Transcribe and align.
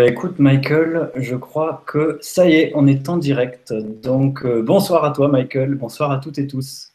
Bah, 0.00 0.06
écoute 0.06 0.38
Michael, 0.38 1.10
je 1.14 1.36
crois 1.36 1.84
que 1.86 2.16
ça 2.22 2.48
y 2.48 2.54
est, 2.54 2.72
on 2.74 2.86
est 2.86 3.10
en 3.10 3.18
direct. 3.18 3.74
Donc 3.74 4.46
euh, 4.46 4.62
bonsoir 4.62 5.04
à 5.04 5.10
toi 5.10 5.28
Michael, 5.28 5.74
bonsoir 5.74 6.10
à 6.10 6.16
toutes 6.16 6.38
et 6.38 6.46
tous. 6.46 6.94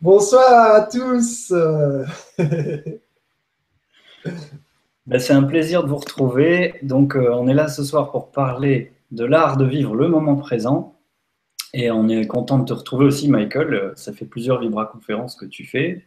Bonsoir 0.00 0.74
à 0.74 0.80
tous. 0.82 1.54
Bah, 5.06 5.20
c'est 5.20 5.34
un 5.34 5.44
plaisir 5.44 5.84
de 5.84 5.88
vous 5.88 5.98
retrouver. 5.98 6.74
Donc 6.82 7.14
euh, 7.14 7.30
on 7.32 7.46
est 7.46 7.54
là 7.54 7.68
ce 7.68 7.84
soir 7.84 8.10
pour 8.10 8.32
parler 8.32 8.90
de 9.12 9.24
l'art 9.24 9.56
de 9.56 9.64
vivre 9.64 9.94
le 9.94 10.08
moment 10.08 10.34
présent. 10.34 10.96
Et 11.74 11.92
on 11.92 12.08
est 12.08 12.26
content 12.26 12.58
de 12.58 12.64
te 12.64 12.72
retrouver 12.72 13.04
aussi 13.04 13.30
Michael. 13.30 13.92
Ça 13.94 14.12
fait 14.12 14.24
plusieurs 14.24 14.58
Vibra 14.58 14.86
conférences 14.86 15.36
que 15.36 15.46
tu 15.46 15.64
fais 15.64 16.04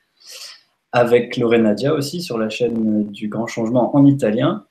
avec 0.92 1.38
Lorenadia 1.38 1.94
aussi 1.94 2.22
sur 2.22 2.38
la 2.38 2.50
chaîne 2.50 3.06
du 3.06 3.30
Grand 3.30 3.48
Changement 3.48 3.96
en 3.96 4.06
italien. 4.06 4.66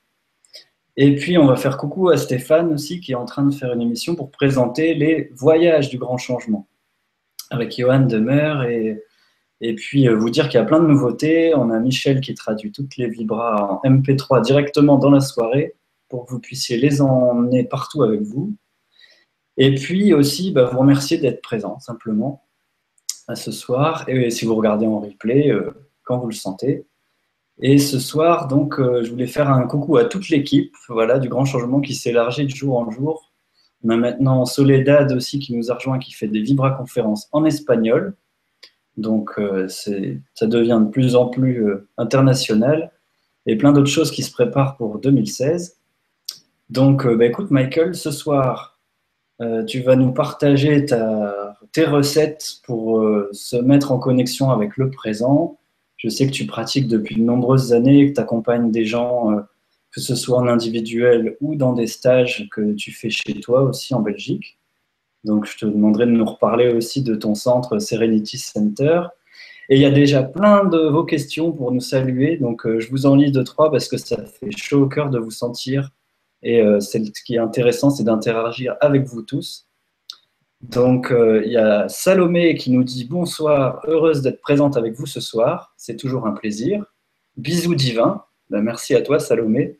Et 1.01 1.15
puis, 1.15 1.39
on 1.39 1.47
va 1.47 1.55
faire 1.55 1.77
coucou 1.77 2.09
à 2.09 2.17
Stéphane 2.17 2.73
aussi, 2.73 2.99
qui 2.99 3.13
est 3.13 3.15
en 3.15 3.25
train 3.25 3.47
de 3.47 3.55
faire 3.55 3.73
une 3.73 3.83
émission 3.83 4.17
pour 4.17 4.33
présenter 4.33 4.95
les 4.95 5.31
voyages 5.33 5.91
du 5.91 5.97
grand 5.97 6.19
changement 6.19 6.67
avec 7.51 7.79
Johan 7.79 8.01
Demer. 8.01 8.69
Et, 8.69 9.01
et 9.61 9.77
puis, 9.77 10.09
euh, 10.09 10.17
vous 10.17 10.29
dire 10.29 10.49
qu'il 10.49 10.59
y 10.59 10.63
a 10.63 10.65
plein 10.65 10.81
de 10.81 10.89
nouveautés. 10.89 11.55
On 11.55 11.71
a 11.71 11.79
Michel 11.79 12.21
qui 12.21 12.35
traduit 12.35 12.73
toutes 12.73 12.97
les 12.97 13.07
vibras 13.07 13.81
en 13.85 13.89
MP3 13.89 14.43
directement 14.43 14.99
dans 14.99 15.13
la 15.13 15.21
soirée 15.21 15.77
pour 16.09 16.27
que 16.27 16.33
vous 16.33 16.41
puissiez 16.41 16.77
les 16.79 17.01
emmener 17.01 17.63
partout 17.63 18.03
avec 18.03 18.23
vous. 18.23 18.57
Et 19.57 19.77
puis 19.77 20.13
aussi, 20.13 20.51
bah, 20.51 20.65
vous 20.65 20.81
remercier 20.81 21.19
d'être 21.19 21.43
présent 21.43 21.79
simplement 21.79 22.45
à 23.29 23.37
ce 23.37 23.53
soir. 23.53 24.05
Et 24.09 24.31
si 24.31 24.47
vous 24.47 24.57
regardez 24.57 24.87
en 24.87 24.99
replay, 24.99 25.53
euh, 25.53 25.71
quand 26.03 26.19
vous 26.19 26.27
le 26.27 26.35
sentez. 26.35 26.88
Et 27.61 27.79
ce 27.79 27.99
soir, 27.99 28.47
donc, 28.47 28.79
euh, 28.79 29.03
je 29.03 29.11
voulais 29.11 29.27
faire 29.27 29.51
un 29.51 29.67
coucou 29.67 29.97
à 29.97 30.05
toute 30.05 30.29
l'équipe 30.29 30.75
voilà, 30.89 31.19
du 31.19 31.29
grand 31.29 31.45
changement 31.45 31.81
qui 31.81 31.95
s'élargit 31.95 32.45
de 32.45 32.51
jour 32.51 32.79
en 32.79 32.91
jour. 32.91 33.33
On 33.83 33.91
a 33.91 33.97
maintenant 33.97 34.45
Soledad 34.45 35.13
aussi 35.13 35.41
qui 35.41 35.55
nous 35.57 35.71
a 35.71 35.75
rejoint, 35.75 35.99
qui 35.99 36.13
fait 36.13 36.29
des 36.29 36.41
vibra-conférences 36.41 37.29
en 37.33 37.45
espagnol. 37.45 38.15
Donc, 38.97 39.33
euh, 39.39 39.67
ça 39.69 40.47
devient 40.47 40.81
de 40.85 40.91
plus 40.91 41.17
en 41.17 41.27
plus 41.27 41.67
euh, 41.67 41.89
international. 41.97 42.93
Et 43.47 43.57
plein 43.57 43.73
d'autres 43.73 43.91
choses 43.91 44.11
qui 44.11 44.23
se 44.23 44.31
préparent 44.31 44.77
pour 44.77 44.99
2016. 44.99 45.79
Donc, 46.71 47.07
bah, 47.07 47.25
écoute, 47.25 47.51
Michael, 47.51 47.95
ce 47.95 48.11
soir, 48.11 48.79
tu 49.67 49.81
vas 49.81 49.97
nous 49.97 50.13
partager 50.13 50.85
ta, 50.85 51.57
tes 51.73 51.87
recettes 51.87 52.59
pour 52.65 53.03
se 53.33 53.57
mettre 53.57 53.91
en 53.91 53.99
connexion 53.99 54.51
avec 54.51 54.77
le 54.77 54.91
présent, 54.91 55.59
je 55.99 56.09
sais 56.09 56.27
que 56.27 56.33
tu 56.33 56.47
pratiques 56.47 56.89
depuis 56.89 57.17
de 57.17 57.23
nombreuses 57.23 57.73
années, 57.73 58.09
que 58.09 58.15
tu 58.15 58.21
accompagnes 58.21 58.71
des 58.71 58.87
gens, 58.87 59.33
euh, 59.33 59.41
que 59.91 60.01
ce 60.01 60.15
soit 60.15 60.39
en 60.39 60.47
individuel 60.47 61.37
ou 61.41 61.57
dans 61.57 61.73
des 61.73 61.89
stages 61.89 62.49
que 62.51 62.73
tu 62.73 62.93
fais 62.93 63.11
chez 63.11 63.41
toi 63.41 63.63
aussi 63.63 63.95
en 63.95 64.01
Belgique. 64.01 64.59
Donc, 65.25 65.47
je 65.47 65.59
te 65.59 65.67
demanderai 65.67 66.07
de 66.07 66.13
nous 66.13 66.25
reparler 66.25 66.73
aussi 66.73 67.03
de 67.03 67.17
ton 67.17 67.35
centre 67.35 67.81
Serenity 67.81 68.39
Center. 68.39 69.03
Et 69.69 69.75
il 69.77 69.83
y 69.83 69.85
a 69.85 69.91
déjà 69.91 70.23
plein 70.23 70.65
de 70.65 70.79
vos 70.79 71.05
questions 71.05 71.53
pour 71.53 71.73
nous 71.73 71.81
saluer. 71.81 72.37
Donc, 72.37 72.65
euh, 72.65 72.79
je 72.79 72.89
vous 72.91 73.05
en 73.05 73.17
lis 73.17 73.33
deux, 73.33 73.45
trois 73.45 73.71
parce 73.71 73.89
que 73.89 73.97
ça 73.97 74.25
fait 74.25 74.57
chaud 74.57 74.85
au 74.85 74.89
cœur 74.89 75.11
de 75.11 75.19
vous 75.19 75.33
sentir. 75.33 75.91
Et 76.43 76.63
euh, 76.63 76.79
ce 76.79 76.99
qui 77.25 77.35
est 77.35 77.39
intéressant, 77.39 77.91
c'est 77.91 78.05
d'interagir 78.05 78.77
avec 78.81 79.05
vous 79.05 79.23
tous. 79.23 79.68
Donc, 80.61 81.13
euh, 81.13 81.43
il 81.45 81.53
y 81.53 81.57
a 81.57 81.89
Salomé 81.89 82.57
qui 82.57 82.71
nous 82.73 82.83
dit 82.83 83.05
bonsoir, 83.05 83.81
heureuse 83.87 84.23
d'être 84.23 84.41
présente 84.41 84.77
avec 84.77 84.95
vous 84.95 85.07
ce 85.07 85.21
soir. 85.21 85.73
C'est 85.77 85.97
toujours 85.97 86.27
un 86.27 86.33
plaisir. 86.33 86.85
Bisous 87.37 87.77
divins. 87.77 88.25
Ben, 88.51 88.63
merci 88.63 88.95
à 88.95 89.03
toi, 89.03 89.21
Salomé. 89.21 89.79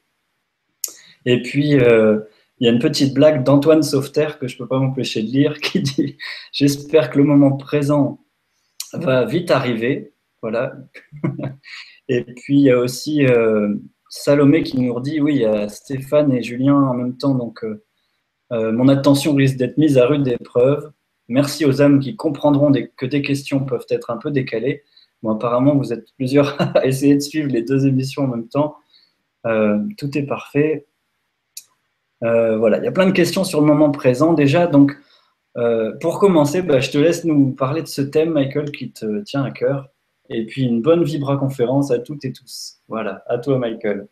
Et 1.25 1.43
puis, 1.43 1.75
euh, 1.75 2.21
il 2.61 2.67
y 2.67 2.71
a 2.71 2.73
une 2.73 2.79
petite 2.79 3.13
blague 3.13 3.43
d'Antoine 3.43 3.83
Sauveterre 3.83 4.39
que 4.39 4.47
je 4.47 4.55
ne 4.55 4.59
peux 4.59 4.69
pas 4.69 4.79
m'empêcher 4.79 5.23
de 5.23 5.29
lire 5.29 5.61
qui 5.61 5.81
dit 5.81 6.17
J'espère 6.53 7.11
que 7.11 7.19
le 7.19 7.25
moment 7.25 7.57
présent 7.57 8.25
va 8.93 9.25
vite 9.25 9.51
arriver. 9.51 10.15
Voilà. 10.43 10.77
et 12.09 12.23
puis, 12.23 12.59
il 12.59 12.63
y 12.63 12.71
a 12.71 12.79
aussi 12.79 13.27
euh, 13.27 13.75
Salomé 14.09 14.63
qui 14.63 14.81
nous 14.81 15.01
dit 15.01 15.21
Oui, 15.21 15.35
il 15.35 15.41
y 15.41 15.45
a 15.45 15.69
Stéphane 15.69 16.33
et 16.33 16.43
Julien 16.43 16.77
en 16.77 16.95
même 16.95 17.17
temps. 17.17 17.35
Donc, 17.35 17.65
mon 18.51 18.89
attention 18.89 19.35
risque 19.35 19.57
d'être 19.57 19.79
mise 19.79 19.99
à 19.99 20.07
rude 20.07 20.27
épreuve. 20.27 20.91
Merci 21.29 21.67
aux 21.67 21.83
âmes 21.83 22.01
qui 22.01 22.17
comprendront 22.17 22.73
que 22.97 23.07
des 23.07 23.21
questions 23.23 23.65
peuvent 23.65 23.87
être 23.91 24.11
un 24.11 24.17
peu 24.17 24.31
décalées. 24.31 24.83
Bon, 25.23 25.33
apparemment, 25.33 25.75
vous 25.75 25.93
êtes 25.93 26.07
plusieurs 26.17 26.57
à 26.77 26.87
essayer 26.87 27.15
de 27.15 27.21
suivre 27.21 27.49
les 27.49 27.63
deux 27.63 27.87
émissions 27.87 28.25
en 28.25 28.29
même 28.29 28.49
temps. 28.49 28.77
Euh, 29.47 29.79
tout 29.99 30.17
est 30.17 30.27
parfait. 30.27 30.87
Euh, 32.25 32.57
voilà, 32.57 32.79
il 32.79 32.85
y 32.85 32.89
a 32.89 32.93
plein 32.93 33.07
de 33.07 33.13
questions 33.13 33.45
sur 33.45 33.61
le 33.61 33.67
moment 33.67 33.91
présent 33.91 34.33
déjà. 34.33 34.67
Donc, 34.67 34.93
pour 36.01 36.21
commencer, 36.21 36.63
bah, 36.63 36.79
je 36.79 36.91
te 36.91 36.99
laisse 36.99 37.25
nous 37.25 37.51
parler 37.51 37.83
de 37.83 37.89
ce 37.89 38.01
thème, 38.01 38.31
Michael, 38.31 38.71
qui 38.71 38.93
te 38.93 39.23
tient 39.23 39.43
à 39.43 39.51
cœur. 39.51 39.89
Et 40.31 40.47
puis, 40.47 40.63
une 40.63 40.83
bonne 40.83 41.03
Vibra 41.05 41.37
conférence 41.37 41.91
à 41.91 41.99
toutes 41.99 42.25
et 42.25 42.33
tous. 42.33 42.79
Voilà, 42.87 43.23
à 43.27 43.39
toi, 43.39 43.59
Michael. 43.59 44.09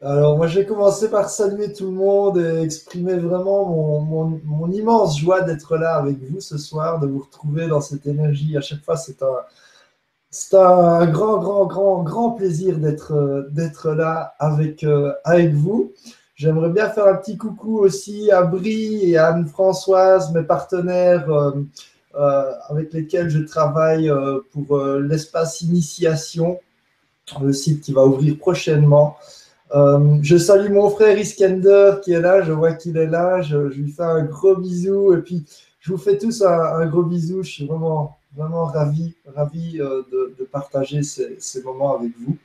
Alors, 0.00 0.36
moi, 0.36 0.46
je 0.46 0.60
vais 0.60 0.66
commencer 0.66 1.10
par 1.10 1.28
saluer 1.28 1.72
tout 1.72 1.86
le 1.86 1.90
monde 1.90 2.38
et 2.38 2.62
exprimer 2.62 3.16
vraiment 3.16 3.64
mon, 3.66 4.40
mon, 4.44 4.70
immense 4.70 5.18
joie 5.18 5.40
d'être 5.40 5.76
là 5.76 5.96
avec 5.96 6.18
vous 6.30 6.40
ce 6.40 6.56
soir, 6.56 7.00
de 7.00 7.08
vous 7.08 7.18
retrouver 7.18 7.66
dans 7.66 7.80
cette 7.80 8.06
énergie. 8.06 8.56
À 8.56 8.60
chaque 8.60 8.84
fois, 8.84 8.96
c'est 8.96 9.20
un, 9.24 9.38
c'est 10.30 10.56
un 10.56 11.04
grand, 11.06 11.38
grand, 11.38 11.66
grand, 11.66 12.02
grand 12.04 12.30
plaisir 12.30 12.78
d'être, 12.78 13.48
d'être 13.50 13.90
là 13.92 14.34
avec, 14.38 14.84
euh, 14.84 15.12
avec 15.24 15.52
vous. 15.52 15.92
J'aimerais 16.36 16.70
bien 16.70 16.88
faire 16.90 17.06
un 17.06 17.16
petit 17.16 17.36
coucou 17.36 17.78
aussi 17.80 18.30
à 18.30 18.42
Brie 18.42 19.10
et 19.10 19.16
à 19.16 19.34
Anne-Françoise, 19.34 20.32
mes 20.32 20.44
partenaires 20.44 21.28
euh, 21.28 21.50
euh, 22.14 22.52
avec 22.68 22.92
lesquels 22.92 23.30
je 23.30 23.40
travaille 23.40 24.12
pour 24.52 24.78
l'espace 24.78 25.62
initiation, 25.62 26.60
le 27.40 27.52
site 27.52 27.80
qui 27.80 27.92
va 27.92 28.04
ouvrir 28.04 28.38
prochainement. 28.38 29.16
Euh, 29.74 30.18
je 30.22 30.36
salue 30.38 30.72
mon 30.72 30.88
frère 30.88 31.18
Iskender 31.18 31.96
qui 32.02 32.12
est 32.12 32.20
là, 32.20 32.42
je 32.42 32.52
vois 32.52 32.72
qu'il 32.72 32.96
est 32.96 33.06
là, 33.06 33.42
je, 33.42 33.56
lui 33.56 33.90
fais 33.90 34.02
un 34.02 34.24
gros 34.24 34.56
bisou 34.56 35.12
et 35.12 35.18
puis 35.18 35.44
je 35.80 35.92
vous 35.92 35.98
fais 35.98 36.16
tous 36.16 36.42
un, 36.42 36.86
gros 36.86 37.02
bisou, 37.02 37.42
je 37.42 37.50
suis 37.50 37.66
vraiment, 37.66 38.18
vraiment 38.34 38.64
ravi, 38.64 39.14
ravi 39.26 39.80
euh, 39.80 40.02
de, 40.10 40.44
partager 40.44 41.02
ces, 41.02 41.62
moments 41.62 41.98
avec 41.98 42.12
vous 42.18 42.36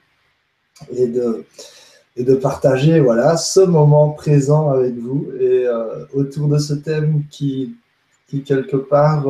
et 0.92 1.08
de, 1.08 2.36
partager 2.36 3.00
voilà, 3.00 3.38
ce 3.38 3.62
moment 3.62 4.10
présent 4.10 4.72
avec 4.72 4.96
vous 4.96 5.32
et 5.40 5.66
euh, 5.66 6.06
autour 6.14 6.50
de 6.50 6.58
ce 6.58 6.74
thème 6.74 7.24
qui, 7.30 7.76
qui 8.28 8.44
quelque 8.44 8.78
part 8.78 9.26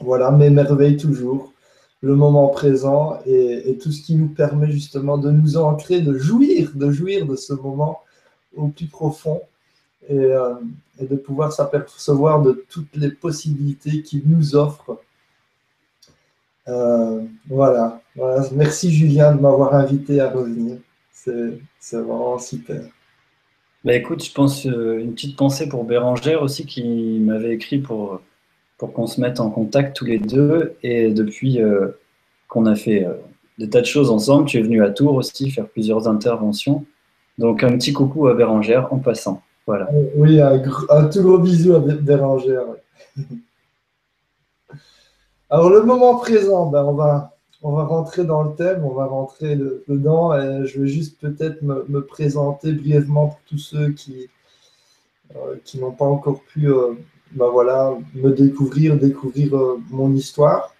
voilà, 0.00 0.32
m'émerveille 0.32 0.96
toujours 0.96 1.53
le 2.04 2.14
moment 2.16 2.48
présent 2.48 3.18
et, 3.24 3.78
tout 3.80 3.90
ce 3.90 4.02
qui 4.02 4.14
nous 4.14 4.28
permet 4.28 4.70
justement 4.70 5.16
de 5.16 5.30
nous 5.30 5.56
ancrer, 5.56 6.00
de 6.02 6.18
jouir, 6.18 6.70
de 6.74 6.90
jouir 6.90 7.26
de 7.26 7.34
ce 7.34 7.54
moment 7.54 8.00
au 8.54 8.68
plus 8.68 8.86
profond 8.86 9.40
et, 10.08 10.18
euh, 10.18 10.54
de 11.00 11.16
pouvoir 11.16 11.52
s'apercevoir 11.52 12.42
de 12.42 12.64
toutes 12.68 12.94
les 12.94 13.10
possibilités 13.10 14.02
qu'il 14.02 14.22
nous 14.26 14.54
offre. 14.54 15.00
Euh, 16.68 17.22
voilà. 17.48 18.02
Merci 18.52 18.92
Julien 18.92 19.34
de 19.34 19.40
m'avoir 19.40 19.74
invité 19.74 20.20
à 20.20 20.30
revenir. 20.30 20.76
C'est 21.10 21.96
vraiment 21.96 22.38
super. 22.38 22.82
Bah 23.82 23.94
écoute, 23.94 24.22
je 24.22 24.32
pense 24.32 24.66
euh, 24.66 24.98
une 24.98 25.14
petite 25.14 25.36
pensée 25.36 25.68
pour 25.68 25.84
Bérangère 25.84 26.42
aussi 26.42 26.66
qui 26.66 27.18
m'avait 27.20 27.54
écrit 27.54 27.78
pour 27.78 28.20
pour 28.78 28.92
qu'on 28.92 29.06
se 29.06 29.20
mette 29.20 29.40
en 29.40 29.50
contact 29.50 29.96
tous 29.96 30.04
les 30.04 30.18
deux. 30.18 30.74
Et 30.82 31.10
depuis 31.10 31.62
euh, 31.62 31.88
qu'on 32.48 32.66
a 32.66 32.74
fait 32.74 33.04
euh, 33.04 33.14
des 33.58 33.70
tas 33.70 33.80
de 33.80 33.86
choses 33.86 34.10
ensemble, 34.10 34.46
tu 34.46 34.58
es 34.58 34.62
venu 34.62 34.82
à 34.82 34.90
Tours 34.90 35.14
aussi 35.14 35.50
faire 35.50 35.68
plusieurs 35.68 36.08
interventions. 36.08 36.84
Donc 37.38 37.62
un 37.64 37.76
petit 37.76 37.92
coucou 37.92 38.28
à 38.28 38.34
Bérangère 38.34 38.92
en 38.92 38.98
passant. 38.98 39.42
Voilà. 39.66 39.88
Euh, 39.92 40.04
oui, 40.16 40.40
un, 40.40 40.58
tout 41.08 41.22
gros 41.22 41.38
bisou 41.38 41.74
à 41.74 41.80
Bérangère. 41.80 42.66
Alors 45.50 45.70
le 45.70 45.82
moment 45.82 46.16
présent, 46.16 46.66
ben, 46.66 46.84
on, 46.84 46.94
va, 46.94 47.36
on 47.62 47.72
va 47.72 47.84
rentrer 47.84 48.24
dans 48.24 48.42
le 48.42 48.54
thème, 48.56 48.84
on 48.84 48.94
va 48.94 49.06
rentrer 49.06 49.56
dedans. 49.56 50.32
Je 50.64 50.80
vais 50.80 50.88
juste 50.88 51.20
peut-être 51.20 51.62
me, 51.62 52.00
présenter 52.00 52.72
brièvement 52.72 53.28
pour 53.28 53.40
tous 53.46 53.58
ceux 53.58 53.90
qui, 53.90 54.28
qui 55.64 55.78
n'ont 55.78 55.92
pas 55.92 56.06
encore 56.06 56.42
pu 56.42 56.68
ben 57.34 57.48
voilà, 57.48 57.92
me 58.14 58.30
découvrir, 58.30 58.96
découvrir 58.96 59.56
euh, 59.56 59.80
mon 59.90 60.14
histoire. 60.14 60.72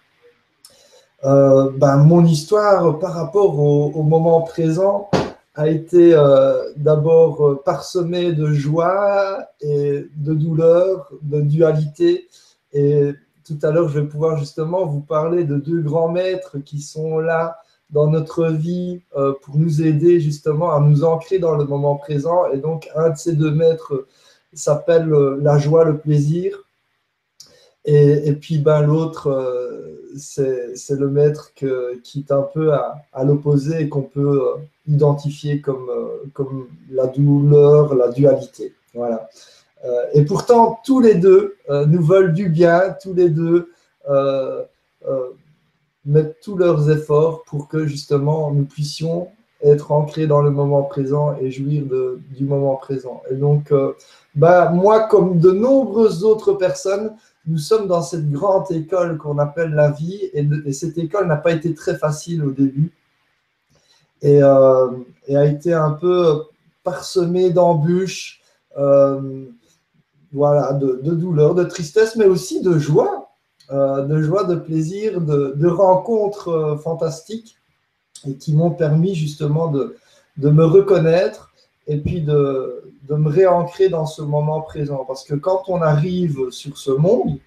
Euh, 1.24 1.70
ben, 1.76 1.96
mon 1.96 2.24
histoire 2.24 2.98
par 3.00 3.14
rapport 3.14 3.58
au, 3.58 4.02
moment 4.02 4.42
présent 4.42 5.10
a 5.56 5.68
été 5.68 6.14
euh, 6.14 6.72
d'abord 6.76 7.62
parsemée 7.64 8.32
de 8.32 8.52
joie 8.52 9.48
et 9.60 10.06
de 10.16 10.34
douleur, 10.34 11.10
de 11.22 11.40
dualité. 11.40 12.28
Et 12.72 13.12
tout 13.44 13.58
à 13.62 13.72
l'heure, 13.72 13.88
je 13.88 13.98
vais 13.98 14.06
pouvoir 14.06 14.38
justement 14.38 14.86
vous 14.86 15.00
parler 15.00 15.44
de 15.44 15.56
deux 15.56 15.80
grands 15.80 16.08
maîtres 16.08 16.58
qui 16.58 16.80
sont 16.80 17.18
là 17.18 17.58
dans 17.90 18.06
notre 18.06 18.46
vie 18.46 19.00
pour 19.42 19.56
nous 19.56 19.82
aider 19.82 20.20
justement 20.20 20.72
à 20.72 20.80
nous 20.80 21.04
ancrer 21.04 21.38
dans 21.38 21.54
le 21.56 21.64
moment 21.64 21.96
présent. 21.96 22.46
Et 22.52 22.58
donc, 22.58 22.88
un 22.94 23.10
de 23.10 23.16
ces 23.16 23.34
deux 23.34 23.52
maîtres 23.52 24.06
s'appelle 24.54 25.08
la 25.40 25.58
joie, 25.58 25.84
le 25.84 25.98
plaisir. 25.98 26.64
Et, 27.86 28.32
puis 28.32 28.58
ben, 28.58 28.82
l'autre, 28.82 29.28
euh, 29.28 30.10
c'est 30.16 30.98
le 30.98 31.10
maître 31.10 31.52
qui 31.54 31.66
est 32.18 32.32
un 32.32 32.42
peu 32.42 32.72
à, 32.72 33.24
l'opposé 33.24 33.82
et 33.82 33.88
qu'on 33.90 34.02
peut 34.02 34.42
euh, 34.42 34.62
identifier 34.86 35.60
comme, 35.60 35.90
euh, 35.90 36.30
comme 36.32 36.68
la 36.90 37.06
douleur, 37.06 37.94
la 37.94 38.08
dualité. 38.08 38.74
Voilà. 38.94 39.28
et 40.12 40.24
pourtant, 40.24 40.78
tous 40.84 41.00
les 41.00 41.16
deux 41.16 41.56
nous 41.68 42.00
veulent 42.00 42.32
du 42.32 42.48
bien, 42.48 42.94
tous 43.02 43.12
les 43.12 43.28
deux 43.28 43.72
mettent 46.04 46.38
tous 46.40 46.56
leurs 46.56 46.90
efforts 46.90 47.42
pour 47.42 47.66
que 47.66 47.84
justement 47.84 48.52
nous 48.52 48.66
puissions 48.66 49.28
être 49.64 49.92
ancrés 49.92 50.26
dans 50.26 50.42
le 50.42 50.50
moment 50.50 50.82
présent 50.82 51.36
et 51.40 51.50
jouir 51.50 51.84
du 52.30 52.44
moment 52.44 52.76
présent. 52.76 53.22
Et 53.30 53.34
donc, 53.34 53.72
bah, 54.34 54.70
moi, 54.70 55.08
comme 55.08 55.38
de 55.38 55.50
nombreuses 55.50 56.24
autres 56.24 56.52
personnes, 56.52 57.16
nous 57.46 57.58
sommes 57.58 57.86
dans 57.86 58.02
cette 58.02 58.30
grande 58.30 58.70
école 58.70 59.18
qu'on 59.18 59.38
appelle 59.38 59.70
la 59.70 59.90
vie, 59.90 60.30
et, 60.32 60.72
cette 60.72 60.96
école 60.98 61.26
n'a 61.26 61.36
pas 61.36 61.52
été 61.52 61.74
très 61.74 61.96
facile 61.96 62.44
au 62.44 62.50
début, 62.50 62.92
et, 64.22 64.42
euh, 64.42 64.88
a 65.28 65.44
été 65.44 65.72
un 65.72 65.90
peu 65.90 66.44
parsemée 66.82 67.50
d'embûches, 67.50 68.40
euh, 68.78 69.46
voilà, 70.32 70.72
de, 70.72 71.00
de, 71.02 71.14
douleur, 71.14 71.54
de 71.54 71.64
tristesse, 71.64 72.16
mais 72.16 72.24
aussi 72.24 72.62
de 72.62 72.78
joie, 72.78 73.28
euh, 73.70 74.02
de 74.02 74.22
joie, 74.22 74.44
de 74.44 74.56
plaisir, 74.56 75.20
de, 75.20 75.68
rencontres 75.68 76.78
fantastiques, 76.82 77.56
et 78.28 78.34
qui 78.34 78.54
m'ont 78.54 78.70
permis 78.70 79.14
justement 79.14 79.68
de, 79.68 79.96
de 80.36 80.50
me 80.50 80.64
reconnaître 80.64 81.52
et 81.86 81.98
puis 81.98 82.20
de, 82.20 82.82
de 83.08 83.14
me 83.14 83.28
réancrer 83.28 83.88
dans 83.88 84.06
ce 84.06 84.22
moment 84.22 84.60
présent. 84.62 85.04
Parce 85.06 85.24
que 85.24 85.34
quand 85.34 85.64
on 85.68 85.82
arrive 85.82 86.50
sur 86.50 86.78
ce 86.78 86.90
monde, 86.90 87.38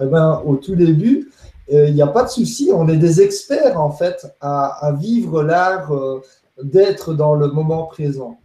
eh 0.00 0.06
ben, 0.06 0.42
au 0.44 0.56
tout 0.56 0.74
début, 0.74 1.30
euh, 1.72 1.88
il 1.88 1.94
n'y 1.94 2.02
a 2.02 2.06
pas 2.06 2.24
de 2.24 2.28
souci, 2.28 2.70
on 2.72 2.88
est 2.88 2.96
des 2.96 3.20
experts 3.22 3.80
en 3.80 3.90
fait 3.90 4.26
à, 4.40 4.92
vivre 4.98 5.42
l'art 5.42 5.92
euh, 5.92 6.20
d'être 6.62 7.14
dans 7.14 7.34
le 7.34 7.48
moment 7.48 7.84
présent. 7.84 8.38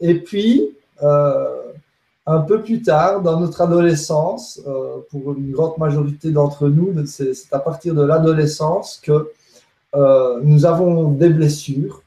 Et 0.00 0.20
puis, 0.20 0.76
euh, 1.02 1.56
un 2.26 2.40
peu 2.40 2.62
plus 2.62 2.82
tard, 2.82 3.22
dans 3.22 3.40
notre 3.40 3.60
adolescence, 3.62 4.60
pour 5.10 5.32
une 5.32 5.50
grande 5.50 5.78
majorité 5.78 6.30
d'entre 6.30 6.68
nous, 6.68 6.94
c'est 7.06 7.32
à 7.50 7.58
partir 7.58 7.94
de 7.94 8.02
l'adolescence 8.02 9.00
que 9.02 9.32
nous 9.94 10.66
avons 10.66 11.10
des 11.10 11.30
blessures, 11.30 12.02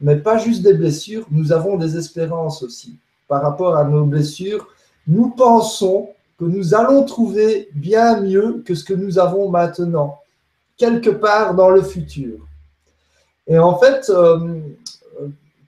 mais 0.00 0.16
pas 0.16 0.38
juste 0.38 0.62
des 0.62 0.74
blessures, 0.74 1.26
nous 1.30 1.52
avons 1.52 1.76
des 1.76 1.96
espérances 1.96 2.62
aussi 2.62 2.98
par 3.30 3.42
rapport 3.42 3.76
à 3.76 3.84
nos 3.84 4.04
blessures, 4.04 4.66
nous 5.06 5.30
pensons 5.30 6.08
que 6.36 6.44
nous 6.44 6.74
allons 6.74 7.04
trouver 7.04 7.68
bien 7.74 8.20
mieux 8.20 8.62
que 8.66 8.74
ce 8.74 8.82
que 8.82 8.92
nous 8.92 9.20
avons 9.20 9.48
maintenant, 9.48 10.18
quelque 10.76 11.10
part 11.10 11.54
dans 11.54 11.70
le 11.70 11.82
futur. 11.82 12.38
Et 13.46 13.56
en 13.56 13.78
fait, 13.78 14.10
euh, 14.10 14.60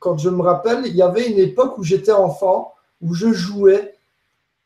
quand 0.01 0.19
je 0.19 0.29
me 0.29 0.43
rappelle, 0.43 0.87
il 0.87 0.97
y 0.97 1.03
avait 1.03 1.31
une 1.31 1.39
époque 1.39 1.79
où 1.79 1.85
j'étais 1.85 2.11
enfant, 2.13 2.75
où 3.01 3.15
je 3.15 3.33
jouais 3.33 3.95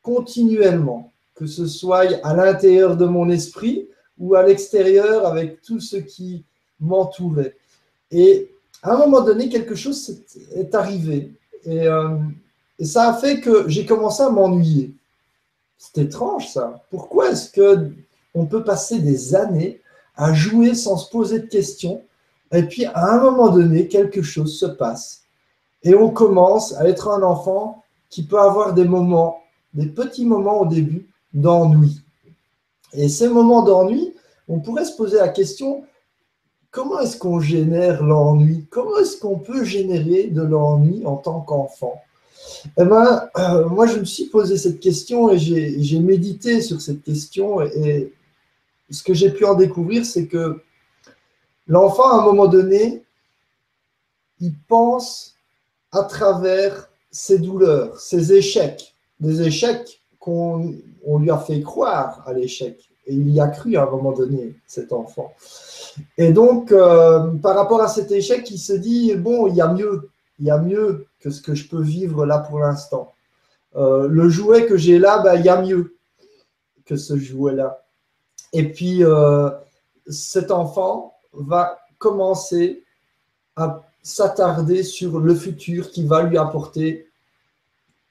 continuellement, 0.01 1.11
que 1.35 1.45
ce 1.45 1.67
soit 1.67 2.05
à 2.23 2.33
l'intérieur 2.33 2.97
de 2.97 3.05
mon 3.05 3.29
esprit 3.29 3.87
ou 4.17 4.33
à 4.33 4.41
l'extérieur 4.41 5.27
avec 5.27 5.61
tout 5.61 5.79
ce 5.79 5.97
qui 5.97 6.45
m'entourait. 6.79 7.55
Et 8.11 8.51
à 8.83 8.93
un 8.93 8.97
moment 8.97 9.21
donné, 9.21 9.49
quelque 9.49 9.75
chose 9.75 10.23
est 10.55 10.73
arrivé. 10.75 11.31
Et 11.63 11.87
euh, 11.87 12.17
et 12.79 12.85
ça 12.85 13.09
a 13.09 13.13
fait 13.13 13.39
que 13.39 13.67
j'ai 13.67 13.85
commencé 13.85 14.21
à 14.21 14.29
m'ennuyer. 14.29 14.93
C'est 15.77 16.03
étrange 16.03 16.49
ça. 16.49 16.83
Pourquoi 16.91 17.31
est-ce 17.31 17.49
que 17.49 17.91
on 18.33 18.45
peut 18.45 18.63
passer 18.63 18.99
des 18.99 19.35
années 19.35 19.81
à 20.15 20.33
jouer 20.33 20.75
sans 20.75 20.97
se 20.97 21.09
poser 21.09 21.39
de 21.39 21.47
questions 21.47 22.03
et 22.51 22.63
puis 22.63 22.85
à 22.85 23.13
un 23.13 23.19
moment 23.19 23.49
donné, 23.49 23.87
quelque 23.87 24.21
chose 24.21 24.57
se 24.57 24.65
passe 24.65 25.23
et 25.83 25.95
on 25.95 26.09
commence 26.09 26.73
à 26.75 26.87
être 26.87 27.09
un 27.09 27.21
enfant 27.21 27.83
qui 28.09 28.23
peut 28.23 28.39
avoir 28.39 28.73
des 28.73 28.85
moments, 28.85 29.41
des 29.73 29.87
petits 29.87 30.25
moments 30.25 30.61
au 30.61 30.65
début 30.65 31.09
d'ennui. 31.33 32.01
Et 32.93 33.09
ces 33.09 33.27
moments 33.27 33.63
d'ennui, 33.63 34.13
on 34.47 34.59
pourrait 34.59 34.85
se 34.85 34.95
poser 34.95 35.17
la 35.17 35.27
question 35.27 35.83
comment 36.71 36.99
est-ce 36.99 37.17
qu'on 37.17 37.39
génère 37.39 38.03
l'ennui? 38.03 38.65
Comment 38.69 38.97
est-ce 38.97 39.19
qu'on 39.19 39.39
peut 39.39 39.63
générer 39.63 40.27
de 40.27 40.41
l'ennui 40.41 41.05
en 41.05 41.17
tant 41.17 41.41
qu'enfant? 41.41 42.01
Eh 42.77 42.83
ben, 42.83 43.29
euh, 43.37 43.67
moi, 43.67 43.87
je 43.87 43.99
me 43.99 44.05
suis 44.05 44.25
posé 44.25 44.57
cette 44.57 44.79
question 44.79 45.29
et 45.29 45.37
j'ai 45.37 45.99
médité 45.99 46.61
sur 46.61 46.81
cette 46.81 47.03
question. 47.03 47.61
Et, 47.61 48.13
ce 48.89 49.03
que 49.03 49.13
j'ai 49.13 49.31
pu 49.31 49.43
en 49.43 49.55
découvrir, 49.55 50.05
c'est 50.05 50.27
que 50.27 50.61
l'enfant, 51.67 52.09
à 52.09 52.21
un 52.21 52.25
moment 52.25 52.47
donné, 52.47 53.03
il 54.39 54.53
pense 54.69 55.35
à 55.91 56.03
travers 56.03 56.89
ses 57.11 57.39
douleurs, 57.39 57.99
ses 57.99 58.31
échecs, 58.31 58.95
des 59.19 59.41
échecs 59.41 60.01
qu'on 60.19 60.73
lui 61.19 61.29
a 61.29 61.37
fait 61.37 61.61
croire 61.61 62.23
à 62.25 62.31
l'échec. 62.31 62.89
Il 63.09 63.29
y 63.29 63.39
a 63.39 63.47
cru 63.47 63.75
à 63.77 63.83
un 63.83 63.89
moment 63.89 64.11
donné, 64.11 64.55
cet 64.65 64.91
enfant. 64.91 65.33
Et 66.17 66.31
donc, 66.31 66.71
euh, 66.71 67.31
par 67.41 67.55
rapport 67.55 67.81
à 67.81 67.87
cet 67.87 68.11
échec, 68.11 68.49
il 68.51 68.57
se 68.57 68.73
dit, 68.73 69.15
bon, 69.15 69.47
il 69.47 69.55
y 69.55 69.61
a 69.61 69.67
mieux, 69.67 70.09
il 70.39 70.45
y 70.45 70.51
a 70.51 70.57
mieux 70.57 71.07
que 71.19 71.29
ce 71.29 71.41
que 71.41 71.55
je 71.55 71.67
peux 71.67 71.81
vivre 71.81 72.25
là 72.25 72.39
pour 72.39 72.59
l'instant. 72.59 73.13
Euh, 73.75 74.07
le 74.07 74.29
jouet 74.29 74.65
que 74.65 74.77
j'ai 74.77 74.99
là, 74.99 75.19
ben, 75.19 75.35
il 75.35 75.45
y 75.45 75.49
a 75.49 75.61
mieux 75.61 75.95
que 76.85 76.95
ce 76.95 77.17
jouet-là. 77.17 77.83
Et 78.53 78.71
puis, 78.71 79.03
euh, 79.03 79.49
cet 80.07 80.51
enfant 80.51 81.13
va 81.33 81.79
commencer 81.97 82.83
à 83.55 83.83
s'attarder 84.03 84.83
sur 84.83 85.19
le 85.19 85.35
futur 85.35 85.91
qui 85.91 86.05
va 86.05 86.23
lui 86.23 86.37
apporter 86.37 87.07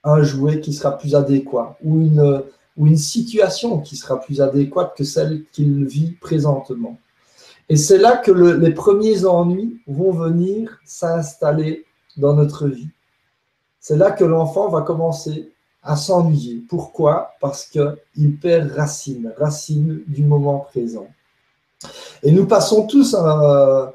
un 0.04 0.22
jouet 0.22 0.60
qui 0.60 0.72
sera 0.72 0.96
plus 0.96 1.14
adéquat 1.14 1.76
ou 1.82 2.00
une, 2.00 2.42
ou 2.76 2.86
une 2.86 2.96
situation 2.96 3.80
qui 3.80 3.96
sera 3.96 4.20
plus 4.20 4.40
adéquate 4.40 4.96
que 4.96 5.04
celle 5.04 5.44
qu'il 5.52 5.86
vit 5.86 6.12
présentement. 6.12 6.98
Et 7.68 7.76
c'est 7.76 7.98
là 7.98 8.16
que 8.16 8.30
les 8.30 8.72
premiers 8.72 9.24
ennuis 9.24 9.80
vont 9.86 10.12
venir 10.12 10.78
s'installer 10.84 11.84
dans 12.16 12.34
notre 12.34 12.68
vie. 12.68 12.88
C'est 13.80 13.96
là 13.96 14.10
que 14.10 14.24
l'enfant 14.24 14.68
va 14.68 14.82
commencer 14.82 15.52
à 15.82 15.96
s'ennuyer. 15.96 16.62
Pourquoi? 16.68 17.32
Parce 17.40 17.66
qu'il 17.66 18.38
perd 18.40 18.72
racine, 18.72 19.32
racine 19.38 20.02
du 20.06 20.24
moment 20.24 20.60
présent. 20.60 21.08
Et 22.22 22.32
nous 22.32 22.46
passons 22.46 22.86
tous, 22.86 23.14
euh, 23.14 23.86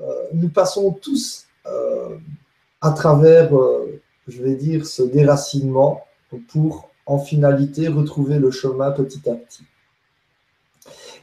euh, 0.00 0.04
nous 0.34 0.50
passons 0.50 0.92
tous 0.92 1.46
euh, 1.66 2.16
à 2.80 2.90
travers, 2.92 3.50
je 4.28 4.42
vais 4.42 4.54
dire, 4.54 4.86
ce 4.86 5.02
déracinement 5.02 6.04
pour 6.48 6.89
en 7.10 7.18
finalité 7.18 7.88
retrouver 7.88 8.38
le 8.38 8.50
chemin 8.50 8.90
petit 8.90 9.28
à 9.28 9.34
petit. 9.34 9.64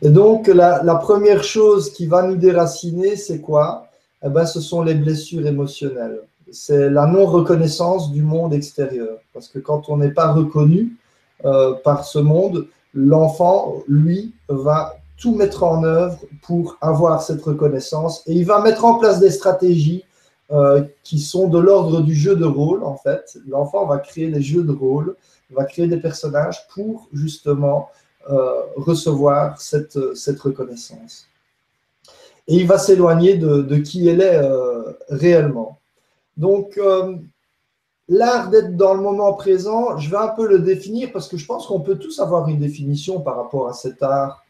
Et 0.01 0.09
donc, 0.09 0.47
la, 0.47 0.95
première 0.95 1.43
chose 1.43 1.91
qui 1.91 2.05
va 2.05 2.21
nous 2.21 2.35
déraciner, 2.35 3.15
c'est 3.15 3.41
quoi? 3.41 3.87
Eh 4.23 4.29
ben, 4.29 4.45
Ce 4.45 4.61
sont 4.61 4.83
les 4.83 4.93
blessures 4.93 5.45
émotionnelles 5.47 6.21
c'est 6.51 6.89
la 6.89 7.05
non-reconnaissance 7.05 8.11
du 8.11 8.21
monde 8.21 8.53
extérieur. 8.53 9.17
Parce 9.33 9.47
que 9.47 9.59
quand 9.59 9.89
on 9.89 9.97
n'est 9.97 10.11
pas 10.11 10.31
reconnu 10.31 10.97
euh, 11.45 11.73
par 11.83 12.05
ce 12.05 12.19
monde, 12.19 12.67
l'enfant, 12.93 13.75
lui, 13.87 14.33
va 14.47 14.95
tout 15.17 15.35
mettre 15.35 15.63
en 15.63 15.83
œuvre 15.83 16.19
pour 16.43 16.77
avoir 16.81 17.21
cette 17.21 17.41
reconnaissance 17.41 18.21
et 18.27 18.33
il 18.33 18.45
va 18.45 18.61
mettre 18.61 18.85
en 18.85 18.99
place 18.99 19.19
des 19.19 19.31
stratégies 19.31 20.03
euh, 20.51 20.83
qui 21.03 21.19
sont 21.19 21.47
de 21.47 21.57
l'ordre 21.57 22.01
du 22.01 22.15
jeu 22.15 22.35
de 22.35 22.45
rôle, 22.45 22.83
en 22.83 22.95
fait. 22.95 23.37
L'enfant 23.47 23.85
va 23.85 23.97
créer 23.97 24.29
des 24.29 24.41
jeux 24.41 24.63
de 24.63 24.71
rôle, 24.71 25.15
va 25.51 25.65
créer 25.65 25.87
des 25.87 25.97
personnages 25.99 26.67
pour 26.73 27.07
justement 27.13 27.89
euh, 28.29 28.61
recevoir 28.75 29.59
cette, 29.61 30.15
cette 30.15 30.39
reconnaissance. 30.39 31.27
Et 32.47 32.55
il 32.55 32.67
va 32.67 32.77
s'éloigner 32.77 33.35
de, 33.35 33.61
de, 33.61 33.77
qui 33.77 34.05
il 34.05 34.21
est 34.21 34.41
réellement. 35.09 35.77
Donc, 36.37 36.77
euh, 36.77 37.15
l'art 38.07 38.49
d'être 38.49 38.77
dans 38.77 38.93
le 38.93 39.01
moment 39.01 39.33
présent, 39.33 39.97
je 39.97 40.09
vais 40.09 40.17
un 40.17 40.29
peu 40.29 40.47
le 40.47 40.59
définir 40.59 41.11
parce 41.11 41.27
que 41.27 41.35
je 41.35 41.45
pense 41.45 41.65
qu'on 41.65 41.81
peut 41.81 41.97
tous 41.97 42.19
avoir 42.19 42.47
une 42.47 42.59
définition 42.59 43.19
par 43.21 43.35
rapport 43.35 43.67
à 43.67 43.73
cet 43.73 44.01
art. 44.03 44.43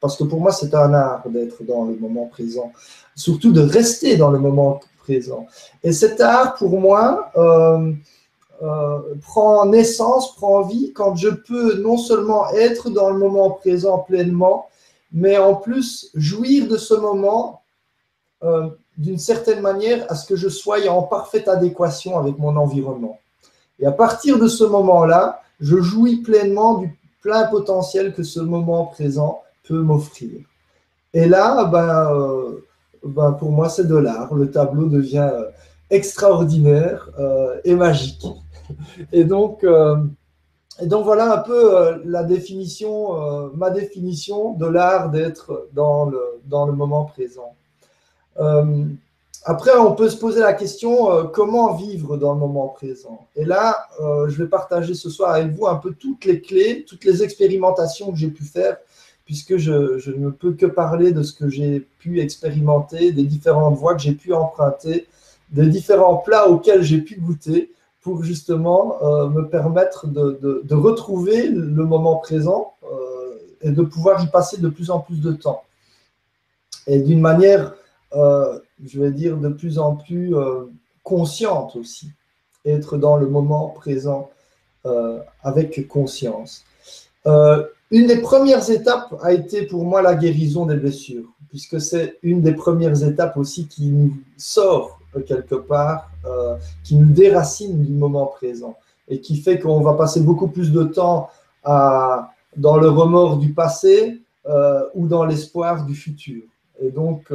Parce 0.00 0.16
que 0.16 0.24
pour 0.24 0.40
moi, 0.40 0.52
c'est 0.52 0.74
un 0.74 0.94
art 0.94 1.28
d'être 1.28 1.64
dans 1.64 1.84
le 1.84 1.96
moment 1.96 2.26
présent, 2.26 2.72
surtout 3.16 3.50
de 3.50 3.60
rester 3.60 4.16
dans 4.16 4.30
le 4.30 4.38
moment 4.38 4.80
présent. 4.98 5.46
Et 5.82 5.92
cet 5.92 6.20
art, 6.20 6.54
pour 6.54 6.78
moi, 6.78 7.32
euh, 8.62 8.66
euh, 8.66 9.14
prend 9.22 9.66
naissance, 9.66 10.34
prend 10.34 10.62
vie 10.62 10.92
quand 10.92 11.14
je 11.14 11.28
peux 11.28 11.80
non 11.80 11.96
seulement 11.96 12.48
être 12.50 12.90
dans 12.90 13.10
le 13.10 13.18
moment 13.18 13.50
présent 13.50 13.98
pleinement, 13.98 14.68
mais 15.12 15.38
en 15.38 15.54
plus 15.54 16.10
jouir 16.14 16.68
de 16.68 16.76
ce 16.76 16.94
moment 16.94 17.62
d'une 18.96 19.18
certaine 19.18 19.60
manière 19.60 20.06
à 20.08 20.14
ce 20.14 20.24
que 20.24 20.36
je 20.36 20.48
sois 20.48 20.88
en 20.88 21.02
parfaite 21.02 21.48
adéquation 21.48 22.18
avec 22.18 22.38
mon 22.38 22.56
environnement. 22.56 23.18
Et 23.80 23.86
à 23.86 23.90
partir 23.90 24.38
de 24.38 24.46
ce 24.46 24.62
moment-là, 24.62 25.40
je 25.60 25.78
jouis 25.78 26.16
pleinement 26.16 26.78
du 26.78 26.96
plein 27.22 27.46
potentiel 27.46 28.12
que 28.14 28.22
ce 28.22 28.40
moment 28.40 28.86
présent 28.86 29.42
peut 29.66 29.80
m'offrir. 29.80 30.40
Et 31.14 31.26
là, 31.26 31.64
ben, 31.64 32.10
euh, 32.12 32.64
ben 33.04 33.32
pour 33.32 33.50
moi, 33.50 33.68
c'est 33.68 33.86
de 33.86 33.96
l'art. 33.96 34.34
Le 34.34 34.50
tableau 34.50 34.86
devient 34.86 35.30
euh, 35.32 35.44
extraordinaire 35.90 37.10
euh, 37.18 37.58
et 37.64 37.74
magique. 37.74 38.26
Et 39.12 39.24
donc, 39.24 39.64
et 40.80 40.86
donc 40.86 41.04
voilà 41.04 41.32
un 41.32 41.38
peu 41.38 42.00
la 42.04 42.22
définition, 42.22 43.50
ma 43.54 43.70
définition 43.70 44.52
de 44.52 44.66
l'art 44.66 45.10
d'être 45.10 45.68
dans 45.72 46.04
le, 46.04 46.72
moment 46.72 47.04
présent. 47.04 47.54
Après, 49.44 49.76
on 49.78 49.94
peut 49.94 50.10
se 50.10 50.16
poser 50.18 50.40
la 50.40 50.52
question 50.52 51.10
euh, 51.10 51.24
comment 51.24 51.72
vivre 51.74 52.18
dans 52.18 52.34
le 52.34 52.38
moment 52.38 52.68
présent? 52.68 53.26
Et 53.34 53.46
là, 53.46 53.88
euh, 53.98 54.28
je 54.28 54.42
vais 54.42 54.48
partager 54.48 54.92
ce 54.92 55.08
soir 55.08 55.32
avec 55.32 55.52
vous 55.52 55.66
un 55.66 55.76
peu 55.76 55.92
toutes 55.92 56.26
les 56.26 56.42
clés, 56.42 56.84
toutes 56.86 57.04
les 57.06 57.22
expérimentations 57.22 58.10
que 58.12 58.18
j'ai 58.18 58.28
pu 58.28 58.44
faire, 58.44 58.76
puisque 59.24 59.56
je, 59.56 60.10
ne 60.10 60.28
peux 60.28 60.52
que 60.52 60.66
parler 60.66 61.12
de 61.12 61.22
ce 61.22 61.32
que 61.32 61.48
j'ai 61.48 61.80
pu 61.80 62.20
expérimenter, 62.20 63.12
des 63.12 63.22
différentes 63.22 63.76
voies 63.78 63.94
que 63.94 64.02
j'ai 64.02 64.12
pu 64.12 64.34
emprunter, 64.34 65.06
des 65.50 65.66
différents 65.66 66.16
plats 66.16 66.48
auxquels 66.48 66.82
j'ai 66.82 66.98
pu 66.98 67.18
goûter 67.18 67.72
justement 68.22 69.02
euh, 69.02 69.28
me 69.28 69.48
permettre 69.48 70.06
de, 70.06 70.74
retrouver 70.74 71.48
le 71.48 71.84
moment 71.84 72.16
présent 72.16 72.74
et 73.60 73.70
de 73.70 73.82
pouvoir 73.82 74.22
y 74.22 74.28
passer 74.28 74.58
de 74.60 74.68
plus 74.68 74.90
en 74.90 75.00
plus 75.00 75.20
de 75.20 75.32
temps. 75.32 75.62
Et 76.86 77.00
d'une 77.00 77.20
manière 77.20 77.74
euh, 78.14 78.58
je 78.84 79.00
vais 79.00 79.10
dire, 79.10 79.36
de 79.36 79.48
plus 79.48 79.78
en 79.78 79.96
plus 79.96 80.34
euh, 80.34 80.64
consciente 81.02 81.76
aussi. 81.76 82.10
Être 82.64 82.96
dans 82.96 83.16
le 83.16 83.28
moment 83.28 83.68
présent 83.68 84.30
euh, 84.86 85.18
avec 85.42 85.88
conscience. 85.88 86.64
une 87.26 88.06
des 88.06 88.20
premières 88.20 88.70
étapes 88.70 89.14
a 89.22 89.32
été 89.32 89.66
pour 89.66 89.84
moi 89.84 90.02
la 90.02 90.14
guérison 90.14 90.66
des 90.66 90.76
blessures, 90.76 91.28
puisque 91.48 91.80
c'est 91.80 92.18
une 92.22 92.40
des 92.40 92.52
premières 92.54 93.02
étapes 93.02 93.36
aussi 93.36 93.66
qui 93.66 93.88
nous 93.88 94.16
sort 94.36 94.97
quelque 95.26 95.54
part, 95.54 96.10
qui 96.84 96.96
nous 96.96 97.12
déracine 97.12 97.84
du 97.84 97.92
moment 97.92 98.26
présent 98.26 98.76
et 99.08 99.20
qui 99.20 99.36
fait 99.36 99.58
qu'on 99.58 99.80
va 99.80 99.94
passer 99.94 100.20
beaucoup 100.20 100.48
plus 100.48 100.70
de 100.70 100.84
temps 100.84 101.30
dans 101.64 102.76
le 102.76 102.88
remords 102.88 103.38
du 103.38 103.52
passé 103.52 104.20
ou 104.94 105.06
dans 105.06 105.24
l'espoir 105.24 105.84
du 105.84 105.94
futur. 105.94 106.42
Et 106.80 106.90
donc, 106.90 107.32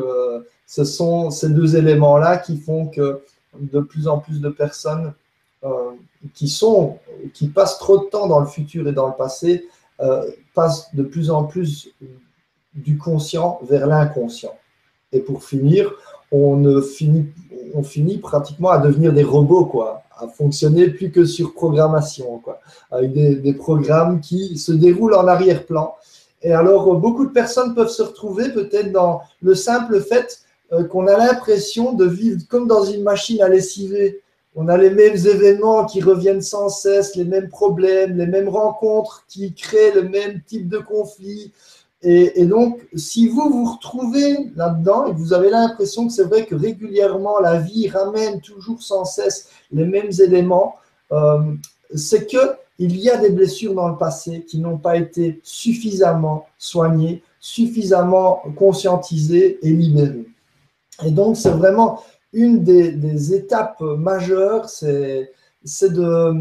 ce 0.65 0.83
sont 0.83 1.29
ces 1.31 1.49
deux 1.49 1.75
éléments-là 1.75 2.37
qui 2.37 2.57
font 2.57 2.87
que 2.87 3.21
de 3.59 3.79
plus 3.79 4.07
en 4.07 4.19
plus 4.19 4.41
de 4.41 4.49
personnes 4.49 5.13
euh, 5.63 5.91
qui 6.33 6.47
sont, 6.47 6.99
qui 7.33 7.47
passent 7.47 7.77
trop 7.77 7.97
de 7.97 8.09
temps 8.09 8.27
dans 8.27 8.39
le 8.39 8.45
futur 8.45 8.87
et 8.87 8.91
dans 8.91 9.07
le 9.07 9.13
passé, 9.13 9.65
euh, 9.99 10.29
passent 10.53 10.93
de 10.93 11.03
plus 11.03 11.29
en 11.29 11.43
plus 11.45 11.89
du 12.73 12.97
conscient 12.97 13.59
vers 13.63 13.87
l'inconscient. 13.87 14.57
Et 15.11 15.19
pour 15.19 15.43
finir, 15.43 15.91
on, 16.31 16.81
finit, 16.81 17.27
on 17.73 17.83
finit 17.83 18.17
pratiquement 18.17 18.69
à 18.69 18.77
devenir 18.77 19.13
des 19.13 19.23
robots, 19.23 19.65
quoi, 19.65 20.03
à 20.17 20.27
fonctionner 20.27 20.87
plus 20.89 21.11
que 21.11 21.25
sur 21.25 21.53
programmation, 21.53 22.39
quoi, 22.39 22.59
avec 22.91 23.13
des, 23.13 23.35
des 23.35 23.53
programmes 23.53 24.19
qui 24.21 24.57
se 24.57 24.71
déroulent 24.71 25.15
en 25.15 25.27
arrière-plan. 25.27 25.95
Et 26.41 26.51
alors, 26.51 26.95
beaucoup 26.97 27.25
de 27.25 27.31
personnes 27.31 27.73
peuvent 27.73 27.89
se 27.89 28.03
retrouver 28.03 28.49
peut-être 28.49 28.91
dans 28.91 29.21
le 29.41 29.55
simple 29.55 30.01
fait 30.01 30.43
euh, 30.73 30.83
qu'on 30.83 31.07
a 31.07 31.17
l'impression 31.17 31.93
de 31.93 32.05
vivre 32.05 32.41
comme 32.49 32.67
dans 32.67 32.83
une 32.83 33.03
machine 33.03 33.41
à 33.41 33.47
lessiver. 33.47 34.21
On 34.55 34.67
a 34.67 34.77
les 34.77 34.89
mêmes 34.89 35.15
événements 35.15 35.85
qui 35.85 36.01
reviennent 36.01 36.41
sans 36.41 36.69
cesse, 36.69 37.15
les 37.15 37.25
mêmes 37.25 37.49
problèmes, 37.49 38.17
les 38.17 38.27
mêmes 38.27 38.49
rencontres 38.49 39.23
qui 39.27 39.53
créent 39.53 39.93
le 39.93 40.03
même 40.03 40.41
type 40.45 40.67
de 40.69 40.77
conflit. 40.77 41.53
Et, 42.05 42.45
donc, 42.45 42.85
si 42.95 43.29
vous 43.29 43.49
vous 43.49 43.71
retrouvez 43.71 44.51
là-dedans 44.57 45.05
et 45.05 45.13
vous 45.13 45.31
avez 45.31 45.49
l'impression 45.49 46.05
que 46.05 46.11
c'est 46.11 46.25
vrai 46.25 46.45
que 46.45 46.53
régulièrement 46.53 47.39
la 47.39 47.59
vie 47.59 47.87
ramène 47.87 48.41
toujours 48.41 48.83
sans 48.83 49.05
cesse 49.05 49.47
les 49.71 49.85
mêmes 49.85 50.11
éléments, 50.19 50.75
euh, 51.13 51.53
c'est 51.95 52.29
que 52.29 52.57
il 52.77 52.97
y 52.97 53.09
a 53.09 53.15
des 53.15 53.29
blessures 53.29 53.73
dans 53.73 53.87
le 53.87 53.97
passé 53.97 54.43
qui 54.45 54.59
n'ont 54.59 54.77
pas 54.77 54.97
été 54.97 55.39
suffisamment 55.43 56.47
soignées, 56.57 57.23
suffisamment 57.39 58.41
conscientisées 58.57 59.59
et 59.61 59.71
libérées. 59.71 60.27
Et 61.05 61.11
donc, 61.11 61.37
c'est 61.37 61.51
vraiment 61.51 62.01
une 62.33 62.63
des, 62.63 63.33
étapes 63.33 63.79
majeures, 63.79 64.67
c'est 64.67 65.31
de, 65.83 66.33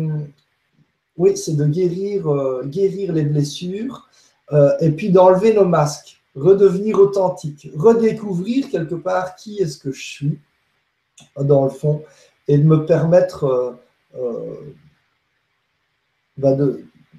guérir, 1.66 2.28
euh, 2.28 2.64
guérir 2.64 3.12
les 3.12 3.23
blessures 3.23 4.09
euh, 4.52 4.73
et 4.80 4.90
puis 4.90 5.11
d'enlever 5.11 5.54
nos 5.54 5.64
masques, 5.64 6.23
redevenir 6.35 6.99
authentique, 6.99 7.68
redécouvrir 7.76 8.71
quelque 8.71 8.94
part 8.94 9.37
qui 9.37 9.59
est-ce 9.59 9.78
que 9.78 9.92
je 9.92 10.02
suis, 10.02 10.38
dans 11.38 11.64
le 11.64 11.71
fond, 11.71 12.02
et 12.49 12.59
de 12.59 12.64
me 12.64 12.85
permettre 12.85 13.76
euh, 14.16 14.54
bah, 16.37 16.56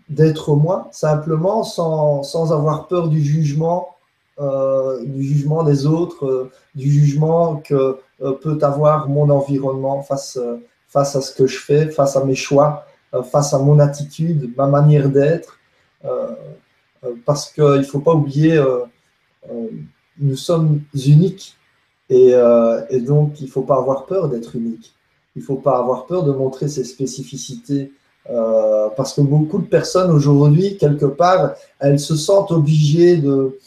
d'être 0.10 0.56
moi, 0.56 0.90
simplement, 0.92 1.64
sans, 1.64 2.24
sans, 2.24 2.52
avoir 2.52 2.88
peur 2.88 3.08
du 3.08 3.22
jugement 3.22 3.94
euh, 4.40 5.06
du 5.06 5.22
jugement 5.24 5.62
des 5.64 5.86
autres, 5.86 6.26
euh, 6.26 6.52
du 6.74 6.92
jugement 6.92 7.58
que 7.58 8.00
euh, 8.24 8.32
peut 8.32 8.58
avoir 8.64 9.08
mon 9.08 9.30
environnement 9.30 10.02
face, 10.02 10.40
face 10.88 11.16
à 11.16 11.22
ce 11.22 11.36
que 11.36 11.46
je 11.46 11.60
fais, 11.60 11.90
face 11.90 12.18
à 12.18 12.24
mes 12.26 12.34
choix, 12.34 12.88
face 13.32 13.54
à 13.54 13.60
mon 13.60 13.78
attitude, 13.78 14.52
ma 14.58 14.66
manière 14.66 15.10
d'être. 15.10 15.60
Parce 17.26 17.52
qu'il 17.52 17.64
ne 17.64 17.84
faut 17.84 18.00
pas 18.00 18.14
oublier, 18.14 18.64
nous 20.20 20.36
sommes 20.36 20.82
uniques 20.94 21.58
et, 22.10 22.34
donc 23.02 23.40
il 23.42 23.46
ne 23.46 23.52
faut 23.52 23.64
pas 23.64 23.78
avoir 23.78 24.06
peur 24.06 24.30
d'être 24.30 24.56
unique. 24.56 24.94
Il 25.36 25.42
ne 25.42 25.46
faut 25.46 25.56
pas 25.56 25.80
avoir 25.80 26.06
peur 26.06 26.24
de 26.24 26.32
montrer 26.32 26.68
ses 26.68 26.84
spécificités. 26.84 27.92
parce 28.26 29.14
que 29.14 29.22
beaucoup 29.22 29.60
de 29.60 29.68
personnes 29.68 30.12
aujourd'hui, 30.12 30.78
quelque 30.78 31.06
part, 31.06 31.56
elles 31.80 32.00
se 32.00 32.16
sentent 32.16 32.52
obligées 32.52 33.18
de, 33.18 33.58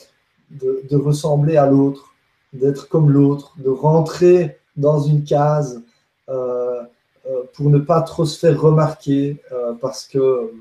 ressembler 0.93 1.57
à 1.57 1.67
l'autre, 1.67 2.15
d'être 2.53 2.89
comme 2.89 3.11
l'autre, 3.11 3.55
de 3.59 3.71
rentrer 3.71 4.59
dans 4.77 5.01
une 5.01 5.25
case 5.25 5.83
euh, 6.29 6.83
euh, 7.29 7.43
pour 7.55 7.71
ne 7.71 7.79
pas 7.79 8.03
trop 8.03 8.25
se 8.25 8.39
faire 8.39 8.61
remarquer, 8.61 9.43
euh, 9.53 9.73
parce 9.81 10.07
que 10.07 10.53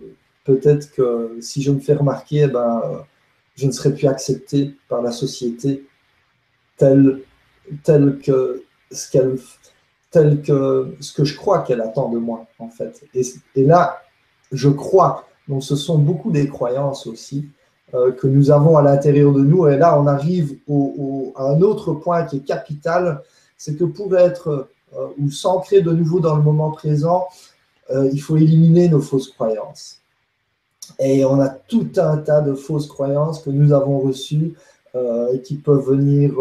peut-être 0.45 0.91
que 0.93 1.37
si 1.41 1.61
je 1.61 1.71
me 1.71 1.79
fais 1.79 1.93
remarquer, 1.93 2.43
eh 2.43 2.47
ben, 2.47 3.05
je 3.55 3.65
ne 3.65 3.71
serai 3.71 3.93
plus 3.93 4.07
accepté 4.07 4.75
par 4.87 5.01
la 5.01 5.11
société 5.11 5.85
tel, 6.77 7.21
tel 7.83 8.19
que 8.19 8.63
ce 8.91 9.11
qu'elle 9.11 9.37
tel 10.11 10.41
que 10.41 10.95
ce 11.01 11.11
que 11.11 11.25
je 11.25 11.35
crois 11.35 11.59
qu'elle 11.63 11.81
attend 11.81 12.09
de 12.09 12.17
moi 12.17 12.45
en 12.59 12.69
fait. 12.69 13.03
Et, 13.13 13.63
là, 13.63 14.01
je 14.51 14.69
crois. 14.69 15.27
Donc 15.49 15.63
ce 15.63 15.75
sont 15.75 15.97
beaucoup 15.97 16.31
des 16.31 16.47
croyances 16.47 17.05
aussi. 17.05 17.49
Euh, 17.93 18.11
que 18.11 18.25
nous 18.25 18.49
avons 18.49 18.77
à 18.77 18.81
l'intérieur 18.81 19.31
de 19.31 19.41
nous. 19.41 19.67
Et 19.67 19.77
là, 19.77 19.99
on 19.99 20.07
arrive 20.07 20.57
à 21.35 21.43
un 21.43 21.61
autre 21.61 21.93
point 21.93 22.23
qui 22.23 22.37
est 22.37 22.45
capital, 22.45 23.21
c'est 23.57 23.77
que 23.77 23.83
pour 23.83 24.17
être 24.17 24.69
euh, 24.97 25.07
ou 25.19 25.29
s'ancrer 25.29 25.81
de 25.81 25.91
nouveau 25.91 26.19
dans 26.19 26.35
le 26.35 26.41
moment 26.41 26.71
présent, 26.71 27.27
euh, 27.91 28.09
il 28.11 28.19
faut 28.19 28.37
éliminer 28.37 28.89
nos 28.89 29.01
fausses 29.01 29.29
croyances. 29.29 30.01
Et 30.99 31.25
on 31.25 31.39
a 31.39 31.49
tout 31.49 31.89
un 31.97 32.17
tas 32.17 32.41
de 32.41 32.53
fausses 32.53 32.87
croyances 32.87 33.41
que 33.41 33.49
nous 33.49 33.73
avons 33.73 33.99
reçues 33.99 34.53
et 35.33 35.41
qui 35.41 35.55
peuvent 35.55 35.85
venir 35.85 36.33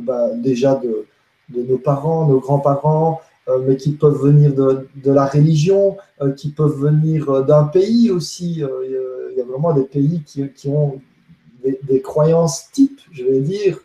bah, 0.00 0.30
déjà 0.34 0.74
de, 0.74 1.06
nos 1.48 1.78
parents, 1.78 2.26
nos 2.26 2.38
grands-parents, 2.38 3.20
mais 3.66 3.76
qui 3.76 3.92
peuvent 3.92 4.20
venir 4.20 4.54
de, 4.54 4.86
de 5.02 5.10
la 5.10 5.24
religion, 5.24 5.96
qui 6.36 6.50
peuvent 6.50 6.78
venir 6.78 7.42
d'un 7.44 7.64
pays 7.64 8.10
aussi 8.10 8.62
il 8.62 9.36
y 9.36 9.40
a 9.40 9.44
vraiment 9.44 9.72
des 9.72 9.84
pays 9.84 10.22
qui, 10.24 10.68
ont 10.68 11.00
des, 11.62 12.02
croyances 12.02 12.70
types, 12.70 13.00
je 13.12 13.24
vais 13.24 13.40
dire. 13.40 13.78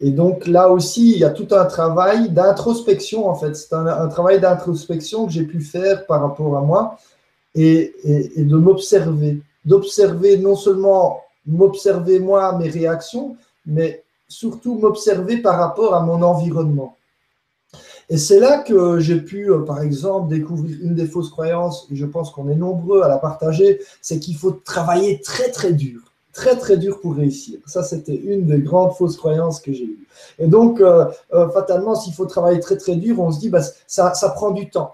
Et 0.00 0.12
donc 0.12 0.46
là 0.46 0.70
aussi, 0.70 1.12
il 1.12 1.18
y 1.18 1.24
a 1.24 1.30
tout 1.30 1.48
un 1.50 1.66
travail 1.66 2.30
d'introspection, 2.30 3.28
en 3.28 3.34
fait. 3.34 3.54
C'est 3.54 3.74
un, 3.74 4.08
travail 4.08 4.40
d'introspection 4.40 5.26
que 5.26 5.32
j'ai 5.32 5.44
pu 5.44 5.60
faire 5.60 6.06
par 6.06 6.22
rapport 6.22 6.56
à 6.56 6.62
moi 6.62 6.96
et, 7.54 7.94
de 8.36 8.56
m'observer. 8.56 9.42
D'observer 9.66 10.38
non 10.38 10.56
seulement 10.56 11.20
m'observer 11.46 12.18
moi, 12.18 12.56
mes 12.58 12.68
réactions, 12.68 13.36
mais 13.66 14.02
surtout 14.26 14.76
m'observer 14.76 15.36
par 15.38 15.58
rapport 15.58 15.94
à 15.94 16.02
mon 16.02 16.22
environnement. 16.22 16.96
Et 18.08 18.16
c'est 18.16 18.40
là 18.40 18.58
que 18.58 18.98
j'ai 18.98 19.20
pu, 19.20 19.50
euh, 19.50 19.60
par 19.60 19.82
exemple, 19.82 20.28
découvrir 20.30 20.78
une 20.82 20.94
des 20.94 21.06
fausses 21.06 21.30
croyances, 21.30 21.86
et 21.92 21.96
je 21.96 22.06
pense 22.06 22.30
qu'on 22.32 22.48
est 22.48 22.56
nombreux 22.56 23.02
à 23.02 23.08
la 23.08 23.18
partager, 23.18 23.80
c'est 24.00 24.18
qu'il 24.18 24.36
faut 24.36 24.50
travailler 24.50 25.20
très 25.20 25.50
très 25.50 25.72
dur. 25.72 26.09
Très 26.32 26.56
très 26.56 26.76
dur 26.76 27.00
pour 27.00 27.16
réussir. 27.16 27.58
Ça, 27.66 27.82
c'était 27.82 28.14
une 28.14 28.46
des 28.46 28.60
grandes 28.60 28.92
fausses 28.94 29.16
croyances 29.16 29.60
que 29.60 29.72
j'ai 29.72 29.84
eues. 29.84 30.06
Et 30.38 30.46
donc, 30.46 30.80
euh, 30.80 31.06
euh, 31.32 31.48
fatalement, 31.50 31.94
s'il 31.94 32.14
faut 32.14 32.26
travailler 32.26 32.60
très 32.60 32.76
très 32.76 32.96
dur, 32.96 33.18
on 33.20 33.30
se 33.32 33.40
dit, 33.40 33.50
bah, 33.50 33.62
ça, 33.86 34.14
ça 34.14 34.30
prend 34.30 34.50
du 34.50 34.70
temps. 34.70 34.92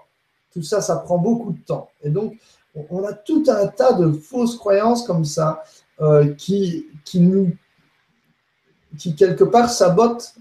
Tout 0.53 0.63
ça, 0.63 0.81
ça 0.81 0.95
prend 0.97 1.17
beaucoup 1.17 1.51
de 1.51 1.59
temps. 1.65 1.89
Et 2.03 2.09
donc, 2.09 2.35
on 2.89 3.03
a 3.03 3.13
tout 3.13 3.43
un 3.47 3.67
tas 3.67 3.93
de 3.93 4.11
fausses 4.11 4.55
croyances 4.55 5.05
comme 5.05 5.25
ça 5.25 5.63
euh, 6.01 6.33
qui, 6.35 6.87
qui 7.05 7.19
nous, 7.19 7.51
qui 8.97 9.15
quelque 9.15 9.43
part 9.43 9.69
sabotent 9.69 10.35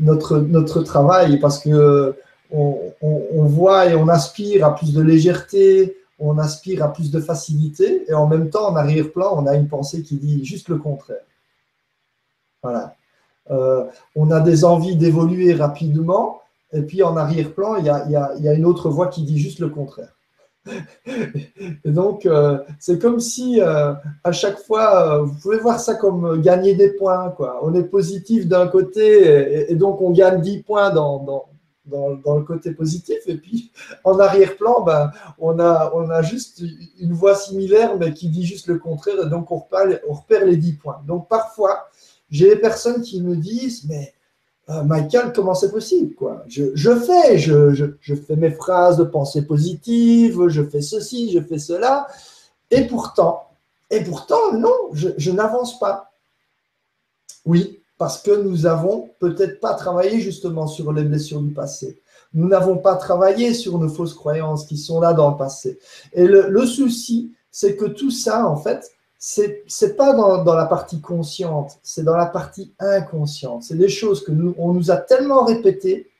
notre, 0.00 0.38
notre 0.38 0.82
travail 0.82 1.38
parce 1.40 1.58
que 1.58 2.14
on, 2.50 2.92
on, 3.02 3.44
voit 3.44 3.86
et 3.86 3.96
on 3.96 4.08
aspire 4.08 4.64
à 4.64 4.74
plus 4.74 4.92
de 4.92 5.02
légèreté, 5.02 5.96
on 6.18 6.38
aspire 6.38 6.82
à 6.82 6.92
plus 6.92 7.10
de 7.10 7.20
facilité, 7.20 8.04
et 8.08 8.14
en 8.14 8.26
même 8.26 8.50
temps, 8.50 8.68
en 8.68 8.76
arrière-plan, 8.76 9.34
on 9.36 9.46
a 9.46 9.54
une 9.54 9.68
pensée 9.68 10.02
qui 10.02 10.16
dit 10.16 10.44
juste 10.44 10.68
le 10.68 10.78
contraire. 10.78 11.24
Voilà. 12.62 12.94
Euh, 13.50 13.84
on 14.14 14.30
a 14.30 14.40
des 14.40 14.64
envies 14.64 14.96
d'évoluer 14.96 15.54
rapidement, 15.54 16.40
et 16.72 16.82
puis 16.82 17.02
en 17.02 17.16
arrière-plan, 17.16 17.76
il 17.76 17.84
y 17.84 17.90
a, 18.16 18.54
une 18.54 18.64
autre 18.64 18.88
voix 18.90 19.08
qui 19.08 19.22
dit 19.22 19.38
juste 19.38 19.60
le 19.60 19.68
contraire. 19.68 20.12
et 20.66 21.90
donc, 21.92 22.26
euh, 22.26 22.58
c'est 22.80 23.00
comme 23.00 23.20
si 23.20 23.60
euh, 23.60 23.92
à 24.24 24.32
chaque 24.32 24.58
fois, 24.58 25.20
vous 25.20 25.34
pouvez 25.40 25.58
voir 25.58 25.78
ça 25.78 25.94
comme 25.94 26.40
gagner 26.40 26.74
des 26.74 26.90
points. 26.90 27.32
On 27.62 27.72
est 27.74 27.84
positif 27.84 28.48
d'un 28.48 28.66
côté, 28.66 29.70
et, 29.70 29.74
donc 29.76 30.00
on 30.00 30.10
gagne 30.10 30.40
10 30.40 30.62
points 30.64 30.90
dans 30.90 31.20
dans, 31.20 31.44
le 31.90 32.42
côté 32.42 32.72
positif. 32.72 33.18
Et 33.26 33.36
puis, 33.36 33.70
en 34.04 34.18
arrière-plan, 34.18 34.82
ben, 34.82 35.10
on, 35.38 35.58
a, 35.58 35.92
on 35.94 36.10
a 36.10 36.22
juste 36.22 36.62
une 37.00 37.12
voix 37.12 37.34
similaire, 37.34 37.96
mais 37.98 38.12
qui 38.12 38.28
dit 38.28 38.44
juste 38.44 38.66
le 38.66 38.78
contraire. 38.78 39.28
Donc, 39.28 39.50
on 39.50 39.58
repère, 39.58 40.44
les 40.44 40.56
10 40.56 40.72
points. 40.74 41.00
Donc, 41.06 41.28
parfois, 41.28 41.88
j'ai 42.30 42.48
des 42.48 42.60
personnes 42.60 43.02
qui 43.02 43.22
me 43.22 43.36
disent, 43.36 43.84
mais 43.88 44.14
euh, 44.68 44.82
Michael, 44.82 45.32
comment 45.32 45.54
c'est 45.54 45.70
possible 45.70 46.14
quoi? 46.14 46.42
Je, 46.48 46.96
fais, 46.96 47.38
je, 47.38 47.72
je, 48.00 48.14
fais 48.14 48.36
mes 48.36 48.50
phrases 48.50 48.96
de 48.96 49.04
pensée 49.04 49.46
positive, 49.46 50.48
je 50.48 50.62
fais 50.62 50.82
ceci, 50.82 51.32
je 51.32 51.40
fais 51.40 51.58
cela. 51.58 52.08
Et 52.70 52.86
pourtant, 52.86 53.44
et 53.90 54.02
pourtant, 54.02 54.52
non, 54.54 54.74
je 54.92 55.30
n'avance 55.30 55.78
pas. 55.78 56.10
Oui, 57.44 57.80
parce 57.98 58.20
que 58.20 58.30
nous 58.30 58.66
avons 58.66 59.10
peut-être 59.20 59.60
pas 59.60 59.74
travaillé 59.74 60.20
justement 60.20 60.66
sur 60.66 60.92
les 60.92 61.04
blessures 61.04 61.40
du 61.40 61.52
passé. 61.52 62.00
Nous 62.34 62.48
n'avons 62.48 62.76
pas 62.76 62.96
travaillé 62.96 63.54
sur 63.54 63.78
nos 63.78 63.88
fausses 63.88 64.14
croyances 64.14 64.66
qui 64.66 64.76
sont 64.76 65.00
là 65.00 65.14
dans 65.14 65.30
le 65.30 65.36
passé. 65.36 65.78
Et 66.12 66.26
le, 66.26 66.66
souci, 66.66 67.32
c'est 67.50 67.76
que 67.76 67.86
tout 67.86 68.10
ça, 68.10 68.46
en 68.46 68.56
fait, 68.56 68.90
c'est 69.18 69.64
c'est 69.66 69.96
pas 69.96 70.12
dans, 70.12 70.54
la 70.54 70.66
partie 70.66 71.00
consciente, 71.00 71.78
c'est 71.82 72.04
dans 72.04 72.16
la 72.16 72.26
partie 72.26 72.74
inconsciente. 72.78 73.62
C'est 73.62 73.78
des 73.78 73.88
choses 73.88 74.22
que 74.22 74.32
nous 74.32 74.54
on 74.58 74.74
nous 74.74 74.90
a 74.90 74.98
tellement 74.98 75.44
répétées 75.44 76.10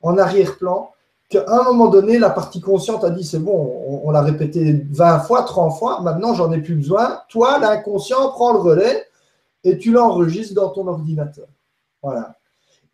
en 0.00 0.16
arrière-plan 0.16 0.90
qu'à 1.28 1.44
un 1.46 1.64
moment 1.64 1.88
donné, 1.88 2.18
la 2.18 2.30
partie 2.30 2.62
consciente 2.62 3.04
a 3.04 3.10
dit 3.10 3.24
c'est 3.24 3.38
bon, 3.38 4.00
on, 4.02 4.10
l'a 4.10 4.22
répété 4.22 4.86
20 4.90 5.20
fois, 5.20 5.42
30 5.42 5.78
fois, 5.78 6.00
maintenant 6.00 6.32
j'en 6.32 6.50
ai 6.52 6.62
plus 6.62 6.76
besoin. 6.76 7.20
Toi, 7.28 7.58
l'inconscient, 7.58 8.30
prend 8.30 8.54
le 8.54 8.60
relais 8.60 9.07
et 9.64 9.78
tu 9.78 9.92
l'enregistres 9.92 10.54
dans 10.54 10.70
ton 10.70 10.86
ordinateur. 10.86 11.48
Voilà. 12.02 12.38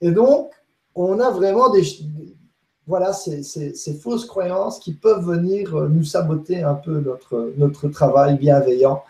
Et 0.00 0.11
donc, 0.11 0.50
on 0.94 1.21
a 1.21 1.30
vraiment 1.30 1.71
des, 1.71 1.83
voilà, 2.87 3.12
ces, 3.12 3.94
fausses 4.00 4.26
croyances 4.26 4.78
qui 4.78 4.92
peuvent 4.92 5.25
venir 5.25 5.75
euh, 5.75 5.88
nous 5.88 6.04
saboter 6.04 6.62
un 6.62 6.75
peu 6.75 7.00
notre, 7.00 7.52
notre 7.56 7.88
travail 7.88 8.37
bienveillant, 8.38 9.02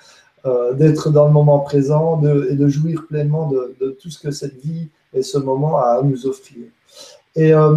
euh, 0.46 0.74
d'être 0.74 1.10
dans 1.10 1.26
le 1.26 1.32
moment 1.32 1.60
présent 1.60 2.18
de, 2.18 2.48
et 2.50 2.56
de 2.56 2.68
jouir 2.68 3.06
pleinement 3.08 3.48
de, 3.48 3.74
de, 3.80 3.90
tout 3.90 4.10
ce 4.10 4.18
que 4.18 4.30
cette 4.30 4.56
vie 4.56 4.88
et 5.12 5.22
ce 5.22 5.38
moment 5.38 5.78
a 5.78 5.98
à 5.98 6.02
nous 6.02 6.26
offrir. 6.26 6.66
Et, 7.34 7.52
euh, 7.52 7.76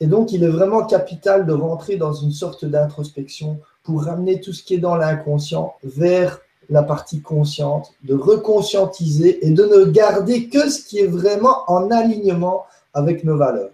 et 0.00 0.06
donc, 0.06 0.32
il 0.32 0.42
est 0.44 0.48
vraiment 0.48 0.84
capital 0.84 1.46
de 1.46 1.52
rentrer 1.52 1.96
dans 1.96 2.12
une 2.12 2.32
sorte 2.32 2.64
d'introspection 2.64 3.60
pour 3.82 4.04
ramener 4.04 4.40
tout 4.40 4.52
ce 4.52 4.62
qui 4.62 4.74
est 4.74 4.78
dans 4.78 4.96
l'inconscient 4.96 5.74
vers 5.84 6.40
la 6.68 6.82
partie 6.82 7.20
consciente, 7.20 7.92
de 8.04 8.14
reconscientiser 8.14 9.46
et 9.46 9.50
de 9.50 9.64
ne 9.64 9.84
garder 9.84 10.48
que 10.48 10.68
ce 10.68 10.84
qui 10.84 10.98
est 10.98 11.06
vraiment 11.06 11.64
en 11.68 11.90
alignement 11.90 12.64
avec 12.94 13.24
nos 13.24 13.36
valeurs. 13.36 13.70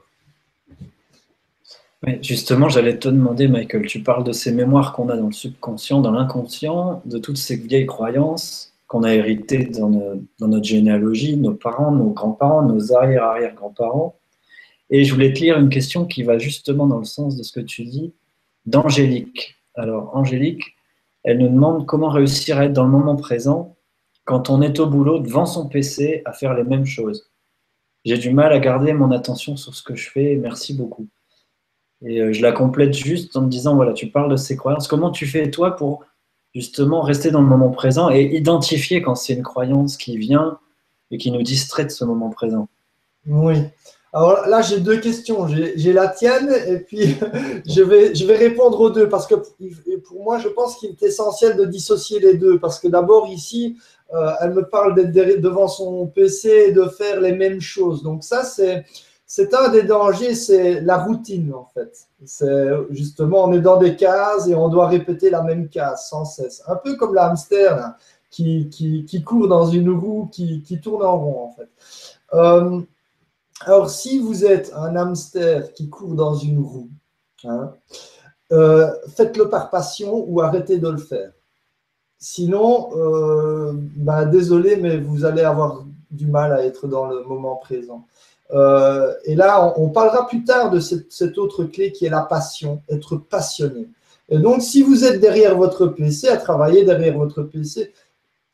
justement, 2.21 2.69
j'allais 2.69 2.99
te 2.99 3.09
demander, 3.09 3.49
Michael, 3.49 3.87
tu 3.87 4.03
parles 4.03 4.25
de 4.25 4.33
ces 4.33 4.53
mémoires 4.53 4.93
qu'on 4.93 5.09
a 5.09 5.17
dans 5.17 5.27
le 5.27 5.33
subconscient, 5.33 6.01
dans 6.01 6.11
l'inconscient, 6.11 7.03
de 7.05 7.19
toutes 7.19 7.39
ces 7.39 7.57
vieilles 7.57 7.87
croyances 7.87 8.73
qu'on 8.89 9.05
a 9.05 9.15
héritées 9.15 9.65
dans, 9.65 9.89
dans, 10.39 10.49
notre 10.49 10.67
généalogie, 10.67 11.37
nos 11.39 11.55
parents, 11.55 11.93
nos 11.93 12.11
grands-parents, 12.11 12.63
nos 12.63 12.93
arrière-arrière-grands-parents. 12.93 14.17
Et 14.91 15.05
je 15.05 15.15
voulais 15.15 15.33
te 15.33 15.41
lire 15.41 15.59
une 15.59 15.71
question 15.71 16.05
qui 16.05 16.23
va 16.23 16.37
justement 16.37 16.87
dans 16.87 16.99
le 16.99 17.07
sens 17.07 17.37
de 17.37 17.43
ce 17.43 17.53
que 17.53 17.61
tu 17.61 17.85
dis, 17.85 18.13
d'Angélique. 18.67 19.57
Alors, 19.75 20.15
Angélique, 20.15 20.75
elle 21.25 21.39
nous 21.39 21.49
demande 21.49 21.87
comment 21.87 22.09
réussir 22.09 22.59
à 22.59 22.65
être 22.65 22.73
dans 22.73 22.85
le 22.85 22.91
moment 22.91 23.17
présent 23.17 23.77
quand 24.25 24.51
on 24.51 24.63
est 24.63 24.79
au 24.81 24.87
boulot 24.87 25.19
devant 25.19 25.47
son 25.47 25.69
PC 25.69 26.23
à 26.25 26.33
faire 26.33 26.55
les 26.55 26.65
mêmes 26.65 26.87
choses. 26.87 27.31
J'ai 28.05 28.19
du 28.19 28.31
mal 28.31 28.53
à 28.53 28.59
garder 28.59 28.93
mon 28.93 29.11
attention 29.13 29.57
sur 29.57 29.75
ce 29.75 29.83
que 29.83 29.95
je 29.95 30.11
fais. 30.11 30.37
Merci 30.37 30.75
beaucoup. 30.75 31.09
Et 32.05 32.21
euh, 32.21 32.33
je 32.33 32.43
la 32.43 32.53
complète 32.53 32.95
juste 32.95 33.37
en 33.37 33.43
me 33.43 33.49
disant, 33.49 33.77
voilà, 33.77 33.93
tu 33.93 34.09
parles 34.09 34.31
de 34.31 34.37
ces 34.37 34.57
croyances. 34.57 34.89
Comment 34.89 35.11
tu 35.11 35.27
fais 35.27 35.51
toi 35.51 35.77
pour 35.77 36.05
justement 36.55 37.03
rester 37.03 37.31
dans 37.31 37.41
le 37.41 37.47
moment 37.47 37.71
présent 37.71 38.11
et 38.11 38.23
identifier 38.37 39.03
quand 39.03 39.15
c'est 39.15 39.35
une 39.35 39.43
croyance 39.43 39.97
qui 39.97 40.19
vient 40.19 40.59
et 41.11 41.19
qui 41.19 41.31
nous 41.31 41.43
distrait 41.43 41.85
de 41.85 41.91
ce 41.91 42.05
moment 42.05 42.31
présent? 42.31 42.69
Oui. 43.27 43.55
Alors 44.13 44.47
là, 44.47 44.61
j'ai 44.61 44.81
deux 44.81 44.99
questions. 45.01 45.47
J'ai 45.49 45.93
la 45.93 46.09
tienne 46.09 46.53
et 46.67 46.79
puis 46.79 47.17
je 47.67 47.83
vais, 47.83 48.15
je 48.15 48.27
vais 48.27 48.37
répondre 48.37 48.81
aux 48.81 48.91
deux 48.91 49.09
parce 49.09 49.27
que 49.27 49.35
pour 49.35 50.23
moi, 50.23 50.39
je 50.39 50.49
pense 50.49 50.77
qu'il 50.77 50.91
est 50.91 51.03
essentiel 51.03 51.57
de 51.57 51.65
dissocier 51.65 52.21
les 52.21 52.35
deux 52.35 52.59
parce 52.59 52.79
que 52.79 52.89
d'abord 52.89 53.29
ici, 53.29 53.79
euh, 54.13 54.33
elle 54.41 54.53
me 54.53 54.69
parle 54.69 54.95
d'être 54.95 55.41
devant 55.41 55.69
son 55.69 56.07
PC 56.07 56.67
et 56.69 56.73
de 56.73 56.85
faire 56.85 57.21
les 57.21 57.33
mêmes 57.33 57.61
choses. 57.61 58.03
Donc 58.03 58.25
ça, 58.25 58.45
c'est 58.45 58.85
c'est 59.35 59.55
un 59.55 59.71
des 59.71 59.85
dangers, 59.85 60.35
c'est 60.35 60.83
la 60.83 60.99
routine 60.99 61.55
en 61.55 61.65
fait. 61.73 62.07
C'est 62.27 62.69
justement, 62.91 63.45
on 63.45 63.53
est 63.55 63.63
dans 63.63 63.79
des 63.79 63.97
cases 63.97 64.47
et 64.47 64.55
on 64.55 64.69
doit 64.69 64.89
répéter 64.89 65.31
la 65.31 65.43
même 65.43 65.71
case 65.71 66.07
sans 66.11 66.27
cesse. 66.27 66.63
Un 66.67 66.77
peu 66.77 66.97
comme 66.97 67.17
qui, 68.31 68.69
qui, 68.69 69.07
qui, 69.07 69.23
court 69.23 69.49
dans 69.49 69.67
une 69.67 69.89
roue 69.89 70.29
qui, 70.31 70.63
qui 70.63 70.81
tourne 70.81 71.03
en 71.03 71.17
rond 71.19 71.45
en 71.45 71.51
fait. 71.55 71.69
Euh, 72.35 72.83
alors, 73.61 73.91
si 73.91 74.19
vous 74.19 74.45
êtes 74.45 74.73
un 74.75 74.97
hamster 74.97 75.73
qui 75.73 75.89
court 75.89 76.15
dans 76.15 76.35
une 76.35 76.59
roue, 76.61 76.89
hein, 77.45 77.73
euh, 78.53 78.91
faites-le 79.17 79.49
par 79.49 79.71
passion 79.71 80.25
ou 80.27 80.41
arrêtez 80.41 80.79
de 80.79 80.89
le 80.89 80.99
faire. 80.99 81.31
Sinon, 82.19 82.91
euh, 82.97 83.73
bah, 83.75 84.25
désolé, 84.25 84.77
mais 84.77 84.99
vous 84.99 85.25
allez 85.25 85.43
avoir 85.43 85.85
du 86.11 86.27
mal 86.27 86.53
à 86.53 86.65
être 86.65 86.87
dans 86.87 87.07
le 87.07 87.23
moment 87.23 87.57
présent. 87.57 88.07
Euh, 88.53 89.15
et 89.25 89.35
là, 89.35 89.73
on, 89.77 89.89
parlera 89.89 90.27
plus 90.27 90.45
tard 90.45 90.71
de 90.71 90.79
cette, 90.79 91.39
autre 91.39 91.65
clé 91.65 91.93
qui 91.93 92.05
est 92.05 92.11
la 92.11 92.23
passion, 92.23 92.83
être 92.91 93.17
passionné. 93.17 93.89
Et 94.29 94.39
donc, 94.39 94.63
si 94.63 94.83
vous 94.83 95.05
êtes 95.05 95.21
derrière 95.21 95.57
votre 95.57 95.87
PC, 95.87 96.29
à 96.29 96.37
travailler 96.37 96.85
derrière 96.85 97.17
votre 97.17 97.43
PC, 97.43 97.93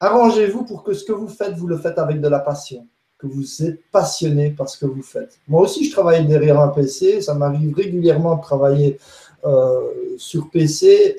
arrangez-vous 0.01 0.65
pour 0.65 0.83
que 0.85 0.93
ce 0.93 1.05
que 1.05 1.13
vous 1.13 1.29
faites, 1.29 1.55
vous 1.55 1.67
le 1.67 1.79
faites 1.79 1.99
avec 1.99 2.21
de 2.21 2.29
la 2.29 2.39
passion 2.39 2.87
que 3.19 3.27
vous 3.27 3.63
êtes 3.65 3.81
passionné 3.91 4.51
par 4.51 4.69
ce 4.69 4.79
que 4.79 4.87
vous 4.87 5.03
faites. 5.03 5.39
Moi 5.49 5.63
aussi, 5.63 5.85
je 5.85 5.93
travaille 5.93 6.25
derrière 6.27 6.61
un 6.61 6.69
PC. 6.69 7.21
Ça 7.21 7.35
m'arrive 7.35 7.75
régulièrement 7.75 8.37
de 8.37 8.43
travailler 8.43 8.99
euh, 9.45 9.81
sur 10.17 10.51
PC. 10.51 11.17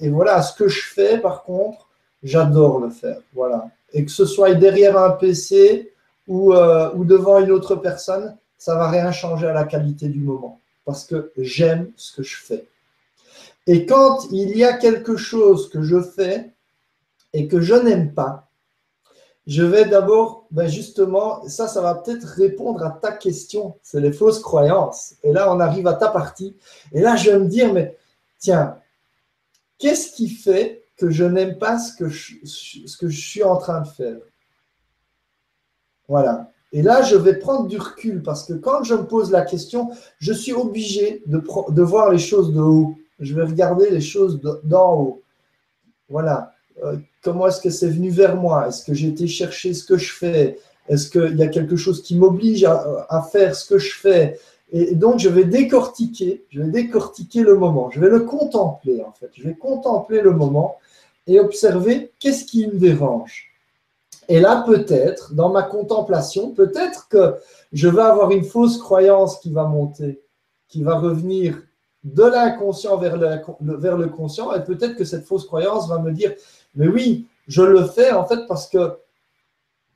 Et, 0.00 0.08
voilà, 0.08 0.42
ce 0.42 0.56
que 0.56 0.68
je 0.68 0.82
fais, 0.82 1.18
par 1.18 1.44
contre, 1.44 1.88
j'adore 2.22 2.80
le 2.80 2.90
faire. 2.90 3.18
Voilà. 3.34 3.68
Et 3.92 4.04
que 4.04 4.10
ce 4.10 4.24
soit 4.24 4.54
derrière 4.54 4.96
un 4.96 5.10
PC 5.10 5.92
ou, 6.26 6.54
euh, 6.54 6.90
ou 6.94 7.04
devant 7.04 7.38
une 7.38 7.50
autre 7.50 7.76
personne, 7.76 8.36
ça 8.56 8.76
va 8.76 8.88
rien 8.88 9.12
changer 9.12 9.46
à 9.46 9.52
la 9.52 9.64
qualité 9.64 10.08
du 10.08 10.20
moment. 10.20 10.60
Parce 10.86 11.04
que 11.04 11.30
j'aime 11.36 11.90
ce 11.96 12.16
que 12.16 12.22
je 12.22 12.36
fais. 12.36 12.64
Et 13.66 13.86
quand 13.86 14.30
il 14.30 14.56
y 14.56 14.64
a 14.64 14.74
quelque 14.74 15.16
chose 15.16 15.68
que 15.68 15.82
je 15.82 16.00
fais 16.00 16.52
et 17.32 17.48
que 17.48 17.60
je 17.60 17.74
n'aime 17.74 18.12
pas, 18.12 18.43
je 19.46 19.62
vais 19.62 19.84
d'abord, 19.84 20.46
ben 20.50 20.66
justement, 20.68 21.46
ça, 21.48 21.68
ça 21.68 21.82
va 21.82 21.96
peut-être 21.96 22.24
répondre 22.24 22.82
à 22.82 22.90
ta 22.90 23.12
question. 23.12 23.76
C'est 23.82 24.00
les 24.00 24.12
fausses 24.12 24.40
croyances. 24.40 25.16
Et 25.22 25.32
là, 25.32 25.52
on 25.52 25.60
arrive 25.60 25.86
à 25.86 25.94
ta 25.94 26.08
partie. 26.08 26.56
Et 26.92 27.00
là, 27.00 27.16
je 27.16 27.30
vais 27.30 27.38
me 27.38 27.46
dire, 27.46 27.72
mais 27.72 27.96
tiens, 28.38 28.78
qu'est-ce 29.78 30.12
qui 30.12 30.30
fait 30.30 30.84
que 30.96 31.10
je 31.10 31.24
n'aime 31.24 31.58
pas 31.58 31.78
ce 31.78 31.94
que 31.94 32.08
je, 32.08 33.08
suis 33.08 33.42
en 33.42 33.58
train 33.58 33.82
de 33.82 33.88
faire? 33.88 34.16
Voilà. 36.08 36.50
Et 36.72 36.80
là, 36.80 37.02
je 37.02 37.16
vais 37.16 37.38
prendre 37.38 37.68
du 37.68 37.78
recul 37.78 38.22
parce 38.22 38.44
que 38.44 38.54
quand 38.54 38.82
je 38.82 38.94
me 38.94 39.06
pose 39.06 39.30
la 39.30 39.42
question, 39.42 39.90
je 40.18 40.32
suis 40.32 40.54
obligé 40.54 41.22
de, 41.26 41.42
de 41.68 41.82
voir 41.82 42.10
les 42.10 42.18
choses 42.18 42.52
de 42.52 42.60
haut. 42.60 42.96
Je 43.20 43.34
vais 43.34 43.44
regarder 43.44 43.90
les 43.90 44.00
choses 44.00 44.40
d'en 44.64 44.94
haut. 44.94 45.22
Voilà 46.08 46.53
comment 47.22 47.46
est-ce 47.46 47.60
que 47.60 47.70
c'est 47.70 47.88
venu 47.88 48.10
vers 48.10 48.36
moi? 48.36 48.68
Est-ce 48.68 48.84
que 48.84 48.94
j'ai 48.94 49.08
été 49.08 49.26
chercher 49.26 49.74
ce 49.74 49.84
que 49.84 49.96
je 49.96 50.12
fais? 50.12 50.58
Est-ce 50.88 51.08
qu'il 51.08 51.36
y 51.36 51.42
a 51.42 51.48
quelque 51.48 51.76
chose 51.76 52.02
qui 52.02 52.16
m'oblige 52.16 52.64
à, 52.64 53.22
faire 53.32 53.54
ce 53.54 53.66
que 53.66 53.78
je 53.78 53.94
fais? 53.94 54.38
Et 54.72 54.94
donc, 54.94 55.18
je 55.18 55.28
vais 55.28 55.44
décortiquer, 55.44 56.44
je 56.50 56.60
vais 56.60 56.68
décortiquer 56.68 57.42
le 57.42 57.56
moment, 57.56 57.90
je 57.90 58.00
vais 58.00 58.08
le 58.08 58.20
contempler 58.20 59.02
en 59.02 59.12
fait, 59.12 59.30
je 59.32 59.44
vais 59.44 59.54
contempler 59.54 60.20
le 60.20 60.32
moment 60.32 60.78
et 61.26 61.38
observer 61.38 62.12
qu'est-ce 62.18 62.44
qui 62.44 62.66
me 62.66 62.74
dérange. 62.74 63.50
Et 64.28 64.40
là, 64.40 64.64
peut-être, 64.66 65.34
dans 65.34 65.50
ma 65.50 65.62
contemplation, 65.62 66.50
peut-être 66.50 67.08
que 67.08 67.36
je 67.72 67.88
vais 67.88 68.02
avoir 68.02 68.30
une 68.30 68.44
fausse 68.44 68.78
croyance 68.78 69.38
qui 69.38 69.52
va 69.52 69.64
monter, 69.64 70.22
qui 70.68 70.82
va 70.82 70.98
revenir 70.98 71.62
de 72.04 72.22
l'inconscient 72.22 72.96
vers 72.98 73.16
le, 73.16 73.76
vers 73.76 73.96
le 73.96 74.08
conscient, 74.08 74.52
et 74.54 74.62
peut-être 74.62 74.96
que 74.96 75.04
cette 75.04 75.24
fausse 75.24 75.46
croyance 75.46 75.88
va 75.88 75.98
me 75.98 76.12
dire, 76.12 76.34
mais 76.76 76.88
oui, 76.88 77.26
je 77.48 77.62
le 77.62 77.84
fais 77.84 78.12
en 78.12 78.24
fait 78.26 78.46
parce 78.46 78.68
que 78.68 78.96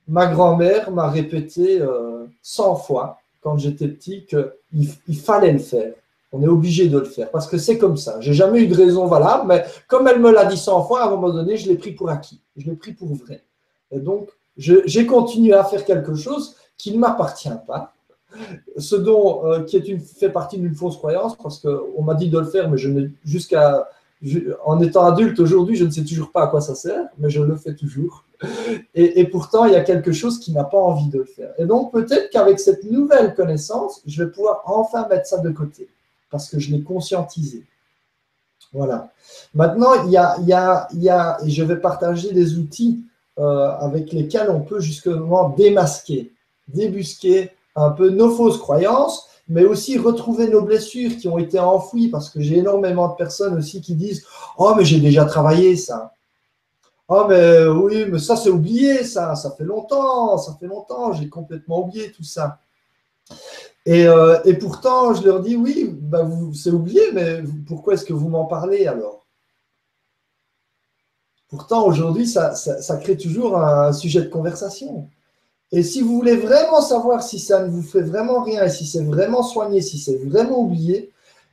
ma 0.06 0.26
grand-mère 0.26 0.90
m'a 0.90 1.08
répété 1.08 1.80
euh, 1.80 2.26
100 2.42 2.76
fois 2.76 3.18
quand 3.40 3.58
j'étais 3.58 3.88
petit 3.88 4.24
qu'il 4.26 4.88
il 5.06 5.16
fallait 5.16 5.52
le 5.52 5.58
faire. 5.58 5.92
On 6.30 6.42
est 6.42 6.48
obligé 6.48 6.88
de 6.88 6.98
le 6.98 7.04
faire 7.04 7.30
parce 7.30 7.46
que 7.46 7.56
c'est 7.56 7.78
comme 7.78 7.96
ça. 7.96 8.20
J'ai 8.20 8.34
jamais 8.34 8.60
eu 8.62 8.68
de 8.68 8.74
raison 8.74 9.06
valable, 9.06 9.44
mais 9.46 9.64
comme 9.86 10.06
elle 10.08 10.20
me 10.20 10.30
l'a 10.30 10.44
dit 10.44 10.58
100 10.58 10.84
fois, 10.84 11.02
à 11.02 11.06
un 11.06 11.10
moment 11.10 11.30
donné, 11.30 11.56
je 11.56 11.68
l'ai 11.68 11.76
pris 11.76 11.92
pour 11.92 12.10
acquis. 12.10 12.40
Je 12.56 12.66
l'ai 12.66 12.76
pris 12.76 12.92
pour 12.92 13.14
vrai. 13.14 13.42
Et 13.90 13.98
donc, 13.98 14.28
j'ai 14.58 15.06
continué 15.06 15.54
à 15.54 15.64
faire 15.64 15.84
quelque 15.84 16.14
chose 16.14 16.56
qui 16.76 16.92
ne 16.92 16.98
m'appartient 16.98 17.48
pas, 17.66 17.94
ce 18.76 18.96
dont 18.96 19.46
euh, 19.46 19.62
qui 19.62 19.80
fait 19.98 20.30
partie 20.30 20.58
d'une 20.58 20.74
fausse 20.74 20.96
croyance 20.96 21.36
parce 21.36 21.58
qu'on 21.58 22.02
m'a 22.02 22.14
dit 22.14 22.28
de 22.28 22.38
le 22.38 22.44
faire, 22.44 22.68
mais 22.68 22.76
je 22.76 22.88
n'ai 22.88 23.10
jusqu'à 23.24 23.88
en 24.64 24.80
étant 24.80 25.04
adulte 25.04 25.38
aujourd'hui, 25.38 25.76
je 25.76 25.84
ne 25.84 25.90
sais 25.90 26.02
toujours 26.02 26.32
pas 26.32 26.44
à 26.44 26.46
quoi 26.48 26.60
ça 26.60 26.74
sert, 26.74 27.06
mais 27.18 27.30
je 27.30 27.40
le 27.40 27.56
fais 27.56 27.74
toujours. 27.74 28.24
Et, 28.94 29.24
pourtant, 29.24 29.64
il 29.64 29.72
y 29.72 29.76
a 29.76 29.82
quelque 29.82 30.12
chose 30.12 30.38
qui 30.38 30.52
n'a 30.52 30.64
pas 30.64 30.78
envie 30.78 31.08
de 31.08 31.18
le 31.18 31.24
faire. 31.24 31.52
Et 31.58 31.66
donc, 31.66 31.92
peut-être 31.92 32.30
qu'avec 32.30 32.60
cette 32.60 32.84
nouvelle 32.84 33.34
connaissance, 33.34 34.00
je 34.06 34.22
vais 34.22 34.30
pouvoir 34.30 34.62
enfin 34.66 35.06
mettre 35.08 35.26
ça 35.26 35.38
de 35.38 35.50
côté, 35.50 35.88
parce 36.30 36.48
que 36.48 36.58
je 36.58 36.70
l'ai 36.70 36.82
conscientisé. 36.82 37.64
Voilà. 38.72 39.10
Maintenant, 39.54 40.04
il 40.04 40.10
y 40.10 40.16
a, 40.16 40.36
il 40.40 40.46
y 40.46 40.52
a, 40.52 40.88
il 40.92 41.02
y 41.02 41.08
et 41.46 41.50
je 41.50 41.64
vais 41.64 41.80
partager 41.80 42.32
des 42.32 42.58
outils 42.58 43.04
euh, 43.38 43.70
avec 43.78 44.12
lesquels 44.12 44.50
on 44.50 44.60
peut 44.60 44.80
justement 44.80 45.50
démasquer, 45.50 46.32
débusquer 46.68 47.50
un 47.76 47.90
peu 47.90 48.10
nos 48.10 48.30
fausses 48.30 48.58
croyances, 48.58 49.28
mais 49.48 49.64
aussi 49.64 49.98
retrouver 49.98 50.48
nos 50.48 50.62
blessures 50.62 51.16
qui 51.16 51.28
ont 51.28 51.38
été 51.38 51.58
enfouies, 51.58 52.08
parce 52.08 52.30
que 52.30 52.40
j'ai 52.40 52.58
énormément 52.58 53.08
de 53.08 53.14
personnes 53.14 53.56
aussi 53.56 53.80
qui 53.80 53.94
disent 53.94 54.24
Oh, 54.58 54.74
mais 54.76 54.84
j'ai 54.84 55.00
déjà 55.00 55.24
travaillé 55.24 55.76
ça. 55.76 56.12
Oh, 57.08 57.24
mais 57.28 57.66
oui, 57.66 58.04
mais 58.10 58.18
ça, 58.18 58.36
c'est 58.36 58.50
oublié, 58.50 59.04
ça, 59.04 59.34
ça 59.34 59.50
fait 59.52 59.64
longtemps, 59.64 60.36
ça 60.36 60.56
fait 60.60 60.66
longtemps, 60.66 61.12
j'ai 61.12 61.28
complètement 61.28 61.84
oublié 61.84 62.12
tout 62.12 62.22
ça. 62.24 62.60
Et, 63.86 64.06
euh, 64.06 64.38
et 64.44 64.54
pourtant, 64.54 65.14
je 65.14 65.22
leur 65.24 65.40
dis 65.40 65.56
Oui, 65.56 65.88
bah, 65.90 66.28
c'est 66.54 66.70
oublié, 66.70 67.00
mais 67.12 67.42
pourquoi 67.66 67.94
est-ce 67.94 68.04
que 68.04 68.12
vous 68.12 68.28
m'en 68.28 68.44
parlez 68.44 68.86
alors? 68.86 69.26
Pourtant, 71.48 71.86
aujourd'hui, 71.86 72.26
ça, 72.26 72.54
ça, 72.54 72.96
crée 72.98 73.16
toujours 73.16 73.56
un 73.58 73.92
sujet 73.94 74.20
de 74.20 74.28
conversation. 74.28 75.08
Et 75.70 75.82
si 75.82 76.00
vous 76.00 76.14
voulez 76.14 76.36
vraiment 76.36 76.80
savoir 76.80 77.22
si 77.22 77.38
ça 77.38 77.62
ne 77.62 77.70
vous 77.70 77.82
fait 77.82 78.00
vraiment 78.00 78.42
rien 78.42 78.64
et 78.64 78.70
si 78.70 78.86
c'est 78.86 79.04
vraiment 79.04 79.42
soigné, 79.42 79.82
si 79.82 79.98
c'est 79.98 80.16
vraiment 80.16 80.60
oublié, 80.60 81.10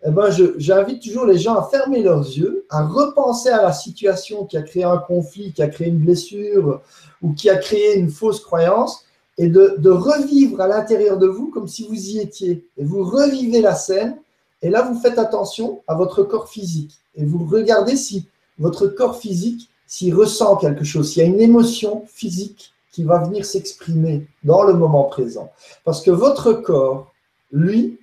eh 0.07 0.11
ben 0.11 0.29
j'invite 0.57 1.01
toujours 1.01 1.25
les 1.25 1.37
gens 1.37 1.55
à 1.55 1.63
fermer 1.63 2.01
leurs 2.01 2.23
yeux, 2.23 2.65
à 2.69 2.85
repenser 2.85 3.49
à 3.49 3.61
la 3.61 3.73
situation 3.73 4.45
qui 4.45 4.55
a 4.55 4.61
créé 4.61 4.83
un 4.83 4.99
conflit, 4.99 5.51
qui 5.51 5.61
a 5.61 5.67
créé 5.67 5.87
une 5.89 5.97
blessure 5.97 6.81
ou 7.21 7.33
qui 7.33 7.49
a 7.49 7.57
créé 7.57 7.97
une 7.97 8.09
fausse 8.09 8.39
croyance 8.39 9.03
et 9.37 9.47
de, 9.47 9.75
de 9.79 9.89
revivre 9.89 10.61
à 10.61 10.67
l'intérieur 10.67 11.17
de 11.17 11.27
vous 11.27 11.49
comme 11.49 11.67
si 11.67 11.87
vous 11.87 12.09
y 12.11 12.19
étiez. 12.19 12.65
Et 12.77 12.85
vous 12.85 13.03
revivez 13.03 13.61
la 13.61 13.75
scène 13.75 14.17
et 14.61 14.69
là 14.69 14.83
vous 14.83 14.97
faites 14.99 15.19
attention 15.19 15.81
à 15.87 15.95
votre 15.95 16.23
corps 16.23 16.47
physique 16.47 16.99
et 17.15 17.25
vous 17.25 17.45
regardez 17.45 17.97
si 17.97 18.27
votre 18.59 18.87
corps 18.87 19.17
physique 19.17 19.69
s'il 19.87 20.15
ressent 20.15 20.55
quelque 20.55 20.85
chose, 20.85 21.11
s'il 21.11 21.23
y 21.23 21.25
a 21.25 21.29
une 21.29 21.41
émotion 21.41 22.03
physique 22.07 22.74
qui 22.95 23.03
va 23.03 23.17
venir 23.17 23.45
s'exprimer 23.45 24.25
dans 24.45 24.63
le 24.63 24.73
moment 24.73 25.03
présent. 25.03 25.51
Parce 25.83 26.01
que 26.01 26.11
votre 26.11 26.53
corps, 26.53 27.11
lui, 27.51 27.99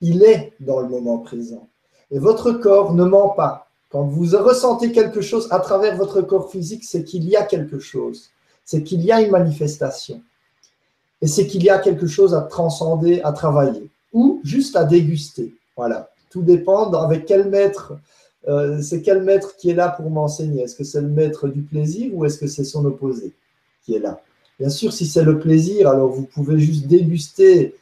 il 0.00 0.24
est 0.24 0.52
dans 0.58 0.80
le 0.80 0.88
moment 0.88 1.18
présent. 1.18 1.68
Et 2.10 2.18
votre 2.18 2.50
corps 2.50 2.92
ne 2.92 3.04
ment 3.04 3.28
pas. 3.28 3.68
Quand 3.88 4.02
vous 4.02 4.36
ressentez 4.36 4.90
quelque 4.90 5.20
chose 5.20 5.46
à 5.52 5.60
travers 5.60 5.96
votre 5.96 6.22
corps 6.22 6.50
physique, 6.50 6.82
c'est 6.82 7.04
qu'il 7.04 7.22
y 7.28 7.36
a 7.36 7.44
quelque 7.44 7.78
chose. 7.78 8.30
C'est 8.64 8.82
qu'il 8.82 9.02
y 9.02 9.12
a 9.12 9.20
une 9.20 9.30
manifestation. 9.30 10.20
Et 11.20 11.28
c'est 11.28 11.46
qu'il 11.46 11.62
y 11.62 11.70
a 11.70 11.78
quelque 11.78 12.08
chose 12.08 12.34
à 12.34 12.40
transcender, 12.40 13.20
à 13.22 13.30
travailler. 13.30 13.88
Ou 14.12 14.40
juste 14.42 14.74
à 14.74 14.82
déguster. 14.82 15.54
Voilà. 15.76 16.10
Tout 16.30 16.42
dépend 16.42 16.90
avec 16.94 17.26
quel 17.26 17.48
maître, 17.48 17.96
euh, 18.48 18.82
c'est 18.82 19.02
quel 19.02 19.22
maître 19.22 19.54
qui 19.54 19.70
est 19.70 19.74
là 19.74 19.88
pour 19.88 20.10
m'enseigner. 20.10 20.62
Est-ce 20.62 20.74
que 20.74 20.82
c'est 20.82 21.00
le 21.00 21.06
maître 21.10 21.46
du 21.46 21.62
plaisir 21.62 22.10
ou 22.12 22.24
est-ce 22.24 22.38
que 22.38 22.48
c'est 22.48 22.64
son 22.64 22.84
opposé 22.84 23.32
qui 23.84 23.94
est 23.94 24.00
là? 24.00 24.20
Bien 24.58 24.68
sûr, 24.68 24.92
si 24.92 25.06
c'est 25.06 25.24
le 25.24 25.38
plaisir, 25.38 25.88
alors 25.88 26.08
vous 26.08 26.22
pouvez 26.22 26.58
juste 26.58 26.86
déguster 26.86 27.74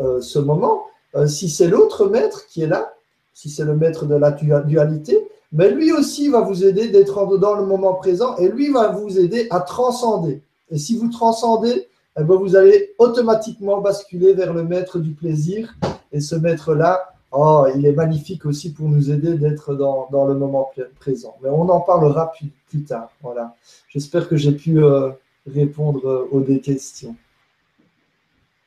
euh, 0.00 0.20
ce 0.20 0.38
moment. 0.38 0.86
Euh, 1.14 1.26
si 1.26 1.48
c'est 1.48 1.68
l'autre 1.68 2.08
maître 2.08 2.46
qui 2.46 2.62
est 2.62 2.66
là, 2.66 2.94
si 3.34 3.50
c'est 3.50 3.64
le 3.64 3.76
maître 3.76 4.06
de 4.06 4.14
la 4.14 4.30
dualité, 4.30 5.28
mais 5.52 5.70
lui 5.70 5.92
aussi 5.92 6.28
va 6.28 6.42
vous 6.42 6.64
aider 6.64 6.88
d'être 6.88 7.38
dans 7.38 7.54
le 7.54 7.64
moment 7.64 7.94
présent 7.94 8.36
et 8.36 8.48
lui 8.48 8.70
va 8.70 8.88
vous 8.88 9.18
aider 9.18 9.48
à 9.50 9.60
transcender. 9.60 10.42
Et 10.70 10.78
si 10.78 10.96
vous 10.96 11.08
transcendez, 11.08 11.88
eh 12.18 12.22
ben, 12.22 12.36
vous 12.36 12.54
allez 12.54 12.94
automatiquement 12.98 13.80
basculer 13.80 14.34
vers 14.34 14.52
le 14.52 14.62
maître 14.62 14.98
du 14.98 15.10
plaisir. 15.10 15.74
Et 16.12 16.20
ce 16.20 16.36
maître-là, 16.36 17.14
oh, 17.32 17.66
il 17.74 17.84
est 17.86 17.92
magnifique 17.92 18.46
aussi 18.46 18.72
pour 18.72 18.88
nous 18.88 19.10
aider 19.10 19.34
d'être 19.34 19.74
dans, 19.74 20.08
le 20.26 20.34
moment 20.34 20.70
présent. 20.98 21.36
Mais 21.42 21.48
on 21.48 21.68
en 21.68 21.80
parlera 21.80 22.32
plus, 22.68 22.82
tard. 22.84 23.10
Voilà. 23.22 23.54
J'espère 23.88 24.28
que 24.28 24.36
j'ai 24.36 24.52
pu 24.52 24.82
euh, 24.82 25.10
répondre 25.54 26.28
aux 26.30 26.40
des 26.40 26.60
questions. 26.60 27.16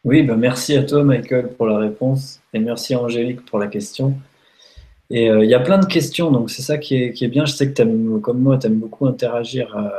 Oui, 0.03 0.23
ben 0.23 0.35
merci 0.35 0.75
à 0.75 0.83
toi, 0.83 1.03
Michael, 1.03 1.49
pour 1.53 1.65
la 1.65 1.77
réponse. 1.77 2.41
Et 2.53 2.59
merci 2.59 2.95
Angélique 2.95 3.45
pour 3.45 3.57
la 3.57 3.67
question. 3.67 4.17
Et 5.09 5.29
euh, 5.29 5.43
il 5.43 5.49
y 5.49 5.53
a 5.53 5.59
plein 5.59 5.77
de 5.77 5.85
questions, 5.85 6.31
donc 6.31 6.49
c'est 6.49 6.61
ça 6.61 6.77
qui 6.77 6.95
est, 6.95 7.27
bien. 7.27 7.45
Je 7.45 7.53
sais 7.53 7.71
que 7.71 7.81
aimes, 7.81 8.19
comme 8.19 8.41
moi, 8.41 8.57
tu 8.57 8.67
aimes 8.67 8.79
beaucoup 8.79 9.05
interagir 9.05 9.75
euh, 9.77 9.89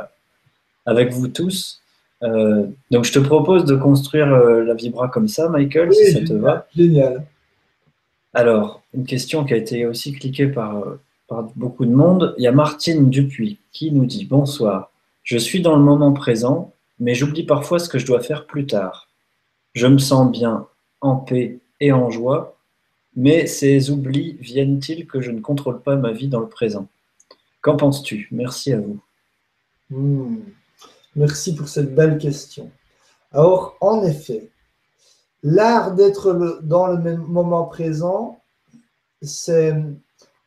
avec 0.85 1.11
vous 1.11 1.27
tous. 1.27 1.81
Euh, 2.23 2.67
donc 2.91 3.05
je 3.05 3.13
te 3.13 3.19
propose 3.19 3.65
de 3.65 3.75
construire 3.75 4.27
la 4.27 4.73
vibra 4.73 5.07
comme 5.07 5.27
ça, 5.27 5.49
Michael, 5.49 5.93
si 5.93 6.11
ça 6.11 6.21
te 6.21 6.33
va. 6.33 6.67
Génial. 6.75 7.25
Alors, 8.33 8.83
une 8.93 9.05
question 9.05 9.43
qui 9.43 9.53
a 9.53 9.57
été 9.57 9.85
aussi 9.85 10.11
cliquée 10.11 10.47
par, 10.47 10.83
par 11.27 11.43
beaucoup 11.55 11.85
de 11.85 11.91
monde. 11.91 12.35
Il 12.37 12.43
y 12.43 12.47
a 12.47 12.51
Martine 12.51 13.09
Dupuis 13.09 13.59
qui 13.71 13.91
nous 13.91 14.05
dit 14.05 14.25
Bonsoir. 14.25 14.91
Je 15.23 15.37
suis 15.37 15.61
dans 15.61 15.75
le 15.75 15.81
moment 15.81 16.13
présent, 16.13 16.73
mais 16.99 17.15
j'oublie 17.15 17.43
parfois 17.43 17.79
ce 17.79 17.89
que 17.89 17.99
je 17.99 18.05
dois 18.05 18.21
faire 18.21 18.45
plus 18.45 18.65
tard. 18.65 19.09
Je 19.73 19.87
me 19.87 19.97
sens 19.97 20.31
bien, 20.31 20.67
en 21.01 21.17
paix 21.17 21.59
et 21.79 21.91
en 21.91 22.09
joie, 22.09 22.57
mais 23.15 23.47
ces 23.47 23.91
oublis 23.91 24.37
viennent-ils 24.39 25.07
que 25.07 25.21
je 25.21 25.31
ne 25.31 25.39
contrôle 25.39 25.81
pas 25.81 25.95
ma 25.95 26.11
vie 26.11 26.27
dans 26.27 26.39
le 26.39 26.49
présent? 26.49 26.87
Qu'en 27.61 27.77
penses-tu? 27.77 28.27
Merci 28.31 28.73
à 28.73 28.79
vous. 28.79 28.99
Hmm. 29.89 30.39
Merci 31.15 31.55
pour 31.55 31.67
cette 31.67 31.95
belle 31.95 32.17
question. 32.17 32.69
Alors, 33.31 33.77
en 33.81 34.03
effet, 34.03 34.49
l'art 35.43 35.93
d'être 35.93 36.61
dans 36.63 36.87
le 36.87 37.17
moment 37.17 37.65
présent, 37.65 38.41
c'est... 39.21 39.73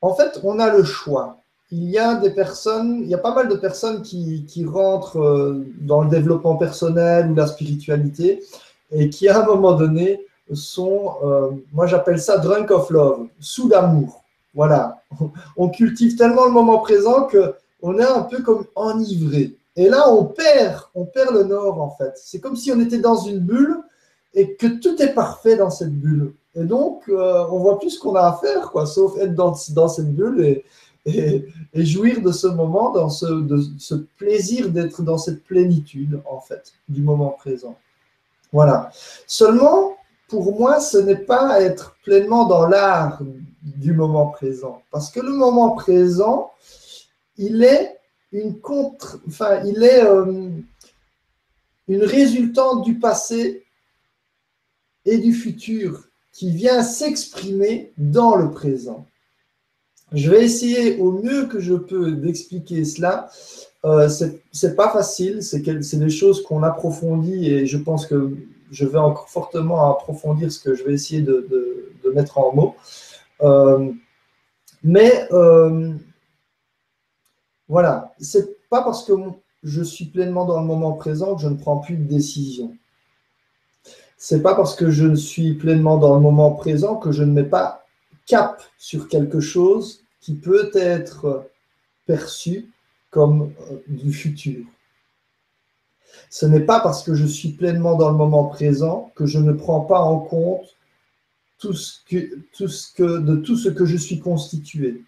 En 0.00 0.14
fait, 0.14 0.40
on 0.44 0.58
a 0.58 0.72
le 0.72 0.84
choix 0.84 1.40
il 1.70 1.90
y 1.90 1.98
a 1.98 2.14
des 2.14 2.30
personnes, 2.30 3.00
il 3.02 3.08
y 3.08 3.14
a 3.14 3.18
pas 3.18 3.34
mal 3.34 3.48
de 3.48 3.54
personnes 3.54 4.02
qui, 4.02 4.64
rentrent 4.66 5.20
euh, 5.20 5.66
dans 5.80 6.02
le 6.02 6.08
développement 6.08 6.56
personnel 6.56 7.30
ou 7.30 7.34
la 7.34 7.46
spiritualité 7.46 8.42
et 8.90 9.10
qui, 9.10 9.28
à 9.28 9.42
un 9.42 9.46
moment 9.46 9.74
donné, 9.74 10.24
sont, 10.52 11.16
euh, 11.22 11.50
moi 11.72 11.86
j'appelle 11.86 12.18
ça 12.18 12.38
drunk 12.38 12.70
of 12.70 12.88
love, 12.90 13.26
sous 13.38 13.68
d'amour. 13.68 14.24
Voilà. 14.54 15.02
On 15.56 15.68
cultive 15.68 16.16
tellement 16.16 16.46
le 16.46 16.52
moment 16.52 16.78
présent 16.78 17.24
que 17.24 17.54
on 17.80 17.98
est 17.98 18.04
un 18.04 18.22
peu 18.22 18.42
comme 18.42 18.64
enivré. 18.74 19.54
Et 19.76 19.88
là, 19.88 20.10
on 20.10 20.24
perd, 20.24 20.82
on 20.96 21.04
perd 21.04 21.32
le 21.32 21.44
nord 21.44 21.80
en 21.80 21.90
fait. 21.90 22.12
C'est 22.16 22.40
comme 22.40 22.56
si 22.56 22.72
on 22.72 22.80
était 22.80 22.98
dans 22.98 23.18
une 23.18 23.38
bulle 23.38 23.76
et 24.34 24.54
que 24.54 24.66
tout 24.66 25.00
est 25.00 25.14
parfait 25.14 25.56
dans 25.56 25.70
cette 25.70 25.94
bulle. 25.94 26.32
Et 26.56 26.64
donc, 26.64 27.04
euh, 27.08 27.44
on 27.52 27.58
voit 27.58 27.78
plus 27.78 27.90
ce 27.90 28.00
qu'on 28.00 28.16
a 28.16 28.22
à 28.22 28.32
faire, 28.32 28.72
quoi, 28.72 28.86
sauf 28.86 29.16
être 29.18 29.36
dans, 29.36 29.54
dans 29.70 29.88
cette 29.88 30.12
bulle 30.12 30.44
et, 30.44 30.64
et, 31.08 31.84
jouir 31.84 32.20
de 32.22 32.32
ce 32.32 32.46
moment, 32.46 32.90
dans 32.90 33.08
de, 33.08 33.62
ce 33.78 33.94
plaisir 34.16 34.70
d'être 34.70 35.02
dans 35.02 35.18
cette 35.18 35.44
plénitude, 35.44 36.20
en 36.30 36.40
fait, 36.40 36.72
du 36.88 37.02
moment 37.02 37.30
présent. 37.30 37.76
Voilà. 38.52 38.90
Seulement, 39.26 39.96
pour 40.28 40.58
moi, 40.58 40.80
ce 40.80 40.98
n'est 40.98 41.16
pas 41.16 41.60
être 41.60 41.96
pleinement 42.04 42.46
dans 42.46 42.66
l'art 42.66 43.20
du 43.62 43.92
moment 43.92 44.26
présent. 44.26 44.82
Parce 44.90 45.10
que 45.10 45.20
le 45.20 45.32
moment 45.32 45.70
présent, 45.70 46.52
il 47.36 47.62
est 47.62 47.98
une 48.32 48.58
euh, 49.40 50.50
une 51.88 52.04
résultante 52.04 52.84
du 52.84 52.98
passé 52.98 53.64
et 55.06 55.18
du 55.18 55.32
futur 55.32 56.04
qui 56.32 56.50
vient 56.50 56.82
s'exprimer 56.82 57.92
dans 57.96 58.36
le 58.36 58.50
présent. 58.50 59.06
Je 60.12 60.30
vais 60.30 60.44
essayer 60.44 60.98
au 60.98 61.12
mieux 61.12 61.46
que 61.46 61.60
je 61.60 61.74
peux 61.74 62.12
d'expliquer 62.12 62.84
cela. 62.84 63.28
Euh, 63.84 64.08
c'est 64.52 64.74
pas 64.74 64.90
facile, 64.90 65.42
c'est 65.42 65.60
des 65.60 66.10
choses 66.10 66.42
qu'on 66.42 66.62
approfondit 66.62 67.46
et 67.46 67.66
je 67.66 67.78
pense 67.78 68.06
que 68.06 68.36
je 68.70 68.86
vais 68.86 68.98
encore 68.98 69.28
fortement 69.28 69.90
approfondir 69.90 70.50
ce 70.50 70.60
que 70.60 70.74
je 70.74 70.84
vais 70.84 70.94
essayer 70.94 71.22
de, 71.22 71.92
mettre 72.14 72.38
en 72.38 72.54
mots. 72.54 72.74
Euh, 73.42 73.92
mais 74.82 75.28
euh, 75.30 75.92
voilà, 77.68 78.14
c'est 78.18 78.66
pas 78.70 78.82
parce 78.82 79.04
que 79.04 79.12
je 79.62 79.82
suis 79.82 80.06
pleinement 80.06 80.46
dans 80.46 80.58
le 80.60 80.66
moment 80.66 80.92
présent 80.92 81.36
que 81.36 81.42
je 81.42 81.48
ne 81.48 81.56
prends 81.56 81.78
plus 81.78 81.96
de 81.96 82.04
décision. 82.04 82.74
C'est 84.16 84.42
pas 84.42 84.54
parce 84.54 84.74
que 84.74 84.90
je 84.90 85.04
ne 85.04 85.16
suis 85.16 85.54
pleinement 85.54 85.98
dans 85.98 86.14
le 86.14 86.20
moment 86.20 86.52
présent 86.52 86.96
que 86.96 87.12
je 87.12 87.22
ne 87.22 87.32
mets 87.32 87.44
pas 87.44 87.84
cap 88.28 88.62
sur 88.78 89.08
quelque 89.08 89.40
chose 89.40 90.04
qui 90.20 90.34
peut 90.34 90.70
être 90.74 91.50
perçu 92.06 92.70
comme 93.10 93.52
euh, 93.70 93.82
du 93.88 94.12
futur. 94.12 94.64
Ce 96.30 96.46
n'est 96.46 96.60
pas 96.60 96.80
parce 96.80 97.02
que 97.02 97.14
je 97.14 97.26
suis 97.26 97.50
pleinement 97.50 97.96
dans 97.96 98.10
le 98.10 98.16
moment 98.16 98.44
présent 98.44 99.12
que 99.14 99.26
je 99.26 99.38
ne 99.38 99.52
prends 99.52 99.80
pas 99.80 100.00
en 100.00 100.20
compte 100.20 100.76
de 101.62 103.36
tout 103.36 103.56
ce 103.56 103.68
que 103.68 103.84
je 103.84 103.96
suis 103.96 104.20
constitué. 104.20 105.02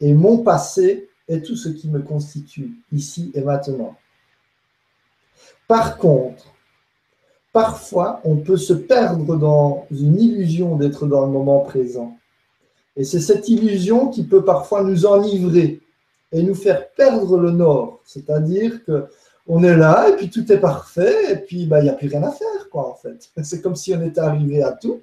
Et 0.00 0.12
mon 0.12 0.38
passé 0.38 1.08
est 1.26 1.42
tout 1.42 1.56
ce 1.56 1.68
qui 1.68 1.88
me 1.88 2.00
constitue 2.00 2.72
ici 2.92 3.30
et 3.34 3.42
maintenant. 3.42 3.96
Par 5.66 5.98
contre, 5.98 6.54
parfois, 7.52 8.20
on 8.24 8.36
peut 8.36 8.56
se 8.56 8.72
perdre 8.72 9.36
dans 9.36 9.86
une 9.90 10.20
illusion 10.20 10.76
d'être 10.76 11.06
dans 11.06 11.26
le 11.26 11.32
moment 11.32 11.60
présent. 11.60 12.17
Et 12.98 13.04
c'est 13.04 13.20
cette 13.20 13.48
illusion 13.48 14.08
qui 14.08 14.24
peut 14.24 14.44
parfois 14.44 14.82
nous 14.82 15.06
enivrer 15.06 15.80
et 16.32 16.42
nous 16.42 16.56
faire 16.56 16.90
perdre 16.90 17.38
le 17.38 17.52
nord. 17.52 18.00
C'est-à-dire 18.04 18.84
que 18.84 19.06
on 19.50 19.64
est 19.64 19.76
là 19.76 20.10
et 20.10 20.12
puis 20.12 20.28
tout 20.28 20.52
est 20.52 20.58
parfait 20.58 21.32
et 21.32 21.36
puis 21.36 21.66
bah, 21.66 21.80
il 21.80 21.84
n'y 21.84 21.88
a 21.88 21.94
plus 21.94 22.08
rien 22.08 22.22
à 22.22 22.30
faire 22.30 22.68
quoi 22.70 22.90
en 22.90 22.94
fait. 22.94 23.30
C'est 23.42 23.62
comme 23.62 23.76
si 23.76 23.94
on 23.94 24.02
était 24.02 24.20
arrivé 24.20 24.62
à 24.62 24.72
tout 24.72 25.00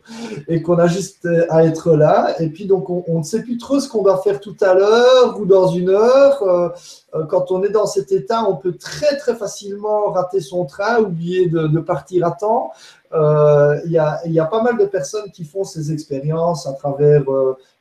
et 0.48 0.62
qu'on 0.62 0.78
a 0.78 0.86
juste 0.86 1.28
à 1.50 1.66
être 1.66 1.96
là 1.96 2.36
et 2.40 2.50
puis 2.50 2.68
donc 2.68 2.90
on, 2.90 3.18
ne 3.18 3.24
sait 3.24 3.42
plus 3.42 3.58
trop 3.58 3.80
ce 3.80 3.90
qu'on 3.90 4.04
va 4.04 4.18
faire 4.18 4.40
tout 4.40 4.56
à 4.62 4.76
l'heure 4.76 5.40
ou 5.40 5.46
dans 5.46 5.70
une 5.70 5.90
heure. 5.90 6.44
Euh, 6.44 6.70
euh, 7.16 7.26
quand 7.26 7.52
on 7.52 7.64
est 7.64 7.70
dans 7.70 7.88
cet 7.88 8.12
état, 8.12 8.48
on 8.48 8.56
peut 8.56 8.74
très 8.74 9.18
très 9.18 9.36
facilement 9.36 10.12
rater 10.12 10.42
son 10.42 10.66
train, 10.66 11.00
oublier 11.00 11.50
de, 11.50 11.80
partir 11.80 12.28
à 12.28 12.32
temps. 12.32 12.72
Euh, 13.14 13.80
il 13.86 13.92
y, 13.92 13.98
a, 13.98 14.20
y, 14.28 14.40
a, 14.40 14.46
pas 14.46 14.62
mal 14.62 14.78
de 14.78 14.86
personnes 14.86 15.32
qui 15.32 15.46
font 15.46 15.64
ces 15.64 15.92
expériences 15.92 16.68
à 16.68 16.74
travers 16.74 17.24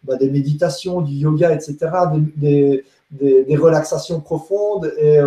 bah, 0.05 0.17
des 0.17 0.31
méditations, 0.31 1.01
du 1.01 1.13
yoga, 1.13 1.53
etc., 1.53 1.77
des, 2.37 2.85
des, 3.11 3.45
des 3.45 3.57
relaxations 3.57 4.21
profondes 4.21 4.93
et 4.99 5.19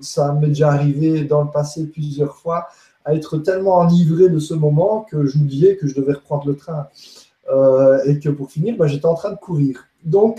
ça 0.00 0.32
m'est 0.32 0.48
déjà 0.48 0.70
arrivé 0.70 1.24
dans 1.24 1.42
le 1.42 1.50
passé 1.50 1.86
plusieurs 1.86 2.36
fois, 2.36 2.68
à 3.04 3.14
être 3.14 3.38
tellement 3.38 3.76
enivré 3.78 4.28
de 4.28 4.38
ce 4.38 4.54
moment 4.54 5.06
que 5.10 5.26
j'oubliais 5.26 5.76
que 5.76 5.86
je 5.86 5.94
devais 5.94 6.14
reprendre 6.14 6.46
le 6.46 6.56
train. 6.56 6.88
Euh, 7.50 8.02
et 8.04 8.18
que 8.18 8.28
pour 8.28 8.50
finir, 8.50 8.76
bah, 8.76 8.86
j'étais 8.86 9.06
en 9.06 9.14
train 9.14 9.30
de 9.30 9.38
courir. 9.38 9.86
Donc, 10.04 10.38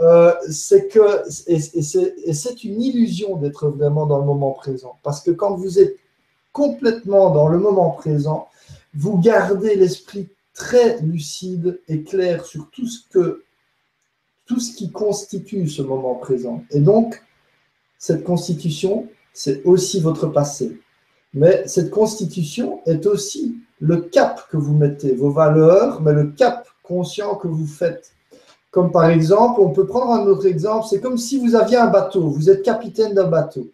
euh, 0.00 0.32
c'est 0.50 0.88
que, 0.88 1.22
et, 1.46 2.32
c'est 2.32 2.64
une 2.64 2.82
illusion 2.82 3.36
d'être 3.36 3.68
vraiment 3.68 4.06
dans 4.06 4.18
le 4.18 4.24
moment 4.24 4.52
présent. 4.52 4.96
Parce 5.02 5.20
que 5.20 5.30
quand 5.30 5.54
vous 5.54 5.78
êtes 5.78 5.96
complètement 6.52 7.30
dans 7.30 7.48
le 7.48 7.58
moment 7.58 7.90
présent, 7.90 8.48
vous 8.94 9.18
gardez 9.18 9.76
l'esprit 9.76 10.28
très 10.54 10.98
lucide 11.02 11.80
et 11.88 12.02
clair 12.02 12.46
sur 12.46 12.70
tout 12.70 12.86
ce 12.86 13.00
que 13.10 13.42
tout 14.46 14.60
ce 14.60 14.74
qui 14.76 14.92
constitue 14.92 15.68
ce 15.68 15.82
moment 15.82 16.14
présent. 16.14 16.62
Et 16.70 16.80
donc, 16.80 17.20
cette 17.98 18.24
constitution, 18.24 19.08
c'est 19.32 19.64
aussi 19.64 20.00
votre 20.00 20.26
passé. 20.28 20.80
Mais 21.34 21.66
cette 21.66 21.90
constitution 21.90 22.80
est 22.86 23.06
aussi 23.06 23.58
le 23.80 23.98
cap 23.98 24.42
que 24.50 24.56
vous 24.56 24.74
mettez, 24.74 25.14
vos 25.14 25.30
valeurs, 25.30 26.00
mais 26.00 26.12
le 26.12 26.28
cap 26.28 26.66
conscient 26.82 27.34
que 27.34 27.48
vous 27.48 27.66
faites. 27.66 28.12
Comme 28.70 28.90
par 28.90 29.10
exemple, 29.10 29.60
on 29.60 29.70
peut 29.70 29.86
prendre 29.86 30.12
un 30.12 30.26
autre 30.26 30.46
exemple, 30.46 30.86
c'est 30.88 31.00
comme 31.00 31.18
si 31.18 31.38
vous 31.38 31.54
aviez 31.54 31.76
un 31.76 31.88
bateau, 31.88 32.28
vous 32.28 32.50
êtes 32.50 32.62
capitaine 32.62 33.14
d'un 33.14 33.28
bateau. 33.28 33.70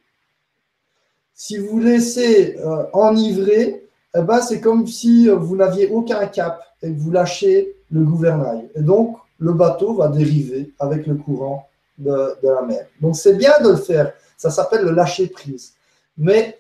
Si 1.35 1.59
vous 1.59 1.79
laissez 1.81 2.57
euh, 2.59 2.85
enivrer, 2.93 3.87
eh 4.17 4.23
ben, 4.23 4.41
c'est 4.41 4.61
comme 4.61 4.87
si 4.87 5.29
vous 5.29 5.57
n'aviez 5.57 5.89
aucun 5.89 6.27
cap 6.27 6.63
et 6.83 6.93
que 6.93 6.99
vous 6.99 7.11
lâchez 7.11 7.75
le 7.91 8.05
gouvernail. 8.05 8.69
Et 8.75 8.83
donc, 8.83 9.17
le 9.39 9.53
bateau 9.53 9.95
va 9.95 10.09
dériver 10.09 10.73
avec 10.79 11.07
le 11.07 11.15
courant 11.15 11.69
de, 11.99 12.37
la 12.43 12.63
mer. 12.63 12.87
Donc 13.01 13.17
c'est 13.17 13.35
bien 13.35 13.53
de 13.63 13.71
le 13.71 13.77
faire, 13.77 14.13
ça 14.37 14.51
s'appelle 14.51 14.85
le 14.85 14.93
lâcher 14.93 15.29
prise. 15.29 15.75
Mais 16.19 16.59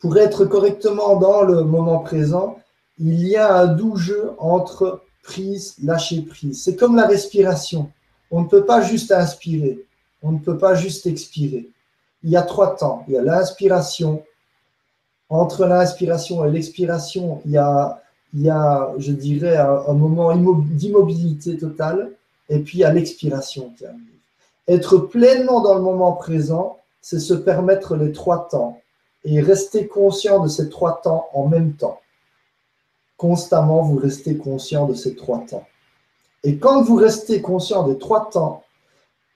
pour 0.00 0.16
être 0.18 0.44
correctement 0.44 1.16
dans 1.16 1.42
le 1.42 1.62
moment 1.62 2.00
présent, 2.00 2.58
il 2.98 3.26
y 3.26 3.36
a 3.36 3.54
un 3.54 3.66
doux 3.66 3.96
jeu 3.96 4.32
entre 4.38 5.02
prise, 5.22 5.74
lâcher 5.82 6.22
prise. 6.22 6.62
C'est 6.62 6.76
comme 6.76 6.96
la 6.96 7.06
respiration. 7.06 7.90
On 8.30 8.42
ne 8.42 8.48
peut 8.48 8.64
pas 8.64 8.80
juste 8.80 9.12
inspirer, 9.12 9.84
on 10.22 10.32
ne 10.32 10.38
peut 10.38 10.58
pas 10.58 10.74
juste 10.74 11.06
expirer. 11.06 11.68
Il 12.22 12.30
y 12.30 12.36
a 12.36 12.42
trois 12.42 12.76
temps. 12.76 13.04
Il 13.06 13.14
y 13.14 13.18
a 13.18 13.22
l'inspiration. 13.22 14.24
Entre 15.28 15.66
l'inspiration 15.66 16.44
et 16.44 16.50
l'expiration, 16.50 17.40
il 17.44 17.52
y 17.52 17.56
a, 17.56 18.02
il 18.34 18.42
y 18.42 18.50
a, 18.50 18.92
je 18.98 19.12
dirais, 19.12 19.56
un, 19.56 19.92
moment 19.92 20.34
d'immobilité 20.34 21.56
totale. 21.56 22.12
Et 22.48 22.60
puis, 22.60 22.78
il 22.78 22.80
y 22.80 22.84
a 22.84 22.92
l'expiration. 22.92 23.72
Être 24.68 24.98
pleinement 24.98 25.60
dans 25.60 25.74
le 25.74 25.80
moment 25.80 26.12
présent, 26.12 26.78
c'est 27.00 27.20
se 27.20 27.34
permettre 27.34 27.96
les 27.96 28.12
trois 28.12 28.48
temps 28.48 28.80
et 29.24 29.40
rester 29.40 29.86
conscient 29.86 30.42
de 30.42 30.48
ces 30.48 30.68
trois 30.68 31.00
temps 31.02 31.28
en 31.32 31.46
même 31.46 31.74
temps. 31.74 32.00
Constamment, 33.16 33.82
vous 33.82 33.96
restez 33.96 34.36
conscient 34.36 34.86
de 34.86 34.94
ces 34.94 35.14
trois 35.14 35.44
temps. 35.46 35.66
Et 36.42 36.58
quand 36.58 36.82
vous 36.82 36.96
restez 36.96 37.40
conscient 37.40 37.86
des 37.86 37.98
trois 37.98 38.28
temps, 38.30 38.62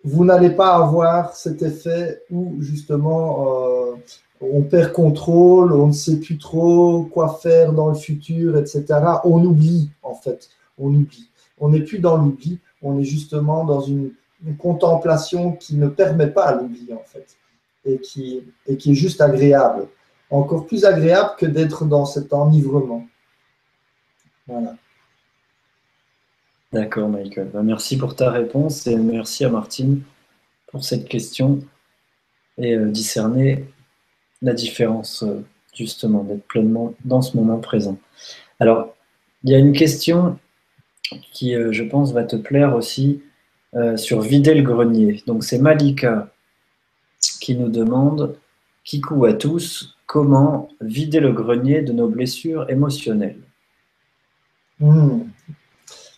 vous 0.05 0.25
n'allez 0.25 0.51
pas 0.51 0.75
avoir 0.77 1.35
cet 1.35 1.63
effet 1.63 2.23
où 2.31 2.57
justement 2.61 3.47
euh, 3.49 3.95
on 4.41 4.63
perd 4.63 4.93
contrôle, 4.93 5.73
on 5.73 5.89
ne 5.89 5.93
sait 5.93 6.19
plus 6.19 6.39
trop 6.39 7.05
quoi 7.05 7.39
faire 7.43 7.73
dans 7.73 7.89
le 7.89 7.95
futur, 7.95 8.57
etc. 8.57 8.87
On 9.25 9.45
oublie 9.45 9.91
en 10.03 10.15
fait, 10.15 10.49
on 10.79 10.89
oublie. 10.89 11.29
On 11.59 11.69
n'est 11.69 11.83
plus 11.83 11.99
dans 11.99 12.17
l'oubli, 12.17 12.59
on 12.83 12.99
est 12.99 13.05
justement 13.05 13.65
dans 13.65 13.83
une 13.83 14.13
une 14.45 14.57
contemplation 14.57 15.53
qui 15.53 15.77
ne 15.77 15.89
permet 15.89 16.29
pas 16.29 16.55
l'oubli 16.55 16.93
en 16.93 17.05
fait, 17.05 17.37
et 17.85 17.99
qui, 17.99 18.43
et 18.67 18.77
qui 18.77 18.93
est 18.93 18.95
juste 18.95 19.21
agréable. 19.21 19.89
Encore 20.31 20.67
plus 20.67 20.85
agréable 20.85 21.31
que 21.39 21.47
d'être 21.47 21.85
dans 21.85 22.07
cet 22.07 22.33
enivrement. 22.33 23.07
Voilà. 24.47 24.77
D'accord, 26.73 27.09
Michael. 27.09 27.51
Ben, 27.53 27.65
merci 27.65 27.97
pour 27.99 28.15
ta 28.15 28.31
réponse 28.31 28.87
et 28.87 28.97
merci 28.97 29.45
à 29.45 29.49
Martine 29.49 30.03
pour 30.69 30.85
cette 30.85 31.09
question 31.09 31.61
et 32.59 32.75
euh, 32.75 32.87
discerner 32.87 33.65
la 34.41 34.55
différence, 34.55 35.25
euh, 35.25 35.45
justement, 35.75 36.23
d'être 36.23 36.47
pleinement 36.47 36.95
dans 37.05 37.23
ce 37.23 37.37
moment 37.37 37.59
présent. 37.59 37.99
Alors, 38.61 38.95
il 39.43 39.51
y 39.51 39.55
a 39.55 39.59
une 39.59 39.73
question 39.73 40.39
qui, 41.33 41.55
euh, 41.55 41.73
je 41.73 41.83
pense, 41.83 42.13
va 42.13 42.23
te 42.23 42.37
plaire 42.37 42.77
aussi 42.77 43.21
euh, 43.77 43.97
sur 43.97 44.21
vider 44.21 44.55
le 44.55 44.63
grenier. 44.63 45.23
Donc 45.27 45.45
c'est 45.45 45.59
Malika 45.59 46.29
qui 47.41 47.57
nous 47.57 47.69
demande, 47.69 48.37
Kikou 48.85 49.25
à 49.27 49.33
tous, 49.35 49.97
comment 50.07 50.69
vider 50.81 51.21
le 51.21 51.33
grenier 51.33 51.83
de 51.83 51.93
nos 51.93 52.09
blessures 52.09 52.69
émotionnelles 52.69 53.43
hmm. 54.81 55.21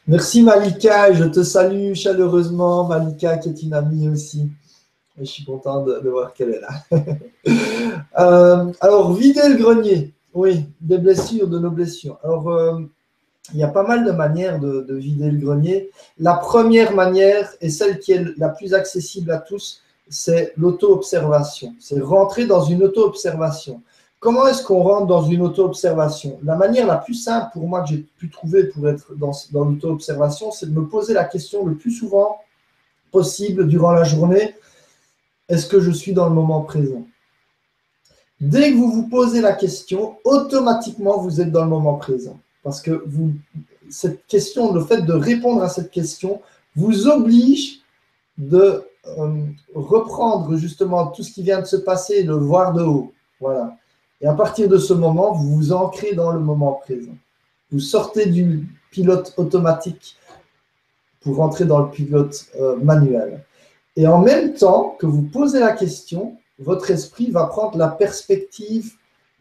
Merci 0.09 0.43
Malika, 0.43 1.13
je 1.13 1.25
te 1.25 1.43
salue 1.43 1.95
chaleureusement. 1.95 2.89
Malika 2.89 3.37
qui 3.37 3.51
est 3.51 3.63
une 3.63 3.75
amie 3.75 4.09
aussi. 4.09 4.51
je 5.19 5.25
suis 5.25 5.45
content 5.45 5.85
de, 5.85 6.09
voir 6.09 6.33
qu'elle 6.33 6.51
est 6.51 6.61
là. 6.61 6.71
Euh, 8.19 8.73
alors, 8.81 9.15
vider 9.15 9.49
le 9.49 9.57
grenier, 9.57 10.13
oui, 10.35 10.67
des 10.81 10.99
blessures, 10.99 11.49
de 11.49 11.59
nos 11.59 11.71
blessures. 11.71 12.19
Alors, 12.23 12.49
euh, 12.51 12.79
il 13.53 13.59
y 13.59 13.63
a 13.63 13.69
pas 13.69 13.83
mal 13.83 14.05
de 14.05 14.13
manières 14.13 14.61
de, 14.61 14.95
vider 14.95 15.31
le 15.31 15.39
grenier. 15.39 15.91
La 16.19 16.35
première 16.35 16.95
manière, 16.95 17.53
et 17.61 17.71
celle 17.71 17.99
qui 17.99 18.13
est 18.13 18.25
la 18.39 18.49
plus 18.49 18.73
accessible 18.75 19.33
à 19.33 19.39
tous, 19.39 19.83
c'est 20.09 20.53
l'auto-observation. 20.57 21.75
C'est 21.81 22.01
rentrer 22.01 22.47
dans 22.47 22.63
une 22.63 22.85
auto-observation. 22.85 23.83
Comment 24.21 24.47
est-ce 24.47 24.63
qu'on 24.63 24.83
rentre 24.83 25.07
dans 25.09 25.23
une 25.23 25.43
auto-observation? 25.43 26.39
La 26.45 26.55
manière 26.55 26.87
la 26.87 26.97
plus 26.97 27.15
simple 27.15 27.51
pour 27.53 27.67
moi 27.67 27.83
que 27.83 27.89
j'ai 27.89 28.07
pu 28.19 28.31
trouver 28.31 28.65
pour 28.65 28.89
être 28.89 29.15
dans, 29.17 29.33
dans 29.51 29.65
l'auto-observation, 29.65 30.53
c'est 30.53 30.67
de 30.67 30.79
me 30.79 30.87
poser 30.87 31.13
la 31.13 31.25
question 31.25 31.67
le 31.67 31.75
plus 31.75 31.91
souvent 31.91 32.39
possible 33.11 33.67
durant 33.67 33.93
la 33.93 34.05
journée. 34.05 34.55
est-ce 35.49 35.67
que 35.67 35.81
je 35.81 35.91
suis 35.91 36.13
dans 36.13 36.29
le 36.29 36.35
moment 36.35 36.63
présent? 36.63 37.05
Dès 38.41 38.71
que 38.71 38.77
vous 38.77 38.91
vous 38.91 39.09
posez 39.09 39.41
la 39.41 39.53
question, 39.53 40.17
automatiquement, 40.25 41.19
vous 41.19 41.41
êtes 41.41 41.51
dans 41.51 41.65
le 41.65 41.71
moment 41.71 41.95
présent. 41.95 42.39
Parce 42.63 42.81
que 42.81 43.05
cette 43.91 44.27
question, 44.27 44.73
le 44.73 44.85
fait 44.85 45.03
de 45.03 45.13
répondre 45.13 45.63
à 45.63 45.69
cette 45.69 45.91
question, 45.91 46.41
vous 46.77 47.09
oblige 47.09 47.81
de 48.39 48.85
euh, 49.19 49.43
reprendre 49.75 50.57
justement 50.57 51.09
tout 51.09 51.23
ce 51.23 51.33
qui 51.33 51.43
vient 51.43 51.61
de 51.61 51.67
se 51.67 51.77
passer 51.77 52.15
et 52.19 52.25
de 52.25 52.33
voir 52.33 52.73
de 52.73 52.83
haut. 52.83 53.13
Voilà. 53.41 53.77
Et 54.21 54.27
à 54.27 54.35
partir 54.35 54.69
de 54.69 54.79
ce 54.79 54.93
moment, 54.93 55.33
vous 55.33 55.57
vous 55.57 55.73
ancrez 55.73 56.15
dans 56.15 56.31
le 56.31 56.39
moment 56.39 56.75
présent. 56.75 57.17
Vous 57.71 57.81
sortez 57.81 58.27
du 58.27 58.69
pilote 58.91 59.35
automatique 59.37 60.17
pour 61.21 61.37
rentrer 61.37 61.65
dans 61.65 61.81
le 61.81 61.91
pilote 61.91 62.47
euh, 62.61 62.77
manuel. 62.77 63.45
Et 63.97 64.07
en 64.07 64.21
même 64.21 64.55
temps 64.55 64.97
que 64.99 65.07
vous 65.07 65.23
posez 65.23 65.61
la 65.61 65.73
question, 65.73 66.37
votre 66.59 66.91
esprit 66.91 67.31
va 67.31 67.47
prendre 67.47 67.77
la 67.77 67.89
perspective 67.89 68.93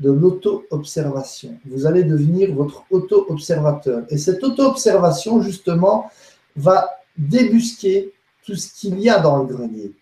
de 0.01 0.11
l'auto-observation. 0.11 1.57
Vous 1.69 1.85
allez 1.85 2.03
devenir 2.03 2.53
votre 2.55 2.83
auto-observateur. 2.89 4.03
Et 4.09 4.17
cette 4.17 4.43
auto-observation, 4.43 5.41
justement, 5.41 6.09
va 6.55 6.89
débusquer 7.17 8.11
tout 8.45 8.55
ce 8.55 8.73
qu'il 8.73 8.99
y 8.99 9.09
a 9.09 9.19
dans 9.19 9.37
le 9.37 9.45
grenier 9.45 9.93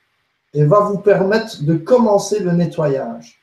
et 0.54 0.64
va 0.64 0.80
vous 0.80 1.00
permettre 1.00 1.64
de 1.64 1.76
commencer 1.76 2.40
le 2.40 2.54
nettoyage. 2.54 3.40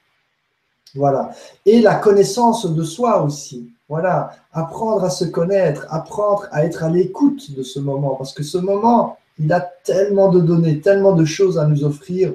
Voilà. 0.95 1.31
Et 1.67 1.81
la 1.81 1.97
connaissance 1.97 2.67
de 2.67 2.83
soi 2.83 3.23
aussi. 3.23 3.71
Voilà. 3.89 4.31
Apprendre 4.53 5.05
à 5.05 5.11
se 5.11 5.27
connaître, 5.27 5.87
apprendre 5.91 6.47
à 6.51 6.65
être 6.65 6.83
à 6.83 6.89
l'écoute 6.89 7.55
de 7.55 7.63
ce 7.63 7.79
moment. 7.79 8.15
Parce 8.15 8.33
que 8.33 8.43
ce 8.43 8.57
moment, 8.57 9.19
il 9.39 9.53
a 9.53 9.61
tellement 9.61 10.31
de 10.31 10.41
données, 10.41 10.81
tellement 10.81 11.13
de 11.13 11.27
choses 11.27 11.59
à 11.59 11.67
nous 11.67 11.85
offrir. 11.85 12.33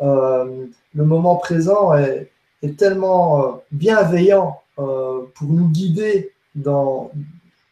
Euh, 0.00 0.66
le 0.94 1.04
moment 1.04 1.36
présent 1.36 1.94
est, 1.94 2.30
tellement 2.68 3.42
euh, 3.42 3.52
bienveillant 3.72 4.60
euh, 4.78 5.22
pour 5.34 5.48
nous 5.48 5.68
guider 5.68 6.32
dans 6.54 7.10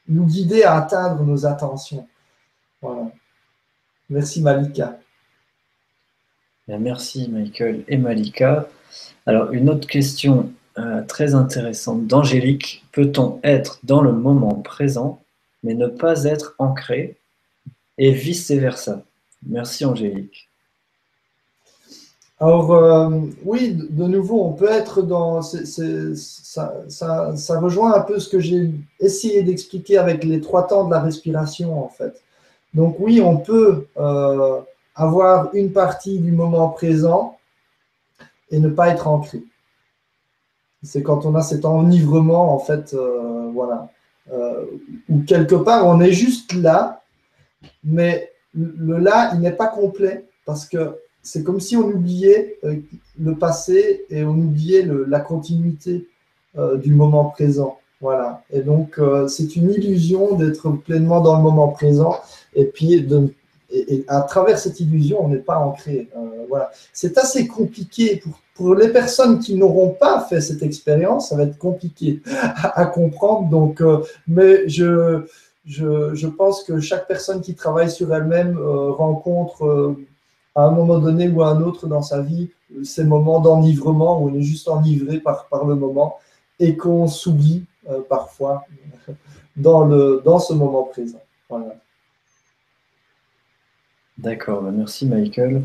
nous 0.09 0.24
guider 0.24 0.62
à 0.62 0.77
atteindre 0.77 1.22
nos 1.22 1.44
attentions. 1.44 2.07
Voilà. 2.81 3.11
Merci 4.09 4.40
Malika. 4.40 4.98
Merci 6.66 7.29
Michael 7.31 7.85
et 7.88 7.98
Malika. 7.98 8.68
Alors 9.27 9.53
une 9.53 9.68
autre 9.68 9.87
question 9.87 10.53
très 11.09 11.35
intéressante 11.35 12.07
d'Angélique. 12.07 12.85
Peut-on 12.92 13.40
être 13.42 13.81
dans 13.83 14.01
le 14.01 14.12
moment 14.12 14.55
présent 14.55 15.20
mais 15.62 15.74
ne 15.74 15.87
pas 15.87 16.24
être 16.24 16.55
ancré 16.59 17.16
et 17.96 18.12
vice-versa? 18.12 19.05
Merci 19.46 19.85
Angélique. 19.85 20.48
Alors 22.40 22.72
euh, 22.72 23.11
oui, 23.44 23.74
de 23.74 24.05
nouveau, 24.05 24.44
on 24.44 24.53
peut 24.53 24.70
être 24.70 25.03
dans... 25.03 25.42
ça, 25.42 25.61
rejoint 27.59 27.94
un 27.94 28.01
peu 28.01 28.20
ce 28.20 28.29
que 28.29 28.38
j'ai 28.38 28.70
essayé 29.01 29.42
d'expliquer 29.42 29.98
avec 29.98 30.22
les 30.22 30.40
trois 30.40 30.66
temps 30.66 30.85
de 30.85 30.90
la 30.92 31.01
respiration 31.01 31.85
en 31.85 31.88
fait. 31.88 32.22
Donc 32.74 32.96
oui, 33.01 33.20
on 33.20 33.38
peut 33.38 33.87
euh, 33.96 34.61
avoir 34.94 35.53
une 35.55 35.72
partie 35.72 36.20
du 36.20 36.31
moment 36.31 36.68
présent 36.68 37.38
et 38.51 38.61
ne 38.61 38.68
pas 38.68 38.88
être 38.90 39.09
ancré. 39.09 39.42
C'est 40.85 41.03
quand 41.03 41.27
on 41.27 41.35
a 41.35 41.42
cet 41.42 41.64
enivrement 41.64 42.55
en 42.55 42.61
fait, 42.61 42.94
euh, 42.94 43.51
voilà, 43.53 43.88
où 45.09 45.22
quelque 45.27 45.57
part 45.57 45.88
on 45.88 46.01
est 46.01 46.12
juste 46.12 46.53
là, 46.53 47.03
mais 47.83 48.31
le 48.55 48.98
là, 48.98 49.33
il 49.35 49.40
n'est 49.40 49.51
pas 49.51 49.66
complet 49.66 50.24
parce 50.44 50.66
que 50.66 50.98
c'est 51.23 51.45
comme 51.45 51.61
si 51.61 51.77
on 51.77 51.89
oubliait 51.89 52.59
euh, 52.65 52.77
le 53.21 53.35
passé 53.35 54.07
et 54.11 54.25
on 54.25 54.31
oubliait 54.31 54.87
la 55.07 55.21
continuité 55.21 56.09
euh, 56.57 56.77
du 56.77 56.95
moment 56.95 57.27
présent. 57.27 57.79
Voilà. 58.01 58.43
Et 58.51 58.61
donc, 58.61 58.99
euh, 58.99 59.27
c'est 59.29 59.57
une 59.57 59.71
illusion 59.71 60.37
d'être 60.37 60.71
pleinement 60.71 61.21
dans 61.21 61.37
le 61.37 61.43
moment 61.43 61.69
présent. 61.69 62.17
Et 62.55 62.65
puis, 62.65 63.07
à 64.07 64.23
travers 64.23 64.59
cette 64.59 64.81
illusion, 64.81 65.25
on 65.25 65.29
n'est 65.29 65.37
pas 65.37 65.59
ancré. 65.59 66.09
voilà. 66.49 66.71
C'est 66.93 67.19
assez 67.19 67.47
compliqué 67.47 68.23
pour, 68.55 68.75
les 68.75 68.89
personnes 68.89 69.39
qui 69.39 69.55
n'auront 69.55 69.91
pas 69.91 70.27
fait 70.29 70.41
cette 70.41 70.63
expérience. 70.63 71.29
Ça 71.29 71.37
va 71.37 71.43
être 71.43 71.59
compliqué 71.59 72.23
à, 72.27 72.87
comprendre. 72.87 73.49
Donc, 73.49 73.83
mais 74.27 74.69
je, 74.69 75.23
je, 75.67 76.27
pense 76.27 76.65
que 76.65 76.81
chaque 76.81 77.07
personne 77.07 77.41
qui 77.41 77.55
travaille 77.55 77.91
sur 77.91 78.13
elle-même 78.15 78.59
rencontre 78.59 79.97
à 80.59 80.64
un 80.64 80.73
moment 80.73 80.99
donné 80.99 81.29
ou 81.29 81.42
à 81.42 81.51
un 81.51 81.62
autre 81.62 81.87
dans 81.87 82.03
sa 82.03 82.21
vie 82.21 82.51
ces 82.83 83.05
moments 83.05 83.40
d'enivrement 83.40 84.21
où 84.21 84.29
on 84.29 84.35
est 84.35 84.42
juste 84.42 84.68
enivré 84.68 85.21
par, 85.21 85.47
le 85.66 85.77
moment 85.77 86.18
et 86.59 86.77
qu'on 86.77 87.07
s'oublie 87.07 87.64
euh, 87.88 88.01
parfois 88.09 88.66
dans, 89.57 90.38
ce 90.40 90.53
moment 90.53 90.83
présent. 90.83 91.23
Voilà. 91.49 91.77
D'accord, 94.18 94.62
bah, 94.62 94.73
merci 94.73 95.07
Michael. 95.07 95.62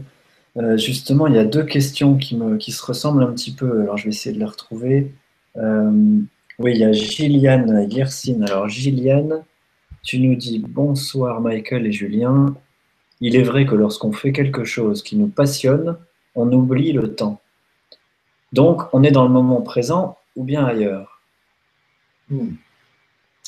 justement, 0.76 1.26
il 1.26 1.34
y 1.34 1.40
a 1.40 1.46
deux 1.46 1.64
questions 1.66 2.16
qui, 2.16 2.72
se 2.72 2.86
ressemblent 2.86 3.24
un 3.24 3.34
petit 3.34 3.52
peu, 3.52 3.82
alors 3.82 3.98
je 3.98 4.04
vais 4.04 4.12
essayer 4.12 4.34
de 4.34 4.40
les 4.40 4.46
retrouver. 4.46 5.12
oui, 5.56 6.72
il 6.72 6.78
y 6.78 6.84
a 6.84 6.92
Gilliane 6.92 7.90
Gersine. 7.90 8.44
Alors 8.44 8.70
Gilliane, 8.70 9.44
tu 10.04 10.20
nous 10.20 10.36
dis 10.36 10.60
bonsoir 10.60 11.42
Michael 11.42 11.88
et 11.88 11.92
Julien. 11.92 12.56
Il 13.26 13.38
est 13.38 13.44
vrai 13.44 13.66
que 13.66 13.74
lorsqu'on 13.74 14.12
fait 14.12 14.34
quelque 14.34 14.66
chose 14.66 15.02
qui 15.02 15.16
nous 15.16 15.30
passionne, 15.30 15.96
on 16.36 16.52
oublie 16.52 16.92
le 16.92 17.16
temps. 17.16 17.40
Donc, 18.52 18.82
on 18.92 19.02
est 19.02 19.12
dans 19.12 19.24
le 19.24 19.30
moment 19.30 19.62
présent 19.62 20.18
ou 20.36 20.44
bien 20.44 20.66
ailleurs? 20.66 21.22
Hmm. 22.30 22.56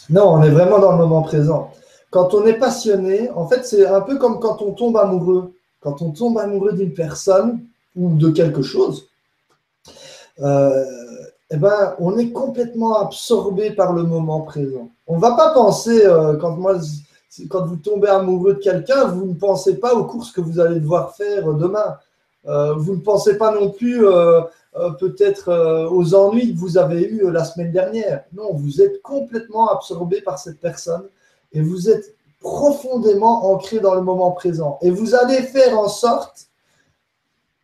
Non, 0.09 0.29
on 0.35 0.43
est 0.43 0.49
vraiment 0.49 0.79
dans 0.79 0.93
le 0.93 0.97
moment 0.97 1.23
présent. 1.23 1.73
Quand 2.09 2.33
on 2.33 2.45
est 2.45 2.57
passionné, 2.57 3.29
en 3.31 3.49
fait, 3.49 3.65
c'est 3.65 3.85
un 3.85 3.99
peu 3.99 4.17
comme 4.17 4.39
quand 4.39 4.61
on 4.61 4.71
tombe 4.71 4.95
amoureux. 4.95 5.53
Quand 5.81 6.01
on 6.01 6.11
tombe 6.11 6.37
amoureux 6.37 6.71
d'une 6.71 6.93
personne 6.93 7.59
ou 7.97 8.15
de 8.15 8.29
quelque 8.29 8.61
chose, 8.61 9.09
euh, 10.39 10.85
eh 11.51 11.57
ben, 11.57 11.95
on 11.99 12.17
est 12.17 12.31
complètement 12.31 13.01
absorbé 13.01 13.71
par 13.71 13.91
le 13.91 14.03
moment 14.03 14.39
présent. 14.39 14.89
On 15.05 15.17
ne 15.17 15.21
va 15.21 15.35
pas 15.35 15.53
penser, 15.53 16.05
euh, 16.05 16.37
quand, 16.37 16.55
moi, 16.55 16.77
quand 17.49 17.65
vous 17.65 17.77
tombez 17.77 18.07
amoureux 18.07 18.53
de 18.53 18.59
quelqu'un, 18.59 19.05
vous 19.05 19.25
ne 19.25 19.33
pensez 19.33 19.77
pas 19.77 19.93
aux 19.93 20.05
courses 20.05 20.31
que 20.31 20.41
vous 20.41 20.59
allez 20.59 20.79
devoir 20.79 21.15
faire 21.15 21.53
demain. 21.53 21.97
Euh, 22.47 22.73
vous 22.73 22.95
ne 22.95 23.01
pensez 23.01 23.37
pas 23.37 23.51
non 23.51 23.71
plus 23.71 24.05
euh, 24.05 24.41
peut-être 24.99 25.87
aux 25.91 26.13
ennuis 26.15 26.53
que 26.53 26.59
vous 26.59 26.77
avez 26.77 27.03
eus 27.07 27.31
la 27.31 27.43
semaine 27.43 27.71
dernière. 27.71 28.23
Non, 28.33 28.53
vous 28.53 28.81
êtes 28.81 29.01
complètement 29.01 29.69
absorbé 29.69 30.21
par 30.21 30.37
cette 30.37 30.59
personne 30.59 31.07
et 31.53 31.61
vous 31.61 31.89
êtes 31.89 32.15
profondément 32.39 33.51
ancré 33.51 33.79
dans 33.79 33.95
le 33.95 34.01
moment 34.01 34.31
présent. 34.31 34.77
Et 34.81 34.91
vous 34.91 35.15
allez 35.15 35.41
faire 35.41 35.79
en 35.79 35.87
sorte 35.87 36.47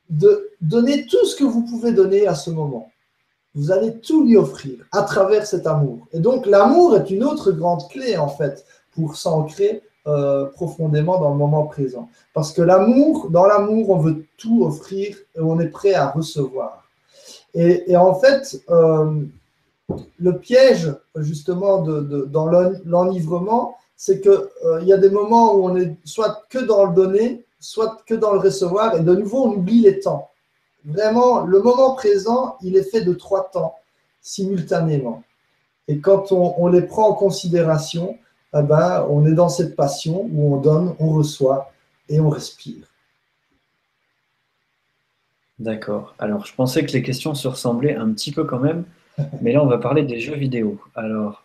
de 0.10 0.50
donner 0.62 1.06
tout 1.06 1.26
ce 1.26 1.36
que 1.36 1.44
vous 1.44 1.64
pouvez 1.64 1.92
donner 1.92 2.28
à 2.28 2.36
ce 2.36 2.50
moment 2.50 2.92
vous 3.54 3.72
allez 3.72 4.00
tout 4.00 4.26
lui 4.26 4.38
offrir 4.38 4.80
à 4.92 5.02
travers 5.04 5.46
cet 5.46 5.68
amour. 5.68 6.08
Et 6.14 6.20
donc 6.20 6.46
l'amour 6.46 6.96
est 6.96 7.10
une 7.10 7.24
autre 7.24 7.52
grande 7.52 7.88
clé 7.90 8.18
en 8.18 8.30
fait 8.30 8.66
pour 8.94 9.16
s'ancrer 9.16 9.82
euh, 10.08 10.46
profondément 10.48 11.20
dans 11.20 11.30
le 11.30 11.38
moment 11.38 11.66
présent. 11.66 12.10
Parce 12.34 12.52
que 12.52 12.62
l'amour, 12.62 13.30
dans 13.30 13.46
l'amour, 13.46 13.90
on 13.90 13.98
veut 13.98 14.26
tout 14.38 14.64
offrir 14.66 15.16
et 15.36 15.40
on 15.40 15.60
est 15.60 15.70
prêt 15.70 15.94
à 15.94 16.10
recevoir. 16.10 16.84
Et, 17.54 17.96
en 17.98 18.16
fait, 18.16 18.62
euh, 18.70 19.24
le 20.18 20.38
piège 20.38 20.96
justement 21.18 21.82
de, 21.82 22.22
dans 22.32 22.48
l'enivrement, 22.48 23.76
c'est 23.98 24.22
qu'il 24.22 24.32
euh, 24.32 24.82
y 24.84 24.94
a 24.94 24.98
des 24.98 25.10
moments 25.10 25.54
où 25.54 25.70
on 25.70 25.76
est 25.76 25.96
soit 26.06 26.44
que 26.50 26.60
dans 26.60 26.86
le 26.86 26.96
donner, 26.96 27.46
soit 27.60 28.02
que 28.08 28.16
dans 28.16 28.34
le 28.34 28.40
recevoir, 28.40 28.96
et 28.96 29.02
de 29.02 29.16
nouveau 29.16 29.44
on 29.44 29.52
oublie 29.54 29.82
les 29.82 30.00
temps. 30.00 30.30
Vraiment, 30.86 31.42
le 31.42 31.62
moment 31.62 31.94
présent, 31.94 32.56
il 32.64 32.76
est 32.76 32.90
fait 32.90 33.02
de 33.02 33.14
trois 33.14 33.52
temps 33.52 33.76
simultanément. 34.22 35.22
Et 35.88 36.00
quand 36.00 36.32
on, 36.32 36.68
les 36.68 36.82
prend 36.82 37.10
en 37.10 37.14
considération, 37.14 38.18
eh 38.54 38.58
on 39.10 39.26
est 39.26 39.34
dans 39.34 39.50
cette 39.50 39.76
passion 39.76 40.30
où 40.32 40.54
on 40.54 40.58
donne, 40.58 40.96
on 41.00 41.10
reçoit 41.10 41.72
et 42.10 42.20
on 42.20 42.30
respire. 42.30 42.86
D'accord. 45.60 46.16
Alors, 46.20 46.46
je 46.46 46.56
pensais 46.56 46.86
que 46.86 46.92
les 46.92 47.04
questions 47.04 47.36
se 47.36 47.48
ressemblaient 47.48 47.96
un 47.96 48.12
petit 48.12 48.32
peu 48.32 48.44
quand 48.44 48.60
même, 48.60 48.84
mais 49.42 49.54
là, 49.54 49.64
on 49.64 49.68
va 49.68 49.78
parler 49.78 50.04
des 50.04 50.20
jeux 50.20 50.36
vidéo. 50.36 50.82
Alors, 50.96 51.44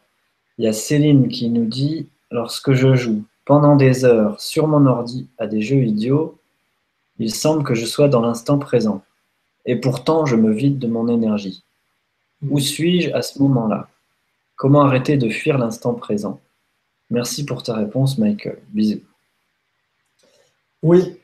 il 0.59 0.65
y 0.65 0.69
a 0.69 0.73
Céline 0.73 1.29
qui 1.29 1.51
nous 1.51 1.67
dit 1.67 2.09
Lorsque 2.31 2.73
je 2.73 2.97
joue 2.97 3.23
pendant 3.45 3.77
des 3.77 4.05
heures 4.05 4.41
sur 4.41 4.67
mon 4.67 4.87
ordi 4.87 5.29
à 5.39 5.47
des 5.47 5.63
jeux 5.63 5.79
vidéo, 5.79 6.39
il 7.19 7.33
semble 7.33 7.63
que 7.63 7.75
je 7.75 7.87
sois 7.87 8.09
dans 8.09 8.21
l'instant 8.21 8.59
présent 8.59 9.03
et 9.65 9.77
pourtant 9.77 10.27
je 10.27 10.35
me 10.35 10.53
vide 10.53 10.79
de 10.79 10.89
mon 10.89 11.09
énergie. 11.09 11.63
Où 12.49 12.59
suis-je 12.59 13.13
à 13.13 13.23
ce 13.23 13.39
moment-là? 13.41 13.89
Comment 14.57 14.83
arrêter 14.83 15.17
de 15.17 15.29
fuir 15.29 15.59
l'instant 15.59 15.95
présent? 15.95 16.41
Merci 17.11 17.45
pour 17.45 17.63
ta 17.63 17.75
réponse, 17.75 18.19
Michael. 18.19 18.59
Bisous. 18.73 19.01
Oui. 20.83 21.17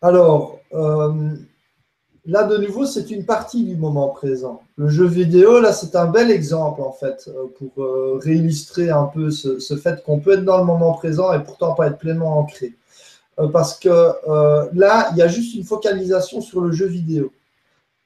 Alors, 0.00 0.60
euh, 0.74 1.12
là, 2.26 2.44
de 2.44 2.56
nouveau, 2.58 2.86
c'est 2.86 3.10
une 3.10 3.24
partie 3.24 3.64
du 3.64 3.76
moment 3.76 4.08
présent. 4.08 4.62
Le 4.76 4.88
jeu 4.88 5.06
vidéo, 5.06 5.60
là, 5.60 5.72
c'est 5.72 5.96
un 5.96 6.06
bel 6.06 6.30
exemple, 6.30 6.82
en 6.82 6.92
fait, 6.92 7.28
euh, 7.28 7.46
pour 7.58 7.82
euh, 7.82 8.18
réillustrer 8.22 8.90
un 8.90 9.04
peu 9.04 9.30
ce, 9.30 9.58
fait 9.76 10.02
qu'on 10.04 10.20
peut 10.20 10.34
être 10.34 10.44
dans 10.44 10.58
le 10.58 10.64
moment 10.64 10.92
présent 10.92 11.32
et 11.32 11.42
pourtant 11.42 11.74
pas 11.74 11.88
être 11.88 11.98
pleinement 11.98 12.38
ancré. 12.38 12.74
Parce 13.52 13.76
que 13.80 13.88
là, 14.76 15.08
il 15.10 15.16
y 15.16 15.22
a 15.22 15.26
juste 15.26 15.56
une 15.56 15.64
focalisation 15.64 16.40
sur 16.40 16.60
le 16.60 16.70
jeu 16.70 16.86
vidéo. 16.86 17.32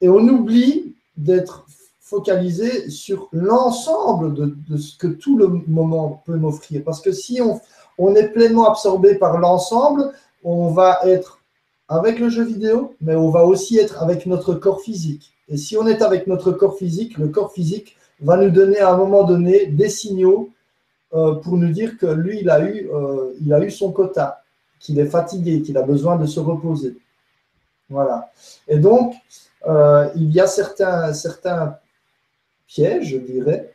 Et 0.01 0.09
on 0.09 0.20
oublie 0.20 0.95
d'être 1.18 1.66
focalisé 2.09 2.89
sur 2.89 3.29
l'ensemble 3.33 4.33
de, 4.35 4.77
ce 4.79 4.97
que 4.97 5.09
tout 5.09 5.37
le 5.37 5.49
moment 5.67 6.23
peut 6.25 6.37
m'offrir. 6.37 6.83
Parce 6.83 7.03
que 7.03 7.13
si 7.13 7.43
on, 7.43 7.61
on 7.99 8.15
est 8.15 8.29
pleinement 8.29 8.67
absorbé 8.67 9.17
par 9.17 9.39
l'ensemble, 9.39 10.13
on 10.43 10.69
va 10.69 11.01
être 11.05 11.41
avec 11.87 12.19
le 12.19 12.31
jeu 12.31 12.45
vidéo, 12.45 12.95
mais 13.03 13.15
on 13.15 13.31
va 13.31 13.45
aussi 13.45 13.79
être 13.79 14.03
avec 14.03 14.25
notre 14.25 14.55
corps 14.55 14.81
physique. 14.81 15.35
Et 15.49 15.59
si 15.59 15.77
on 15.77 15.87
est 15.87 16.01
avec 16.01 16.27
notre 16.27 16.51
corps 16.53 16.79
physique, 16.79 17.19
le 17.19 17.29
corps 17.29 17.53
physique 17.53 17.97
va 18.21 18.39
nous 18.39 18.51
donner 18.51 18.79
à 18.79 18.93
un 18.95 18.97
moment 18.97 19.25
donné 19.25 19.67
des 19.67 19.91
signaux 19.91 20.51
euh, 21.15 21.35
pour 21.35 21.59
nous 21.59 21.71
dire 21.71 21.99
que 21.99 22.07
lui, 22.07 22.41
il 22.41 22.49
a 22.49 22.61
eu, 22.61 22.89
euh, 22.91 23.35
il 23.41 23.53
a 23.53 23.61
eu 23.61 23.71
son 23.71 23.93
quota, 23.93 24.43
qu'il 24.81 24.99
est 24.99 25.07
fatigué, 25.07 25.61
qu'il 25.61 25.77
a 25.77 25.83
besoin 25.83 26.17
de 26.17 26.27
se 26.27 26.41
reposer. 26.41 26.97
Voilà. 27.91 28.31
Et 28.67 28.79
donc, 28.79 29.15
euh, 29.67 30.09
il 30.15 30.31
y 30.31 30.41
a 30.41 30.47
certains, 30.47 31.13
certains 31.13 31.79
pièges, 32.69 33.09
je 33.09 33.16
dirais, 33.16 33.73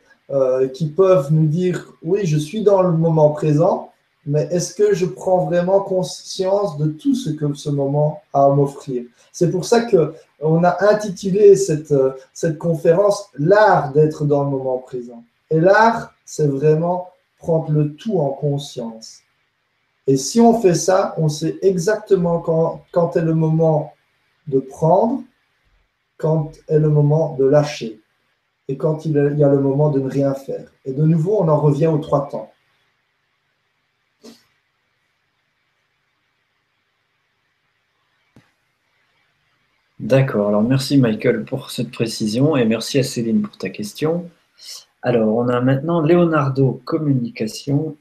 qui 0.72 0.86
peuvent 0.86 1.30
nous 1.30 1.46
dire, 1.46 1.92
oui, 2.02 2.20
je 2.24 2.38
suis 2.38 2.62
dans 2.62 2.80
le 2.80 2.92
moment 2.92 3.30
présent, 3.30 3.90
mais 4.26 4.48
est-ce 4.50 4.74
que 4.74 4.94
je 4.94 5.04
prends 5.04 5.44
vraiment 5.44 5.80
conscience 5.80 6.78
de 6.78 6.86
tout 6.86 7.14
ce 7.14 7.28
que 7.30 7.52
ce 7.52 7.68
moment 7.68 8.22
a 8.32 8.46
à 8.46 8.48
m'offrir? 8.48 9.04
C'est 9.32 9.50
pour 9.50 9.66
ça 9.66 9.82
que 9.82 10.14
on 10.40 10.64
a 10.64 10.76
intitulé 10.90 11.56
cette, 11.56 11.94
cette 12.32 12.58
conférence 12.58 13.28
L'art 13.38 13.92
d'être 13.92 14.24
dans 14.24 14.44
le 14.44 14.50
moment 14.50 14.78
présent. 14.78 15.22
Et 15.50 15.60
l'art, 15.60 16.14
c'est 16.24 16.46
vraiment 16.46 17.10
prendre 17.38 17.70
le 17.70 17.94
tout 17.94 18.18
en 18.18 18.30
conscience. 18.30 19.18
Et 20.06 20.16
si 20.16 20.40
on 20.40 20.60
fait 20.60 20.74
ça, 20.74 21.14
on 21.18 21.28
sait 21.28 21.58
exactement 21.62 22.40
quand, 22.40 22.82
quand 22.92 23.16
est 23.16 23.22
le 23.22 23.34
moment 23.34 23.92
de 24.46 24.60
prendre, 24.60 25.22
quand 26.18 26.52
est 26.68 26.78
le 26.78 26.88
moment 26.88 27.36
de 27.38 27.44
lâcher, 27.44 28.00
et 28.68 28.76
quand 28.76 29.04
il 29.04 29.12
y 29.12 29.44
a 29.44 29.48
le 29.48 29.60
moment 29.60 29.90
de 29.90 30.00
ne 30.00 30.08
rien 30.08 30.34
faire. 30.34 30.72
Et 30.84 30.92
de 30.92 31.04
nouveau, 31.04 31.38
on 31.40 31.48
en 31.48 31.60
revient 31.60 31.88
aux 31.88 31.98
trois 31.98 32.28
temps. 32.28 32.50
D'accord, 40.00 40.48
alors 40.48 40.62
merci 40.62 40.98
Michael 40.98 41.44
pour 41.44 41.70
cette 41.70 41.90
précision 41.90 42.56
et 42.56 42.64
merci 42.64 42.98
à 42.98 43.02
Céline 43.02 43.42
pour 43.42 43.56
ta 43.56 43.70
question. 43.70 44.28
Alors, 45.02 45.34
on 45.36 45.48
a 45.48 45.60
maintenant 45.60 46.00
Leonardo 46.00 46.80
Communication 46.84 47.96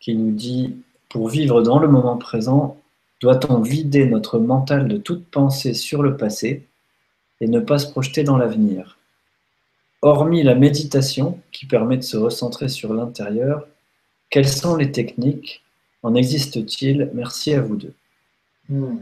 qui 0.00 0.16
nous 0.16 0.32
dit 0.32 0.76
Pour 1.08 1.28
vivre 1.28 1.62
dans 1.62 1.78
le 1.78 1.88
moment 1.88 2.16
présent, 2.16 2.78
doit-on 3.20 3.60
vider 3.60 4.06
notre 4.06 4.38
mental 4.38 4.88
de 4.88 4.96
toute 4.96 5.26
pensée 5.26 5.74
sur 5.74 6.02
le 6.02 6.16
passé 6.16 6.66
et 7.40 7.48
ne 7.48 7.60
pas 7.60 7.78
se 7.78 7.90
projeter 7.90 8.24
dans 8.24 8.36
l'avenir? 8.36 8.95
Hormis 10.06 10.44
la 10.44 10.54
méditation 10.54 11.40
qui 11.50 11.66
permet 11.66 11.96
de 11.96 12.02
se 12.02 12.16
recentrer 12.16 12.68
sur 12.68 12.94
l'intérieur, 12.94 13.66
quelles 14.30 14.48
sont 14.48 14.76
les 14.76 14.92
techniques? 14.92 15.64
En 16.04 16.14
existe-t-il? 16.14 17.10
Merci 17.12 17.54
à 17.54 17.60
vous 17.60 17.74
deux. 17.74 17.92
Hmm. 18.68 18.98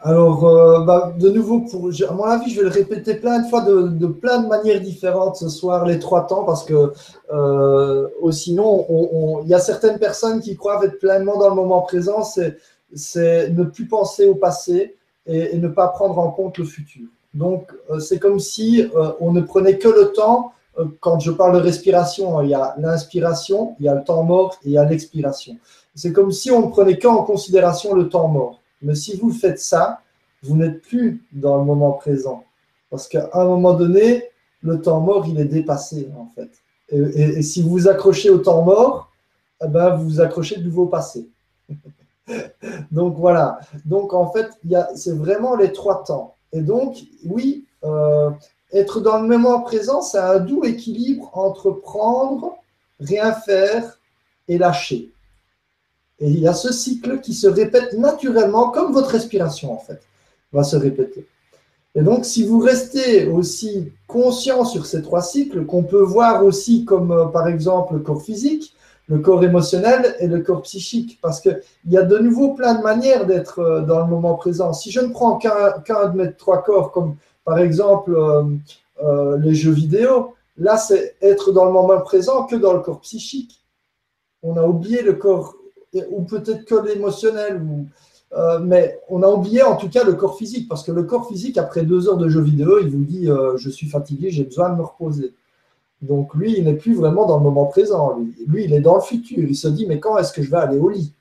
Alors, 0.00 0.44
euh, 0.48 0.80
bah, 0.84 1.14
de 1.16 1.30
nouveau, 1.30 1.64
à 2.08 2.12
mon 2.12 2.24
avis, 2.24 2.50
je 2.50 2.56
vais 2.56 2.64
le 2.64 2.72
répéter 2.72 3.14
plein 3.14 3.38
de 3.38 3.48
fois 3.48 3.60
de, 3.60 4.06
plein 4.08 4.42
de 4.42 4.48
manières 4.48 4.80
différentes 4.80 5.36
ce 5.36 5.48
soir, 5.48 5.86
les 5.86 6.00
trois 6.00 6.26
temps, 6.26 6.42
parce 6.42 6.64
que 6.64 6.92
euh, 7.32 8.08
sinon, 8.32 9.42
il 9.44 9.48
y 9.48 9.54
a 9.54 9.60
certaines 9.60 10.00
personnes 10.00 10.40
qui 10.40 10.56
croient 10.56 10.84
être 10.84 10.98
pleinement 10.98 11.38
dans 11.38 11.50
le 11.50 11.54
moment 11.54 11.82
présent, 11.82 12.24
c'est 12.24 13.50
ne 13.50 13.62
plus 13.62 13.86
penser 13.86 14.26
au 14.26 14.34
passé 14.34 14.96
et, 15.26 15.56
ne 15.56 15.68
pas 15.68 15.86
prendre 15.86 16.18
en 16.18 16.32
compte 16.32 16.58
le 16.58 16.64
futur. 16.64 17.06
Donc, 17.36 17.70
euh, 17.90 18.00
c'est 18.00 18.18
comme 18.18 18.40
si 18.40 18.88
on 19.20 19.32
ne 19.32 19.40
prenait 19.40 19.78
que 19.78 19.88
le 19.88 20.12
temps. 20.12 20.52
quand 21.00 21.18
je 21.20 21.30
parle 21.30 21.54
de 21.54 21.62
respiration, 21.70 22.42
il 22.42 22.50
y 22.50 22.54
a 22.54 22.74
l'inspiration, 22.78 23.76
il 23.78 23.86
y 23.86 23.88
a 23.88 23.94
le 23.94 24.04
temps 24.04 24.22
mort 24.24 24.58
et 24.62 24.68
il 24.68 24.72
y 24.72 24.78
a 24.78 24.84
l'expiration. 24.84 25.56
C'est 25.94 26.12
comme 26.12 26.32
si 26.32 26.50
on 26.50 26.66
ne 26.66 26.70
prenait 26.70 26.98
qu'en 26.98 27.22
considération 27.22 27.94
le 27.94 28.08
temps 28.10 28.28
mort. 28.28 28.60
Mais 28.82 28.94
si 28.94 29.16
vous 29.16 29.32
faites 29.32 29.58
ça, 29.58 30.00
vous 30.42 30.56
n'êtes 30.56 30.82
plus 30.82 31.24
dans 31.32 31.56
le 31.58 31.64
moment 31.64 31.92
présent. 31.92 32.44
Parce 32.90 33.08
qu'à 33.08 33.30
un 33.32 33.44
moment 33.44 33.74
donné, 33.74 34.24
le 34.62 34.80
temps 34.80 35.00
mort, 35.00 35.26
il 35.26 35.40
est 35.40 35.46
dépassé, 35.46 36.08
en 36.16 36.26
fait. 36.34 36.50
Et, 36.88 37.42
si 37.42 37.62
vous 37.62 37.70
vous 37.70 37.88
accrochez 37.88 38.30
au 38.30 38.38
temps 38.38 38.62
mort, 38.62 39.10
eh 39.64 39.68
ben, 39.68 39.96
vous 39.96 40.04
vous 40.04 40.20
accrochez 40.20 40.58
de 40.58 40.64
nouveau 40.64 40.86
passé. 40.86 41.28
donc 42.90 43.16
voilà. 43.16 43.58
Donc 43.84 44.14
en 44.14 44.30
fait, 44.30 44.50
c'est 44.94 45.16
vraiment 45.16 45.56
les 45.56 45.72
trois 45.72 46.04
temps. 46.04 46.35
Et 46.52 46.60
donc, 46.60 46.96
oui, 47.24 47.64
euh, 47.84 48.30
être 48.72 49.00
dans 49.00 49.20
le 49.20 49.28
moment 49.28 49.60
présent, 49.60 50.02
c'est 50.02 50.18
un 50.18 50.38
doux 50.38 50.64
équilibre 50.64 51.30
entre 51.34 51.70
prendre, 51.70 52.56
rien 53.00 53.32
faire 53.32 53.98
et 54.48 54.58
lâcher. 54.58 55.12
Et 56.18 56.28
il 56.28 56.40
y 56.40 56.48
a 56.48 56.54
ce 56.54 56.72
cycle 56.72 57.20
qui 57.20 57.34
se 57.34 57.46
répète 57.46 57.92
naturellement, 57.94 58.70
comme 58.70 58.92
votre 58.92 59.10
respiration 59.10 59.72
en 59.72 59.78
fait, 59.78 60.00
va 60.52 60.64
se 60.64 60.76
répéter. 60.76 61.26
Et 61.94 62.02
donc, 62.02 62.24
si 62.26 62.46
vous 62.46 62.58
restez 62.58 63.26
aussi 63.26 63.90
conscient 64.06 64.64
sur 64.64 64.86
ces 64.86 65.02
trois 65.02 65.22
cycles, 65.22 65.64
qu'on 65.64 65.82
peut 65.82 66.02
voir 66.02 66.44
aussi 66.44 66.84
comme 66.84 67.10
euh, 67.10 67.26
par 67.26 67.48
exemple 67.48 67.94
le 67.94 68.00
corps 68.00 68.22
physique, 68.22 68.74
le 69.08 69.18
corps 69.18 69.44
émotionnel 69.44 70.16
et 70.18 70.26
le 70.26 70.40
corps 70.40 70.62
psychique, 70.62 71.18
parce 71.22 71.40
qu'il 71.40 71.60
y 71.88 71.96
a 71.96 72.02
de 72.02 72.18
nouveau 72.18 72.54
plein 72.54 72.74
de 72.74 72.82
manières 72.82 73.26
d'être 73.26 73.60
euh, 73.60 73.80
dans 73.82 74.00
le 74.00 74.06
moment 74.06 74.34
présent. 74.34 74.72
Si 74.72 74.90
je 74.90 75.00
ne 75.00 75.08
prends 75.08 75.36
qu'un 75.38 76.08
de 76.08 76.16
mes 76.16 76.32
trois 76.32 76.62
corps, 76.62 76.90
comme 76.92 77.16
par 77.44 77.58
exemple 77.58 78.16
euh, 79.02 79.38
les 79.38 79.54
jeux 79.54 79.72
vidéo, 79.72 80.34
là 80.56 80.76
c'est 80.76 81.16
être 81.22 81.52
dans 81.52 81.64
le 81.66 81.72
moment 81.72 82.00
présent 82.00 82.44
que 82.44 82.56
dans 82.56 82.72
le 82.72 82.80
corps 82.80 83.00
psychique. 83.00 83.62
On 84.42 84.56
a 84.56 84.64
oublié 84.64 85.02
le 85.02 85.14
corps 85.14 85.54
ou 86.10 86.22
peut-être 86.22 86.64
que 86.64 86.74
l'émotionnel, 86.74 87.62
euh, 88.32 88.58
mais 88.58 88.98
on 89.08 89.22
a 89.22 89.28
oublié 89.28 89.62
en 89.62 89.76
tout 89.76 89.88
cas 89.88 90.04
le 90.04 90.14
corps 90.14 90.36
physique, 90.36 90.68
parce 90.68 90.82
que 90.82 90.92
le 90.92 91.04
corps 91.04 91.28
physique, 91.28 91.58
après 91.58 91.82
deux 91.82 92.08
heures 92.08 92.16
de 92.16 92.28
jeu 92.28 92.40
vidéo, 92.40 92.78
il 92.80 92.90
vous 92.90 93.04
dit 93.04 93.30
euh, 93.30 93.56
je 93.56 93.70
suis 93.70 93.88
fatigué, 93.88 94.30
j'ai 94.30 94.44
besoin 94.44 94.70
de 94.70 94.76
me 94.76 94.82
reposer. 94.82 95.34
Donc 96.02 96.34
lui, 96.34 96.56
il 96.58 96.64
n'est 96.64 96.74
plus 96.74 96.94
vraiment 96.94 97.26
dans 97.26 97.38
le 97.38 97.42
moment 97.42 97.66
présent. 97.66 98.18
Lui. 98.46 98.64
il 98.64 98.74
est 98.74 98.80
dans 98.80 98.96
le 98.96 99.00
futur. 99.00 99.38
Il 99.38 99.56
se 99.56 99.68
dit 99.68 99.86
mais 99.86 99.98
quand 99.98 100.18
est-ce 100.18 100.32
que 100.32 100.42
je 100.42 100.50
vais 100.50 100.58
aller 100.58 100.78
au 100.78 100.88
lit? 100.88 101.12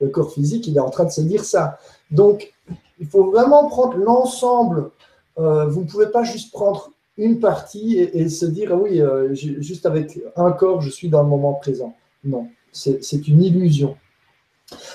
Le 0.00 0.08
corps 0.08 0.32
physique, 0.32 0.66
il 0.68 0.76
est 0.76 0.80
en 0.80 0.90
train 0.90 1.04
de 1.04 1.10
se 1.10 1.20
dire 1.20 1.44
ça. 1.44 1.78
Donc 2.10 2.52
il 3.00 3.06
faut 3.06 3.30
vraiment 3.30 3.68
prendre 3.68 3.96
l'ensemble. 3.96 4.90
Euh, 5.38 5.66
vous 5.66 5.82
ne 5.82 5.86
pouvez 5.86 6.06
pas 6.08 6.22
juste 6.22 6.52
prendre 6.52 6.92
une 7.16 7.40
partie 7.40 7.98
et, 7.98 8.28
se 8.28 8.46
dire 8.46 8.80
oui, 8.80 9.02
juste 9.32 9.86
avec 9.86 10.20
un 10.36 10.52
corps, 10.52 10.80
je 10.80 10.90
suis 10.90 11.08
dans 11.08 11.22
le 11.22 11.28
moment 11.28 11.54
présent. 11.54 11.96
Non. 12.24 12.46
C'est 12.72 13.26
une 13.26 13.42
illusion. 13.42 13.96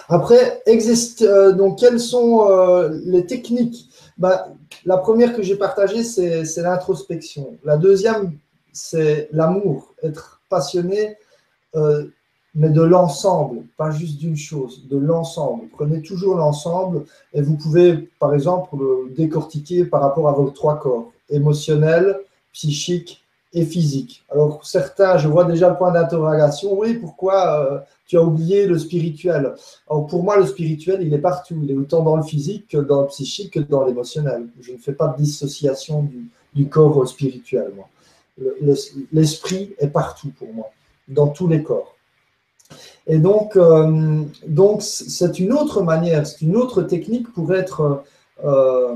Après, 0.07 0.61
existe, 0.65 1.21
euh, 1.23 1.51
donc, 1.51 1.79
quelles 1.79 1.99
sont 1.99 2.47
euh, 2.49 2.89
les 3.05 3.25
techniques? 3.25 3.89
Bah, 4.17 4.49
La 4.85 4.97
première 4.97 5.35
que 5.35 5.41
j'ai 5.41 5.55
partagée, 5.55 6.03
c'est 6.03 6.61
l'introspection. 6.61 7.57
La 7.63 7.77
deuxième, 7.77 8.37
c'est 8.73 9.29
l'amour, 9.31 9.93
être 10.03 10.41
passionné, 10.49 11.17
euh, 11.75 12.07
mais 12.55 12.69
de 12.69 12.81
l'ensemble, 12.81 13.63
pas 13.77 13.91
juste 13.91 14.19
d'une 14.19 14.37
chose, 14.37 14.87
de 14.87 14.97
l'ensemble. 14.97 15.67
Prenez 15.71 16.01
toujours 16.01 16.35
l'ensemble 16.35 17.05
et 17.33 17.41
vous 17.41 17.55
pouvez, 17.55 18.09
par 18.19 18.33
exemple, 18.33 18.75
le 18.77 19.13
décortiquer 19.15 19.85
par 19.85 20.01
rapport 20.01 20.29
à 20.29 20.33
vos 20.33 20.49
trois 20.51 20.77
corps, 20.77 21.11
émotionnel, 21.29 22.19
psychique 22.51 23.23
et 23.53 23.65
physique. 23.65 24.23
Alors 24.31 24.65
certains, 24.65 25.17
je 25.17 25.27
vois 25.27 25.45
déjà 25.45 25.69
le 25.69 25.77
point 25.77 25.91
d'interrogation, 25.91 26.77
oui, 26.77 26.95
pourquoi 26.95 27.59
euh, 27.59 27.79
tu 28.07 28.17
as 28.17 28.23
oublié 28.23 28.65
le 28.65 28.79
spirituel? 28.79 29.53
Alors 29.89 30.07
pour 30.07 30.23
moi, 30.23 30.37
le 30.37 30.45
spirituel, 30.45 31.01
il 31.01 31.13
est 31.13 31.19
partout, 31.19 31.59
il 31.63 31.71
est 31.71 31.75
autant 31.75 32.03
dans 32.03 32.15
le 32.15 32.23
physique 32.23 32.67
que 32.69 32.77
dans 32.77 33.01
le 33.01 33.07
psychique 33.07 33.53
que 33.53 33.59
dans 33.59 33.85
l'émotionnel. 33.85 34.47
Je 34.61 34.73
ne 34.73 34.77
fais 34.77 34.93
pas 34.93 35.07
de 35.07 35.17
dissociation 35.17 36.09
du, 36.53 36.67
corps 36.67 37.07
spirituel. 37.07 37.73
L'esprit 39.11 39.75
est 39.79 39.87
partout 39.87 40.31
pour 40.37 40.53
moi, 40.53 40.71
dans 41.07 41.27
tous 41.27 41.47
les 41.47 41.61
corps. 41.61 41.95
Et 43.05 43.17
donc, 43.17 43.55
euh, 43.55 44.23
donc 44.47 44.81
c'est 44.81 45.39
une 45.39 45.53
autre 45.53 45.81
manière, 45.81 46.25
c'est 46.25 46.41
une 46.41 46.55
autre 46.55 46.83
technique 46.83 47.31
pour 47.33 47.53
être, 47.53 48.03
euh, 48.43 48.95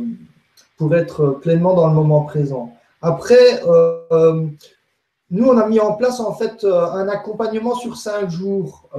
pour 0.78 0.96
être 0.96 1.32
pleinement 1.42 1.74
dans 1.74 1.88
le 1.88 1.94
moment 1.94 2.22
présent. 2.22 2.74
Après, 3.02 3.62
euh, 3.68 4.46
nous, 5.30 5.46
on 5.46 5.58
a 5.58 5.68
mis 5.68 5.80
en 5.80 5.94
place 5.94 6.20
en 6.20 6.34
fait 6.34 6.64
un 6.64 7.08
accompagnement 7.10 7.76
sur 7.76 7.98
cinq 7.98 8.30
jours 8.30 8.90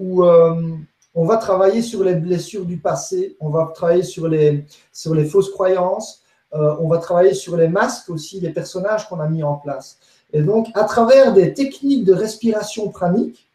où 0.00 0.24
on 0.24 1.24
va 1.24 1.36
travailler 1.36 1.82
sur 1.82 2.02
les 2.02 2.14
blessures 2.14 2.64
du 2.64 2.78
passé, 2.78 3.36
on 3.40 3.48
va 3.50 3.70
travailler 3.74 4.02
sur 4.02 4.28
les, 4.28 4.64
sur 4.92 5.14
les 5.14 5.24
fausses 5.24 5.50
croyances, 5.50 6.17
euh, 6.54 6.76
on 6.80 6.88
va 6.88 6.98
travailler 6.98 7.34
sur 7.34 7.56
les 7.56 7.68
masques 7.68 8.10
aussi, 8.10 8.40
les 8.40 8.50
personnages 8.50 9.08
qu'on 9.08 9.20
a 9.20 9.28
mis 9.28 9.42
en 9.42 9.54
place. 9.54 9.98
Et 10.32 10.42
donc, 10.42 10.68
à 10.74 10.84
travers 10.84 11.32
des 11.32 11.54
techniques 11.54 12.04
de 12.04 12.14
respiration 12.14 12.88
pranique, 12.88 13.48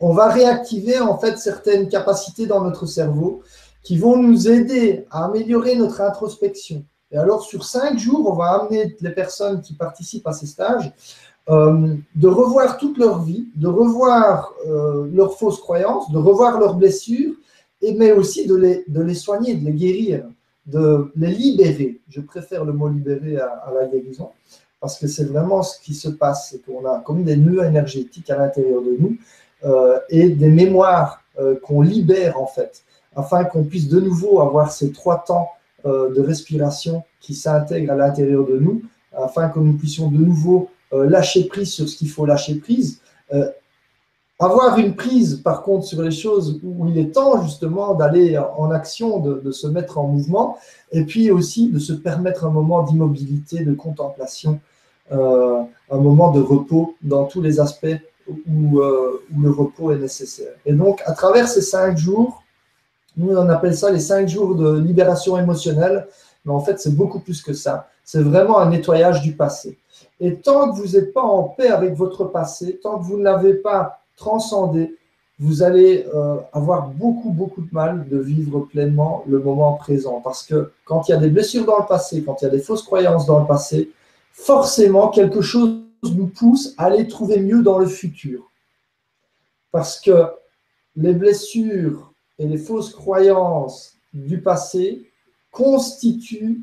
on 0.00 0.12
va 0.12 0.28
réactiver 0.28 1.00
en 1.00 1.18
fait 1.18 1.38
certaines 1.38 1.88
capacités 1.88 2.46
dans 2.46 2.60
notre 2.60 2.86
cerveau 2.86 3.42
qui 3.82 3.98
vont 3.98 4.16
nous 4.16 4.48
aider 4.48 5.06
à 5.10 5.24
améliorer 5.24 5.76
notre 5.76 6.00
introspection. 6.00 6.84
Et 7.10 7.16
alors, 7.16 7.42
sur 7.42 7.64
cinq 7.64 7.98
jours, 7.98 8.30
on 8.30 8.34
va 8.34 8.62
amener 8.62 8.96
les 9.00 9.10
personnes 9.10 9.60
qui 9.60 9.74
participent 9.74 10.26
à 10.26 10.32
ces 10.32 10.46
stages 10.46 10.92
euh, 11.50 11.96
de 12.14 12.28
revoir 12.28 12.78
toute 12.78 12.98
leur 12.98 13.22
vie, 13.22 13.48
de 13.56 13.66
revoir 13.66 14.54
euh, 14.66 15.08
leurs 15.12 15.36
fausses 15.36 15.60
croyances, 15.60 16.10
de 16.10 16.18
revoir 16.18 16.58
leurs 16.58 16.74
blessures, 16.74 17.34
et, 17.80 17.94
mais 17.94 18.12
aussi 18.12 18.46
de 18.46 18.54
les, 18.54 18.84
de 18.86 19.02
les 19.02 19.14
soigner, 19.14 19.54
de 19.54 19.64
les 19.64 19.72
guérir, 19.72 20.24
de 20.66 21.10
les 21.16 21.30
libérer. 21.30 22.00
Je 22.08 22.20
préfère 22.20 22.64
le 22.64 22.72
mot 22.72 22.88
libérer 22.88 23.36
à, 23.38 23.72
la 23.74 23.86
guérison, 23.86 24.30
parce 24.80 24.98
que 24.98 25.06
c'est 25.06 25.24
vraiment 25.24 25.62
ce 25.62 25.80
qui 25.80 25.94
se 25.94 26.08
passe, 26.08 26.50
c'est 26.50 26.64
qu'on 26.64 26.86
a 26.86 27.00
comme 27.00 27.24
des 27.24 27.36
nœuds 27.36 27.64
énergétiques 27.64 28.30
à 28.30 28.36
l'intérieur 28.36 28.82
de 28.82 28.96
nous 28.98 29.16
euh, 29.64 29.98
et 30.08 30.28
des 30.30 30.48
mémoires 30.48 31.20
qu'on 31.62 31.80
libère 31.80 32.38
en 32.38 32.46
fait, 32.46 32.84
afin 33.16 33.44
qu'on 33.44 33.64
puisse 33.64 33.88
de 33.88 33.98
nouveau 33.98 34.40
avoir 34.40 34.70
ces 34.70 34.92
trois 34.92 35.24
temps 35.24 35.48
de 35.84 36.20
respiration 36.20 37.04
qui 37.20 37.34
s'intègrent 37.34 37.92
à 37.92 37.96
l'intérieur 37.96 38.46
de 38.46 38.58
nous, 38.58 38.82
afin 39.16 39.48
que 39.48 39.58
nous 39.58 39.72
puissions 39.72 40.10
de 40.10 40.18
nouveau 40.18 40.68
euh, 40.92 41.08
lâcher 41.08 41.44
prise 41.44 41.72
sur 41.72 41.88
ce 41.88 41.96
qu'il 41.96 42.10
faut 42.10 42.26
lâcher 42.26 42.56
prise. 42.56 43.00
Euh, 44.42 44.46
avoir 44.46 44.78
une 44.78 44.94
prise, 44.94 45.36
par 45.36 45.62
contre, 45.62 45.86
sur 45.86 46.02
les 46.02 46.10
choses 46.10 46.60
où 46.62 46.88
il 46.88 46.98
est 46.98 47.12
temps 47.12 47.42
justement 47.42 47.94
d'aller 47.94 48.38
en 48.38 48.70
action, 48.70 49.18
de, 49.18 49.50
se 49.50 49.66
mettre 49.66 49.98
en 49.98 50.06
mouvement, 50.06 50.56
et 50.90 51.04
puis 51.04 51.30
aussi 51.30 51.70
de 51.70 51.78
se 51.78 51.92
permettre 51.92 52.44
un 52.44 52.50
moment 52.50 52.82
d'immobilité, 52.82 53.64
de 53.64 53.72
contemplation, 53.72 54.60
euh, 55.12 55.62
un 55.90 55.98
moment 55.98 56.30
de 56.30 56.40
repos 56.40 56.94
dans 57.02 57.24
tous 57.24 57.40
les 57.40 57.60
aspects 57.60 57.86
où, 58.28 58.34
où, 58.48 58.80
le 58.80 59.50
repos 59.50 59.92
est 59.92 59.98
nécessaire. 59.98 60.54
Et 60.64 60.72
donc, 60.72 61.02
à 61.06 61.12
travers 61.12 61.48
ces 61.48 61.62
cinq 61.62 61.96
jours, 61.96 62.42
nous 63.16 63.36
on 63.36 63.48
appelle 63.48 63.76
ça 63.76 63.90
les 63.90 64.00
cinq 64.00 64.28
jours 64.28 64.54
de 64.54 64.78
libération 64.78 65.36
émotionnelle, 65.38 66.06
mais 66.44 66.52
en 66.52 66.60
fait 66.60 66.80
c'est 66.80 66.94
beaucoup 66.94 67.20
plus 67.20 67.42
que 67.42 67.52
ça. 67.52 67.88
C'est 68.04 68.22
vraiment 68.22 68.58
un 68.58 68.70
nettoyage 68.70 69.20
du 69.22 69.32
passé. 69.32 69.78
Et 70.18 70.36
tant 70.36 70.70
que 70.70 70.76
vous 70.76 70.96
n'êtes 70.96 71.12
pas 71.12 71.22
en 71.22 71.44
paix 71.44 71.68
avec 71.68 71.94
votre 71.94 72.24
passé, 72.24 72.80
tant 72.82 72.98
que 72.98 73.04
vous 73.04 73.18
ne 73.18 73.24
l'avez 73.24 73.54
pas 73.54 74.01
transcendé, 74.16 74.96
vous 75.38 75.62
allez 75.62 76.06
euh, 76.14 76.36
avoir 76.52 76.88
beaucoup, 76.88 77.30
beaucoup 77.30 77.62
de 77.62 77.72
mal 77.72 78.08
de 78.08 78.18
vivre 78.18 78.60
pleinement 78.60 79.24
le 79.26 79.40
moment 79.40 79.74
présent. 79.74 80.20
Parce 80.20 80.44
que 80.44 80.72
quand 80.84 81.08
il 81.08 81.12
y 81.12 81.14
a 81.14 81.18
des 81.18 81.30
blessures 81.30 81.64
dans 81.64 81.78
le 81.78 81.86
passé, 81.86 82.22
quand 82.22 82.40
il 82.40 82.44
y 82.44 82.48
a 82.48 82.50
des 82.50 82.60
fausses 82.60 82.82
croyances 82.82 83.26
dans 83.26 83.40
le 83.40 83.46
passé, 83.46 83.90
forcément, 84.32 85.08
quelque 85.08 85.40
chose 85.40 85.80
nous 86.04 86.28
pousse 86.28 86.74
à 86.78 86.86
aller 86.86 87.08
trouver 87.08 87.40
mieux 87.40 87.62
dans 87.62 87.78
le 87.78 87.86
futur. 87.86 88.50
Parce 89.70 90.00
que 90.00 90.26
les 90.96 91.14
blessures 91.14 92.12
et 92.38 92.46
les 92.46 92.58
fausses 92.58 92.92
croyances 92.92 93.96
du 94.12 94.40
passé 94.40 95.10
constituent 95.50 96.60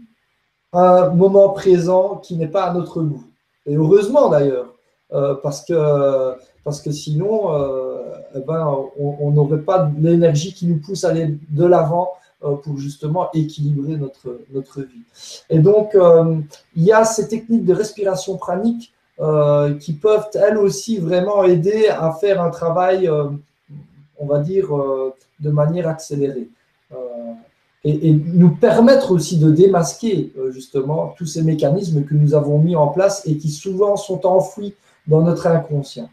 un 0.74 1.10
moment 1.10 1.50
présent 1.50 2.18
qui 2.18 2.36
n'est 2.36 2.48
pas 2.48 2.66
à 2.66 2.74
notre 2.74 3.02
goût. 3.02 3.24
Et 3.66 3.76
heureusement 3.76 4.30
d'ailleurs, 4.30 4.74
euh, 5.12 5.36
parce, 5.36 5.66
que, 5.66 6.36
parce 6.70 6.82
que 6.82 6.92
sinon, 6.92 7.54
euh, 7.54 7.98
eh 8.36 8.40
ben, 8.40 8.78
on 9.00 9.32
n'aurait 9.32 9.62
pas 9.62 9.92
l'énergie 10.00 10.54
qui 10.54 10.68
nous 10.68 10.78
pousse 10.78 11.04
à 11.04 11.10
aller 11.10 11.36
de 11.50 11.66
l'avant 11.66 12.10
euh, 12.44 12.56
pour 12.56 12.78
justement 12.78 13.32
équilibrer 13.34 13.98
notre, 13.98 14.40
notre 14.54 14.82
vie. 14.82 15.04
Et 15.50 15.60
donc, 15.60 15.98
il 16.76 16.84
y 16.84 16.92
a 16.92 17.04
ces 17.04 17.28
techniques 17.28 17.66
de 17.66 17.74
respiration 17.74 18.38
pranique 18.38 18.94
qui 19.82 19.94
peuvent, 19.94 20.28
elles 20.36 20.58
aussi, 20.58 20.98
vraiment 20.98 21.44
aider 21.44 21.88
à 21.90 22.12
faire 22.14 22.42
un 22.42 22.52
travail, 22.52 23.10
on 24.18 24.26
va 24.26 24.40
dire, 24.40 24.70
de 25.40 25.50
manière 25.50 25.88
accélérée 25.88 26.50
et, 27.84 28.14
nous 28.14 28.56
permettre 28.56 29.12
aussi 29.12 29.38
de 29.38 29.52
démasquer 29.52 30.34
euh, 30.38 30.52
justement 30.52 31.14
tous 31.18 31.26
ces 31.26 31.44
mécanismes 31.44 32.04
que 32.04 32.14
nous 32.14 32.34
avons 32.34 32.60
mis 32.60 32.76
en 32.76 32.88
place 32.88 33.26
et 33.26 33.38
qui 33.38 33.50
souvent 33.50 33.96
sont 33.96 34.26
enfouis 34.26 34.74
dans 35.08 35.22
notre 35.22 35.48
inconscient. 35.48 36.10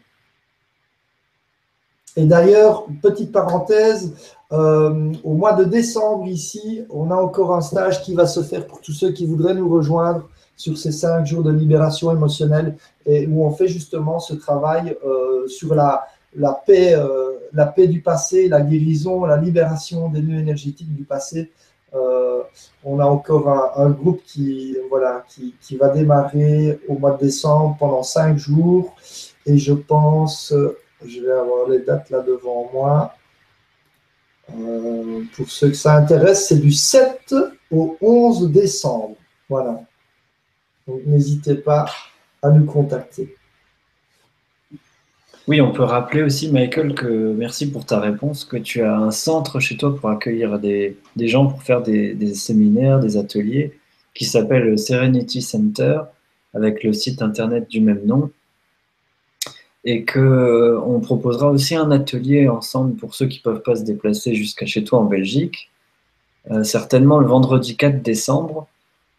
Et 2.17 2.25
d'ailleurs, 2.25 2.87
petite 3.03 3.31
parenthèse, 3.31 4.11
euh, 4.51 5.13
au 5.23 5.33
mois 5.33 5.53
de 5.53 5.63
décembre 5.65 6.25
ici, 6.27 6.81
on 6.89 7.11
a 7.11 7.15
encore 7.15 7.53
un 7.53 7.61
stage 7.61 8.01
qui 8.01 8.15
va 8.15 8.25
se 8.25 8.41
faire 8.41 8.65
pour 8.65 8.81
tous 8.81 8.91
ceux 8.91 9.11
qui 9.11 9.27
voudraient 9.27 9.53
nous 9.53 9.69
rejoindre 9.69 10.27
sur 10.55 10.79
ces 10.79 10.91
cinq 10.91 11.25
jours 11.27 11.43
de 11.43 11.51
libération 11.51 12.11
émotionnelle 12.11 12.75
et 13.05 13.27
où 13.27 13.45
on 13.45 13.51
fait 13.51 13.67
justement 13.67 14.19
ce 14.19 14.33
travail 14.33 14.97
euh, 15.05 15.47
sur 15.47 15.75
la, 15.75 16.07
la 16.35 16.53
paix, 16.53 16.95
euh, 16.95 17.33
la 17.53 17.67
paix 17.67 17.87
du 17.87 18.01
passé, 18.01 18.47
la 18.47 18.61
guérison, 18.61 19.25
la 19.25 19.37
libération 19.37 20.09
des 20.09 20.23
nœuds 20.23 20.39
énergétiques 20.39 20.91
du 20.95 21.03
passé. 21.03 21.51
Euh, 21.93 22.41
on 22.83 22.99
a 22.99 23.05
encore 23.05 23.77
un, 23.77 23.91
groupe 23.91 24.23
qui, 24.25 24.75
voilà, 24.89 25.23
qui, 25.29 25.77
va 25.77 25.89
démarrer 25.89 26.79
au 26.87 26.97
mois 26.97 27.11
de 27.11 27.19
décembre 27.19 27.77
pendant 27.79 28.01
cinq 28.01 28.37
jours. 28.37 28.95
Et 29.45 29.59
je 29.59 29.73
pense, 29.73 30.51
je 31.05 31.21
vais 31.21 31.31
avoir 31.31 31.69
les 31.69 31.79
dates 31.79 32.09
là 32.09 32.21
devant 32.21 32.69
moi. 32.73 33.13
Euh, 34.55 35.23
pour 35.35 35.49
ceux 35.49 35.69
que 35.69 35.75
ça 35.75 35.95
intéresse, 35.95 36.47
c'est 36.47 36.59
du 36.59 36.71
7 36.71 37.35
au 37.71 37.97
11 38.01 38.51
décembre. 38.51 39.15
Voilà. 39.49 39.81
Donc 40.87 41.01
n'hésitez 41.05 41.55
pas 41.55 41.85
à 42.41 42.49
nous 42.49 42.65
contacter. 42.65 43.35
Oui, 45.47 45.61
on 45.61 45.71
peut 45.71 45.83
rappeler 45.83 46.23
aussi, 46.23 46.51
Michael, 46.51 46.93
que 46.93 47.33
merci 47.33 47.71
pour 47.71 47.85
ta 47.85 48.01
réponse, 48.01 48.43
que 48.43 48.57
tu 48.57 48.81
as 48.81 48.97
un 48.97 49.11
centre 49.11 49.61
chez 49.61 49.77
toi 49.77 49.95
pour 49.95 50.09
accueillir 50.09 50.59
des, 50.59 50.97
gens 51.17 51.47
pour 51.47 51.63
faire 51.63 51.81
des, 51.81 52.33
séminaires, 52.33 52.99
des 52.99 53.15
ateliers, 53.15 53.79
qui 54.13 54.25
s'appelle 54.25 54.77
Serenity 54.77 55.41
Center, 55.41 56.01
avec 56.53 56.83
le 56.83 56.91
site 56.91 57.21
internet 57.21 57.69
du 57.69 57.79
même 57.79 58.05
nom. 58.05 58.29
Et 59.89 60.03
qu'on 60.03 60.19
euh, 60.19 60.99
proposera 60.99 61.49
aussi 61.49 61.73
un 61.73 61.91
atelier 61.91 62.49
ensemble 62.49 62.97
pour 62.97 63.15
ceux 63.15 63.25
qui 63.25 63.37
ne 63.37 63.43
peuvent 63.43 63.61
pas 63.61 63.77
se 63.77 63.83
déplacer 63.83 64.35
jusqu'à 64.35 64.65
chez 64.65 64.83
toi 64.83 64.99
en 64.99 65.05
Belgique, 65.05 65.71
euh, 66.51 66.65
certainement 66.65 67.19
le 67.19 67.25
vendredi 67.25 67.77
4 67.77 68.01
décembre. 68.01 68.67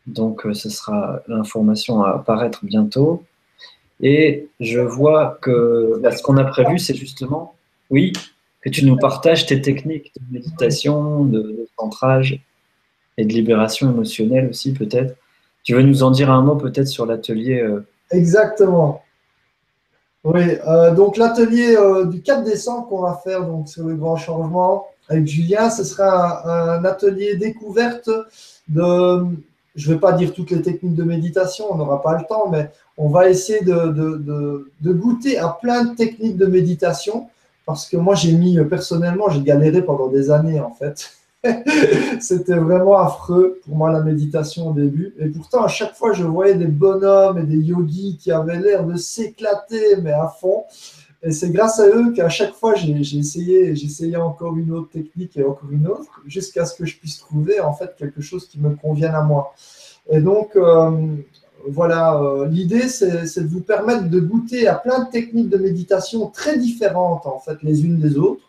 Donc, 0.07 0.45
euh, 0.45 0.53
ce 0.53 0.69
sera 0.69 1.23
l'information 1.27 2.03
à 2.03 2.11
apparaître 2.17 2.67
bientôt. 2.67 3.25
Et 4.03 4.49
je 4.61 4.79
vois 4.79 5.39
que 5.41 6.03
ce 6.15 6.23
qu'on 6.23 6.37
a 6.37 6.45
prévu, 6.45 6.79
c'est 6.79 6.95
justement, 6.95 7.55
oui, 7.89 8.13
que 8.61 8.69
tu 8.69 8.85
nous 8.85 8.99
partages 8.99 9.47
tes 9.47 9.63
techniques 9.63 10.13
de 10.21 10.35
méditation, 10.35 11.25
de, 11.25 11.67
centrage 11.81 12.39
et 13.17 13.25
de 13.25 13.33
libération 13.33 13.91
émotionnelle 13.91 14.51
aussi, 14.51 14.75
peut-être. 14.75 15.17
Tu 15.63 15.73
veux 15.73 15.83
nous 15.83 16.03
en 16.03 16.11
dire 16.11 16.31
un 16.31 16.43
mot 16.43 16.57
peut-être 16.57 16.89
sur 16.89 17.07
l'atelier 17.07 17.67
Exactement. 18.11 19.03
Oui, 20.31 20.43
euh, 20.67 20.95
donc 20.95 21.17
l'atelier 21.17 21.75
euh, 21.75 22.05
du 22.05 22.21
4 22.21 22.45
décembre 22.45 22.87
qu'on 22.87 23.01
va 23.01 23.19
faire 23.25 23.47
donc, 23.47 23.67
sur 23.67 23.85
le 23.87 23.95
grand 23.95 24.19
changement 24.19 24.85
avec 25.09 25.27
Julien, 25.27 25.71
ce 25.71 25.85
sera 25.85 26.77
un 26.77 26.85
atelier 26.85 27.37
découverte 27.37 28.11
de, 28.69 29.25
je 29.75 29.89
ne 29.89 29.95
vais 29.95 29.99
pas 29.99 30.13
dire 30.13 30.35
toutes 30.35 30.51
les 30.51 30.61
techniques 30.61 30.95
de 30.95 31.03
méditation, 31.03 31.65
on 31.71 31.77
n'aura 31.77 32.03
pas 32.03 32.19
le 32.19 32.27
temps, 32.29 32.51
mais 32.51 32.71
on 32.99 33.09
va 33.09 33.31
essayer 33.31 33.63
de, 33.65 34.69
goûter 34.85 35.39
à 35.39 35.49
plein 35.49 35.85
de 35.85 35.95
techniques 35.95 36.37
de 36.37 36.45
méditation, 36.45 37.29
parce 37.65 37.89
que 37.89 37.97
moi, 37.97 38.15
j'ai 38.15 38.33
mis, 38.33 38.63
personnellement, 38.69 39.31
j'ai 39.31 39.41
galéré 39.41 39.81
pendant 39.81 40.09
des 40.09 40.31
années, 40.31 40.61
en 40.61 40.73
fait. 40.73 41.11
C'était 42.21 42.57
vraiment 42.57 42.99
affreux 42.99 43.61
pour 43.65 43.77
moi 43.77 43.93
la 43.93 44.01
méditation 44.01 44.71
au 44.71 44.73
début. 44.73 45.15
Et 45.19 45.29
pourtant, 45.29 45.63
à 45.63 45.69
chaque 45.69 45.95
fois, 45.95 46.13
je 46.13 46.25
voyais 46.25 46.55
des 46.55 46.67
bonhommes 46.67 47.39
et 47.39 47.45
des 47.45 47.59
yogis 47.59 48.19
qui 48.21 48.33
avaient 48.33 48.59
l'air 48.59 48.85
de 48.85 48.97
s'éclater, 48.97 49.97
mais 50.03 50.13
à 50.13 50.29
fond. 50.29 50.65
Et 51.23 51.33
c'est 51.33 51.51
grâce 51.51 51.81
à 51.81 51.87
eux 51.89 52.13
qu'à 52.13 52.29
chaque 52.29 52.55
fois, 52.55 52.75
j'ai 52.75 52.93
essayé, 53.19 53.75
j'essayais 53.75 54.17
encore 54.17 54.57
une 54.57 54.73
autre 54.73 54.91
technique 54.91 55.37
et 55.37 55.45
encore 55.45 55.71
une 55.71 55.89
autre, 55.89 56.23
jusqu'à 56.27 56.65
ce 56.65 56.77
que 56.77 56.87
je 56.87 56.97
puisse 56.97 57.19
trouver 57.19 57.61
en 57.61 57.73
fait 57.73 57.95
quelque 57.97 58.21
chose 58.21 58.47
qui 58.47 58.61
me 58.61 58.77
convienne 58.77 59.15
à 59.15 59.23
moi. 59.23 59.53
Et 60.11 60.21
donc, 60.21 60.55
euh, 60.55 61.17
voilà, 61.67 62.21
euh, 62.21 62.47
l'idée, 62.47 62.89
c'est 62.89 63.43
de 63.43 63.49
vous 63.49 63.61
permettre 63.61 64.09
de 64.09 64.21
goûter 64.21 64.69
à 64.69 64.77
plein 64.77 65.05
de 65.05 65.11
techniques 65.11 65.49
de 65.49 65.59
méditation 65.59 66.29
très 66.29 66.57
différentes, 66.57 67.27
en 67.27 67.41
fait, 67.41 67.63
les 67.63 67.85
unes 67.85 67.99
des 67.99 68.17
autres, 68.17 68.48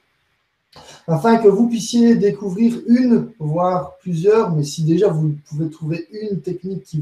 afin 1.08 1.38
que 1.38 1.48
vous 1.48 1.68
puissiez 1.68 2.16
découvrir 2.16 2.80
une, 2.88 3.32
voire 3.40 3.98
plusieurs, 4.02 4.52
mais 4.52 4.64
si 4.64 4.84
déjà 4.84 5.08
vous 5.08 5.36
pouvez 5.50 5.70
trouver 5.70 6.08
une 6.12 6.42
technique 6.42 6.84
qui 6.84 7.00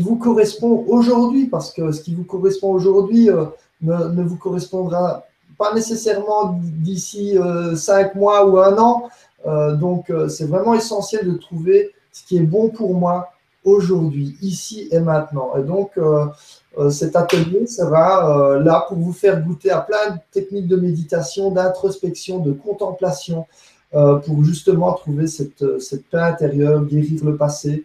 vous, 0.00 0.16
correspond 0.16 0.84
aujourd'hui, 0.88 1.46
parce 1.46 1.72
que 1.72 1.92
ce 1.92 2.00
qui 2.00 2.14
vous 2.14 2.24
correspond 2.24 2.72
aujourd'hui, 2.72 3.30
euh, 3.30 3.46
ne, 3.82 4.22
vous 4.22 4.36
correspondra 4.36 5.24
pas 5.58 5.74
nécessairement 5.74 6.58
d'ici 6.62 7.36
cinq 7.74 8.14
mois 8.14 8.46
ou 8.46 8.58
un 8.58 8.78
an. 8.78 9.10
donc, 9.76 10.10
c'est 10.28 10.46
vraiment 10.46 10.74
essentiel 10.74 11.26
de 11.30 11.36
trouver 11.36 11.90
ce 12.12 12.24
qui 12.24 12.38
est 12.38 12.42
bon 12.42 12.70
pour 12.70 12.94
moi 12.94 13.28
aujourd'hui, 13.64 14.36
ici 14.40 14.88
et 14.90 15.00
maintenant. 15.00 15.56
Et 15.56 15.62
donc, 15.62 15.92
cet 16.90 17.14
atelier 17.14 17.66
sera 17.66 18.58
là 18.58 18.86
pour 18.88 18.98
vous 18.98 19.12
faire 19.12 19.42
goûter 19.42 19.70
à 19.70 19.80
plein 19.80 20.14
de 20.14 20.18
techniques 20.30 20.66
de 20.66 20.76
méditation, 20.76 21.50
d'introspection, 21.50 22.38
de 22.38 22.52
contemplation, 22.52 23.46
pour 23.92 24.44
justement 24.44 24.94
trouver 24.94 25.26
cette, 25.26 25.78
cette 25.78 26.06
paix 26.08 26.20
intérieure, 26.20 26.84
guérir 26.84 27.24
le 27.24 27.36
passé, 27.36 27.84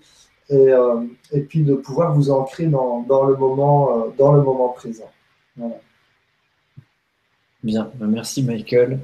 et, 0.49 0.53
euh, 0.55 1.01
et, 1.31 1.41
puis 1.41 1.63
de 1.63 1.73
pouvoir 1.73 2.13
vous 2.13 2.29
ancrer 2.29 2.67
dans, 2.67 3.01
dans 3.01 3.25
le, 3.25 3.35
moment, 3.35 3.97
euh, 3.97 4.09
dans 4.17 4.33
le 4.33 4.43
moment 4.43 4.69
présent. 4.69 5.09
Bien, 7.63 7.89
ben, 7.95 8.07
merci 8.07 8.43
Michael. 8.43 8.99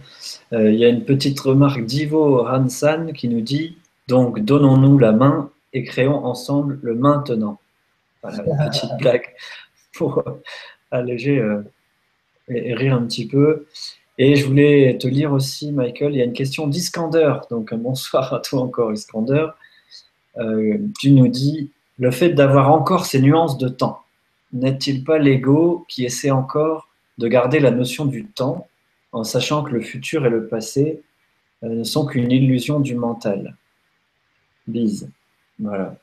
Euh, 0.54 0.72
il 0.72 0.80
y 0.80 0.86
a 0.86 0.90
une 0.90 1.04
petite 1.04 1.40
remarque 1.40 1.84
d'Ivo 1.84 2.46
Hansan 2.48 3.12
qui 3.14 3.28
nous 3.28 3.42
dit 3.42 3.78
donc 4.08 4.40
donnons-nous 4.40 5.00
la 5.00 5.14
main 5.14 5.50
et 5.74 5.84
créons 5.84 6.26
ensemble 6.26 6.80
le 6.82 6.96
maintenant. 6.96 7.60
Voilà, 8.22 8.44
une 8.46 8.70
petite 8.70 8.98
blague 9.00 9.34
pour 9.94 10.24
alléger 10.92 11.44
et, 12.48 12.74
rire 12.74 12.94
un 12.94 13.06
petit 13.06 13.28
peu. 13.28 13.66
Et 14.18 14.36
je 14.36 14.46
voulais 14.46 14.98
te 15.00 15.08
lire 15.08 15.32
aussi, 15.32 15.72
Michael, 15.72 16.14
il 16.14 16.18
y 16.18 16.22
a 16.22 16.26
une 16.26 16.34
question 16.34 16.68
d'Iskander. 16.68 17.36
Donc 17.50 17.74
bonsoir 17.74 18.34
à 18.34 18.40
toi 18.40 18.62
encore, 18.62 18.92
Iskander. 18.92 19.48
Euh, 20.38 20.78
tu 21.00 21.12
nous 21.12 21.28
dis, 21.28 21.72
le 22.00 22.12
fait 22.12 22.30
d'avoir 22.30 22.72
encore 22.72 23.06
ces 23.06 23.22
nuances 23.22 23.58
de 23.58 23.68
temps, 23.68 24.02
n'est-il 24.54 25.04
pas 25.04 25.18
l'ego 25.18 25.86
qui 25.88 26.06
essaie 26.06 26.32
encore 26.32 26.90
de 27.18 27.28
garder 27.28 27.60
la 27.60 27.72
notion 27.72 28.06
du 28.06 28.26
temps 28.26 28.68
en 29.12 29.24
sachant 29.24 29.64
que 29.64 29.72
le 29.72 29.82
futur 29.82 30.26
et 30.26 30.30
le 30.30 30.48
passé 30.48 31.02
euh, 31.64 31.70
ne 31.70 31.84
sont 31.84 32.06
qu'une 32.06 32.32
illusion 32.32 32.80
du 32.80 32.96
mental? 32.96 33.56
Bise. 34.68 35.10
Voilà. 35.62 35.96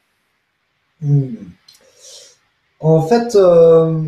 Hmm. 1.01 1.35
En 2.81 3.03
fait, 3.03 3.35
euh, 3.35 4.03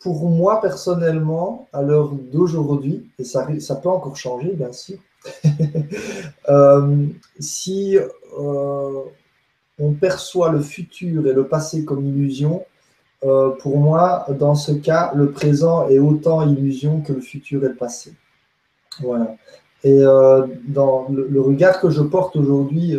pour 0.00 0.28
moi 0.28 0.60
personnellement, 0.60 1.68
à 1.72 1.82
l'heure 1.82 2.10
d'aujourd'hui, 2.10 3.08
et 3.18 3.24
ça, 3.24 3.46
peut 3.82 3.88
encore 3.88 4.16
changer 4.16 4.52
bien 4.52 4.72
sûr, 4.72 4.98
si 7.38 7.96
euh, 7.96 9.02
on 9.78 9.92
perçoit 9.92 10.50
le 10.50 10.60
futur 10.60 11.26
et 11.26 11.32
le 11.32 11.46
passé 11.46 11.84
comme 11.84 12.06
illusion, 12.06 12.64
euh, 13.24 13.50
pour 13.50 13.78
moi, 13.78 14.26
dans 14.38 14.54
ce 14.54 14.72
cas, 14.72 15.12
le 15.14 15.30
présent 15.32 15.88
est 15.88 15.98
autant 15.98 16.46
illusion 16.46 17.00
que 17.00 17.12
le 17.12 17.20
futur 17.20 17.64
et 17.64 17.68
le 17.68 17.74
passé. 17.74 18.14
Voilà. 19.00 19.36
Et 19.84 20.00
euh, 20.00 20.46
dans 20.66 21.08
le, 21.08 21.40
regard 21.40 21.80
que 21.80 21.90
je 21.90 22.02
porte 22.02 22.36
aujourd'hui 22.36 22.96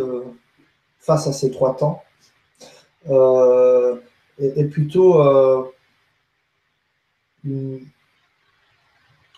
face 1.00 1.26
à 1.26 1.32
ces 1.32 1.50
trois 1.50 1.76
temps, 1.76 2.02
est, 4.38 4.64
plutôt 4.70 5.22
une, 7.44 7.80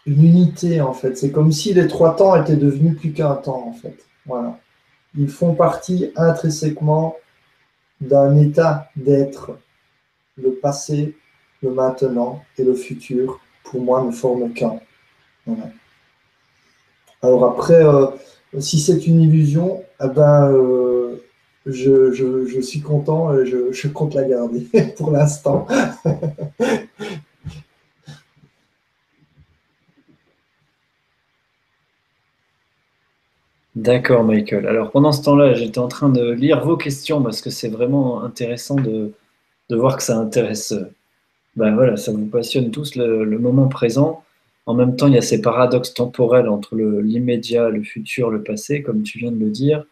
une, 0.06 0.24
unité 0.24 0.80
en 0.80 0.92
fait. 0.92 1.16
C'est 1.16 1.30
comme 1.30 1.52
si 1.52 1.72
les 1.72 1.86
trois 1.88 2.14
temps 2.16 2.36
étaient 2.36 2.56
devenus 2.56 2.98
plus 2.98 3.12
qu'un 3.12 3.36
temps 3.36 3.68
en 3.68 3.72
fait. 3.72 3.96
Voilà 4.26 4.58
ils 5.16 5.28
font 5.28 5.54
partie 5.54 6.10
intrinsèquement 6.16 7.16
d'un 8.00 8.38
état 8.38 8.88
d'être. 8.96 9.58
Le 10.36 10.52
passé, 10.52 11.14
le 11.62 11.70
maintenant 11.70 12.42
et 12.56 12.64
le 12.64 12.74
futur, 12.74 13.40
pour 13.64 13.82
moi, 13.82 14.02
ne 14.02 14.10
forment 14.10 14.52
qu'un. 14.52 14.80
Alors 17.20 17.44
après, 17.44 17.84
euh, 17.84 18.06
si 18.58 18.80
c'est 18.80 19.06
une 19.06 19.20
illusion, 19.20 19.84
eh 20.02 20.08
ben, 20.08 20.50
euh, 21.66 22.12
je, 22.12 22.60
suis 22.60 22.80
content 22.80 23.38
et 23.38 23.46
je, 23.46 23.72
je 23.72 23.88
compte 23.88 24.14
la 24.14 24.24
garder 24.24 24.66
pour 24.96 25.10
l'instant. 25.10 25.66
D'accord, 33.74 34.22
Michael. 34.24 34.66
Alors 34.66 34.90
pendant 34.90 35.12
ce 35.12 35.22
temps-là, 35.22 35.54
j'étais 35.54 35.78
en 35.78 35.88
train 35.88 36.10
de 36.10 36.30
lire 36.30 36.62
vos 36.64 36.76
questions 36.76 37.22
parce 37.22 37.40
que 37.40 37.48
c'est 37.48 37.70
vraiment 37.70 38.22
intéressant 38.22 38.76
de, 38.76 39.12
voir 39.70 39.96
que 39.96 40.02
ça 40.02 40.18
intéresse. 40.18 40.74
Ben 41.56 41.74
voilà, 41.74 41.96
ça 41.96 42.12
vous 42.12 42.26
passionne 42.26 42.70
tous 42.70 42.96
le, 42.96 43.24
moment 43.38 43.68
présent. 43.68 44.24
En 44.66 44.74
même 44.74 44.96
temps, 44.96 45.08
il 45.08 45.14
y 45.14 45.18
a 45.18 45.22
ces 45.22 45.40
paradoxes 45.40 45.94
temporels 45.94 46.48
entre 46.48 46.76
l'immédiat, 46.76 47.70
le, 47.70 47.82
futur, 47.82 48.30
le 48.30 48.42
passé, 48.42 48.82
comme 48.82 49.02
tu 49.02 49.18
viens 49.18 49.32
de 49.32 49.38
le 49.38 49.50
dire. 49.50 49.86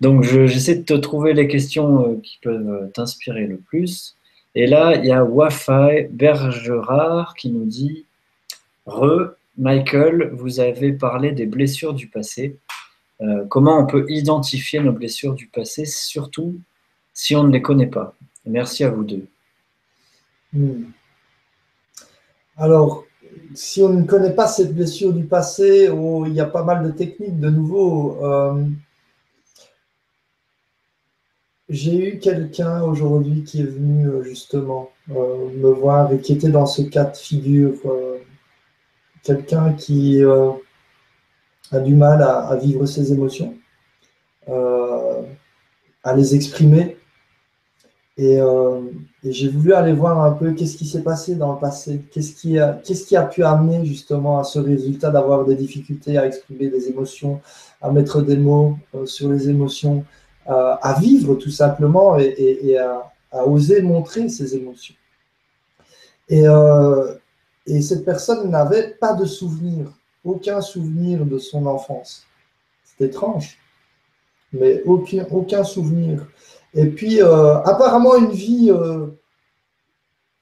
Donc 0.00 0.22
j'essaie 0.22 0.76
de 0.76 0.82
te 0.82 0.94
trouver 0.94 1.32
les 1.34 1.48
questions 1.48 2.08
euh, 2.08 2.20
qui 2.20 2.38
peuvent 2.42 2.68
euh, 2.68 2.86
t'inspirer 2.88 3.46
le 3.46 3.56
plus. 3.56 4.16
Et 4.54 4.66
là, 4.66 4.96
il 4.96 5.04
y 5.06 5.12
a 5.12 5.24
Wafi 5.24 6.08
Bergerard 6.10 7.34
qui 7.34 7.50
nous 7.50 7.64
dit 7.64 8.04
Re, 8.86 9.34
Michael, 9.56 10.30
vous 10.32 10.60
avez 10.60 10.92
parlé 10.92 11.32
des 11.32 11.46
blessures 11.46 11.94
du 11.94 12.08
passé. 12.08 12.56
Euh, 13.20 13.44
comment 13.48 13.78
on 13.78 13.86
peut 13.86 14.04
identifier 14.08 14.80
nos 14.80 14.92
blessures 14.92 15.34
du 15.34 15.46
passé, 15.46 15.84
surtout 15.86 16.56
si 17.12 17.36
on 17.36 17.44
ne 17.44 17.52
les 17.52 17.62
connaît 17.62 17.86
pas? 17.86 18.14
Merci 18.44 18.84
à 18.84 18.90
vous 18.90 19.04
deux. 19.04 19.26
Hmm. 20.52 20.84
Alors, 22.56 23.04
si 23.54 23.82
on 23.82 23.88
ne 23.88 24.04
connaît 24.04 24.34
pas 24.34 24.46
cette 24.46 24.74
blessure 24.74 25.12
du 25.12 25.24
passé, 25.24 25.88
il 26.26 26.32
y 26.32 26.40
a 26.40 26.46
pas 26.46 26.62
mal 26.62 26.84
de 26.84 26.90
techniques. 26.90 27.40
De 27.40 27.50
nouveau, 27.50 28.20
j'ai 31.74 32.08
eu 32.08 32.18
quelqu'un 32.18 32.82
aujourd'hui 32.82 33.42
qui 33.44 33.60
est 33.60 33.64
venu 33.64 34.06
euh, 34.06 34.22
justement 34.22 34.90
me 35.08 35.68
voir 35.68 36.12
et 36.12 36.18
qui 36.18 36.32
était 36.32 36.48
dans 36.48 36.66
ce 36.66 36.82
cas 36.82 37.04
de 37.04 37.16
figure. 37.16 37.74
quelqu'un 39.22 39.72
qui 39.72 40.22
a 41.72 41.80
du 41.80 41.94
mal 41.94 42.22
à, 42.22 42.56
vivre 42.56 42.86
ses 42.86 43.12
émotions, 43.12 43.54
euh, 44.48 45.22
à 46.02 46.14
les 46.14 46.34
exprimer. 46.34 46.96
Euh, 48.20 48.80
et, 49.24 49.32
j'ai 49.32 49.48
voulu 49.48 49.72
aller 49.72 49.92
voir 49.92 50.22
un 50.22 50.30
peu 50.32 50.52
qu'est-ce 50.52 50.76
qui 50.76 50.86
s'est 50.86 51.02
passé 51.02 51.34
dans 51.34 51.54
le 51.54 51.58
passé, 51.58 52.00
qu'est-ce 52.12 52.34
qui, 52.34 52.58
a, 53.16 53.22
pu 53.26 53.42
amener 53.42 53.84
justement 53.84 54.38
à 54.38 54.44
ce 54.44 54.60
résultat 54.60 55.10
d'avoir 55.10 55.44
des 55.44 55.56
difficultés 55.56 56.16
à 56.16 56.26
exprimer 56.26 56.68
des 56.68 56.88
émotions, 56.88 57.40
à 57.82 57.90
mettre 57.90 58.22
des 58.22 58.36
mots 58.36 58.78
euh, 58.94 59.06
sur 59.06 59.28
les 59.30 59.48
émotions, 59.48 60.04
à 60.46 60.96
vivre 61.00 61.36
tout 61.36 61.50
simplement 61.50 62.18
et, 62.18 62.76
à, 62.78 63.46
oser 63.46 63.82
montrer 63.82 64.28
ses 64.28 64.54
émotions. 64.54 64.94
Et, 66.28 66.44
et 67.66 67.82
cette 67.82 68.04
personne 68.04 68.50
n'avait 68.50 68.90
pas 69.00 69.14
de 69.14 69.24
souvenir 69.24 69.92
aucun 70.24 70.60
souvenir 70.60 71.24
de 71.26 71.38
son 71.38 71.66
enfance. 71.66 72.24
C'est 72.82 73.04
étrange, 73.04 73.58
mais 74.52 74.82
aucun, 74.84 75.64
souvenir. 75.64 76.26
Et 76.72 76.86
puis, 76.86 77.22
euh, 77.22 77.58
apparemment, 77.62 78.16
une 78.16 78.30
vie 78.30 78.70
euh, 78.70 79.08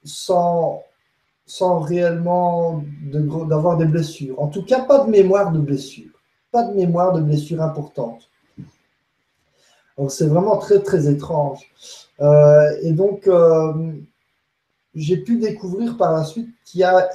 sans, 0.05 0.83
sans 1.47 1.81
réellement 1.81 2.85
d'avoir 3.03 3.77
des 3.77 3.87
blessures. 3.87 4.41
En 4.41 4.49
tout 4.49 4.65
cas, 4.65 4.83
pas 4.83 5.05
de 5.05 5.11
mémoire 5.11 5.53
de 5.53 5.59
blessures. 5.59 6.11
Pas 6.51 6.65
de 6.65 6.75
mémoire 6.75 7.13
de 7.13 7.21
blessures 7.21 7.63
importantes. 7.63 8.29
C'est 10.09 10.27
vraiment 10.27 10.57
très, 10.57 10.81
très 10.81 11.09
étrange. 11.09 11.61
Euh, 12.21 12.77
et 12.83 12.93
donc, 12.93 13.29
j'ai 14.95 15.17
pu 15.19 15.39
découvrir 15.39 15.97
par 15.97 16.13
la 16.13 16.25
suite 16.25 16.49
qu'il 16.65 16.81
y 16.81 16.85
a 16.85 17.09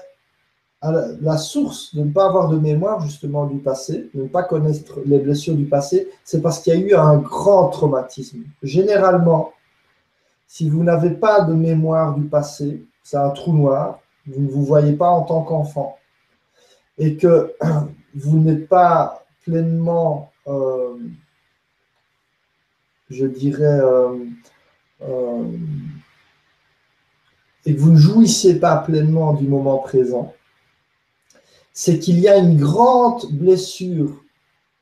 la 0.81 1.37
source 1.37 1.95
de 1.95 2.03
ne 2.03 2.11
pas 2.11 2.27
avoir 2.27 2.49
de 2.49 2.57
mémoire 2.57 3.01
justement 3.01 3.45
du 3.45 3.57
passé, 3.57 4.09
de 4.13 4.23
ne 4.23 4.27
pas 4.27 4.43
connaître 4.43 4.99
les 5.05 5.19
blessures 5.19 5.55
du 5.55 5.65
passé, 5.65 6.09
c'est 6.23 6.41
parce 6.41 6.59
qu'il 6.59 6.73
y 6.73 6.77
a 6.77 6.79
eu 6.79 6.93
un 6.93 7.17
grand 7.17 7.69
traumatisme. 7.69 8.43
Généralement, 8.61 9.53
si 10.47 10.69
vous 10.69 10.83
n'avez 10.83 11.11
pas 11.11 11.41
de 11.41 11.53
mémoire 11.53 12.15
du 12.15 12.25
passé, 12.25 12.85
c'est 13.03 13.17
un 13.17 13.29
trou 13.31 13.53
noir, 13.53 13.99
vous 14.27 14.41
ne 14.41 14.49
vous 14.49 14.63
voyez 14.63 14.93
pas 14.93 15.09
en 15.09 15.23
tant 15.23 15.41
qu'enfant, 15.41 15.97
et 16.97 17.17
que 17.17 17.53
vous 18.15 18.39
n'êtes 18.39 18.67
pas 18.67 19.25
pleinement, 19.43 20.31
euh, 20.47 20.95
je 23.09 23.25
dirais, 23.25 23.63
euh, 23.63 24.17
euh, 25.03 25.43
et 27.65 27.75
que 27.75 27.79
vous 27.79 27.91
ne 27.91 27.97
jouissez 27.97 28.59
pas 28.59 28.77
pleinement 28.77 29.33
du 29.33 29.47
moment 29.47 29.77
présent, 29.79 30.33
c'est 31.73 31.99
qu'il 31.99 32.19
y 32.19 32.27
a 32.27 32.37
une 32.37 32.57
grande 32.57 33.31
blessure 33.31 34.23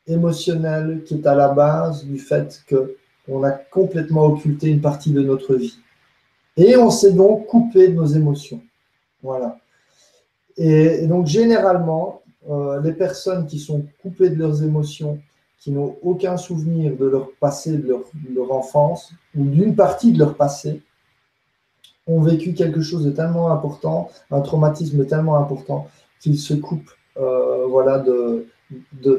émotionnelle 0.07 1.03
qui 1.03 1.15
est 1.15 1.27
à 1.27 1.35
la 1.35 1.49
base 1.49 2.05
du 2.05 2.19
fait 2.19 2.63
qu'on 2.69 3.43
a 3.43 3.51
complètement 3.51 4.25
occulté 4.27 4.69
une 4.69 4.81
partie 4.81 5.11
de 5.11 5.21
notre 5.21 5.55
vie. 5.55 5.77
Et 6.57 6.77
on 6.77 6.89
s'est 6.89 7.11
donc 7.11 7.47
coupé 7.47 7.89
de 7.89 7.93
nos 7.93 8.05
émotions. 8.05 8.61
Voilà. 9.21 9.57
Et, 10.57 11.05
donc, 11.07 11.27
généralement, 11.27 12.21
euh, 12.49 12.79
les 12.81 12.93
personnes 12.93 13.45
qui 13.45 13.59
sont 13.59 13.85
coupées 14.01 14.29
de 14.29 14.35
leurs 14.35 14.63
émotions, 14.63 15.19
qui 15.59 15.71
n'ont 15.71 15.97
aucun 16.01 16.37
souvenir 16.37 16.95
de 16.95 17.05
leur 17.05 17.31
passé, 17.39 17.77
de 17.77 17.87
leur, 17.87 18.51
enfance, 18.51 19.11
ou 19.35 19.43
d'une 19.43 19.75
partie 19.75 20.11
de 20.11 20.19
leur 20.19 20.35
passé, 20.35 20.81
ont 22.07 22.21
vécu 22.21 22.53
quelque 22.53 22.81
chose 22.81 23.03
de 23.03 23.11
tellement 23.11 23.51
important, 23.51 24.09
un 24.29 24.41
traumatisme 24.41 25.05
tellement 25.05 25.37
important, 25.37 25.87
qu'ils 26.19 26.37
se 26.37 26.53
coupent 26.53 26.91
euh, 27.17 27.65
voilà, 27.67 27.97
de, 27.99 28.45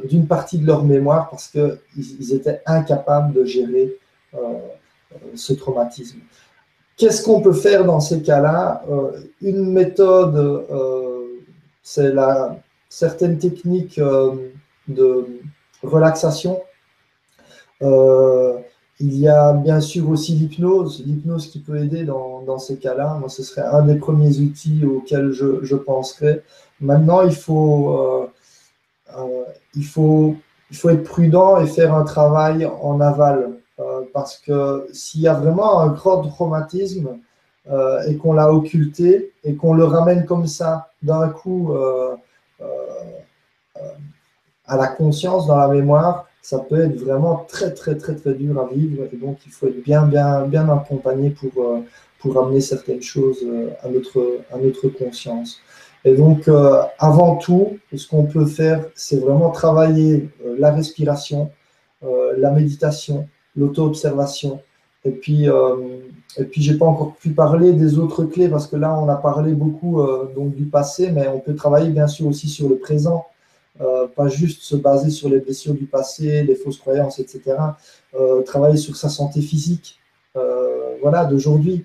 d'une 0.05 0.27
partie 0.27 0.59
de 0.59 0.67
leur 0.67 0.85
mémoire 0.85 1.31
parce 1.31 1.49
qu'ils 1.49 1.79
ils 1.95 2.35
étaient 2.35 2.63
incapables 2.67 3.33
de 3.33 3.45
gérer 3.45 3.97
euh, 4.35 4.59
ce 5.35 5.53
traumatisme. 5.53 6.19
Qu'est-ce 6.97 7.23
qu'on 7.23 7.41
peut 7.41 7.53
faire 7.53 7.85
dans 7.85 8.01
ces 8.01 8.23
cas-là? 8.23 8.83
Euh, 8.91 9.13
Une 9.41 9.71
méthode, 9.71 10.37
euh, 10.37 11.43
c'est 11.83 12.13
la 12.13 12.59
certaines 12.89 13.39
techniques 13.39 14.01
de 14.89 15.27
relaxation. 15.83 16.61
il 17.81 19.19
y 19.19 19.29
a 19.29 19.53
bien 19.53 19.81
sûr 19.81 20.09
aussi 20.09 20.33
l'hypnose, 20.33 21.03
l'hypnose 21.05 21.49
qui 21.49 21.61
peut 21.61 21.77
aider 21.77 22.05
dans, 22.05 22.59
ces 22.59 22.77
cas-là. 22.79 23.17
Moi, 23.21 23.29
ce 23.29 23.43
serait 23.43 23.67
un 23.67 23.83
des 23.83 23.97
premiers 23.97 24.39
outils 24.39 24.85
auxquels 24.87 25.33
je, 25.33 25.63
je 25.63 25.77
penserais. 25.77 26.43
Maintenant, 26.81 27.23
il 27.23 27.35
faut 27.35 28.27
euh, 29.17 29.45
il, 29.75 29.85
faut, 29.85 30.37
il 30.71 30.77
faut 30.77 30.91
être 30.91 31.05
prudent 31.05 31.61
et 31.61 31.67
faire 31.67 31.95
un 31.95 32.05
travail 32.05 32.67
en 32.67 33.01
aval. 33.01 33.51
Euh, 33.79 34.03
parce 34.15 34.39
que 34.39 34.87
s'il 34.93 35.21
y 35.21 35.29
a 35.29 35.35
vraiment 35.35 35.81
un 35.81 35.89
grand 35.89 36.23
traumatisme 36.23 37.19
euh, 37.71 38.01
et 38.09 38.17
qu'on 38.17 38.33
l'a 38.33 38.51
occulté 38.51 39.35
et 39.45 39.55
qu'on 39.55 39.75
le 39.75 39.85
ramène 39.85 40.25
comme 40.25 40.47
ça 40.47 40.89
d'un 41.03 41.29
coup 41.29 41.75
à 44.67 44.77
la 44.77 44.89
conscience, 44.89 45.47
dans 45.47 45.57
la 45.57 45.69
mémoire, 45.69 46.27
ça 46.43 46.59
peut 46.59 46.81
être 46.81 46.97
vraiment 47.01 47.45
très 47.49 47.73
très 47.73 47.97
très 47.97 48.15
très 48.15 48.35
dur 48.35 48.61
à 48.61 48.73
vivre 48.73 49.05
et 49.13 49.17
donc 49.17 49.39
il 49.47 49.53
faut 49.53 49.67
être 49.67 49.83
bien 49.83 50.07
bien 50.07 50.43
bien 50.43 50.69
accompagné 50.69 51.31
pour, 51.31 51.51
pour 52.21 52.45
amener 52.45 52.61
certaines 52.61 53.03
choses 53.03 53.45
à 53.83 53.89
notre, 53.89 54.41
à 54.53 54.59
notre 54.59 54.89
conscience. 54.89 55.61
Et 56.07 56.15
donc, 56.15 56.47
euh, 56.47 56.83
avant 57.01 57.35
tout, 57.35 57.79
ce 57.93 58.07
qu'on 58.07 58.27
peut 58.27 58.47
faire, 58.47 58.85
c'est 58.95 59.17
vraiment 59.17 59.51
travailler 59.51 60.31
euh, 60.47 60.55
la 60.57 60.71
respiration, 60.71 61.51
euh, 62.05 62.33
la 62.39 62.53
méditation, 62.53 63.29
l'auto-observation. 63.57 64.61
Et 65.05 65.11
puis, 65.11 65.47
et 66.37 66.45
puis 66.45 66.63
j'ai 66.63 66.77
pas 66.77 66.85
encore 66.85 67.15
pu 67.15 67.31
parler 67.31 67.73
des 67.73 67.97
autres 67.97 68.25
clés 68.25 68.49
parce 68.49 68.67
que 68.67 68.75
là, 68.75 68.99
on 68.99 69.09
a 69.09 69.15
parlé 69.15 69.53
beaucoup 69.53 70.03
donc 70.35 70.57
du 70.57 70.65
passé, 70.65 71.13
mais 71.13 71.29
on 71.29 71.39
peut 71.39 71.55
travailler 71.55 71.91
bien 71.91 72.09
sûr 72.09 72.27
aussi 72.27 72.49
sur 72.49 72.69
le 72.69 72.77
présent. 72.79 73.25
Pas 74.15 74.29
juste 74.29 74.63
se 74.63 74.77
baser 74.77 75.11
sur 75.11 75.29
les 75.29 75.41
blessures 75.41 75.75
du 75.75 75.87
passé, 75.87 76.43
les 76.43 76.55
fausses 76.55 76.79
croyances, 76.79 77.19
etc. 77.19 77.57
travailler 78.45 78.77
sur 78.77 78.97
sa 78.97 79.09
santé 79.09 79.41
physique, 79.41 79.99
voilà, 81.03 81.25
d'aujourd'hui, 81.25 81.85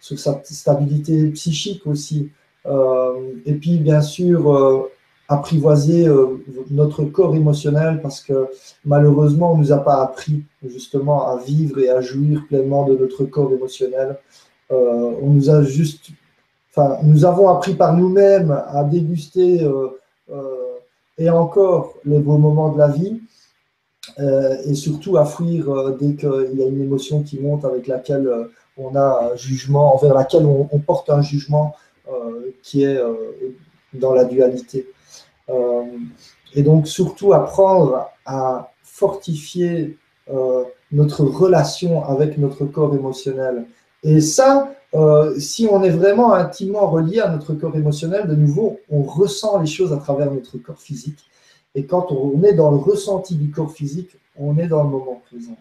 sur 0.00 0.18
sa 0.18 0.40
stabilité 0.44 1.26
psychique 1.30 1.86
aussi, 1.86 2.30
euh, 2.66 3.32
et 3.46 3.54
puis, 3.54 3.78
bien 3.78 4.00
sûr, 4.02 4.54
euh, 4.54 4.90
apprivoiser 5.28 6.06
euh, 6.06 6.38
notre 6.70 7.04
corps 7.04 7.34
émotionnel 7.34 8.00
parce 8.02 8.20
que 8.20 8.48
malheureusement, 8.84 9.52
on 9.52 9.56
ne 9.56 9.62
nous 9.62 9.72
a 9.72 9.78
pas 9.78 10.02
appris 10.02 10.44
justement 10.64 11.28
à 11.28 11.38
vivre 11.38 11.78
et 11.78 11.88
à 11.88 12.00
jouir 12.00 12.44
pleinement 12.48 12.84
de 12.84 12.96
notre 12.96 13.24
corps 13.24 13.52
émotionnel. 13.52 14.18
on 14.70 15.28
nous 15.28 15.50
a 15.50 15.62
juste, 15.62 16.10
enfin, 16.70 16.98
nous 17.02 17.24
avons 17.24 17.48
appris 17.48 17.74
par 17.74 17.94
nous-mêmes 17.96 18.50
à 18.68 18.84
déguster 18.84 19.66
et 21.22 21.30
encore 21.30 21.94
les 22.04 22.18
beaux 22.18 22.38
moments 22.38 22.70
de 22.70 22.78
la 22.78 22.88
vie. 22.88 23.20
et 24.66 24.74
surtout 24.74 25.16
à 25.16 25.24
fuir 25.24 25.62
dès 26.00 26.14
qu'il 26.16 26.54
y 26.58 26.62
a 26.62 26.66
une 26.66 26.82
émotion 26.82 27.22
qui 27.22 27.38
monte 27.38 27.64
avec 27.64 27.86
laquelle 27.86 28.28
on 28.76 28.94
a 28.96 29.30
un 29.32 29.36
jugement, 29.36 29.94
envers 29.94 30.14
laquelle 30.14 30.44
on 30.44 30.78
porte 30.80 31.08
un 31.10 31.22
jugement 31.22 31.74
euh, 32.08 32.50
qui 32.64 32.82
est 32.82 32.96
euh, 32.96 33.14
dans 33.94 34.12
la 34.12 34.24
dualité. 34.24 34.88
Euh, 35.48 35.84
et 36.52 36.64
donc 36.64 36.88
surtout 36.88 37.32
apprendre 37.32 38.10
à 38.26 38.72
fortifier 38.82 39.96
notre 40.92 41.24
relation 41.24 42.04
avec 42.04 42.38
notre 42.38 42.64
corps 42.64 42.94
émotionnel. 42.94 43.66
Et 44.02 44.20
ça, 44.20 44.72
si 45.38 45.66
on 45.70 45.82
est 45.82 45.90
vraiment 45.90 46.34
intimement 46.34 46.88
relié 46.88 47.20
à 47.20 47.30
notre 47.30 47.54
corps 47.54 47.76
émotionnel, 47.76 48.28
de 48.28 48.34
nouveau, 48.34 48.80
on 48.90 49.02
ressent 49.02 49.58
les 49.58 49.66
choses 49.66 49.92
à 49.92 49.96
travers 49.96 50.30
notre 50.30 50.58
corps 50.58 50.80
physique. 50.80 51.18
Et 51.74 51.86
quand 51.86 52.12
on 52.12 52.42
est 52.42 52.52
dans 52.52 52.70
le 52.70 52.76
ressenti 52.76 53.34
du 53.34 53.50
corps 53.50 53.72
physique, 53.72 54.16
on 54.36 54.58
est 54.58 54.66
dans 54.66 54.82
le 54.82 54.90
moment 54.90 55.22
présent. 55.26 55.56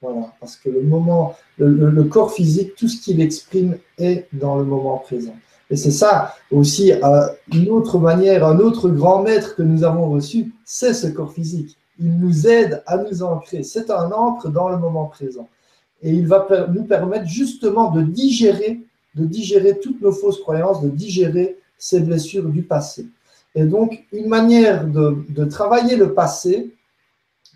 Voilà, 0.00 0.32
parce 0.40 0.56
que 0.56 0.68
le 0.68 0.82
moment, 0.82 1.36
le, 1.58 2.02
corps 2.04 2.32
physique, 2.32 2.74
tout 2.74 2.88
ce 2.88 3.00
qu'il 3.00 3.20
exprime 3.20 3.78
est 3.98 4.26
dans 4.32 4.56
le 4.56 4.64
moment 4.64 4.98
présent. 4.98 5.36
Et 5.70 5.76
c'est 5.76 5.92
ça 5.92 6.34
aussi 6.50 6.92
euh, 6.92 7.28
une 7.52 7.70
autre 7.70 7.98
manière, 7.98 8.44
un 8.44 8.58
autre 8.58 8.88
grand 8.88 9.22
maître 9.22 9.54
que 9.54 9.62
nous 9.62 9.84
avons 9.84 10.10
reçu, 10.10 10.52
c'est 10.64 10.92
ce 10.92 11.06
corps 11.06 11.32
physique. 11.32 11.78
Il 12.00 12.18
nous 12.18 12.48
aide 12.48 12.82
à 12.86 12.96
nous 12.96 13.22
ancrer. 13.22 13.62
C'est 13.62 13.90
un 13.90 14.10
ancre 14.10 14.48
dans 14.48 14.68
le 14.68 14.76
moment 14.76 15.06
présent. 15.06 15.48
Et 16.02 16.10
il 16.10 16.26
va 16.26 16.46
nous 16.72 16.84
permettre 16.84 17.26
justement 17.26 17.90
de 17.90 18.02
digérer, 18.02 18.80
de 19.14 19.24
digérer 19.24 19.78
toutes 19.78 20.00
nos 20.00 20.12
fausses 20.12 20.40
croyances, 20.40 20.82
de 20.82 20.88
digérer 20.88 21.58
ces 21.78 22.00
blessures 22.00 22.48
du 22.48 22.62
passé. 22.62 23.06
Et 23.54 23.64
donc, 23.64 24.04
une 24.12 24.28
manière 24.28 24.86
de, 24.86 25.44
travailler 25.44 25.96
le 25.96 26.14
passé, 26.14 26.74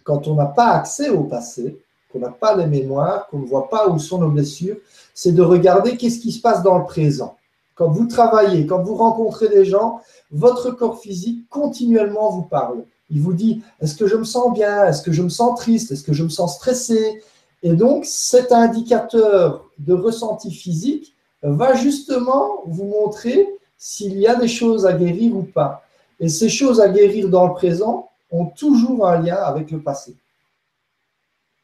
quand 0.05 0.29
on 0.29 0.35
n'a 0.35 0.47
pas 0.47 0.73
accès 0.73 1.09
au 1.09 1.25
passé, 1.25 1.79
qu'on 2.13 2.19
n'a 2.19 2.31
pas 2.31 2.57
les 2.57 2.67
mémoires, 2.67 3.27
qu'on 3.29 3.39
ne 3.39 3.47
voit 3.47 3.69
pas 3.69 3.89
où 3.89 3.99
sont 3.99 4.19
nos 4.19 4.29
blessures, 4.29 4.77
c'est 5.15 5.33
de 5.33 5.43
regarder 5.43 5.97
qu'est-ce 5.97 6.21
qui 6.21 6.33
se 6.33 6.41
passe 6.41 6.63
dans 6.63 6.79
le 6.79 6.85
présent. 6.85 7.37
Quand 7.75 7.89
vous 7.89 8.07
travaillez, 8.07 8.67
quand 8.67 8.83
vous 8.83 8.95
rencontrez 8.95 9.49
des 9.49 9.65
gens, 9.65 10.01
votre 10.31 10.71
corps 10.71 11.01
physique 11.01 11.49
continuellement 11.49 12.31
vous 12.31 12.43
parle. 12.43 12.85
Il 13.11 13.21
vous 13.21 13.35
dit 13.35 13.63
est-ce 13.81 13.95
que 13.95 14.07
je 14.07 14.17
me 14.17 14.25
sens 14.25 14.53
bien? 14.53 14.85
Est-ce 14.85 15.03
que 15.03 15.13
je 15.13 15.23
me 15.23 15.29
sens 15.29 15.59
triste? 15.59 15.93
Est-ce 15.93 16.03
que 16.03 16.13
je 16.13 16.25
me 16.25 16.29
sens 16.29 16.57
stressé? 16.57 17.23
Et 17.63 17.73
donc, 17.73 18.05
cet 18.05 18.53
indicateur 18.53 19.65
de 19.79 19.95
ressenti 19.95 20.51
physique 20.51 21.15
va 21.43 21.75
justement 21.75 22.63
vous 22.67 22.85
montrer 22.85 23.49
s'il 23.79 24.19
y 24.19 24.27
a 24.27 24.35
des 24.35 24.49
choses 24.49 24.87
à 24.87 24.93
guérir 24.93 25.37
ou 25.37 25.43
pas. 25.43 25.83
Et 26.19 26.29
ces 26.29 26.49
choses 26.49 26.81
à 26.81 26.89
guérir 26.89 27.29
dans 27.29 27.47
le 27.47 27.55
présent 27.55 28.11
ont 28.31 28.47
toujours 28.47 29.07
un 29.07 29.21
lien 29.21 29.37
avec 29.37 29.71
le 29.71 29.81
passé. 29.81 30.17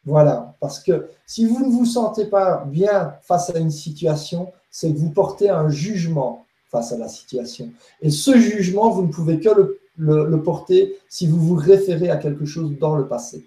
Voilà, 0.05 0.55
parce 0.61 0.81
que 0.81 1.09
si 1.27 1.47
vous 1.47 1.65
ne 1.65 1.71
vous 1.71 1.87
sentez 1.87 2.27
pas 2.27 2.65
bien 2.67 3.15
face 3.23 3.51
à 3.51 3.59
une 3.59 3.71
situation, 3.71 4.53
c'est 4.71 4.93
que 4.93 4.99
vous 4.99 5.11
portez 5.11 5.49
un 5.49 5.69
jugement 5.69 6.45
face 6.71 6.93
à 6.93 6.99
la 6.99 7.09
situation. 7.09 7.71
Et 8.01 8.11
ce 8.11 8.37
jugement, 8.37 8.91
vous 8.91 9.03
ne 9.03 9.13
pouvez 9.13 9.39
que 9.39 9.79
le, 9.97 10.43
porter 10.43 10.97
si 11.09 11.27
vous 11.27 11.39
vous 11.39 11.55
référez 11.55 12.11
à 12.11 12.17
quelque 12.17 12.47
chose 12.47 12.77
dans 12.81 12.97
le 12.97 13.07
passé. 13.07 13.47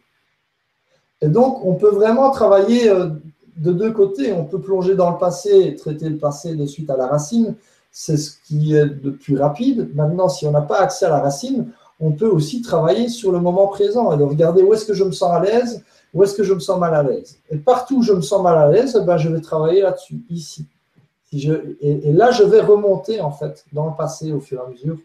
Et 1.21 1.27
donc, 1.27 1.63
on 1.65 1.75
peut 1.75 1.89
vraiment 1.89 2.29
travailler 2.31 2.89
euh, 2.89 3.09
de 3.57 3.71
deux 3.71 3.91
côtés. 3.91 4.33
On 4.33 4.45
peut 4.45 4.59
plonger 4.59 4.95
dans 4.95 5.11
le 5.11 5.17
passé 5.17 5.61
et 5.61 5.75
traiter 5.75 6.09
le 6.09 6.17
passé 6.17 6.55
de 6.55 6.65
suite 6.65 6.89
à 6.89 6.97
la 6.97 7.07
racine. 7.07 7.55
C'est 7.91 8.17
ce 8.17 8.31
qui 8.45 8.75
est 8.75 8.85
le 8.85 9.13
plus 9.13 9.37
rapide. 9.37 9.89
Maintenant, 9.95 10.27
si 10.27 10.45
on 10.45 10.51
n'a 10.51 10.61
pas 10.61 10.79
accès 10.79 11.05
à 11.05 11.09
la 11.09 11.19
racine, 11.19 11.71
on 11.99 12.11
peut 12.11 12.27
aussi 12.27 12.61
travailler 12.61 13.07
sur 13.07 13.31
le 13.31 13.39
moment 13.39 13.67
présent 13.67 14.11
et 14.11 14.17
de 14.17 14.23
regarder 14.23 14.61
où 14.61 14.73
est-ce 14.73 14.85
que 14.85 14.93
je 14.93 15.03
me 15.03 15.11
sens 15.11 15.31
à 15.31 15.39
l'aise, 15.39 15.83
où 16.13 16.23
est-ce 16.23 16.35
que 16.35 16.43
je 16.43 16.53
me 16.53 16.59
sens 16.59 16.79
mal 16.79 16.93
à 16.93 17.03
l'aise 17.03 17.37
Et 17.49 17.57
partout 17.57 17.99
où 17.99 18.01
je 18.01 18.13
me 18.13 18.21
sens 18.21 18.41
mal 18.43 18.57
à 18.57 18.69
l'aise, 18.69 19.01
ben, 19.05 19.17
je 19.17 19.29
vais 19.29 19.39
travailler 19.39 19.81
là-dessus, 19.81 20.21
ici. 20.29 20.65
et, 21.31 22.11
là, 22.11 22.31
je 22.31 22.43
vais 22.43 22.59
remonter 22.59 23.21
en 23.21 23.31
fait 23.31 23.65
dans 23.71 23.87
le 23.87 23.95
passé 23.95 24.33
au 24.33 24.41
fur 24.41 24.59
et 24.59 24.65
à 24.65 24.69
mesure 24.69 24.97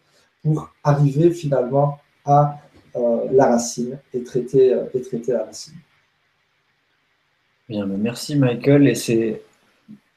pour 0.43 0.71
arriver 0.83 1.31
finalement 1.31 1.99
à 2.25 2.57
euh, 2.97 3.27
la 3.33 3.47
racine 3.47 3.99
et 4.13 4.25
traiter, 4.25 4.75
euh, 4.75 4.85
et 4.95 5.01
traiter 5.01 5.33
la 5.33 5.45
racine. 5.45 5.75
Merci 7.71 8.37
Michael. 8.37 8.89
Et 8.89 8.95
c'est 8.95 9.43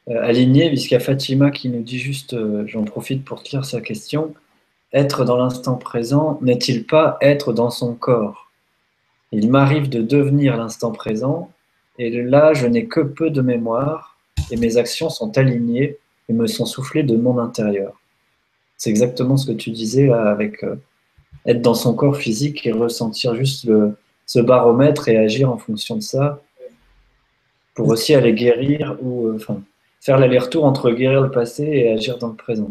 euh, 0.09 0.21
aligné, 0.23 0.69
puisqu'il 0.69 0.95
y 0.95 0.97
a 0.97 0.99
Fatima 0.99 1.51
qui 1.51 1.69
nous 1.69 1.83
dit 1.83 1.99
juste, 1.99 2.35
j'en 2.67 2.83
profite 2.83 3.23
pour 3.23 3.41
lire 3.51 3.63
sa 3.63 3.79
question, 3.79 4.33
être 4.91 5.25
dans 5.25 5.37
l'instant 5.37 5.75
présent 5.75 6.39
n'est-il 6.41 6.85
pas 6.85 7.17
être 7.21 7.53
dans 7.53 7.69
son 7.69 7.95
corps? 7.95 8.51
Il 9.31 9.49
m'arrive 9.49 9.89
de 9.89 10.01
devenir 10.01 10.57
l'instant 10.57 10.91
présent, 10.91 11.51
et 11.97 12.09
là, 12.21 12.53
je 12.53 12.67
n'ai 12.67 12.85
que 12.85 12.99
peu 12.99 13.29
de 13.29 13.41
mémoire, 13.41 14.17
et 14.51 14.57
mes 14.57 14.77
actions 14.77 15.09
sont 15.09 15.37
alignées 15.37 15.97
et 16.29 16.33
me 16.33 16.47
sont 16.47 16.65
soufflées 16.65 17.03
de 17.03 17.15
mon 17.15 17.39
intérieur. 17.39 17.99
C'est 18.77 18.89
exactement 18.89 19.37
ce 19.37 19.47
que 19.47 19.57
tu 19.57 19.71
disais 19.71 20.11
avec 20.11 20.63
euh, 20.63 20.75
être 21.45 21.61
dans 21.61 21.73
son 21.73 21.95
corps 21.95 22.17
physique 22.17 22.65
et 22.65 22.71
ressentir 22.71 23.35
juste 23.35 23.65
le, 23.65 23.95
ce 24.25 24.39
baromètre 24.39 25.07
et 25.07 25.17
agir 25.17 25.51
en 25.51 25.57
fonction 25.57 25.95
de 25.95 26.01
ça, 26.01 26.41
pour 27.74 27.88
aussi 27.88 28.13
aller 28.13 28.34
guérir 28.34 28.97
ou 29.01 29.28
euh, 29.28 29.38
faire 29.99 30.19
l'aller-retour 30.19 30.65
entre 30.65 30.91
guérir 30.91 31.21
le 31.21 31.32
passé 31.32 31.63
et 31.63 31.91
agir 31.91 32.17
dans 32.17 32.30
le 32.30 32.36
présent. 32.36 32.69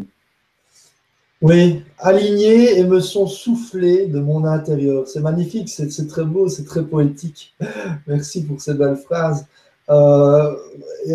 Oui, 1.41 1.81
alignés 1.99 2.79
et 2.79 2.85
me 2.85 3.01
sont 3.01 3.27
soufflés 3.27 4.05
de 4.07 4.19
mon 4.19 4.45
intérieur. 4.45 5.07
C'est 5.07 5.19
magnifique, 5.19 5.67
c'est 5.67 6.07
très 6.07 6.23
beau, 6.23 6.47
c'est 6.47 6.63
très 6.63 6.83
poétique. 6.83 7.53
Merci 8.07 8.45
pour 8.45 8.61
ces 8.61 8.73
belles 8.75 8.95
phrases. 8.95 9.45
Euh, 9.89 10.55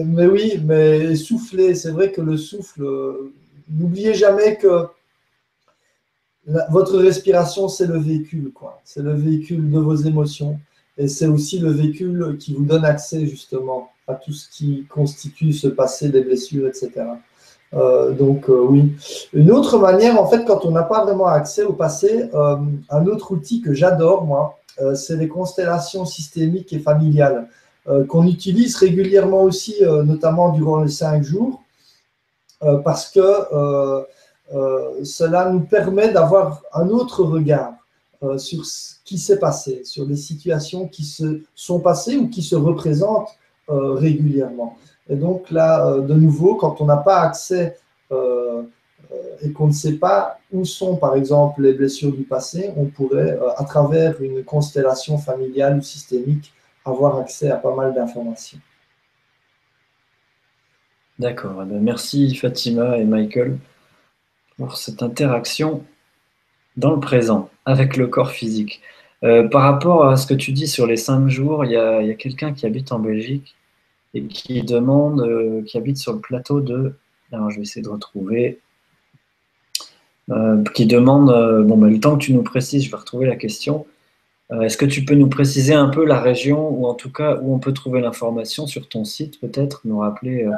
mais 0.04 0.26
oui, 0.26 0.60
mais 0.62 1.16
souffler, 1.16 1.74
c'est 1.74 1.90
vrai 1.90 2.12
que 2.12 2.20
le 2.20 2.36
souffle, 2.36 2.82
n'oubliez 3.70 4.12
jamais 4.12 4.56
que 4.56 4.86
votre 6.70 6.98
respiration, 6.98 7.68
c'est 7.68 7.86
le 7.86 7.98
véhicule. 7.98 8.52
C'est 8.84 9.02
le 9.02 9.14
véhicule 9.14 9.70
de 9.70 9.78
vos 9.78 9.96
émotions. 9.96 10.58
Et 10.98 11.08
c'est 11.08 11.26
aussi 11.26 11.58
le 11.58 11.70
véhicule 11.70 12.36
qui 12.38 12.54
vous 12.54 12.64
donne 12.64 12.84
accès 12.84 13.26
justement 13.26 13.90
à 14.06 14.14
tout 14.14 14.32
ce 14.32 14.48
qui 14.50 14.84
constitue 14.88 15.52
ce 15.52 15.68
passé, 15.68 16.08
des 16.08 16.22
blessures, 16.22 16.66
etc. 16.66 16.90
Euh, 17.74 18.12
donc 18.12 18.48
euh, 18.48 18.60
oui. 18.68 18.92
Une 19.32 19.50
autre 19.50 19.78
manière, 19.78 20.20
en 20.20 20.26
fait, 20.26 20.44
quand 20.44 20.64
on 20.64 20.72
n'a 20.72 20.82
pas 20.82 21.04
vraiment 21.04 21.26
accès 21.26 21.62
au 21.62 21.72
passé, 21.72 22.28
un 22.34 23.06
autre 23.06 23.32
outil 23.32 23.60
que 23.60 23.72
j'adore, 23.72 24.24
moi, 24.24 24.58
c'est 24.94 25.16
les 25.16 25.28
constellations 25.28 26.04
systémiques 26.04 26.72
et 26.72 26.78
familiales. 26.78 27.48
Euh, 27.88 28.04
qu'on 28.04 28.26
utilise 28.26 28.76
régulièrement 28.76 29.44
aussi, 29.44 29.76
euh, 29.82 30.02
notamment 30.02 30.50
durant 30.50 30.82
les 30.82 30.90
cinq 30.90 31.22
jours, 31.22 31.62
euh, 32.62 32.76
parce 32.78 33.08
que 33.08 33.22
cela 35.04 35.50
nous 35.50 35.60
permet 35.60 36.10
d'avoir 36.10 36.62
un 36.72 36.88
autre 36.88 37.22
regard 37.22 37.72
sur 38.36 38.64
ce 38.64 38.94
qui 39.04 39.18
s'est 39.18 39.38
passé, 39.38 39.84
sur 39.84 40.04
les 40.04 40.16
situations 40.16 40.88
qui 40.88 41.04
se 41.04 41.42
sont 41.54 41.80
passées 41.80 42.16
ou 42.16 42.28
qui 42.28 42.42
se 42.42 42.56
représentent 42.56 43.36
régulièrement. 43.68 44.76
Et 45.08 45.16
donc 45.16 45.50
là, 45.50 45.98
de 45.98 46.14
nouveau, 46.14 46.56
quand 46.56 46.80
on 46.80 46.86
n'a 46.86 46.96
pas 46.96 47.20
accès 47.20 47.78
et 49.40 49.52
qu'on 49.52 49.68
ne 49.68 49.72
sait 49.72 49.94
pas 49.94 50.38
où 50.52 50.64
sont, 50.64 50.96
par 50.96 51.14
exemple, 51.14 51.62
les 51.62 51.74
blessures 51.74 52.12
du 52.12 52.24
passé, 52.24 52.72
on 52.76 52.86
pourrait, 52.86 53.38
à 53.56 53.64
travers 53.64 54.20
une 54.20 54.42
constellation 54.42 55.16
familiale 55.18 55.78
ou 55.78 55.82
systémique, 55.82 56.52
avoir 56.84 57.18
accès 57.18 57.50
à 57.50 57.56
pas 57.56 57.74
mal 57.74 57.94
d'informations. 57.94 58.58
D'accord. 61.18 61.62
Eh 61.62 61.66
ben, 61.66 61.80
merci 61.80 62.34
Fatima 62.34 62.96
et 62.96 63.04
Michael 63.04 63.58
pour 64.56 64.76
cette 64.76 65.02
interaction 65.02 65.84
dans 66.78 66.92
le 66.92 67.00
présent 67.00 67.50
avec 67.66 67.96
le 67.96 68.06
corps 68.06 68.30
physique. 68.30 68.80
Euh, 69.24 69.48
par 69.48 69.62
rapport 69.62 70.06
à 70.06 70.16
ce 70.16 70.26
que 70.26 70.34
tu 70.34 70.52
dis 70.52 70.68
sur 70.68 70.86
les 70.86 70.96
cinq 70.96 71.28
jours, 71.28 71.64
il 71.64 71.72
y 71.72 71.76
a, 71.76 72.14
quelqu'un 72.14 72.52
qui 72.52 72.66
habite 72.66 72.92
en 72.92 73.00
Belgique 73.00 73.56
et 74.14 74.22
qui 74.24 74.62
demande, 74.62 75.20
euh, 75.20 75.62
qui 75.64 75.76
habite 75.76 75.98
sur 75.98 76.12
le 76.12 76.20
plateau 76.20 76.60
de. 76.60 76.94
Alors 77.32 77.50
je 77.50 77.56
vais 77.56 77.62
essayer 77.62 77.82
de 77.82 77.88
retrouver. 77.88 78.60
Euh, 80.30 80.62
qui 80.74 80.86
demande, 80.86 81.28
bon, 81.66 81.76
ben, 81.78 81.88
le 81.88 81.98
temps 82.00 82.16
que 82.16 82.24
tu 82.24 82.34
nous 82.34 82.42
précises, 82.42 82.84
je 82.84 82.90
vais 82.90 82.96
retrouver 82.96 83.26
la 83.26 83.36
question. 83.36 83.86
Est-ce 84.62 84.78
que 84.78 84.86
tu 84.86 85.04
peux 85.04 85.14
nous 85.14 85.28
préciser 85.28 85.74
un 85.74 85.88
peu 85.88 86.06
la 86.06 86.20
région 86.20 86.70
ou 86.70 86.86
en 86.86 86.94
tout 86.94 87.12
cas 87.12 87.38
où 87.42 87.54
on 87.54 87.58
peut 87.58 87.74
trouver 87.74 88.00
l'information 88.00 88.66
sur 88.66 88.88
ton 88.88 89.04
site, 89.04 89.40
peut-être, 89.40 89.82
nous 89.84 89.98
rappeler 89.98 90.48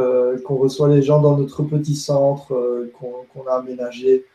qu'on 0.46 0.56
reçoit 0.56 0.90
les 0.90 1.02
gens 1.02 1.22
dans 1.22 1.38
notre 1.38 1.64
petit 1.64 1.96
centre 1.96 2.88
qu'on 2.94 3.48
a 3.48 3.54
aménagé, 3.56 4.26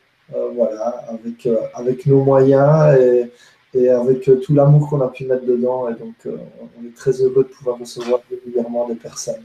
voilà, 0.55 1.05
avec, 1.09 1.49
avec 1.75 2.07
nos 2.07 2.23
moyens 2.23 2.99
et 2.99 3.31
et 3.75 3.89
avec 3.89 4.29
euh, 4.29 4.37
tout 4.37 4.55
l'amour 4.55 4.89
qu'on 4.89 5.01
a 5.01 5.09
pu 5.09 5.25
mettre 5.25 5.45
dedans. 5.45 5.89
Et 5.89 5.95
donc, 5.95 6.15
euh, 6.27 6.37
on 6.81 6.87
est 6.87 6.95
très 6.95 7.13
heureux 7.13 7.45
de 7.45 7.49
pouvoir 7.49 7.79
recevoir 7.79 8.21
régulièrement 8.31 8.89
des 8.89 8.95
personnes. 8.95 9.43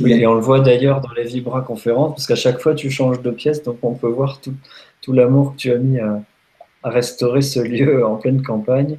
Oui, 0.00 0.12
et 0.12 0.26
on 0.26 0.34
le 0.34 0.40
voit 0.40 0.60
d'ailleurs 0.60 1.02
dans 1.02 1.12
les 1.12 1.24
Vibra 1.24 1.60
conférences, 1.60 2.14
parce 2.14 2.26
qu'à 2.26 2.34
chaque 2.34 2.60
fois 2.60 2.74
tu 2.74 2.90
changes 2.90 3.20
de 3.20 3.30
pièce, 3.30 3.62
donc 3.62 3.76
on 3.82 3.92
peut 3.92 4.08
voir 4.08 4.40
tout, 4.40 4.54
tout 5.02 5.12
l'amour 5.12 5.52
que 5.52 5.58
tu 5.58 5.70
as 5.70 5.76
mis 5.76 6.00
à, 6.00 6.22
restaurer 6.82 7.42
ce 7.42 7.60
lieu 7.60 8.04
en 8.04 8.16
pleine 8.16 8.42
campagne. 8.42 8.96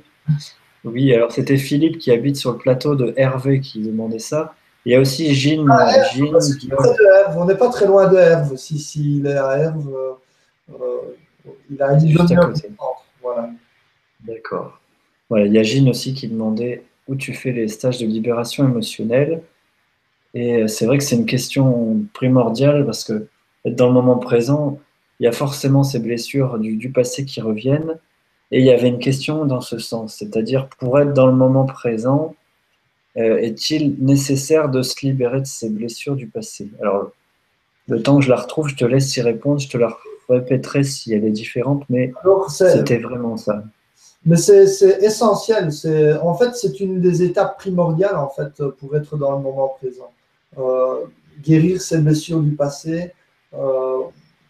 Oui, 0.84 1.14
alors 1.14 1.32
c'était 1.32 1.58
Philippe 1.58 1.98
qui 1.98 2.12
habite 2.12 2.36
sur 2.36 2.52
le 2.52 2.58
plateau 2.58 2.96
de 2.96 3.14
Hervé 3.16 3.62
qui 3.62 3.82
demandait 3.82 4.20
ça. 4.20 4.56
Il 4.86 4.92
y 4.92 4.96
a 4.96 5.00
aussi 5.00 5.34
Gilles. 5.34 5.66
Ah, 5.70 5.88
on 7.38 7.46
n'est 7.46 7.56
pas 7.56 7.70
très 7.70 7.86
loin 7.86 8.10
de 8.10 8.18
Herve. 8.18 8.58
Si, 8.58 8.80
si 8.80 9.20
il 9.20 9.28
est 9.28 9.38
à 9.38 9.58
Herve, 9.58 9.96
euh, 10.72 11.16
il 11.70 11.82
a 11.82 11.94
une 11.94 12.18
Voilà. 13.22 13.50
D'accord. 14.22 14.80
Voilà, 15.30 15.46
il 15.46 15.54
y 15.54 15.58
a 15.58 15.64
Gine 15.64 15.90
aussi 15.90 16.14
qui 16.14 16.28
demandait 16.28 16.84
où 17.08 17.16
tu 17.16 17.34
fais 17.34 17.52
les 17.52 17.68
stages 17.70 18.00
de 18.00 18.06
libération 18.06 18.68
émotionnelle. 18.68 19.42
Et 20.34 20.68
c'est 20.68 20.86
vrai 20.86 20.98
que 20.98 21.04
c'est 21.04 21.16
une 21.16 21.26
question 21.26 22.04
primordiale 22.14 22.86
parce 22.86 23.04
que 23.04 23.28
être 23.66 23.76
dans 23.76 23.88
le 23.88 23.94
moment 23.94 24.18
présent, 24.18 24.80
il 25.20 25.24
y 25.24 25.28
a 25.28 25.32
forcément 25.32 25.84
ces 25.84 26.00
blessures 26.00 26.60
du, 26.60 26.92
passé 26.92 27.26
qui 27.26 27.40
reviennent. 27.40 27.98
Et 28.54 28.60
il 28.60 28.66
y 28.66 28.70
avait 28.70 28.88
une 28.88 29.00
question 29.00 29.46
dans 29.46 29.62
ce 29.62 29.80
sens, 29.80 30.18
c'est-à-dire 30.20 30.68
pour 30.78 31.00
être 31.00 31.12
dans 31.12 31.26
le 31.26 31.34
moment 31.34 31.66
présent, 31.66 32.36
euh, 33.18 33.38
est-il 33.38 33.96
nécessaire 33.98 34.70
de 34.70 34.84
se 34.84 35.04
libérer 35.04 35.42
de 35.42 35.48
ces 35.48 35.72
blessures 35.72 36.16
du 36.16 36.28
passé? 36.28 36.70
Alors, 36.80 37.10
le 37.88 38.04
temps 38.04 38.20
que 38.20 38.26
je 38.26 38.30
la 38.30 38.36
retrouve, 38.36 38.68
je 38.68 38.76
te 38.76 38.86
laisse 38.86 39.18
y 39.18 39.22
répondre, 39.22 39.60
je 39.60 39.70
te 39.70 39.78
la 39.80 39.98
répéterai 40.30 40.84
si 40.84 41.16
elle 41.16 41.26
est 41.26 41.32
différente, 41.32 41.84
mais 41.90 42.14
c'était 42.48 43.00
vraiment 43.00 43.38
ça. 43.38 43.64
Mais 44.24 44.38
c'est 44.38 45.02
essentiel. 45.02 45.70
En 46.22 46.36
fait, 46.36 46.56
c'est 46.56 46.80
une 46.80 47.02
des 47.02 47.24
étapes 47.24 47.58
primordiales 47.58 48.18
en 48.18 48.30
fait, 48.30 48.64
pour 48.80 48.96
être 48.96 49.18
dans 49.18 49.32
le 49.32 49.42
moment 49.42 49.76
présent. 49.80 50.12
Euh, 50.60 51.06
guérir 51.42 51.82
ses 51.82 51.98
blessures 51.98 52.40
du 52.40 52.52
passé. 52.52 53.14
Euh, 53.56 54.02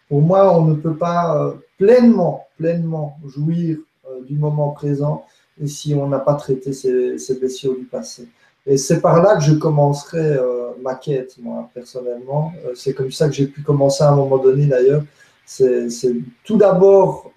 pour 0.10 0.22
moi, 0.22 0.60
on 0.60 0.66
ne 0.66 0.76
peut 0.76 0.98
pas 0.98 1.38
euh, 1.38 1.54
pleinement, 1.78 2.48
pleinement 2.58 3.18
jouir 3.26 3.78
du 4.28 4.38
moment 4.38 4.70
présent 4.70 5.26
et 5.62 5.68
si 5.68 5.94
on 5.94 6.08
n'a 6.08 6.20
pas 6.20 6.34
traité 6.34 6.74
ces, 6.74 7.40
blessures 7.40 7.76
du 7.76 7.86
passé. 7.86 8.28
Et 8.66 8.78
c'est 8.78 9.02
par 9.02 9.22
là 9.22 9.36
que 9.36 9.44
je 9.44 9.54
commencerai 9.54 10.38
ma 10.82 10.96
quête, 10.96 11.36
moi, 11.40 11.70
personnellement. 11.74 12.52
c'est 12.76 12.94
comme 12.94 13.12
ça 13.12 13.28
que 13.28 13.34
j'ai 13.34 13.48
pu 13.48 13.62
commencer 13.62 14.04
à 14.04 14.10
un 14.10 14.16
moment 14.16 14.38
donné, 14.38 14.66
d'ailleurs. 14.66 15.04
C'est 15.46 16.16
tout 16.44 16.58
d'abord 16.58 17.32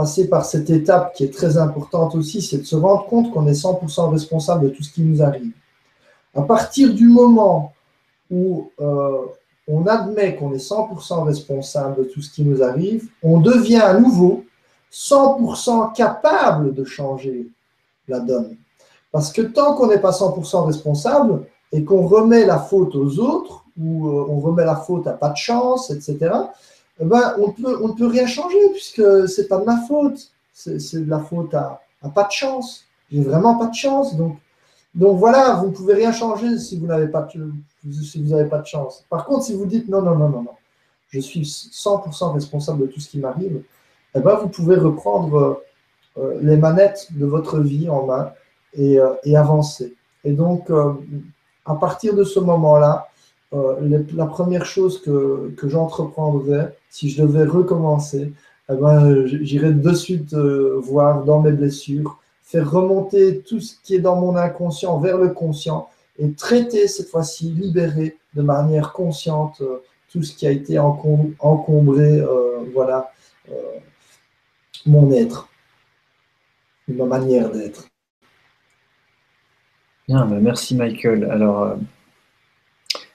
passer 0.00 0.28
par 0.28 0.46
cette 0.46 0.70
étape 0.70 1.12
qui 1.14 1.24
est 1.24 1.34
très 1.34 1.58
importante 1.58 2.14
aussi, 2.14 2.40
c'est 2.40 2.58
de 2.58 2.64
se 2.64 2.76
rendre 2.76 3.04
compte 3.04 3.30
qu'on 3.32 3.46
est 3.46 3.52
100% 3.52 4.10
responsable 4.10 4.64
de 4.64 4.68
tout 4.70 4.82
ce 4.82 4.90
qui 4.90 5.02
nous 5.02 5.22
arrive. 5.22 5.52
À 6.34 6.40
partir 6.40 6.94
du 6.94 7.06
moment 7.06 7.74
où 8.30 8.70
euh, 8.80 9.26
on 9.68 9.86
admet 9.86 10.36
qu'on 10.36 10.54
est 10.54 10.68
100% 10.72 11.24
responsable 11.24 11.96
de 11.98 12.04
tout 12.04 12.22
ce 12.22 12.30
qui 12.30 12.44
nous 12.44 12.62
arrive, 12.62 13.08
on 13.22 13.40
devient 13.40 13.82
à 13.92 13.92
nouveau 13.98 14.44
100% 14.92 15.92
capable 15.94 16.74
de 16.74 16.84
changer 16.84 17.48
la 18.08 18.20
donne. 18.20 18.56
Parce 19.12 19.32
que 19.32 19.42
tant 19.42 19.74
qu'on 19.74 19.88
n'est 19.88 19.98
pas 19.98 20.10
100% 20.10 20.66
responsable 20.66 21.46
et 21.72 21.84
qu'on 21.84 22.06
remet 22.06 22.44
la 22.44 22.58
faute 22.58 22.94
aux 22.94 23.18
autres, 23.18 23.64
ou 23.78 24.08
euh, 24.08 24.26
on 24.28 24.40
remet 24.40 24.64
la 24.64 24.76
faute 24.76 25.06
à 25.06 25.12
pas 25.12 25.30
de 25.30 25.36
chance, 25.36 25.90
etc., 25.90 26.32
eh 27.02 27.06
ben, 27.06 27.34
on, 27.38 27.48
ne 27.88 27.92
peut 27.94 28.06
rien 28.06 28.26
changer 28.26 28.58
puisque 28.72 29.28
c'est 29.28 29.48
pas 29.48 29.58
de 29.58 29.64
ma 29.64 29.80
faute. 29.86 30.30
C'est 30.52 31.04
de 31.04 31.08
la 31.08 31.20
faute 31.20 31.54
à, 31.54 31.80
pas 32.14 32.24
de 32.24 32.30
chance. 32.30 32.84
J'ai 33.10 33.22
vraiment 33.22 33.56
pas 33.56 33.66
de 33.66 33.74
chance. 33.74 34.14
Donc, 34.16 34.36
donc 34.94 35.18
voilà, 35.18 35.54
vous 35.54 35.68
ne 35.68 35.72
pouvez 35.72 35.94
rien 35.94 36.12
changer 36.12 36.58
si 36.58 36.78
vous 36.78 36.86
n'avez 36.86 37.08
pas, 37.08 37.26
si 37.30 38.22
vous 38.22 38.48
pas 38.48 38.58
de 38.58 38.66
chance. 38.66 39.06
Par 39.08 39.24
contre, 39.24 39.44
si 39.44 39.54
vous 39.54 39.64
dites 39.64 39.88
non, 39.88 40.02
non, 40.02 40.14
non, 40.14 40.28
non, 40.28 40.42
non, 40.42 40.54
je 41.08 41.20
suis 41.20 41.42
100% 41.42 42.34
responsable 42.34 42.82
de 42.82 42.86
tout 42.88 43.00
ce 43.00 43.08
qui 43.08 43.18
m'arrive, 43.18 43.62
eh 44.14 44.20
ben, 44.20 44.34
vous 44.36 44.48
pouvez 44.48 44.76
reprendre 44.76 45.62
euh, 46.18 46.38
les 46.40 46.56
manettes 46.56 47.08
de 47.12 47.26
votre 47.26 47.60
vie 47.60 47.88
en 47.88 48.06
main 48.06 48.32
et, 48.74 48.98
euh, 48.98 49.14
avancer. 49.34 49.94
Et 50.24 50.32
donc, 50.32 50.70
euh, 50.70 50.92
à 51.64 51.74
partir 51.74 52.14
de 52.14 52.24
ce 52.24 52.40
moment-là, 52.40 53.08
euh, 53.52 54.04
la 54.14 54.26
première 54.26 54.64
chose 54.64 55.00
que, 55.02 55.52
que 55.56 55.68
j'entreprendrais, 55.68 56.76
si 56.88 57.10
je 57.10 57.22
devais 57.22 57.44
recommencer, 57.44 58.32
eh 58.70 58.74
ben, 58.74 59.26
j'irais 59.26 59.72
de 59.72 59.94
suite 59.94 60.34
euh, 60.34 60.76
voir 60.80 61.24
dans 61.24 61.40
mes 61.40 61.52
blessures, 61.52 62.18
faire 62.42 62.70
remonter 62.70 63.40
tout 63.40 63.60
ce 63.60 63.74
qui 63.82 63.94
est 63.94 64.00
dans 64.00 64.16
mon 64.16 64.36
inconscient 64.36 64.98
vers 64.98 65.18
le 65.18 65.30
conscient 65.30 65.88
et 66.18 66.32
traiter 66.32 66.86
cette 66.86 67.08
fois-ci, 67.08 67.50
libérer 67.50 68.16
de 68.34 68.42
manière 68.42 68.92
consciente 68.92 69.60
euh, 69.60 69.82
tout 70.12 70.22
ce 70.22 70.34
qui 70.34 70.46
a 70.46 70.50
été 70.50 70.78
encombré, 70.78 72.20
euh, 72.20 72.58
voilà, 72.74 73.12
euh, 73.50 73.54
mon 74.86 75.10
être, 75.12 75.48
ma 76.88 77.04
manière 77.04 77.50
d'être. 77.50 77.88
Bien, 80.08 80.26
ben, 80.26 80.40
merci 80.40 80.74
Michael. 80.74 81.24
Alors, 81.24 81.76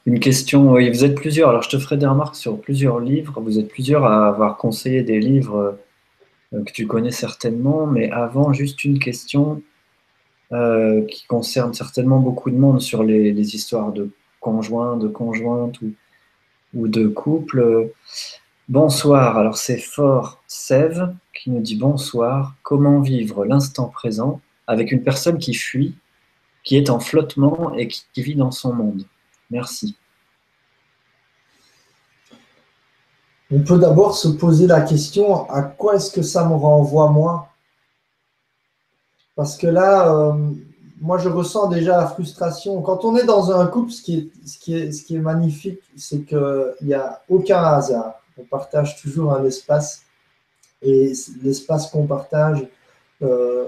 une 0.06 0.20
question, 0.20 0.72
oui, 0.72 0.90
vous 0.90 1.04
êtes 1.04 1.16
plusieurs, 1.16 1.50
alors 1.50 1.62
je 1.62 1.70
te 1.70 1.80
ferai 1.80 1.98
des 1.98 2.06
remarques 2.06 2.36
sur 2.36 2.60
plusieurs 2.62 3.00
livres, 3.00 3.42
vous 3.42 3.60
êtes 3.60 3.68
plusieurs 3.68 4.06
à 4.06 4.28
avoir 4.28 4.58
conseillé 4.58 5.04
des 5.04 5.20
livres 5.20 5.78
que 6.52 6.72
tu 6.72 6.88
connais 6.88 7.12
certainement, 7.12 7.86
mais 7.86 8.10
avant, 8.12 8.54
juste 8.54 8.84
une 8.86 9.00
question 9.00 9.62
euh, 10.52 11.04
qui 11.06 11.26
concerne 11.26 11.74
certainement 11.74 12.20
beaucoup 12.20 12.52
de 12.52 12.56
monde 12.56 12.80
sur 12.80 13.04
les, 13.04 13.56
histoires 13.56 13.92
de 13.92 14.12
conjoints, 14.40 14.96
de 14.96 15.08
conjointes 15.08 15.80
ou, 16.74 16.88
de 16.88 17.08
couples. 17.08 17.90
Bonsoir, 18.68 19.38
alors 19.38 19.58
c'est 19.58 19.78
Fort 19.78 20.42
Sève 20.48 21.14
qui 21.36 21.52
nous 21.52 21.62
dit 21.62 21.76
bonsoir, 21.76 22.56
comment 22.64 23.00
vivre 23.00 23.46
l'instant 23.46 23.90
présent 23.90 24.42
avec 24.66 24.92
une 24.92 25.04
personne 25.04 25.38
qui 25.38 25.54
fuit, 25.54 25.96
qui 26.64 26.76
est 26.76 26.90
en 26.90 27.00
flottement 27.00 27.76
et 27.76 27.88
qui 27.88 28.24
vit 28.24 28.34
dans 28.34 28.50
son 28.50 28.74
monde? 28.74 29.04
Merci. 29.52 29.96
On 33.52 33.60
peut 33.60 33.78
d'abord 33.78 34.18
se 34.18 34.30
poser 34.30 34.66
la 34.66 34.82
question, 34.82 35.48
à 35.52 35.62
quoi 35.62 35.98
est-ce 35.98 36.12
que 36.12 36.24
ça 36.24 36.44
me 36.50 36.56
renvoie 36.56 37.12
moi? 37.12 37.50
Parce 39.36 39.58
que 39.58 39.68
là, 39.68 40.12
euh, 40.12 40.34
moi 41.00 41.20
je 41.20 41.30
ressens 41.30 41.68
déjà 41.68 41.98
la 41.98 42.08
frustration. 42.08 42.82
Quand 42.82 43.06
on 43.06 43.16
est 43.16 43.26
dans 43.26 43.52
un 43.52 43.68
couple, 43.68 43.92
ce 43.92 44.02
qui 44.02 44.18
est, 44.18 44.48
ce 44.48 44.58
qui 44.58 44.76
est, 44.76 44.92
ce 44.92 45.06
qui 45.06 45.18
est 45.18 45.20
magnifique, 45.20 45.82
c'est 45.96 46.26
qu'il 46.26 46.74
n'y 46.82 46.96
a 46.96 47.22
aucun 47.30 47.64
hasard. 47.64 48.16
On 48.38 48.44
partage 48.44 49.02
toujours 49.02 49.34
un 49.34 49.46
espace 49.46 50.04
et 50.82 51.14
l'espace 51.42 51.90
qu'on 51.90 52.06
partage, 52.06 52.68
euh, 53.22 53.68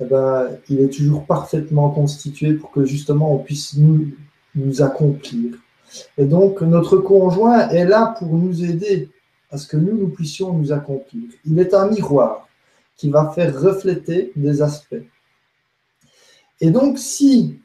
eh 0.00 0.04
ben, 0.04 0.58
il 0.68 0.80
est 0.80 0.92
toujours 0.92 1.26
parfaitement 1.26 1.90
constitué 1.90 2.54
pour 2.54 2.70
que 2.70 2.84
justement 2.84 3.34
on 3.34 3.38
puisse 3.38 3.76
nous, 3.76 4.12
nous 4.54 4.82
accomplir. 4.82 5.54
Et 6.16 6.24
donc, 6.24 6.60
notre 6.62 6.98
conjoint 6.98 7.68
est 7.68 7.84
là 7.84 8.14
pour 8.18 8.34
nous 8.34 8.64
aider 8.64 9.10
à 9.50 9.58
ce 9.58 9.66
que 9.66 9.76
nous, 9.76 9.96
nous 9.96 10.08
puissions 10.08 10.52
nous 10.52 10.72
accomplir. 10.72 11.30
Il 11.44 11.58
est 11.58 11.74
un 11.74 11.88
miroir 11.88 12.48
qui 12.96 13.10
va 13.10 13.30
faire 13.30 13.58
refléter 13.58 14.32
des 14.36 14.60
aspects. 14.60 15.02
Et 16.60 16.70
donc, 16.70 16.98
si, 16.98 17.60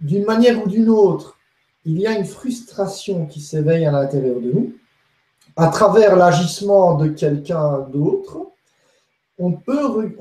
d'une 0.00 0.24
manière 0.24 0.62
ou 0.62 0.68
d'une 0.68 0.88
autre, 0.88 1.38
il 1.84 1.98
y 1.98 2.06
a 2.06 2.18
une 2.18 2.24
frustration 2.24 3.26
qui 3.26 3.40
s'éveille 3.40 3.86
à 3.86 3.92
l'intérieur 3.92 4.40
de 4.40 4.52
nous, 4.52 4.74
à 5.56 5.68
travers 5.68 6.16
l'agissement 6.16 6.94
de 6.94 7.08
quelqu'un 7.08 7.86
d'autre, 7.92 8.38
on 9.38 9.52
peut, 9.52 10.14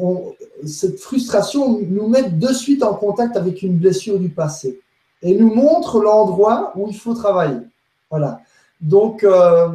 cette 0.66 1.00
frustration 1.00 1.80
nous 1.88 2.08
met 2.08 2.24
de 2.24 2.48
suite 2.48 2.84
en 2.84 2.96
contact 2.96 3.38
avec 3.38 3.62
une 3.62 3.78
blessure 3.78 4.20
du 4.20 4.30
passé 4.30 4.80
et 5.22 5.36
nous 5.36 5.54
montre 5.54 6.00
l'endroit 6.02 6.74
où 6.76 6.88
il 6.88 6.98
faut 6.98 7.14
travailler. 7.14 7.62
Voilà. 8.10 8.42
Donc, 8.82 9.24
euh, 9.24 9.70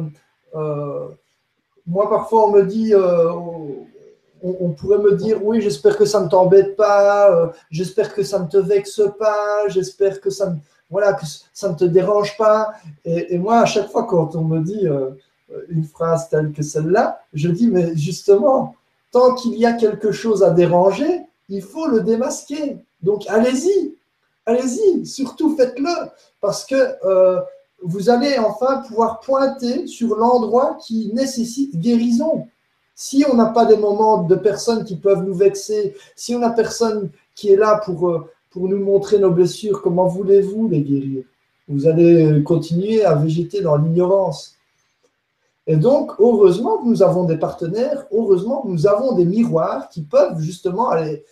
euh, 0.55 1.07
moi, 1.87 2.09
parfois, 2.09 2.47
on 2.47 2.51
me 2.51 2.63
dit, 2.63 2.93
euh, 2.93 3.31
on, 4.41 4.69
pourrait 4.69 4.99
me 4.99 5.15
dire, 5.15 5.43
oui, 5.43 5.61
j'espère 5.61 5.97
que 5.97 6.05
ça 6.05 6.21
ne 6.21 6.29
t'embête 6.29 6.75
pas, 6.75 7.51
j'espère 7.71 8.13
que 8.13 8.23
ça 8.23 8.39
ne 8.39 8.47
te 8.47 8.57
vexe 8.57 9.01
pas, 9.17 9.67
j'espère 9.67 10.21
que 10.21 10.29
ça 10.29 10.51
ne, 10.51 10.55
voilà, 10.89 11.13
que 11.13 11.25
ça 11.53 11.69
ne 11.69 11.75
te 11.75 11.85
dérange 11.85 12.37
pas. 12.37 12.73
Et, 13.03 13.37
moi, 13.37 13.59
à 13.59 13.65
chaque 13.65 13.89
fois, 13.89 14.03
quand 14.03 14.35
on 14.35 14.43
me 14.43 14.59
dit 14.59 14.87
une 15.69 15.83
phrase 15.83 16.29
telle 16.29 16.51
que 16.51 16.63
celle-là, 16.63 17.21
je 17.33 17.49
dis, 17.49 17.67
mais 17.67 17.95
justement, 17.95 18.75
tant 19.11 19.33
qu'il 19.35 19.55
y 19.55 19.65
a 19.65 19.73
quelque 19.73 20.11
chose 20.11 20.43
à 20.43 20.51
déranger, 20.51 21.21
il 21.49 21.61
faut 21.61 21.87
le 21.87 22.01
démasquer. 22.01 22.77
Donc, 23.01 23.25
allez-y, 23.27 23.95
allez-y, 24.45 25.05
surtout 25.05 25.55
faites-le, 25.55 26.09
parce 26.41 26.65
que 26.65 26.75
euh, 27.05 27.39
vous 27.81 28.09
allez 28.09 28.37
enfin 28.37 28.83
pouvoir 28.87 29.19
pointer 29.19 29.87
sur 29.87 30.15
l'endroit 30.15 30.77
qui 30.81 31.11
nécessite 31.13 31.77
guérison. 31.77 32.47
Si 32.95 33.23
on 33.31 33.35
n'a 33.35 33.47
pas 33.47 33.65
des 33.65 33.77
moments 33.77 34.23
de 34.23 34.35
personnes 34.35 34.83
qui 34.83 34.97
peuvent 34.97 35.23
nous 35.23 35.33
vexer, 35.33 35.95
si 36.15 36.35
on 36.35 36.39
n'a 36.39 36.49
personne 36.49 37.09
qui 37.33 37.49
est 37.49 37.55
là 37.55 37.81
pour, 37.83 38.09
euh, 38.09 38.29
pour 38.51 38.67
nous 38.67 38.83
montrer 38.83 39.19
nos 39.19 39.31
blessures, 39.31 39.81
comment 39.81 40.07
voulez-vous 40.07 40.67
les 40.67 40.81
guérir? 40.81 41.23
Vous 41.67 41.87
allez 41.87 42.43
continuer 42.43 43.05
à 43.05 43.15
végéter 43.15 43.61
dans 43.61 43.77
l'ignorance. 43.77 44.58
Et 45.69 45.75
donc, 45.75 46.13
heureusement 46.17 46.79
que 46.79 46.87
nous 46.87 47.03
avons 47.03 47.25
des 47.25 47.37
partenaires, 47.37 48.07
heureusement 48.11 48.63
que 48.63 48.69
nous 48.69 48.87
avons 48.87 49.13
des 49.13 49.23
miroirs 49.23 49.87
qui 49.89 50.01
peuvent 50.01 50.39
justement 50.39 50.89
aller, 50.89 51.23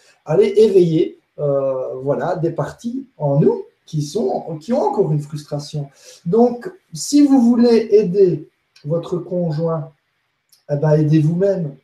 éveiller 0.58 1.18
euh, 1.40 1.96
voilà, 2.04 2.36
des 2.36 2.52
parties 2.52 3.08
en 3.18 3.40
nous 3.40 3.64
qui, 3.88 4.04
sont, 4.04 4.60
qui 4.62 4.74
ont 4.74 4.82
encore 4.84 5.12
une 5.12 5.22
frustration. 5.22 5.90
Donc, 6.24 6.72
si 6.94 7.26
vous 7.26 7.42
voulez 7.42 7.88
aider 7.90 8.48
votre 8.86 9.18
conjoint, 9.18 9.92
eh 10.70 10.76
ben, 10.76 10.92
aidez 10.92 11.20
vous-même. 11.20 11.76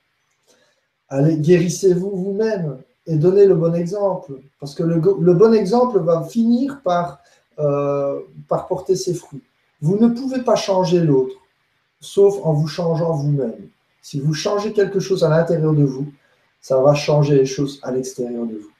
Guérissez-vous 1.11 2.11
vous-même 2.11 2.77
et 3.07 3.15
donnez 3.15 3.47
le 3.47 3.55
bon 3.55 3.73
exemple. 3.73 4.33
Parce 4.59 4.75
que 4.75 4.83
le, 4.83 4.99
bon 5.33 5.55
exemple 5.55 5.97
va 6.01 6.21
finir 6.21 6.79
euh, 7.57 8.19
par 8.47 8.67
porter 8.67 8.95
ses 8.95 9.15
fruits. 9.15 9.41
Vous 9.81 9.97
ne 9.97 10.09
pouvez 10.09 10.43
pas 10.43 10.55
changer 10.55 10.99
l'autre, 10.99 11.35
sauf 12.03 12.35
en 12.43 12.53
vous 12.53 12.67
changeant 12.67 13.13
vous-même. 13.13 13.69
Si 14.01 14.19
vous 14.19 14.33
changez 14.33 14.73
quelque 14.73 14.99
chose 14.99 15.23
à 15.23 15.29
l'intérieur 15.29 15.73
de 15.73 15.83
vous, 15.83 16.11
ça 16.59 16.81
va 16.81 16.93
changer 16.93 17.35
les 17.35 17.45
choses 17.45 17.79
à 17.83 17.91
l'extérieur 17.91 18.45
de 18.45 18.55
vous. 18.55 18.71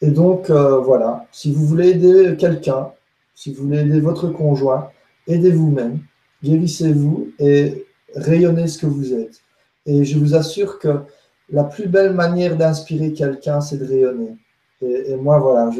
Et 0.00 0.10
donc, 0.10 0.50
euh, 0.50 0.78
voilà, 0.78 1.26
si 1.32 1.52
vous 1.52 1.66
voulez 1.66 1.90
aider 1.90 2.36
quelqu'un, 2.38 2.92
si 3.34 3.52
vous 3.52 3.64
voulez 3.64 3.80
aider 3.80 4.00
votre 4.00 4.28
conjoint, 4.28 4.90
aidez 5.26 5.50
vous-même, 5.50 5.98
guérissez-vous 6.42 7.32
et 7.40 7.86
rayonnez 8.14 8.68
ce 8.68 8.78
que 8.78 8.86
vous 8.86 9.12
êtes. 9.12 9.42
Et 9.86 10.04
je 10.04 10.18
vous 10.18 10.36
assure 10.36 10.78
que 10.78 11.00
la 11.50 11.64
plus 11.64 11.88
belle 11.88 12.12
manière 12.12 12.56
d'inspirer 12.56 13.12
quelqu'un, 13.12 13.60
c'est 13.60 13.78
de 13.78 13.84
rayonner. 13.84 14.36
Et, 14.82 15.16
moi, 15.16 15.40
voilà, 15.40 15.70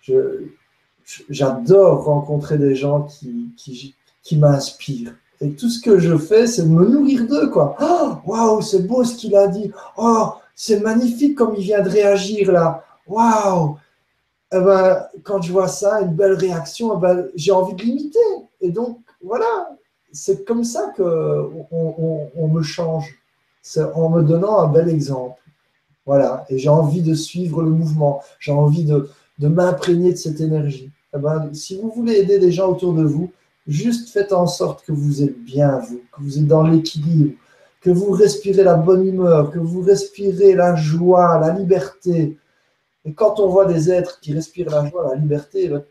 je, 0.00 0.46
j'adore 1.30 2.04
rencontrer 2.04 2.58
des 2.58 2.74
gens 2.74 3.02
qui, 3.02 3.52
qui, 3.56 3.94
qui 4.22 4.36
m'inspirent. 4.36 5.14
Et 5.40 5.50
tout 5.52 5.68
ce 5.68 5.80
que 5.80 5.98
je 5.98 6.16
fais, 6.16 6.46
c'est 6.46 6.62
de 6.62 6.68
me 6.68 6.86
nourrir 6.86 7.26
d'eux, 7.26 7.48
quoi. 7.48 7.76
Oh, 7.80 8.12
waouh, 8.24 8.62
c'est 8.62 8.86
beau 8.86 9.02
ce 9.02 9.16
qu'il 9.16 9.34
a 9.34 9.48
dit. 9.48 9.72
Oh, 9.96 10.28
c'est 10.54 10.80
magnifique 10.80 11.36
comme 11.36 11.54
il 11.56 11.64
vient 11.64 11.82
de 11.82 11.88
réagir 11.88 12.52
là 12.52 12.84
waouh 13.06 13.76
eh 14.52 14.60
ben, 14.60 15.04
Quand 15.24 15.42
je 15.42 15.52
vois 15.52 15.68
ça, 15.68 16.00
une 16.02 16.14
belle 16.14 16.34
réaction, 16.34 16.96
eh 16.96 17.00
ben, 17.00 17.28
j'ai 17.34 17.52
envie 17.52 17.74
de 17.74 17.82
l'imiter. 17.82 18.18
Et 18.60 18.70
donc, 18.70 19.00
voilà, 19.22 19.76
c'est 20.12 20.44
comme 20.44 20.62
ça 20.62 20.92
qu'on 20.96 21.66
on, 21.70 22.48
me 22.48 22.62
change. 22.62 23.18
C'est 23.62 23.84
en 23.94 24.10
me 24.10 24.22
donnant 24.22 24.60
un 24.60 24.68
bel 24.68 24.88
exemple. 24.88 25.40
Voilà, 26.04 26.44
et 26.48 26.58
j'ai 26.58 26.68
envie 26.68 27.02
de 27.02 27.14
suivre 27.14 27.62
le 27.62 27.70
mouvement, 27.70 28.22
j'ai 28.40 28.50
envie 28.50 28.84
de, 28.84 29.08
de 29.38 29.46
m'imprégner 29.48 30.10
de 30.12 30.16
cette 30.16 30.40
énergie. 30.40 30.90
Eh 31.14 31.18
ben, 31.18 31.50
si 31.52 31.80
vous 31.80 31.92
voulez 31.94 32.14
aider 32.14 32.38
les 32.38 32.50
gens 32.50 32.70
autour 32.70 32.92
de 32.92 33.04
vous, 33.04 33.30
juste 33.66 34.10
faites 34.10 34.32
en 34.32 34.46
sorte 34.46 34.84
que 34.84 34.92
vous 34.92 35.22
êtes 35.22 35.38
bien, 35.38 35.78
vous, 35.78 36.00
que 36.12 36.20
vous 36.20 36.38
êtes 36.38 36.46
dans 36.46 36.62
l'équilibre, 36.62 37.34
que 37.80 37.90
vous 37.90 38.10
respirez 38.10 38.62
la 38.62 38.74
bonne 38.74 39.06
humeur, 39.06 39.50
que 39.50 39.58
vous 39.58 39.82
respirez 39.82 40.54
la 40.54 40.76
joie, 40.76 41.38
la 41.40 41.52
liberté, 41.52 42.36
et 43.04 43.12
quand 43.12 43.40
on 43.40 43.48
voit 43.48 43.66
des 43.66 43.90
êtres 43.90 44.20
qui 44.20 44.32
respirent 44.32 44.70
la 44.70 44.88
joie, 44.88 45.10
la 45.10 45.16
liberté, 45.16 45.68
ben, 45.68 45.82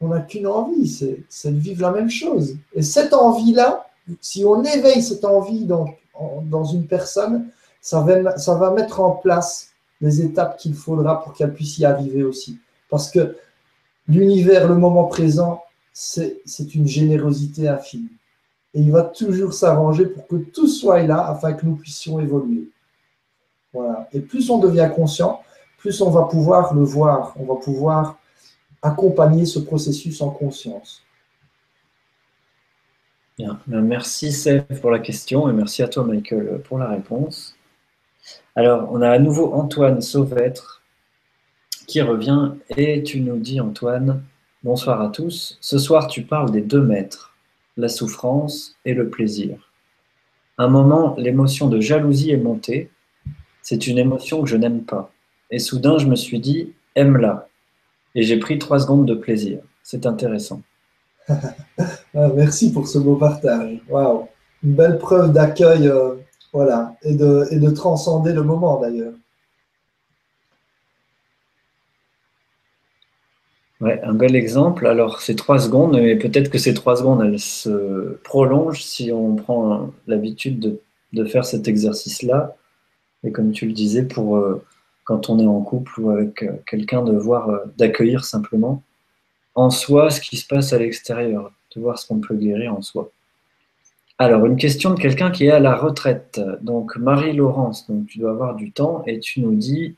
on 0.00 0.08
n'a 0.08 0.20
qu'une 0.20 0.46
envie, 0.46 0.88
c'est 1.28 1.52
de 1.52 1.58
vivre 1.58 1.82
la 1.82 1.90
même 1.90 2.10
chose. 2.10 2.56
Et 2.72 2.82
cette 2.82 3.12
envie-là, 3.12 3.86
si 4.20 4.44
on 4.44 4.62
éveille 4.62 5.02
cette 5.02 5.24
envie 5.24 5.64
dans, 5.64 5.86
dans 6.44 6.64
une 6.64 6.86
personne, 6.86 7.48
ça 7.80 8.00
va, 8.00 8.38
ça 8.38 8.54
va 8.54 8.70
mettre 8.70 9.00
en 9.00 9.10
place 9.10 9.70
les 10.00 10.22
étapes 10.22 10.56
qu'il 10.56 10.74
faudra 10.74 11.22
pour 11.22 11.34
qu'elle 11.34 11.52
puisse 11.52 11.78
y 11.78 11.84
arriver 11.84 12.22
aussi. 12.22 12.58
Parce 12.88 13.10
que 13.10 13.36
l'univers, 14.06 14.68
le 14.68 14.76
moment 14.76 15.04
présent, 15.04 15.62
c'est 16.00 16.74
une 16.76 16.86
générosité 16.86 17.66
infinie. 17.66 18.12
Et 18.72 18.80
il 18.80 18.92
va 18.92 19.02
toujours 19.02 19.52
s'arranger 19.52 20.06
pour 20.06 20.28
que 20.28 20.36
tout 20.36 20.68
soit 20.68 21.02
là 21.02 21.26
afin 21.26 21.54
que 21.54 21.66
nous 21.66 21.74
puissions 21.74 22.20
évoluer. 22.20 22.68
Voilà. 23.72 24.08
Et 24.12 24.20
plus 24.20 24.48
on 24.48 24.58
devient 24.58 24.88
conscient, 24.94 25.42
plus 25.78 26.00
on 26.00 26.10
va 26.10 26.24
pouvoir 26.24 26.72
le 26.72 26.84
voir, 26.84 27.34
on 27.36 27.44
va 27.44 27.56
pouvoir 27.56 28.18
accompagner 28.80 29.44
ce 29.44 29.58
processus 29.58 30.20
en 30.20 30.30
conscience. 30.30 31.02
Bien. 33.36 33.58
Merci 33.66 34.30
Seth 34.30 34.80
pour 34.80 34.92
la 34.92 35.00
question 35.00 35.48
et 35.48 35.52
merci 35.52 35.82
à 35.82 35.88
toi 35.88 36.04
Michael 36.04 36.62
pour 36.64 36.78
la 36.78 36.88
réponse. 36.88 37.56
Alors, 38.54 38.88
on 38.92 39.02
a 39.02 39.10
à 39.10 39.18
nouveau 39.18 39.52
Antoine 39.52 40.00
Sauvêtre 40.00 40.82
qui 41.88 42.02
revient 42.02 42.52
et 42.76 43.02
tu 43.02 43.20
nous 43.20 43.38
dis, 43.38 43.60
Antoine, 43.60 44.22
bonsoir 44.62 45.00
à 45.00 45.08
tous. 45.08 45.56
Ce 45.60 45.78
soir, 45.78 46.06
tu 46.08 46.22
parles 46.22 46.50
des 46.50 46.60
deux 46.60 46.82
maîtres, 46.82 47.34
la 47.76 47.88
souffrance 47.88 48.76
et 48.84 48.94
le 48.94 49.08
plaisir. 49.08 49.72
Un 50.58 50.68
moment, 50.68 51.14
l'émotion 51.16 51.68
de 51.68 51.80
jalousie 51.80 52.30
est 52.30 52.36
montée. 52.38 52.90
C'est 53.62 53.86
une 53.86 53.98
émotion 53.98 54.42
que 54.42 54.48
je 54.48 54.56
n'aime 54.56 54.82
pas. 54.82 55.12
Et 55.50 55.58
soudain, 55.58 55.98
je 55.98 56.06
me 56.06 56.16
suis 56.16 56.40
dit, 56.40 56.72
aime-la. 56.94 57.48
Et 58.14 58.22
j'ai 58.22 58.38
pris 58.38 58.58
trois 58.58 58.80
secondes 58.80 59.06
de 59.06 59.14
plaisir. 59.14 59.60
C'est 59.82 60.06
intéressant. 60.06 60.62
Ah, 62.14 62.30
merci 62.34 62.72
pour 62.72 62.88
ce 62.88 62.98
beau 62.98 63.14
partage. 63.14 63.78
Waouh, 63.88 64.26
une 64.64 64.74
belle 64.74 64.98
preuve 64.98 65.32
d'accueil, 65.32 65.86
euh, 65.86 66.14
voilà, 66.52 66.96
et 67.02 67.14
de, 67.14 67.46
et 67.50 67.60
de 67.60 67.70
transcender 67.70 68.32
le 68.32 68.42
moment 68.42 68.80
d'ailleurs. 68.80 69.12
Ouais, 73.80 74.00
un 74.02 74.12
bel 74.12 74.34
exemple. 74.34 74.86
Alors, 74.88 75.20
c'est 75.20 75.36
trois 75.36 75.60
secondes, 75.60 75.92
mais 75.92 76.16
peut-être 76.16 76.50
que 76.50 76.58
ces 76.58 76.74
trois 76.74 76.96
secondes, 76.96 77.22
elles 77.22 77.38
se 77.38 78.18
prolongent 78.24 78.82
si 78.82 79.12
on 79.12 79.36
prend 79.36 79.92
l'habitude 80.08 80.80
de, 81.12 81.24
faire 81.26 81.44
cet 81.44 81.68
exercice-là. 81.68 82.56
Et 83.24 83.30
comme 83.30 83.52
tu 83.52 83.66
le 83.66 83.72
disais, 83.72 84.02
pour 84.02 84.36
euh, 84.36 84.64
quand 85.04 85.30
on 85.30 85.38
est 85.38 85.46
en 85.46 85.60
couple 85.62 86.00
ou 86.00 86.10
avec 86.10 86.42
euh, 86.42 86.52
quelqu'un, 86.66 87.02
de 87.02 87.16
voir, 87.16 87.50
euh, 87.50 87.58
d'accueillir 87.76 88.24
simplement 88.24 88.82
en 89.54 89.70
soi 89.70 90.10
ce 90.10 90.20
qui 90.20 90.36
se 90.36 90.46
passe 90.46 90.72
à 90.72 90.78
l'extérieur, 90.78 91.52
de 91.74 91.80
voir 91.80 91.98
ce 91.98 92.06
qu'on 92.06 92.20
peut 92.20 92.34
guérir 92.34 92.74
en 92.74 92.82
soi. 92.82 93.10
Alors, 94.18 94.44
une 94.46 94.56
question 94.56 94.92
de 94.92 95.00
quelqu'un 95.00 95.30
qui 95.30 95.46
est 95.46 95.50
à 95.50 95.60
la 95.60 95.76
retraite. 95.76 96.40
Donc, 96.62 96.96
Marie-Laurence, 96.96 97.86
donc 97.88 98.06
tu 98.06 98.18
dois 98.18 98.30
avoir 98.30 98.56
du 98.56 98.72
temps 98.72 99.04
et 99.06 99.20
tu 99.20 99.40
nous 99.40 99.54
dis 99.54 99.96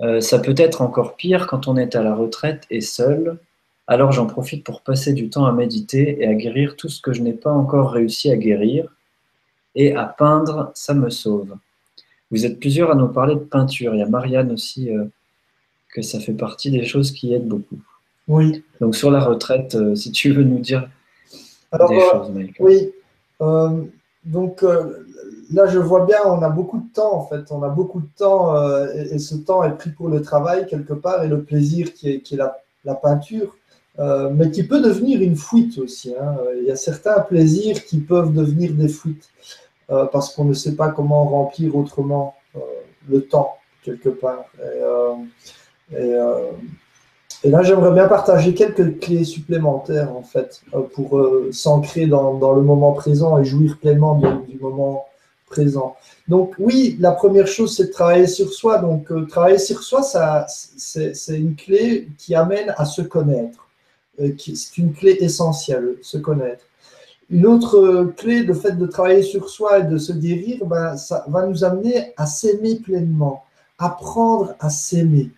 euh, 0.00 0.20
ça 0.20 0.38
peut 0.38 0.54
être 0.56 0.82
encore 0.82 1.16
pire 1.16 1.46
quand 1.46 1.68
on 1.68 1.76
est 1.76 1.94
à 1.94 2.02
la 2.02 2.14
retraite 2.14 2.64
et 2.70 2.80
seul. 2.80 3.38
Alors 3.86 4.12
j'en 4.12 4.26
profite 4.26 4.64
pour 4.64 4.80
passer 4.80 5.12
du 5.12 5.28
temps 5.30 5.46
à 5.46 5.52
méditer 5.52 6.22
et 6.22 6.26
à 6.26 6.34
guérir 6.34 6.76
tout 6.76 6.88
ce 6.88 7.00
que 7.00 7.12
je 7.12 7.22
n'ai 7.22 7.32
pas 7.32 7.52
encore 7.52 7.92
réussi 7.92 8.30
à 8.30 8.36
guérir. 8.36 8.88
Et 9.74 9.94
à 9.94 10.04
peindre, 10.04 10.70
ça 10.74 10.94
me 10.94 11.10
sauve. 11.10 11.56
Vous 12.30 12.46
êtes 12.46 12.58
plusieurs 12.58 12.90
à 12.90 12.94
nous 12.94 13.08
parler 13.08 13.34
de 13.34 13.40
peinture. 13.40 13.94
Il 13.94 13.98
y 13.98 14.02
a 14.02 14.08
Marianne 14.08 14.52
aussi, 14.52 14.90
euh, 14.90 15.04
que 15.92 16.02
ça 16.02 16.20
fait 16.20 16.32
partie 16.32 16.70
des 16.70 16.84
choses 16.84 17.12
qui 17.12 17.34
aident 17.34 17.48
beaucoup. 17.48 17.80
Oui. 18.26 18.64
Donc 18.80 18.96
sur 18.96 19.10
la 19.10 19.20
retraite, 19.20 19.74
euh, 19.74 19.94
si 19.94 20.10
tu 20.10 20.32
veux 20.32 20.44
nous 20.44 20.60
dire 20.60 20.88
des 21.72 22.00
choses, 22.00 22.30
Mike. 22.30 22.56
Oui. 22.60 22.92
donc 24.24 24.64
là, 25.54 25.66
je 25.66 25.78
vois 25.78 26.04
bien, 26.04 26.18
on 26.26 26.42
a 26.42 26.48
beaucoup 26.48 26.78
de 26.78 26.92
temps 26.92 27.14
en 27.14 27.26
fait. 27.26 27.50
On 27.50 27.62
a 27.62 27.68
beaucoup 27.68 28.00
de 28.00 28.08
temps 28.16 28.56
euh, 28.56 28.86
et, 29.10 29.18
ce 29.18 29.34
temps 29.36 29.62
est 29.64 29.76
pris 29.76 29.90
pour 29.90 30.08
le 30.08 30.20
travail 30.20 30.66
quelque 30.66 30.92
part 30.92 31.22
et 31.22 31.28
le 31.28 31.42
plaisir 31.42 31.94
qui 31.94 32.10
est, 32.10 32.32
la, 32.84 32.94
peinture, 32.94 33.56
euh, 33.98 34.30
mais 34.32 34.50
qui 34.50 34.64
peut 34.64 34.80
devenir 34.80 35.22
une 35.22 35.36
fuite 35.36 35.78
aussi. 35.78 36.14
Hein. 36.20 36.36
Il 36.58 36.64
y 36.64 36.70
a 36.70 36.76
certains 36.76 37.20
plaisirs 37.20 37.84
qui 37.84 37.98
peuvent 37.98 38.32
devenir 38.32 38.72
des 38.72 38.88
fuites 38.88 39.30
euh, 39.90 40.06
parce 40.06 40.34
qu'on 40.34 40.44
ne 40.44 40.54
sait 40.54 40.74
pas 40.74 40.88
comment 40.88 41.24
remplir 41.24 41.74
autrement 41.76 42.34
le 43.08 43.20
temps 43.20 43.54
quelque 43.82 44.08
part. 44.08 44.44
Et, 45.92 47.50
là, 47.50 47.62
j'aimerais 47.62 47.92
bien 47.92 48.08
partager 48.08 48.54
quelques 48.54 48.98
clés 49.00 49.24
supplémentaires 49.24 50.16
en 50.16 50.22
fait 50.22 50.62
pour 50.94 51.20
s'ancrer 51.50 52.06
dans, 52.06 52.34
dans, 52.34 52.54
le 52.54 52.62
moment 52.62 52.92
présent 52.92 53.36
et 53.38 53.44
jouir 53.44 53.78
pleinement 53.78 54.14
du 54.48 54.58
moment 54.58 55.04
Donc 56.28 56.54
oui, 56.58 56.96
la 57.00 57.12
première 57.12 57.46
chose, 57.46 57.76
c'est 57.76 57.86
de 57.86 57.92
travailler 57.92 58.26
sur 58.26 58.52
soi. 58.52 58.78
Donc 58.78 59.10
euh, 59.10 59.26
travailler 59.26 59.58
sur 59.58 59.82
soi, 59.82 60.02
ça, 60.02 60.46
c'est 60.48 61.14
une 61.28 61.54
clé 61.54 62.08
qui 62.18 62.34
amène 62.34 62.74
à 62.76 62.84
se 62.84 63.02
connaître. 63.02 63.68
Euh, 64.20 64.32
c'est 64.38 64.78
une 64.78 64.92
clé 64.92 65.16
essentielle, 65.20 65.96
se 66.02 66.18
connaître. 66.18 66.64
Une 67.30 67.46
autre 67.46 67.78
euh, 67.78 68.14
clé, 68.16 68.42
le 68.42 68.54
fait 68.54 68.72
de 68.72 68.86
travailler 68.86 69.22
sur 69.22 69.48
soi 69.48 69.80
et 69.80 69.84
de 69.84 69.98
se 69.98 70.12
guérir, 70.12 70.64
ben, 70.66 70.94
va 71.28 71.46
nous 71.46 71.64
amener 71.64 72.12
à 72.16 72.26
s'aimer 72.26 72.76
pleinement, 72.76 73.44
apprendre 73.78 74.54
à 74.60 74.70
s'aimer, 74.70 75.30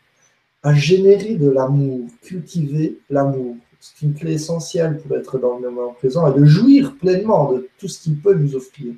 à 0.62 0.74
générer 0.74 1.34
de 1.34 1.48
l'amour, 1.48 2.08
cultiver 2.22 2.98
l'amour. 3.08 3.56
C'est 3.80 4.04
une 4.04 4.14
clé 4.14 4.32
essentielle 4.32 4.98
pour 4.98 5.16
être 5.16 5.38
dans 5.38 5.58
le 5.58 5.70
moment 5.70 5.92
présent 5.92 6.32
et 6.32 6.38
de 6.38 6.44
jouir 6.44 6.96
pleinement 6.96 7.52
de 7.52 7.68
tout 7.78 7.88
ce 7.88 8.00
qu'il 8.00 8.18
peut 8.18 8.34
nous 8.34 8.56
offrir. 8.56 8.94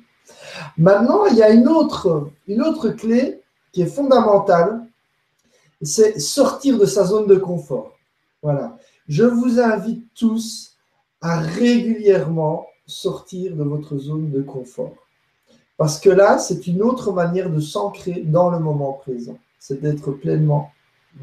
Maintenant, 0.77 1.25
il 1.25 1.37
y 1.37 1.43
a 1.43 1.49
une 1.49 1.67
autre, 1.67 2.89
clé 2.97 3.41
qui 3.71 3.81
est 3.81 3.93
fondamentale, 3.93 4.81
c'est 5.81 6.19
sortir 6.19 6.77
de 6.77 6.85
sa 6.85 7.05
zone 7.05 7.27
de 7.27 7.35
confort. 7.35 7.97
Voilà. 8.41 8.77
Je 9.07 9.23
vous 9.23 9.59
invite 9.59 10.05
tous 10.15 10.75
à 11.21 11.39
régulièrement 11.39 12.67
sortir 12.85 13.55
de 13.55 13.63
votre 13.63 13.97
zone 13.97 14.31
de 14.31 14.41
confort. 14.41 14.95
Parce 15.77 15.99
que 15.99 16.09
là, 16.09 16.37
c'est 16.39 16.67
une 16.67 16.81
autre 16.81 17.11
manière 17.11 17.49
de 17.49 17.59
s'ancrer 17.59 18.21
dans 18.25 18.49
le 18.49 18.59
moment 18.59 18.93
présent. 18.93 19.37
C'est 19.59 19.81
d'être 19.81 20.11
pleinement 20.11 20.71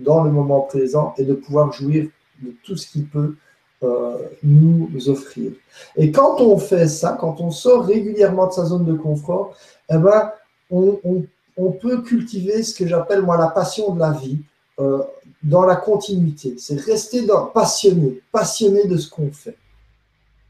dans 0.00 0.24
le 0.24 0.30
moment 0.30 0.62
présent 0.62 1.14
et 1.18 1.24
de 1.24 1.34
pouvoir 1.34 1.72
jouir 1.72 2.08
de 2.42 2.54
tout 2.64 2.76
ce 2.76 2.86
qui 2.86 3.02
peut 3.02 3.36
euh, 3.82 4.16
nous 4.42 4.88
offrir. 5.10 5.52
Et 5.96 6.10
quand 6.10 6.40
on 6.40 6.56
fait 6.56 6.88
ça, 6.88 7.14
quand 7.20 7.42
on 7.42 7.50
sort 7.50 7.84
régulièrement 7.84 8.46
de 8.46 8.52
sa 8.52 8.64
zone 8.64 8.86
de 8.86 8.94
confort, 8.94 9.54
eh 9.90 9.98
ben, 9.98 10.32
on, 10.70 11.72
peut 11.72 12.00
cultiver 12.00 12.62
ce 12.62 12.74
que 12.74 12.86
j'appelle 12.86 13.20
moi 13.20 13.36
la 13.36 13.48
passion 13.48 13.92
de 13.92 14.00
la 14.00 14.12
vie 14.12 14.38
euh, 14.80 15.02
dans 15.42 15.66
la 15.66 15.76
continuité. 15.76 16.54
C'est 16.56 16.80
rester 16.80 17.26
passionné, 17.52 18.22
passionné 18.32 18.86
de 18.86 18.96
ce 18.96 19.10
qu'on 19.10 19.30
fait. 19.30 19.58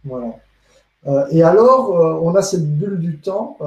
Voilà. 0.05 0.37
Euh, 1.09 1.27
et 1.33 1.43
alors, 1.43 2.23
on 2.23 2.33
a 2.37 2.43
cette 2.43 2.79
bulle 2.79 3.01
du 3.01 3.19
temps 3.19 3.59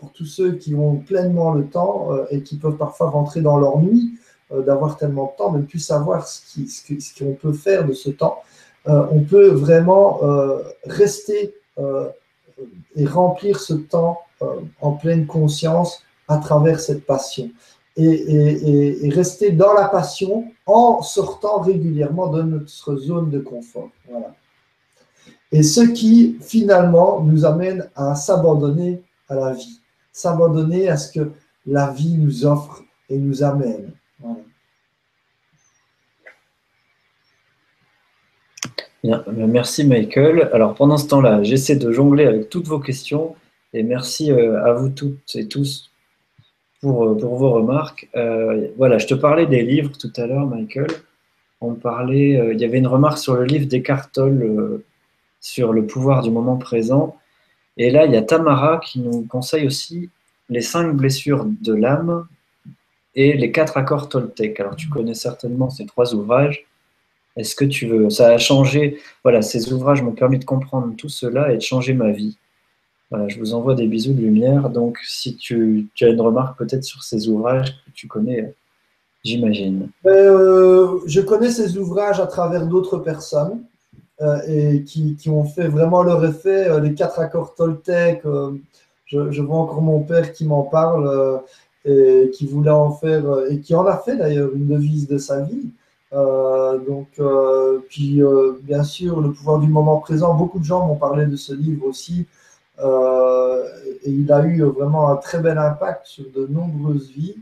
pour 0.00 0.10
tous 0.10 0.26
ceux 0.26 0.56
qui 0.56 0.74
ont 0.74 0.96
pleinement 0.96 1.52
le 1.52 1.68
temps 1.68 2.08
et 2.30 2.42
qui 2.42 2.56
peuvent 2.56 2.78
parfois 2.78 3.10
rentrer 3.10 3.42
dans 3.42 3.58
leur 3.58 3.78
nuit, 3.78 4.18
d'avoir 4.50 4.96
tellement 4.96 5.26
de 5.26 5.36
temps, 5.38 5.52
de 5.52 5.58
ne 5.58 5.62
plus 5.62 5.78
savoir 5.78 6.26
ce 6.26 7.16
qu'on 7.16 7.34
peut 7.34 7.52
faire 7.52 7.86
de 7.86 7.92
ce 7.92 8.10
temps. 8.10 8.42
Euh, 8.86 9.06
on 9.10 9.20
peut 9.20 9.48
vraiment 9.48 10.22
euh, 10.22 10.62
rester 10.84 11.54
euh, 11.78 12.08
et 12.96 13.06
remplir 13.06 13.58
ce 13.58 13.74
temps 13.74 14.20
en 14.82 14.92
pleine 14.92 15.26
conscience 15.26 16.02
à 16.28 16.36
travers 16.36 16.78
cette 16.78 17.06
passion. 17.06 17.50
Et, 17.96 19.08
rester 19.10 19.52
dans 19.52 19.72
la 19.72 19.88
passion 19.88 20.52
en 20.66 21.00
sortant 21.00 21.60
régulièrement 21.60 22.26
de 22.26 22.42
notre 22.42 22.96
zone 22.96 23.30
de 23.30 23.38
confort. 23.38 23.88
Voilà. 24.08 24.34
Et 25.50 25.62
ce 25.62 25.80
qui 25.80 26.36
finalement 26.42 27.20
nous 27.20 27.46
amène 27.46 27.88
à 27.94 28.14
s'abandonner 28.16 29.02
à 29.28 29.36
la 29.36 29.52
vie, 29.52 29.80
s'abandonner 30.12 30.88
à 30.88 30.98
ce 30.98 31.12
que 31.12 31.30
la 31.64 31.90
vie 31.90 32.18
nous 32.18 32.44
offre 32.44 32.82
et 33.08 33.16
nous 33.16 33.42
amène. 33.42 33.92
Merci 39.28 39.84
Michael. 39.84 40.48
Alors 40.52 40.74
pendant 40.74 40.96
ce 40.96 41.08
temps-là, 41.08 41.42
j'essaie 41.42 41.76
de 41.76 41.92
jongler 41.92 42.24
avec 42.24 42.48
toutes 42.48 42.66
vos 42.66 42.80
questions 42.80 43.34
et 43.72 43.82
merci 43.82 44.32
euh, 44.32 44.64
à 44.64 44.72
vous 44.72 44.88
toutes 44.88 45.34
et 45.34 45.46
tous 45.46 45.90
pour, 46.80 47.04
euh, 47.04 47.14
pour 47.16 47.36
vos 47.36 47.50
remarques. 47.50 48.08
Euh, 48.16 48.68
voilà, 48.76 48.98
je 48.98 49.06
te 49.06 49.14
parlais 49.14 49.46
des 49.46 49.62
livres 49.62 49.92
tout 49.98 50.12
à 50.16 50.26
l'heure, 50.26 50.46
Michael. 50.46 50.86
On 51.60 51.74
parlait, 51.74 52.52
il 52.52 52.60
y 52.60 52.64
avait 52.64 52.78
une 52.78 52.86
remarque 52.86 53.18
sur 53.18 53.34
le 53.34 53.44
livre 53.44 53.66
d'Eckhart 53.66 54.10
Tolle 54.12 54.82
sur 55.40 55.72
le 55.72 55.86
pouvoir 55.86 56.20
du 56.20 56.30
moment 56.30 56.58
présent. 56.58 57.16
Et 57.78 57.90
là, 57.90 58.04
il 58.04 58.12
y 58.12 58.16
a 58.16 58.22
Tamara 58.22 58.80
qui 58.84 59.00
nous 59.00 59.22
conseille 59.22 59.66
aussi 59.66 60.10
les 60.50 60.60
cinq 60.60 60.94
blessures 60.94 61.46
de 61.46 61.72
l'âme 61.72 62.26
et 63.14 63.32
les 63.32 63.50
quatre 63.50 63.78
accords 63.78 64.10
Toltec. 64.10 64.60
Alors 64.60 64.76
tu 64.76 64.90
connais 64.90 65.14
certainement 65.14 65.70
ces 65.70 65.86
trois 65.86 66.14
ouvrages. 66.14 66.66
Est-ce 67.36 67.56
que 67.56 67.64
tu 67.64 67.86
veux? 67.86 68.10
Ça 68.10 68.28
a 68.28 68.38
changé. 68.38 68.98
Voilà, 69.24 69.42
ces 69.42 69.72
ouvrages 69.72 70.02
m'ont 70.02 70.12
permis 70.12 70.38
de 70.38 70.44
comprendre 70.44 70.94
tout 70.96 71.08
cela 71.08 71.52
et 71.52 71.56
de 71.56 71.62
changer 71.62 71.92
ma 71.92 72.10
vie. 72.10 72.36
Voilà, 73.10 73.28
je 73.28 73.38
vous 73.38 73.54
envoie 73.54 73.74
des 73.74 73.86
bisous 73.86 74.12
de 74.12 74.20
lumière. 74.20 74.70
Donc, 74.70 74.98
si 75.04 75.36
tu, 75.36 75.88
as 76.00 76.06
une 76.06 76.20
remarque 76.20 76.58
peut-être 76.58 76.84
sur 76.84 77.02
ces 77.02 77.28
ouvrages 77.28 77.72
que 77.84 77.90
tu 77.92 78.06
connais, 78.06 78.54
j'imagine. 79.24 79.88
Euh, 80.06 81.00
je 81.06 81.20
connais 81.20 81.50
ces 81.50 81.76
ouvrages 81.76 82.20
à 82.20 82.26
travers 82.26 82.66
d'autres 82.66 82.98
personnes 82.98 83.60
euh, 84.20 84.38
et 84.46 84.84
qui, 84.84 85.16
ont 85.28 85.44
fait 85.44 85.68
vraiment 85.68 86.02
leur 86.02 86.24
effet. 86.24 86.68
Euh, 86.68 86.80
les 86.80 86.94
quatre 86.94 87.18
accords 87.18 87.54
Toltec, 87.54 88.22
je, 89.06 89.30
je, 89.30 89.42
vois 89.42 89.58
encore 89.58 89.82
mon 89.82 90.00
père 90.00 90.32
qui 90.32 90.44
m'en 90.44 90.62
parle 90.62 91.40
et 91.84 92.30
qui 92.32 92.46
voulait 92.46 92.70
en 92.70 92.92
faire, 92.92 93.24
et 93.50 93.60
qui 93.60 93.74
en 93.74 93.84
a 93.86 93.98
fait 93.98 94.16
d'ailleurs 94.16 94.50
une 94.54 94.68
devise 94.68 95.06
de 95.06 95.18
sa 95.18 95.42
vie. 95.42 95.68
Euh, 96.14 96.78
donc, 96.78 97.08
euh, 97.18 97.80
puis 97.88 98.22
euh, 98.22 98.52
bien 98.62 98.84
sûr, 98.84 99.20
le 99.20 99.32
pouvoir 99.32 99.58
du 99.58 99.68
moment 99.68 99.98
présent. 99.98 100.34
Beaucoup 100.34 100.58
de 100.58 100.64
gens 100.64 100.86
m'ont 100.86 100.96
parlé 100.96 101.26
de 101.26 101.36
ce 101.36 101.52
livre 101.52 101.86
aussi. 101.86 102.26
et 102.78 104.10
il 104.10 104.30
a 104.32 104.44
eu 104.44 104.62
vraiment 104.62 105.10
un 105.10 105.16
très 105.16 105.38
bel 105.38 105.58
impact 105.58 106.06
sur 106.06 106.24
de 106.34 106.46
nombreuses 106.46 107.10
vies. 107.10 107.36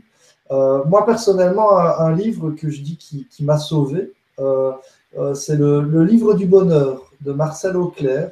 moi, 0.49 1.05
personnellement, 1.05 1.77
un, 1.77 2.13
livre 2.15 2.51
que 2.51 2.69
je 2.69 2.81
dis 2.81 2.97
qui, 2.97 3.43
m'a 3.43 3.57
sauvé, 3.57 4.11
c'est 5.35 5.55
le, 5.55 5.81
le, 5.81 6.03
livre 6.03 6.33
du 6.35 6.45
bonheur 6.45 7.11
de 7.21 7.33
Marcel 7.33 7.75
Auclair, 7.77 8.31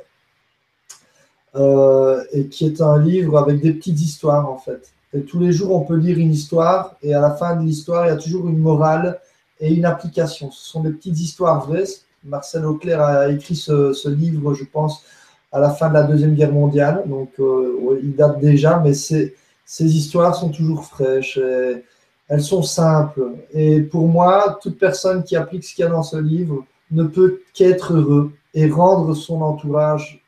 et 2.33 2.47
qui 2.47 2.65
est 2.65 2.81
un 2.81 2.99
livre 2.99 3.37
avec 3.37 3.61
des 3.61 3.73
petites 3.73 4.01
histoires 4.01 4.49
en 4.49 4.57
fait. 4.57 4.93
Et 5.13 5.21
tous 5.23 5.39
les 5.39 5.51
jours, 5.51 5.75
on 5.75 5.81
peut 5.81 5.97
lire 5.97 6.17
une 6.19 6.31
histoire, 6.31 6.95
et 7.01 7.13
à 7.13 7.19
la 7.19 7.31
fin 7.31 7.55
de 7.55 7.63
l'histoire, 7.63 8.05
il 8.05 8.09
y 8.09 8.13
a 8.13 8.17
toujours 8.17 8.47
une 8.47 8.59
morale 8.59 9.19
et 9.61 9.73
une 9.73 9.85
application. 9.85 10.51
Ce 10.51 10.69
sont 10.69 10.81
des 10.81 10.91
petites 10.91 11.19
histoires 11.19 11.65
vraies. 11.65 11.85
Marcel 12.23 12.65
Auclair 12.65 13.01
a 13.01 13.29
écrit 13.29 13.55
ce, 13.55 14.09
livre, 14.09 14.53
je 14.53 14.65
pense, 14.65 15.03
à 15.51 15.59
la 15.59 15.69
fin 15.69 15.87
de 15.89 15.93
la 15.93 16.03
Deuxième 16.03 16.35
Guerre 16.35 16.51
mondiale. 16.51 17.03
Donc, 17.05 17.31
euh, 17.39 17.99
il 18.03 18.15
date 18.15 18.39
déjà, 18.39 18.79
mais 18.83 18.93
ces, 18.93 19.33
histoires 19.79 20.35
sont 20.35 20.49
toujours 20.49 20.83
fraîches. 20.83 21.39
elles 22.27 22.41
sont 22.41 22.63
simples. 22.63 23.35
Et 23.53 23.81
pour 23.81 24.07
moi, 24.07 24.59
toute 24.61 24.77
personne 24.77 25.23
qui 25.23 25.37
applique 25.37 25.63
ce 25.63 25.73
qu'il 25.73 25.83
y 25.83 25.87
a 25.87 25.91
dans 25.91 26.03
ce 26.03 26.17
livre 26.17 26.65
ne 26.91 27.03
peut 27.03 27.41
qu'être 27.53 27.93
heureux 27.93 28.33
et 28.53 28.69
rendre 28.69 29.13
son 29.13 29.41
entourage 29.41 30.21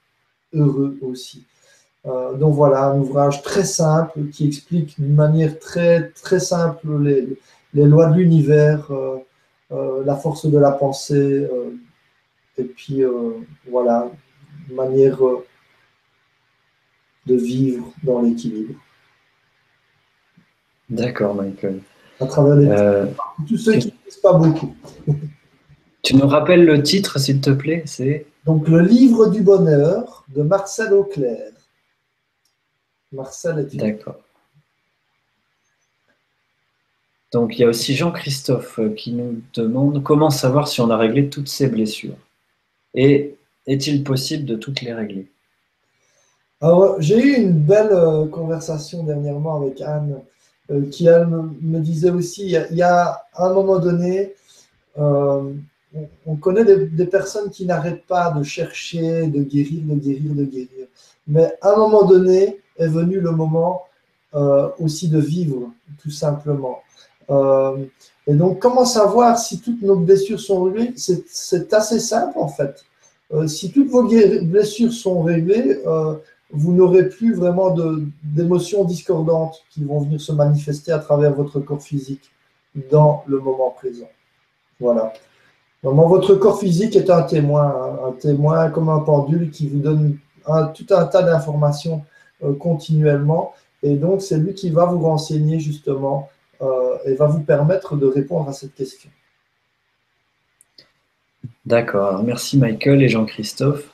heureux 0.54 0.98
aussi. 1.02 1.46
Euh, 2.06 2.34
donc 2.34 2.54
voilà, 2.54 2.86
un 2.86 3.00
ouvrage 3.00 3.42
très 3.42 3.64
simple 3.64 4.28
qui 4.32 4.48
explique 4.48 5.00
d'une 5.00 5.16
manière 5.16 5.58
très, 5.60 6.10
très 6.10 6.40
simple 6.40 7.02
les, 7.02 7.38
les 7.74 7.86
lois 7.86 8.08
de 8.08 8.18
l'univers, 8.18 8.92
euh, 8.92 9.18
euh, 9.72 10.04
la 10.06 10.16
force 10.16 10.46
de 10.46 10.58
la 10.58 10.72
pensée, 10.72 11.48
et 12.58 12.64
puis 12.64 13.02
voilà, 13.68 14.12
une 14.70 14.76
manière 14.76 15.20
de 17.26 17.36
vivre 17.36 17.92
dans 18.04 18.22
l'équilibre. 18.22 18.80
D'accord, 20.90 21.34
Michael. 21.34 21.82
À 22.20 22.28
travers 22.28 22.56
les... 22.56 23.12
tous 23.48 23.58
ceux 23.58 23.74
qui 23.74 23.88
ne 23.88 24.22
pas 24.22 24.34
beaucoup. 24.34 24.76
tu 26.04 26.16
nous 26.16 26.28
rappelles 26.28 26.66
le 26.66 26.84
titre, 26.84 27.18
s'il 27.20 27.42
te 27.42 27.50
plaît 27.50 27.82
C'est? 27.86 28.28
Donc 28.46 28.68
le 28.68 28.82
livre 28.82 29.28
du 29.28 29.42
bonheur 29.42 30.26
de 30.28 30.44
Marcel 30.44 30.94
Auclair. 30.94 31.52
Marcel 33.12 33.60
est 33.60 33.76
D'accord. 33.76 34.20
Donc 37.34 37.58
il 37.58 37.62
y 37.62 37.66
a 37.66 37.68
aussi 37.68 37.96
Jean-Christophe 37.96 38.80
euh, 38.80 38.90
qui 38.90 39.12
nous 39.12 39.42
demande 39.54 40.04
comment 40.04 40.30
savoir 40.30 40.68
si 40.68 40.80
on 40.82 40.90
a 40.90 40.98
réglé 40.98 41.30
toutes 41.30 41.50
ses 41.50 41.68
blessures. 41.68 42.16
Et 42.94 43.36
est-il 43.66 44.04
possible 44.04 44.46
de 44.46 44.56
toutes 44.56 44.82
les 44.82 44.94
régler? 44.94 45.28
J'ai 47.00 47.22
eu 47.22 47.34
une 47.36 47.52
belle 47.52 47.92
euh, 47.92 48.26
conversation 48.28 49.04
dernièrement 49.04 49.62
avec 49.62 49.82
Anne, 49.82 50.22
euh, 50.72 50.90
qui 50.90 51.08
elle 51.08 51.28
me, 51.28 51.80
disait 51.80 52.12
aussi, 52.12 52.46
il 52.46 52.78
y, 52.78 52.82
a, 52.82 53.26
un 53.36 53.54
moment 53.54 53.80
donné, 53.80 54.34
on, 54.96 56.36
connaît 56.40 56.64
des 56.64 57.06
personnes 57.06 57.50
qui 57.50 57.66
n'arrêtent 57.66 58.06
pas 58.06 58.32
de 58.32 58.44
chercher, 58.44 59.28
de 59.28 59.44
guérir, 59.44 59.82
de 59.84 59.96
guérir, 59.96 60.34
de 60.34 60.46
guérir. 60.46 60.88
Mais 61.28 61.54
à 61.62 61.74
un 61.74 61.78
moment 61.78 62.06
donné, 62.06 62.60
est 62.78 62.88
venu 62.88 63.20
le 63.20 63.32
moment 63.32 63.84
euh, 64.36 64.70
aussi 64.80 65.10
de 65.10 65.20
vivre, 65.20 65.72
tout 66.02 66.10
simplement. 66.10 66.82
Euh, 67.30 67.86
et 68.28 68.34
donc, 68.34 68.60
comment 68.60 68.86
savoir 68.86 69.38
si 69.38 69.60
toutes 69.60 69.82
nos 69.82 69.96
blessures 69.96 70.40
sont 70.40 70.64
réglées? 70.64 70.94
C'est 70.96 71.74
assez 71.74 72.00
simple, 72.00 72.38
en 72.38 72.48
fait. 72.48 72.86
Euh, 73.34 73.48
si 73.48 73.72
toutes 73.72 73.90
vos 73.90 74.04
blessures 74.04 74.94
sont 74.94 75.24
réglées, 75.24 75.80
vous 76.52 76.72
n'aurez 76.72 77.10
plus 77.10 77.34
vraiment 77.34 77.76
d'émotions 78.24 78.84
discordantes 78.84 79.64
qui 79.72 79.84
vont 79.84 80.02
venir 80.02 80.22
se 80.22 80.32
manifester 80.32 80.92
à 80.92 81.00
travers 81.00 81.34
votre 81.34 81.60
corps 81.60 81.82
physique 81.82 82.32
dans 82.92 83.24
le 83.28 83.40
moment 83.40 83.72
présent. 83.72 84.10
Voilà. 84.80 85.14
Vraiment, 85.84 86.08
votre 86.08 86.36
corps 86.36 86.60
physique 86.60 86.96
est 86.96 87.10
un 87.10 87.24
témoin, 87.24 87.66
hein. 87.66 88.08
un 88.08 88.12
témoin 88.14 88.70
comme 88.70 88.90
un 88.90 89.00
pendule 89.00 89.52
qui 89.52 89.68
vous 89.68 89.80
donne 89.80 90.18
tout 90.74 90.86
un 90.92 91.06
tas 91.06 91.24
d'informations 91.24 92.04
euh, 92.44 92.54
continuellement. 92.54 93.54
Et 93.82 93.96
donc, 93.96 94.22
c'est 94.22 94.38
lui 94.38 94.54
qui 94.54 94.70
va 94.70 94.86
vous 94.86 95.00
renseigner 95.00 95.60
justement 95.60 96.30
euh, 96.64 96.98
et 97.06 97.16
va 97.16 97.28
vous 97.28 97.42
permettre 97.42 97.96
de 97.96 98.06
répondre 98.06 98.50
à 98.50 98.54
cette 98.54 98.74
question. 98.74 99.10
D'accord. 101.66 102.24
Merci 102.24 102.58
Michael 102.58 103.04
et 103.04 103.10
Jean-Christophe 103.10 103.90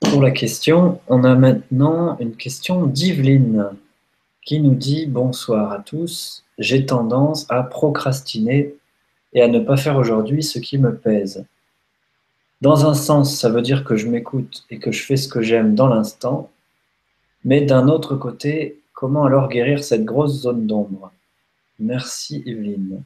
pour 0.00 0.22
la 0.22 0.30
question. 0.30 1.00
On 1.08 1.24
a 1.24 1.34
maintenant 1.34 2.16
une 2.18 2.36
question 2.36 2.86
d'Yveline 2.86 3.70
qui 4.42 4.60
nous 4.60 4.74
dit 4.74 5.06
Bonsoir 5.06 5.72
à 5.72 5.78
tous. 5.78 6.44
J'ai 6.58 6.86
tendance 6.86 7.46
à 7.48 7.62
procrastiner 7.62 8.74
et 9.32 9.42
à 9.42 9.48
ne 9.48 9.58
pas 9.58 9.76
faire 9.76 9.96
aujourd'hui 9.96 10.42
ce 10.42 10.58
qui 10.58 10.78
me 10.78 10.94
pèse. 10.94 11.44
Dans 12.60 12.86
un 12.88 12.94
sens, 12.94 13.38
ça 13.38 13.50
veut 13.50 13.62
dire 13.62 13.84
que 13.84 13.96
je 13.96 14.08
m'écoute 14.08 14.64
et 14.70 14.78
que 14.78 14.92
je 14.92 15.02
fais 15.02 15.16
ce 15.16 15.28
que 15.28 15.42
j'aime 15.42 15.74
dans 15.74 15.88
l'instant, 15.88 16.50
mais 17.44 17.60
d'un 17.60 17.88
autre 17.88 18.14
côté, 18.16 18.80
comment 18.92 19.24
alors 19.24 19.48
guérir 19.48 19.82
cette 19.82 20.04
grosse 20.04 20.42
zone 20.42 20.66
d'ombre? 20.66 21.12
Merci 21.78 22.42
Evelyne. 22.46 23.02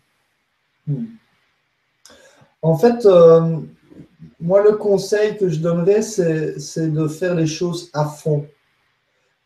Hmm. 0.87 1.07
En 2.63 2.77
fait, 2.77 3.07
euh, 3.07 3.61
moi, 4.41 4.63
le 4.63 4.73
conseil 4.73 5.37
que 5.37 5.49
je 5.49 5.61
donnerais, 5.61 6.03
c'est 6.03 6.93
de 6.93 7.09
faire 7.09 7.35
les 7.35 7.47
choses 7.47 7.91
à 7.93 8.05
fond. 8.05 8.47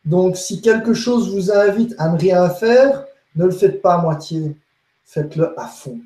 Donc, 0.05 0.37
si 0.37 0.61
quelque 0.61 0.95
chose 0.95 1.33
vous 1.33 1.53
invite 1.53 1.95
à 1.99 2.09
ne 2.09 2.19
rien 2.19 2.49
faire, 2.51 3.05
ne 3.37 3.45
le 3.45 3.51
faites 3.51 3.81
pas 3.81 3.95
à 3.95 4.03
moitié, 4.03 4.57
faites-le 5.05 5.59
à 5.59 5.67
fond. 5.67 6.01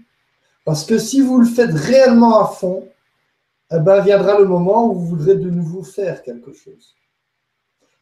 Parce 0.64 0.84
que 0.84 0.98
si 0.98 1.20
vous 1.20 1.40
le 1.40 1.46
faites 1.46 1.72
réellement 1.72 2.42
à 2.42 2.48
fond, 2.48 2.88
eh 3.72 3.78
ben, 3.78 4.00
viendra 4.00 4.38
le 4.38 4.44
moment 4.44 4.90
où 4.90 4.94
vous 4.94 5.06
voudrez 5.06 5.36
de 5.36 5.50
nouveau 5.50 5.82
faire 5.82 6.22
quelque 6.22 6.52
chose. 6.52 6.94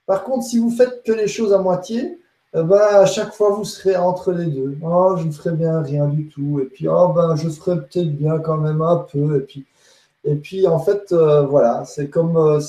Par 0.07 0.25
contre, 0.25 0.45
si 0.45 0.59
vous 0.59 0.71
faites 0.71 1.03
que 1.05 1.13
les 1.13 1.29
choses 1.29 1.53
à 1.53 1.59
moitié, 1.59 2.19
ben, 2.63 2.79
à 2.79 3.07
chaque 3.07 3.33
fois, 3.33 3.51
vous 3.51 3.65
serez 3.65 3.97
entre 3.97 4.33
les 4.33 4.47
deux. 4.47 4.77
Oh, 4.85 5.17
je 5.17 5.25
ne 5.25 5.33
ferai 5.33 5.57
bien 5.57 5.83
rien 5.83 6.07
du 6.07 6.29
tout. 6.29 6.61
Et 6.61 6.67
puis, 6.67 6.87
oh, 6.89 7.09
ben, 7.15 7.35
je 7.37 7.49
ferai 7.49 7.77
peut-être 7.79 8.17
bien 8.17 8.39
quand 8.39 8.59
même 8.59 8.81
un 8.81 8.99
peu. 9.11 9.37
Et 9.37 9.41
puis, 9.41 9.67
et 10.25 10.37
puis 10.37 10.67
en 10.67 10.79
fait, 10.79 11.13
euh, 11.13 11.43
voilà, 11.43 11.85
c'est 11.85 12.09
comme, 12.09 12.37
euh, 12.37 12.61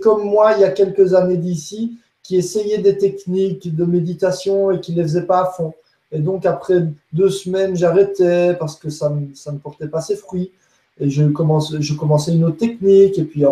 comme 0.00 0.24
moi, 0.24 0.54
il 0.56 0.62
y 0.62 0.64
a 0.64 0.70
quelques 0.70 1.14
années 1.14 1.36
d'ici, 1.36 1.98
qui 2.22 2.36
essayait 2.36 2.78
des 2.78 2.98
techniques 2.98 3.74
de 3.74 3.84
méditation 3.84 4.70
et 4.72 4.80
qui 4.80 4.92
ne 4.92 4.98
les 4.98 5.02
faisait 5.04 5.26
pas 5.26 5.42
à 5.42 5.46
fond. 5.46 5.74
Et 6.10 6.18
donc, 6.18 6.44
après 6.46 6.86
deux 7.12 7.30
semaines, 7.30 7.76
j'arrêtais 7.76 8.54
parce 8.54 8.76
que 8.76 8.90
ça 8.90 9.10
ne 9.10 9.58
portait 9.58 9.88
pas 9.88 10.00
ses 10.00 10.16
fruits 10.16 10.52
et 11.00 11.10
je, 11.10 11.22
commençais 11.24 12.32
une 12.32 12.44
autre 12.44 12.56
technique, 12.56 13.18
et 13.18 13.24
puis, 13.24 13.44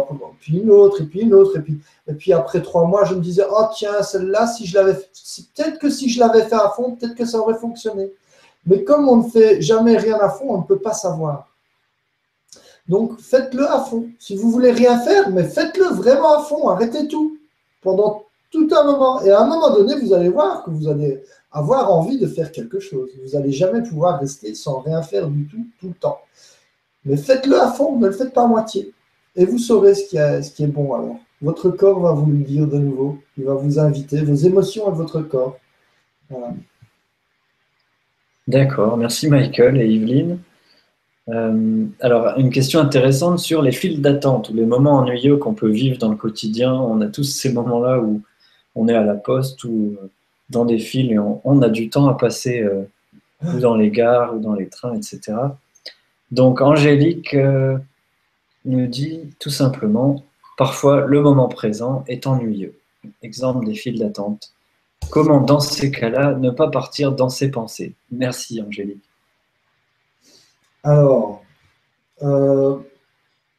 une 0.49 0.71
autre, 0.71 1.03
et 1.03 1.05
puis 1.05 1.21
une 1.21 1.35
autre, 1.35 1.59
et 1.59 1.61
puis, 1.61 1.79
et 2.09 2.15
puis 2.15 2.33
après 2.33 2.61
trois 2.61 2.87
mois, 2.87 3.05
je 3.05 3.15
me 3.15 3.21
disais, 3.21 3.45
oh 3.51 3.65
tiens, 3.75 4.03
celle-là, 4.03 4.47
si 4.47 4.67
je 4.67 4.75
l'avais, 4.75 4.95
peut-être 4.95 5.79
que 5.79 5.91
si 5.91 6.09
je 6.09 6.19
l'avais 6.19 6.43
fait 6.43 6.55
à 6.55 6.73
fond, 6.75 6.97
peut-être 6.97 7.15
que 7.15 7.25
ça 7.25 7.39
aurait 7.39 7.59
fonctionné. 7.59 8.11
Mais 8.67 8.83
comme 8.83 9.09
on 9.09 9.17
ne 9.17 9.29
fait 9.29 9.63
jamais 9.63 9.97
rien 9.97 10.19
à 10.19 10.29
fond, 10.29 10.47
on 10.49 10.59
ne 10.59 10.65
peut 10.65 10.79
pas 10.79 10.93
savoir. 10.93 11.53
Donc 12.89 13.19
faites-le 13.21 13.69
à 13.69 13.81
fond. 13.81 14.07
Si 14.19 14.37
vous 14.37 14.51
voulez 14.51 14.73
rien 14.73 14.99
faire, 15.01 15.31
mais 15.31 15.45
faites-le 15.45 15.87
vraiment 15.87 16.39
à 16.39 16.43
fond, 16.43 16.69
arrêtez 16.69 17.09
tout 17.09 17.39
pendant 17.83 18.25
tout 18.51 18.69
un 18.73 18.85
moment. 18.85 19.23
Et 19.23 19.31
à 19.31 19.41
un 19.41 19.47
moment 19.47 19.73
donné, 19.73 19.95
vous 20.01 20.13
allez 20.13 20.29
voir 20.29 20.65
que 20.65 20.71
vous 20.71 20.89
allez 20.89 21.23
avoir 21.53 21.93
envie 21.93 22.19
de 22.19 22.27
faire 22.27 22.53
quelque 22.53 22.81
chose. 22.81 23.11
Vous 23.25 23.37
n'allez 23.37 23.53
jamais 23.53 23.83
pouvoir 23.83 24.21
rester 24.21 24.55
sans 24.55 24.81
rien 24.81 25.03
faire 25.03 25.29
du 25.29 25.47
tout, 25.47 25.67
tout 25.81 25.89
le 25.89 25.95
temps. 25.95 26.19
Mais 27.07 27.17
faites-le 27.17 27.59
à 27.59 27.71
fond, 27.71 27.99
ne 27.99 28.07
le 28.07 28.13
faites 28.13 28.35
pas 28.35 28.45
à 28.45 28.47
moitié. 28.47 28.93
Et 29.37 29.45
vous 29.45 29.59
saurez 29.59 29.95
ce 29.95 30.09
qui, 30.09 30.17
est, 30.63 30.67
bon 30.67 30.93
alors. 30.93 31.17
Votre 31.41 31.71
corps 31.71 32.01
va 32.01 32.13
vous 32.13 32.27
le 32.27 32.39
dire 32.39 32.67
de 32.67 32.79
nouveau. 32.79 33.19
Il 33.39 33.45
va 33.45 33.55
vous 33.55 33.79
inviter, 33.79 34.23
vos 34.23 34.35
émotions 34.35 34.91
et 34.91 34.95
votre 34.95 35.21
corps. 35.23 35.59
D'accord, 38.49 38.97
merci 38.97 39.29
Michael 39.29 39.81
et 39.81 39.87
Yveline. 39.87 40.39
Euh, 41.29 41.87
alors, 42.01 42.39
une 42.39 42.51
question 42.51 42.81
intéressante 42.81 43.39
sur 43.39 43.63
les 43.63 43.73
files 43.73 44.01
d'attente 44.01 44.51
ou 44.51 44.55
les 44.55 44.67
moments 44.67 44.99
ennuyeux 44.99 45.37
qu'on 45.37 45.55
peut 45.55 45.71
vivre 45.71 45.99
dans 45.99 46.11
le 46.11 46.17
quotidien. 46.17 46.73
On 46.73 47.01
a 47.01 47.07
tous 47.07 47.25
ces 47.25 47.53
moments-là 47.53 48.01
où 48.01 48.23
on 48.75 48.89
est 48.89 48.95
à 48.95 49.05
la 49.05 49.15
poste 49.15 49.63
ou 49.65 49.97
dans 50.51 50.65
des 50.65 50.79
files 50.79 51.13
et 51.13 51.19
on, 51.19 51.63
a 51.63 51.69
du 51.69 51.91
temps 51.91 52.09
à 52.09 52.15
passer 52.15 52.63
euh, 52.63 52.83
ou 53.45 53.59
dans 53.59 53.75
les 53.75 53.91
gares 53.91 54.35
ou 54.35 54.39
dans 54.39 54.55
les 54.55 54.69
trains, 54.69 54.95
etc. 54.95 55.35
Donc 56.31 56.61
Angélique 56.61 57.35
euh, 57.35 57.79
nous 58.65 58.87
dit 58.87 59.35
tout 59.39 59.51
simplement, 59.51 60.25
parfois 60.57 61.03
le 61.03 61.21
moment 61.21 61.49
présent 61.49 62.05
est 62.09 62.27
ennuyeux. 62.27 62.79
Exemple 63.23 63.65
des 63.65 63.75
files 63.75 63.99
d'attente. 63.99 64.53
Comment 65.11 65.41
dans 65.41 65.61
ces 65.61 65.91
cas-là 65.91 66.35
ne 66.35 66.51
pas 66.51 66.69
partir 66.69 67.13
dans 67.13 67.29
ses 67.29 67.51
pensées? 67.51 67.95
Merci 68.11 68.61
Angélique. 68.61 69.05
Alors, 70.83 71.45
euh, 72.23 72.79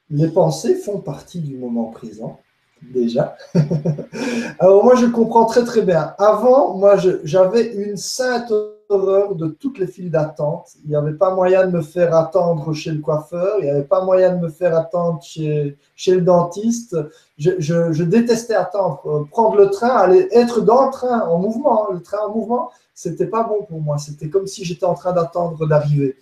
les 0.10 0.30
pensées 0.30 0.76
font 0.76 1.00
partie 1.00 1.40
du 1.40 1.56
moment 1.56 1.86
présent 1.92 2.40
déjà. 2.82 3.36
Alors 4.60 4.84
moi, 4.84 4.96
je 4.96 5.06
comprends 5.06 5.46
très 5.46 5.64
très 5.64 5.82
bien. 5.82 6.14
Avant, 6.18 6.76
moi, 6.76 6.96
j'avais 7.24 7.74
une 7.74 7.98
sainte 7.98 8.52
horreur 8.90 9.36
de 9.36 9.48
toutes 9.48 9.80
les 9.80 9.88
files 9.88 10.12
d'attente. 10.12 10.70
Il 10.84 10.90
n'y 10.90 10.96
avait 10.96 11.14
pas 11.14 11.34
moyen 11.34 11.68
de 11.68 11.72
me 11.72 11.82
faire 11.82 12.16
attendre 12.16 12.74
chez 12.74 12.92
le 12.92 13.00
coiffeur, 13.00 13.58
il 13.60 13.66
n'y 13.66 13.70
avait 13.70 13.84
pas 13.84 14.04
moyen 14.04 14.36
de 14.36 14.42
me 14.42 14.50
faire 14.50 14.76
attendre 14.76 15.22
chez, 15.22 15.78
le 16.08 16.22
dentiste. 16.22 16.96
Je, 17.38 18.04
détestais 18.04 18.56
attendre. 18.56 19.02
Euh, 19.06 19.26
prendre 19.30 19.58
le 19.58 19.70
train, 19.70 19.90
aller 19.90 20.28
être 20.32 20.62
dans 20.62 20.86
le 20.86 20.92
train 20.92 21.22
en 21.22 21.40
mouvement, 21.40 21.90
hein. 21.90 21.94
le 21.94 22.02
train 22.02 22.20
en 22.28 22.34
mouvement, 22.34 22.72
c'était 22.94 23.28
pas 23.28 23.44
bon 23.44 23.64
pour 23.64 23.82
moi. 23.82 23.98
C'était 23.98 24.30
comme 24.30 24.48
si 24.48 24.64
j'étais 24.64 24.86
en 24.86 24.96
train 24.96 25.14
d'attendre 25.14 25.68
d'arriver. 25.68 26.18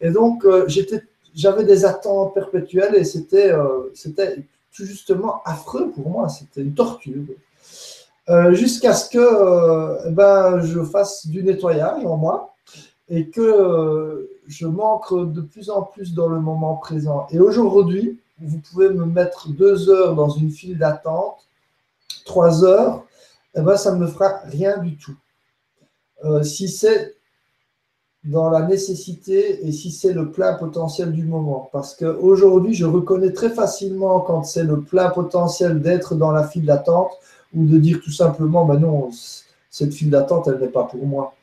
Et 0.00 0.10
donc, 0.10 0.44
euh, 0.44 0.66
j'avais 1.34 1.64
des 1.64 1.84
attentes 1.84 2.34
perpétuelles 2.34 2.94
et 2.94 3.04
c'était 3.04 3.52
euh, 3.52 3.90
c'était 3.94 4.44
tout 4.74 4.84
justement 4.84 5.42
affreux 5.44 5.90
pour 5.90 6.08
moi. 6.08 6.28
C'était 6.28 6.62
une 6.62 6.74
torture. 6.74 7.24
Euh, 8.28 8.54
jusqu'à 8.54 8.94
ce 8.94 9.10
que 9.10 9.18
euh, 9.18 10.10
ben, 10.10 10.60
je 10.60 10.82
fasse 10.84 11.26
du 11.26 11.42
nettoyage 11.42 12.04
en 12.06 12.16
moi 12.16 12.54
et 13.08 13.28
que 13.28 13.40
euh, 13.40 14.30
je 14.46 14.66
manque 14.66 15.12
de 15.12 15.40
plus 15.40 15.70
en 15.70 15.82
plus 15.82 16.14
dans 16.14 16.28
le 16.28 16.40
moment 16.40 16.76
présent. 16.76 17.26
Et 17.30 17.40
aujourd'hui, 17.40 18.20
vous 18.40 18.58
pouvez 18.58 18.90
me 18.90 19.04
mettre 19.06 19.48
deux 19.48 19.90
heures 19.90 20.14
dans 20.14 20.28
une 20.28 20.50
file 20.50 20.78
d'attente, 20.78 21.48
trois 22.24 22.64
heures, 22.64 23.04
eh 23.56 23.60
ben, 23.60 23.76
ça 23.76 23.92
ne 23.92 23.98
me 23.98 24.06
fera 24.06 24.38
rien 24.44 24.78
du 24.78 24.96
tout. 24.96 25.16
si 26.42 26.68
c'est 26.68 27.16
dans 28.24 28.50
la 28.50 28.62
nécessité 28.62 29.66
et 29.66 29.72
si 29.72 29.90
c'est 29.90 30.12
le 30.12 30.30
plein 30.30 30.54
potentiel 30.54 31.12
du 31.12 31.24
moment. 31.24 31.68
Parce 31.72 31.94
qu'aujourd'hui, 31.94 32.74
je 32.74 32.84
reconnais 32.84 33.32
très 33.32 33.50
facilement 33.50 34.20
quand 34.20 34.44
c'est 34.44 34.62
le 34.62 34.80
plein 34.80 35.10
potentiel 35.10 35.80
d'être 35.80 36.14
dans 36.14 36.30
la 36.30 36.46
file 36.46 36.64
d'attente 36.64 37.12
ou 37.54 37.64
de 37.66 37.78
dire 37.78 38.00
tout 38.02 38.12
simplement, 38.12 38.64
ben 38.64 38.78
non, 38.78 39.10
cette 39.70 39.92
file 39.92 40.10
d'attente, 40.10 40.48
elle 40.48 40.60
n'est 40.60 40.68
pas 40.68 40.84
pour 40.84 41.04
moi. 41.04 41.34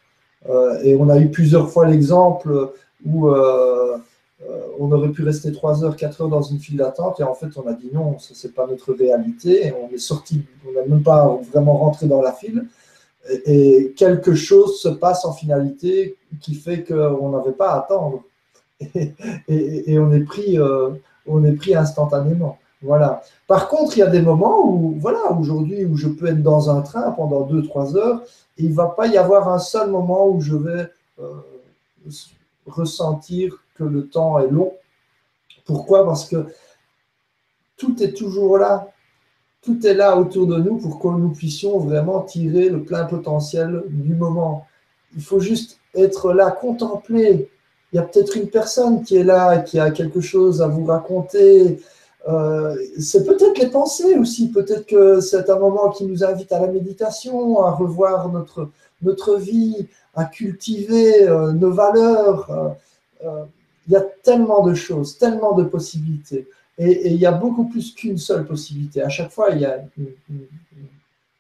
Euh, 0.48 0.80
et 0.84 0.96
on 0.96 1.10
a 1.10 1.20
eu 1.20 1.30
plusieurs 1.30 1.70
fois 1.70 1.86
l'exemple 1.86 2.72
où 3.06 3.28
euh, 3.28 3.98
euh, 4.50 4.62
on 4.80 4.92
aurait 4.92 5.10
pu 5.10 5.24
rester 5.24 5.52
3 5.52 5.84
heures, 5.84 5.98
4 5.98 6.22
heures 6.22 6.30
dans 6.30 6.42
une 6.42 6.60
file 6.60 6.78
d'attente, 6.78 7.20
et 7.20 7.24
en 7.24 7.34
fait, 7.34 7.50
on 7.58 7.68
a 7.68 7.74
dit 7.74 7.90
non, 7.94 8.18
ce 8.20 8.48
n'est 8.48 8.54
pas 8.54 8.66
notre 8.68 8.94
réalité, 8.94 9.68
et 9.68 9.74
on 9.74 9.94
est 9.94 10.00
sorti, 10.00 10.44
on 10.68 10.72
n'a 10.72 10.86
même 10.86 11.04
pas 11.04 11.38
vraiment 11.52 11.78
rentré 11.78 12.08
dans 12.08 12.22
la 12.22 12.32
file, 12.32 12.66
et, 13.46 13.94
quelque 13.98 14.34
chose 14.34 14.82
se 14.82 14.90
passe 14.90 15.26
en 15.26 15.34
finalité 15.34 16.18
qui 16.42 16.56
fait 16.56 16.84
qu'on 16.84 17.30
n'avait 17.30 17.52
pas 17.52 17.72
à 17.72 17.80
attendre, 17.80 18.24
et, 19.48 20.00
on, 20.00 20.12
est 20.14 20.24
pris, 20.24 20.58
on 21.28 21.44
est 21.44 21.54
pris 21.54 21.76
instantanément. 21.76 22.58
Voilà. 22.82 23.22
Par 23.48 23.68
contre, 23.68 23.98
il 23.98 24.00
y 24.00 24.04
a 24.04 24.10
des 24.10 24.22
moments 24.22 24.66
où, 24.66 24.96
voilà, 25.00 25.32
aujourd'hui, 25.34 25.84
où 25.86 25.98
je 25.98 26.08
peux 26.08 26.28
être 26.28 26.42
dans 26.42 26.70
un 26.70 26.82
train 26.82 27.12
pendant 27.12 27.46
2-3 27.46 27.98
heures, 27.98 28.24
il 28.58 28.70
ne 28.70 28.74
va 28.74 28.88
pas 28.88 29.08
y 29.08 29.18
avoir 29.18 29.50
un 29.50 29.60
seul 29.60 29.90
moment 29.90 30.28
où 30.28 30.40
je 30.40 30.56
vais 30.56 30.88
euh, 31.20 31.42
ressentir 32.66 33.58
que 33.76 33.84
le 33.84 34.08
temps 34.08 34.40
est 34.40 34.50
long. 34.50 34.74
Pourquoi? 35.66 36.06
Parce 36.06 36.26
que 36.28 36.48
tout 37.78 38.02
est 38.02 38.14
toujours 38.14 38.58
là. 38.58 38.88
Tout 39.62 39.86
est 39.86 39.94
là 39.94 40.18
autour 40.18 40.48
de 40.48 40.58
nous 40.58 40.78
pour 40.78 41.00
que 41.00 41.08
nous 41.08 41.30
puissions 41.30 41.80
vraiment 41.80 42.22
tirer 42.22 42.70
le 42.70 42.84
plein 42.84 43.06
potentiel 43.06 43.84
du 43.88 44.16
moment. 44.16 44.66
Il 45.16 45.24
faut 45.24 45.40
juste 45.40 45.80
être 45.96 46.34
là, 46.34 46.52
contempler. 46.52 47.50
Il 47.92 47.96
y 47.96 48.00
a 48.00 48.04
peut-être 48.04 48.38
une 48.38 48.50
personne 48.50 49.04
qui 49.04 49.18
est 49.18 49.24
là, 49.24 49.58
qui 49.60 49.80
a 49.80 49.92
quelque 49.92 50.22
chose 50.22 50.62
à 50.62 50.68
vous 50.68 50.86
raconter, 50.86 51.80
euh, 52.28 52.76
c'est 53.00 53.26
peut-être 53.26 53.58
les 53.58 53.70
pensées 53.70 54.18
aussi, 54.18 54.52
peut-être 54.52 54.86
que 54.86 55.22
c'est 55.22 55.50
un 55.50 55.58
moment 55.58 55.90
qui 55.90 56.06
nous 56.06 56.24
invite 56.24 56.52
à 56.52 56.60
la 56.60 56.68
méditation, 56.68 57.64
à 57.64 57.72
revoir 57.72 58.30
notre, 58.30 58.70
notre 59.02 59.38
vie, 59.38 59.88
à 60.16 60.26
cultiver 60.26 61.28
euh, 61.28 61.54
nos 61.54 61.72
valeurs. 61.72 62.76
Euh, 63.24 63.44
il 63.88 63.94
y 63.94 63.96
a 63.96 64.02
tellement 64.02 64.64
de 64.64 64.74
choses, 64.74 65.18
tellement 65.18 65.54
de 65.54 65.64
possibilités. 65.64 66.48
Et, 66.80 67.12
il 67.12 67.18
y 67.18 67.26
a 67.26 67.32
beaucoup 67.32 67.66
plus 67.66 67.94
qu'une 67.94 68.18
seule 68.18 68.46
possibilité. 68.46 69.04
À 69.04 69.10
chaque 69.10 69.32
fois, 69.32 69.52
il 69.52 69.62
y 69.62 69.66
a 69.66 69.80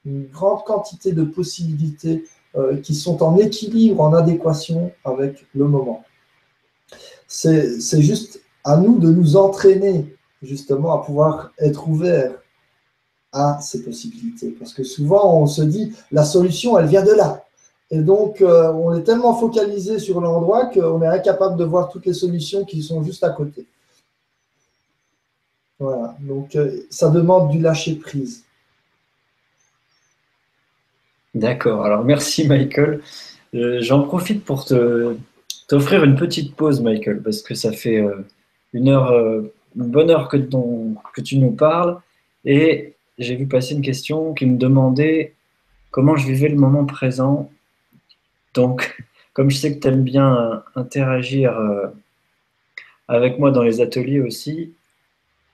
une, 0.06 0.28
grande 0.32 0.64
quantité 0.64 1.12
de 1.12 1.24
possibilités 1.24 2.26
qui 2.82 2.96
sont 2.96 3.22
en 3.22 3.38
équilibre, 3.38 4.02
en 4.02 4.14
adéquation 4.14 4.92
avec 5.04 5.46
le 5.54 5.66
moment. 5.66 6.04
C'est 7.28 8.02
juste 8.02 8.42
à 8.64 8.78
nous 8.78 8.98
de 8.98 9.12
nous 9.12 9.36
entraîner 9.36 10.16
justement 10.42 10.94
à 10.94 11.04
pouvoir 11.04 11.52
être 11.60 11.88
ouvert 11.88 12.32
à 13.32 13.60
ces 13.62 13.84
possibilités. 13.84 14.50
Parce 14.52 14.74
que 14.74 14.84
souvent, 14.84 15.40
on 15.40 15.48
se 15.48 15.62
dit, 15.62 15.94
la 16.12 16.24
solution, 16.24 16.78
elle 16.78 16.88
vient 16.88 17.04
de 17.04 17.12
là. 17.12 17.46
Et 17.92 18.00
donc, 18.00 18.42
euh, 18.42 18.72
on 18.74 18.94
est 18.96 19.04
tellement 19.04 19.36
focalisé 19.36 20.00
sur 20.00 20.22
l'endroit 20.22 20.68
qu'on 20.68 21.02
est 21.02 21.08
incapable 21.08 21.58
de 21.58 21.64
voir 21.64 21.90
toutes 21.90 22.06
les 22.06 22.14
solutions 22.14 22.64
qui 22.66 22.84
sont 22.84 23.04
juste 23.04 23.24
à 23.24 23.30
côté. 23.30 23.66
Voilà, 25.80 26.16
donc 26.20 26.56
euh, 26.56 26.86
ça 26.90 27.10
demande 27.10 27.52
du 27.52 27.60
lâcher-prise. 27.60 28.44
D'accord, 31.34 31.86
alors 31.86 32.04
merci 32.04 32.48
Michael. 32.48 33.02
Euh, 33.54 33.78
j'en 33.82 34.04
profite 34.04 34.44
pour 34.44 34.66
t'offrir 34.66 36.04
une 36.04 36.16
petite 36.16 36.56
pause, 36.56 36.82
Michael, 36.82 37.22
parce 37.22 37.42
que 37.42 37.56
ça 37.56 37.72
fait 37.72 38.04
une 38.74 38.90
heure 38.90 39.14
une 39.76 39.90
bonne 39.90 40.10
heure 40.10 40.28
que, 40.28 40.38
que 40.38 41.22
tu 41.22 41.38
nous 41.38 41.52
parles. 41.52 42.00
Et 42.46 42.94
j'ai 43.18 43.36
vu 43.36 43.48
passer 43.48 43.74
une 43.74 43.82
question 43.82 44.34
qui 44.34 44.46
me 44.46 44.58
demandait 44.58 45.34
comment 45.92 46.16
je 46.16 46.28
vivais 46.28 46.50
le 46.50 46.56
moment 46.56 46.86
présent. 46.86 47.52
Donc, 48.54 48.98
comme 49.34 49.50
je 49.50 49.58
sais 49.58 49.76
que 49.76 49.80
tu 49.80 49.88
aimes 49.88 50.04
bien 50.04 50.64
interagir 50.76 51.58
euh, 51.58 51.88
avec 53.08 53.40
moi 53.40 53.52
dans 53.52 53.64
les 53.64 53.82
ateliers 53.82 54.22
aussi, 54.22 54.74
euh, 54.74 54.79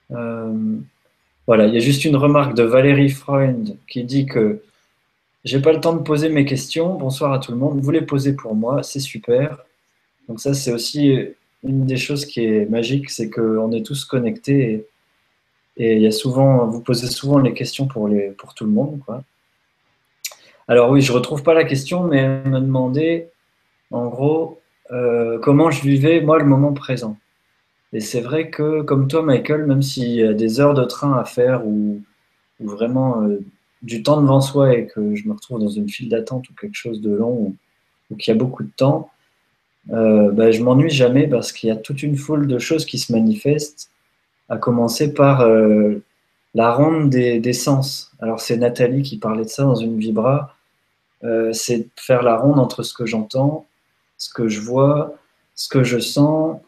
voilà, 0.10 1.68
il 1.68 1.74
y 1.74 1.78
a 1.78 1.80
juste 1.80 2.06
une 2.06 2.16
remarque 2.16 2.56
de 2.56 2.64
Valérie 2.64 3.10
Freund 3.10 3.78
qui 3.88 4.04
dit 4.04 4.26
que 4.26 4.62
j'ai 5.44 5.62
pas 5.62 5.74
le 5.74 5.80
temps 5.80 5.94
de 5.94 6.02
poser 6.02 6.30
mes 6.30 6.46
questions. 6.46 6.96
Bonsoir 6.96 7.32
à 7.34 7.40
tout 7.40 7.52
le 7.52 7.58
monde. 7.58 7.80
Vous 7.82 7.92
les 7.92 8.02
posez 8.02 8.36
pour 8.36 8.56
moi, 8.56 8.82
c'est 8.84 9.00
super. 9.00 9.60
Donc 10.28 10.40
ça, 10.40 10.54
c'est 10.54 10.72
aussi 10.72 11.16
une 11.64 11.86
des 11.86 11.98
choses 11.98 12.26
qui 12.26 12.44
est 12.44 12.70
magique, 12.70 13.10
c'est 13.10 13.30
qu'on 13.30 13.72
est 13.72 13.86
tous 13.86 14.06
connectés 14.06 14.88
et, 15.78 15.96
il 15.96 16.02
y 16.02 16.08
a 16.08 16.12
souvent, 16.12 16.66
vous 16.66 16.82
posez 16.82 17.08
souvent 17.08 17.38
les 17.38 17.54
questions 17.54 17.88
pour, 17.88 18.10
pour 18.38 18.54
tout 18.54 18.66
le 18.66 18.72
monde. 18.72 19.00
Quoi. 19.06 19.24
Alors 20.68 20.90
oui, 20.90 21.02
je 21.02 21.12
ne 21.12 21.18
retrouve 21.18 21.44
pas 21.44 21.54
la 21.54 21.66
question, 21.66 22.06
mais 22.06 22.20
elle 22.20 22.50
me 22.50 22.60
demandait, 22.60 23.30
en 23.92 24.08
gros, 24.08 24.62
euh, 24.92 25.38
comment 25.40 25.72
je 25.72 25.82
vivais, 25.82 26.22
moi, 26.22 26.40
le 26.40 26.46
moment 26.46 26.74
présent. 26.74 27.18
Et 27.94 28.00
c'est 28.00 28.22
vrai 28.22 28.50
que, 28.50 28.82
comme 28.82 29.08
toi, 29.08 29.22
Michael, 29.22 29.66
même 29.66 29.82
s'il 29.82 30.10
y 30.10 30.24
a 30.24 30.34
des 30.34 30.60
heures 30.60 30.74
de 30.74 30.84
train 30.84 31.18
à 31.18 31.26
faire 31.26 31.66
ou, 31.66 32.02
vraiment 32.60 33.22
euh, 33.24 33.40
du 33.82 34.04
temps 34.04 34.22
devant 34.22 34.42
soi 34.42 34.74
et 34.76 34.88
que 34.88 35.16
je 35.16 35.28
me 35.28 35.34
retrouve 35.34 35.60
dans 35.60 35.70
une 35.70 35.90
file 35.90 36.10
d'attente 36.10 36.50
ou 36.50 36.54
quelque 36.54 36.76
chose 36.76 37.02
de 37.02 37.12
long 37.12 37.54
ou, 38.12 38.16
qu'il 38.18 38.34
y 38.34 38.36
a 38.36 38.40
beaucoup 38.40 38.64
de 38.64 38.72
temps, 38.76 39.10
euh, 39.92 40.32
ben, 40.32 40.52
je 40.52 40.64
m'ennuie 40.64 40.90
jamais 40.90 41.28
parce 41.28 41.52
qu'il 41.52 41.70
y 41.70 41.72
a 41.72 41.76
toute 41.76 42.02
une 42.04 42.18
foule 42.18 42.48
de 42.48 42.60
choses 42.60 42.86
qui 42.86 42.98
se 42.98 43.12
manifestent, 43.12 43.90
à 44.50 44.58
commencer 44.58 45.14
par 45.14 45.42
euh, 45.42 46.04
la 46.54 46.74
ronde 46.74 47.10
des, 47.10 47.54
sens. 47.54 48.12
Alors 48.20 48.40
c'est 48.40 48.58
Nathalie 48.58 49.02
qui 49.02 49.18
parlait 49.18 49.44
de 49.44 49.50
ça 49.50 49.64
dans 49.64 49.76
une 49.76 49.98
vibra, 49.98 50.56
euh, 51.24 51.52
c'est 51.54 51.88
faire 51.96 52.24
la 52.24 52.38
ronde 52.38 52.60
entre 52.60 52.84
ce 52.84 52.94
que 52.94 53.06
j'entends, 53.06 53.66
ce 54.18 54.34
que 54.34 54.48
je 54.48 54.62
vois, 54.62 55.16
ce 55.56 55.68
que 55.68 55.84
je 55.84 56.00
sens, 56.00 56.60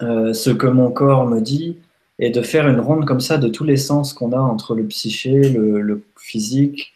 ce 0.00 0.50
que 0.50 0.66
mon 0.66 0.90
corps 0.90 1.26
me 1.26 1.40
dit, 1.40 1.76
et 2.18 2.30
de 2.30 2.42
faire 2.42 2.68
une 2.68 2.80
ronde 2.80 3.04
comme 3.04 3.20
ça 3.20 3.38
de 3.38 3.48
tous 3.48 3.64
les 3.64 3.76
sens 3.76 4.12
qu'on 4.12 4.32
a 4.32 4.38
entre 4.38 4.74
le 4.74 4.84
psyché, 4.84 5.48
le, 5.50 6.02
physique, 6.18 6.94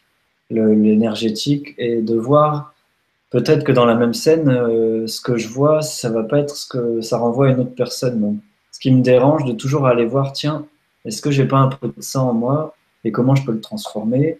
l'énergétique, 0.50 1.74
et 1.78 2.00
de 2.00 2.16
voir 2.16 2.74
peut-être 3.30 3.64
que 3.64 3.72
dans 3.72 3.84
la 3.84 3.94
même 3.94 4.14
scène, 4.14 4.48
euh, 4.48 5.06
ce 5.06 5.20
que 5.20 5.36
je 5.36 5.48
vois, 5.48 5.82
ça 5.82 6.10
va 6.10 6.24
pas 6.24 6.40
être 6.40 6.56
ce 6.56 6.66
que 6.66 7.00
ça 7.00 7.18
renvoie 7.18 7.48
à 7.48 7.50
une 7.50 7.60
autre 7.60 7.74
personne. 7.74 8.38
Ce 8.72 8.80
qui 8.80 8.90
me 8.90 9.02
dérange, 9.02 9.44
de 9.44 9.52
toujours 9.52 9.86
aller 9.86 10.06
voir, 10.06 10.32
tiens, 10.32 10.66
est-ce 11.04 11.22
que 11.22 11.30
j'ai 11.30 11.46
pas 11.46 11.58
un 11.58 11.68
peu 11.68 11.88
de 11.88 12.02
ça 12.02 12.20
en 12.20 12.32
moi 12.32 12.74
et 13.04 13.12
comment 13.12 13.34
je 13.34 13.44
peux 13.44 13.52
le 13.52 13.60
transformer? 13.60 14.38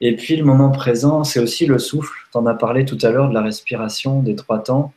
Et 0.00 0.16
puis 0.16 0.36
le 0.36 0.44
moment 0.44 0.70
présent, 0.70 1.24
c'est 1.24 1.40
aussi 1.40 1.66
le 1.66 1.78
souffle. 1.78 2.14
Tu 2.32 2.38
en 2.38 2.46
as 2.46 2.54
parlé 2.54 2.84
tout 2.84 2.98
à 3.02 3.10
l'heure 3.10 3.28
de 3.28 3.34
la 3.34 3.42
respiration, 3.42 4.20
des 4.20 4.34
trois 4.34 4.62
temps. 4.62 4.92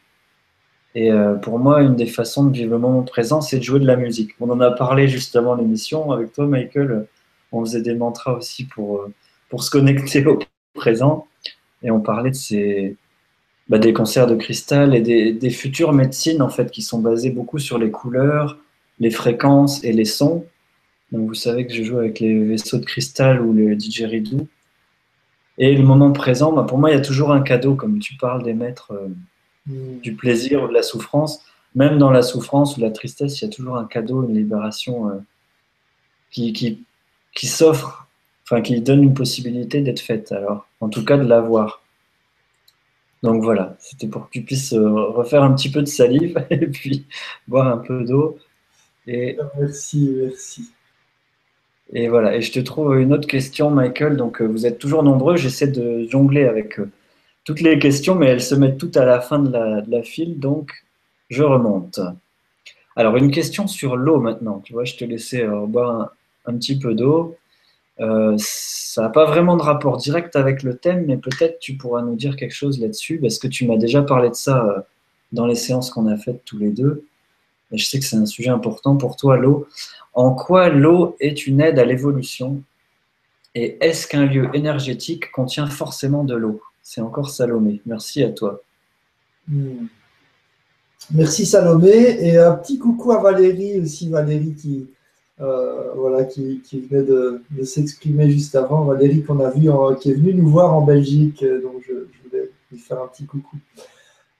Et 0.96 1.12
euh, 1.12 1.36
pour 1.36 1.60
moi, 1.60 1.82
une 1.82 1.96
des 1.96 2.06
façons 2.08 2.46
de 2.46 2.54
vivre 2.56 2.72
le 2.72 2.80
moment 2.80 3.04
présent, 3.04 3.42
c'est 3.42 3.60
de 3.60 3.64
jouer 3.64 3.82
de 3.82 3.86
la 3.86 3.98
musique. 3.98 4.32
On 4.40 4.50
en 4.50 4.62
a 4.62 4.72
parlé 4.72 5.10
justement 5.10 5.54
l'émission 5.54 6.12
avec 6.12 6.32
toi, 6.32 6.48
Michael. 6.48 7.08
On 7.52 7.64
faisait 7.64 7.82
des 7.82 7.94
mantras 7.94 8.34
aussi 8.34 8.66
pour, 8.66 9.02
euh, 9.02 9.14
pour 9.50 9.64
se 9.64 9.70
connecter 9.70 10.26
au 10.26 10.40
présent 10.74 11.28
et 11.84 11.92
on 11.92 12.00
parlait 12.02 12.32
de 12.32 12.36
ces, 12.36 12.98
bah, 13.68 13.78
des 13.78 13.94
concerts 13.94 14.28
de 14.28 14.36
cristal 14.36 14.96
et 14.96 15.02
des, 15.02 15.50
futures 15.50 15.94
médecines 15.94 16.42
en 16.42 16.50
fait 16.50 16.72
qui 16.72 16.82
sont 16.82 17.00
basées 17.00 17.30
beaucoup 17.30 17.60
sur 17.60 17.78
les 17.78 17.92
couleurs, 17.92 18.58
les 19.00 19.12
fréquences 19.12 19.84
et 19.84 19.92
les 19.92 20.06
sons. 20.06 20.46
Donc 21.12 21.28
vous 21.28 21.36
savez 21.36 21.68
que 21.68 21.74
je 21.74 21.84
joue 21.84 21.98
avec 21.98 22.20
les 22.20 22.44
vaisseaux 22.44 22.78
de 22.78 22.86
cristal 22.86 23.42
ou 23.42 23.54
le 23.54 23.76
didgeridoo. 23.76 24.48
Et 25.58 25.76
le 25.76 25.84
moment 25.84 26.12
présent, 26.12 26.52
bah, 26.54 26.64
pour 26.64 26.78
moi, 26.78 26.92
il 26.92 26.96
y 26.96 26.98
a 26.98 27.02
toujours 27.02 27.32
un 27.32 27.42
cadeau, 27.42 27.76
comme 27.76 28.00
tu 28.00 28.16
parles 28.18 28.44
des 28.44 28.54
maîtres 28.54 28.92
euh, 28.92 29.08
mm. 29.68 30.00
du 30.00 30.14
plaisir 30.16 30.64
ou 30.64 30.68
de 30.68 30.74
la 30.74 30.84
souffrance. 30.84 31.42
Même 31.76 31.98
dans 31.98 32.10
la 32.10 32.22
souffrance 32.22 32.78
ou 32.78 32.82
la 32.82 32.92
tristesse, 32.92 33.42
il 33.42 33.46
y 33.46 33.48
a 33.48 33.52
toujours 33.52 33.78
un 33.78 33.86
cadeau, 33.86 34.24
une 34.24 34.36
libération 34.36 35.10
euh, 35.10 35.20
qui, 36.32 36.54
qui, 36.54 36.84
qui 37.34 37.48
s'offre, 37.48 38.08
enfin 38.44 38.62
qui 38.62 38.80
donne 38.82 39.04
une 39.04 39.14
possibilité 39.14 39.82
d'être 39.82 40.00
faite. 40.00 40.32
Alors, 40.32 40.68
en 40.80 40.90
tout 40.90 41.04
cas, 41.04 41.18
de 41.18 41.28
l'avoir. 41.28 41.82
Donc 43.24 43.44
voilà, 43.44 43.76
c'était 43.80 44.08
pour 44.08 44.28
que 44.28 44.32
tu 44.32 44.42
puisses 44.44 44.74
euh, 44.74 44.90
refaire 44.90 45.44
un 45.44 45.54
petit 45.54 45.72
peu 45.72 45.82
de 45.82 45.88
salive 45.88 46.46
et 46.50 46.68
puis 46.68 47.06
boire 47.48 47.68
un 47.68 47.78
peu 47.78 48.06
d'eau. 48.06 48.38
Et... 49.08 49.38
Merci, 49.60 50.14
merci. 50.22 50.72
Et 51.94 52.08
voilà, 52.08 52.36
et 52.36 52.42
je 52.42 52.52
te 52.52 52.60
trouve 52.60 52.98
une 53.00 53.14
autre 53.14 53.28
question, 53.28 53.70
Michael. 53.70 54.18
Donc, 54.18 54.42
euh, 54.42 54.46
vous 54.46 54.66
êtes 54.66 54.80
toujours 54.80 55.04
nombreux. 55.04 55.38
J'essaie 55.38 55.68
de 55.68 56.08
jongler 56.10 56.46
avec 56.46 56.80
toutes 57.46 57.62
les 57.62 57.80
questions, 57.80 58.16
mais 58.16 58.28
elles 58.28 58.44
se 58.44 58.56
mettent 58.56 58.78
toutes 58.78 58.98
à 58.98 59.06
la 59.06 59.22
fin 59.22 59.40
de 59.40 59.52
la, 59.90 60.04
file. 60.04 60.40
Donc, 60.40 60.72
je 61.30 61.44
remonte. 61.44 62.00
Alors, 62.96 63.16
une 63.16 63.32
question 63.32 63.68
sur 63.68 63.96
l'eau 63.96 64.20
maintenant. 64.20 64.60
Tu 64.60 64.74
vois, 64.74 64.84
je 64.84 64.96
te 64.96 65.06
laissais 65.06 65.44
euh, 65.44 65.66
boire 65.66 66.12
un, 66.46 66.58
petit 66.58 66.78
peu 66.78 66.94
d'eau. 66.94 67.38
ça 67.98 69.02
n'a 69.02 69.10
pas 69.10 69.26
vraiment 69.26 69.56
de 69.58 69.62
rapport 69.62 69.98
direct 69.98 70.36
avec 70.36 70.64
le 70.64 70.76
thème, 70.78 71.06
mais 71.06 71.18
peut-être 71.18 71.60
tu 71.60 71.78
pourras 71.78 72.02
nous 72.02 72.16
dire 72.16 72.36
quelque 72.36 72.54
chose 72.54 72.80
là-dessus, 72.80 73.20
parce 73.20 73.40
que 73.40 73.48
tu 73.48 73.66
m'as 73.66 73.78
déjà 73.78 74.02
parlé 74.02 74.30
de 74.30 74.36
ça 74.36 74.86
dans 75.32 75.46
les 75.46 75.56
séances 75.56 75.92
qu'on 75.92 76.08
a 76.08 76.18
faites 76.18 76.44
tous 76.46 76.58
les 76.58 76.72
deux. 76.72 77.06
Et 77.72 77.78
je 77.78 77.86
sais 77.86 78.00
que 78.00 78.06
c'est 78.06 78.16
un 78.16 78.26
sujet 78.26 78.50
important 78.50 78.96
pour 78.96 79.16
toi, 79.16 79.38
l'eau. 79.38 79.68
En 80.14 80.34
quoi 80.34 80.70
l'eau 80.70 81.16
est 81.20 81.46
une 81.48 81.62
aide 81.62 81.80
à 81.80 81.86
l'évolution? 81.86 82.62
Et 83.54 83.78
est-ce 83.82 84.08
qu'un 84.08 84.26
lieu 84.26 84.50
énergétique 84.54 85.32
contient 85.32 85.68
forcément 85.68 86.24
de 86.24 86.36
l'eau? 86.36 86.62
C'est 86.88 87.02
encore 87.02 87.32
Salomé. 87.32 87.82
Merci 87.88 88.22
à 88.22 88.30
toi. 88.30 88.62
Hmm. 89.48 89.88
Merci 91.12 91.48
Salomé. 91.48 92.24
Et 92.24 92.38
un 92.38 92.54
petit 92.54 92.78
coucou 92.78 93.12
à 93.12 93.20
Valérie 93.20 93.80
aussi, 93.80 94.08
Valérie 94.08 94.54
qui, 94.54 94.88
euh, 95.42 95.94
voilà, 95.96 96.26
qui, 96.26 96.62
venait 96.72 97.02
de, 97.02 97.42
s'exprimer 97.64 98.30
juste 98.30 98.54
avant. 98.56 98.84
Valérie 98.84 99.24
qui 100.00 100.12
est 100.12 100.14
venue 100.14 100.36
nous 100.36 100.48
voir 100.48 100.76
en 100.76 100.82
Belgique. 100.82 101.44
Donc 101.44 101.82
je, 101.88 101.94
voulais 102.24 102.52
lui 102.72 102.78
faire 102.78 103.02
un 103.02 103.08
petit 103.08 103.26
coucou. 103.26 103.58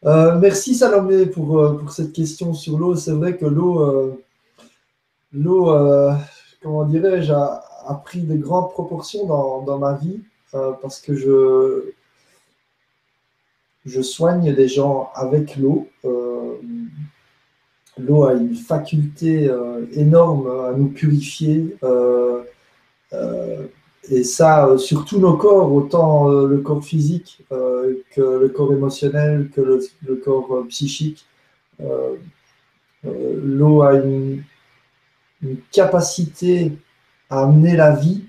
Euh, 0.06 0.38
merci 0.38 0.76
Salomé 0.76 1.26
pour, 1.26 1.58
euh, 1.60 1.82
cette 1.90 2.14
question 2.14 2.54
sur 2.54 2.78
l'eau. 2.78 2.96
C'est 2.96 3.14
vrai 3.14 3.38
que 3.38 3.48
l'eau 3.48 4.16
euh, 5.34 6.14
comment 6.62 6.86
dirais-je, 6.86 7.34
a, 7.34 8.02
pris 8.04 8.22
de 8.22 8.36
grandes 8.36 8.70
proportions 8.70 9.26
dans, 9.26 9.80
ma 9.80 9.94
vie 9.94 10.20
euh, 10.54 10.74
parce 10.82 11.02
que 11.02 11.16
je, 11.16 11.92
je 13.86 14.02
soigne 14.02 14.54
des 14.54 14.68
gens 14.68 15.12
avec 15.16 15.58
l'eau. 15.58 15.88
Euh, 16.06 16.56
l'eau 17.98 18.26
a 18.26 18.34
une 18.34 18.56
faculté 18.56 19.50
énorme 19.94 20.48
à 20.48 20.74
nous 20.74 20.90
purifier. 20.90 21.78
et 24.10 24.24
ça, 24.24 24.78
sur 24.78 25.06
tous 25.06 25.20
nos 25.20 25.38
corps, 25.38 25.72
autant 25.72 26.30
le 26.30 26.58
corps 26.58 26.84
physique 26.84 27.42
que 27.50 28.40
le 28.42 28.50
corps 28.50 28.74
émotionnel, 28.74 29.50
que 29.56 29.62
le 29.62 30.16
corps 30.16 30.66
psychique. 30.68 31.26
L'eau 33.04 33.82
a 33.82 33.94
une, 33.94 34.44
capacité 35.72 36.72
à 37.30 37.44
amener 37.44 37.76
la 37.76 37.92
vie 37.92 38.24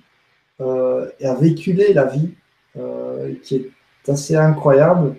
euh, 0.60 1.08
et 1.20 1.26
à 1.26 1.34
véhiculer 1.34 1.92
la 1.92 2.04
vie 2.04 2.30
euh, 2.76 3.34
qui 3.42 3.56
est 3.56 3.70
assez 4.10 4.36
incroyable. 4.36 5.16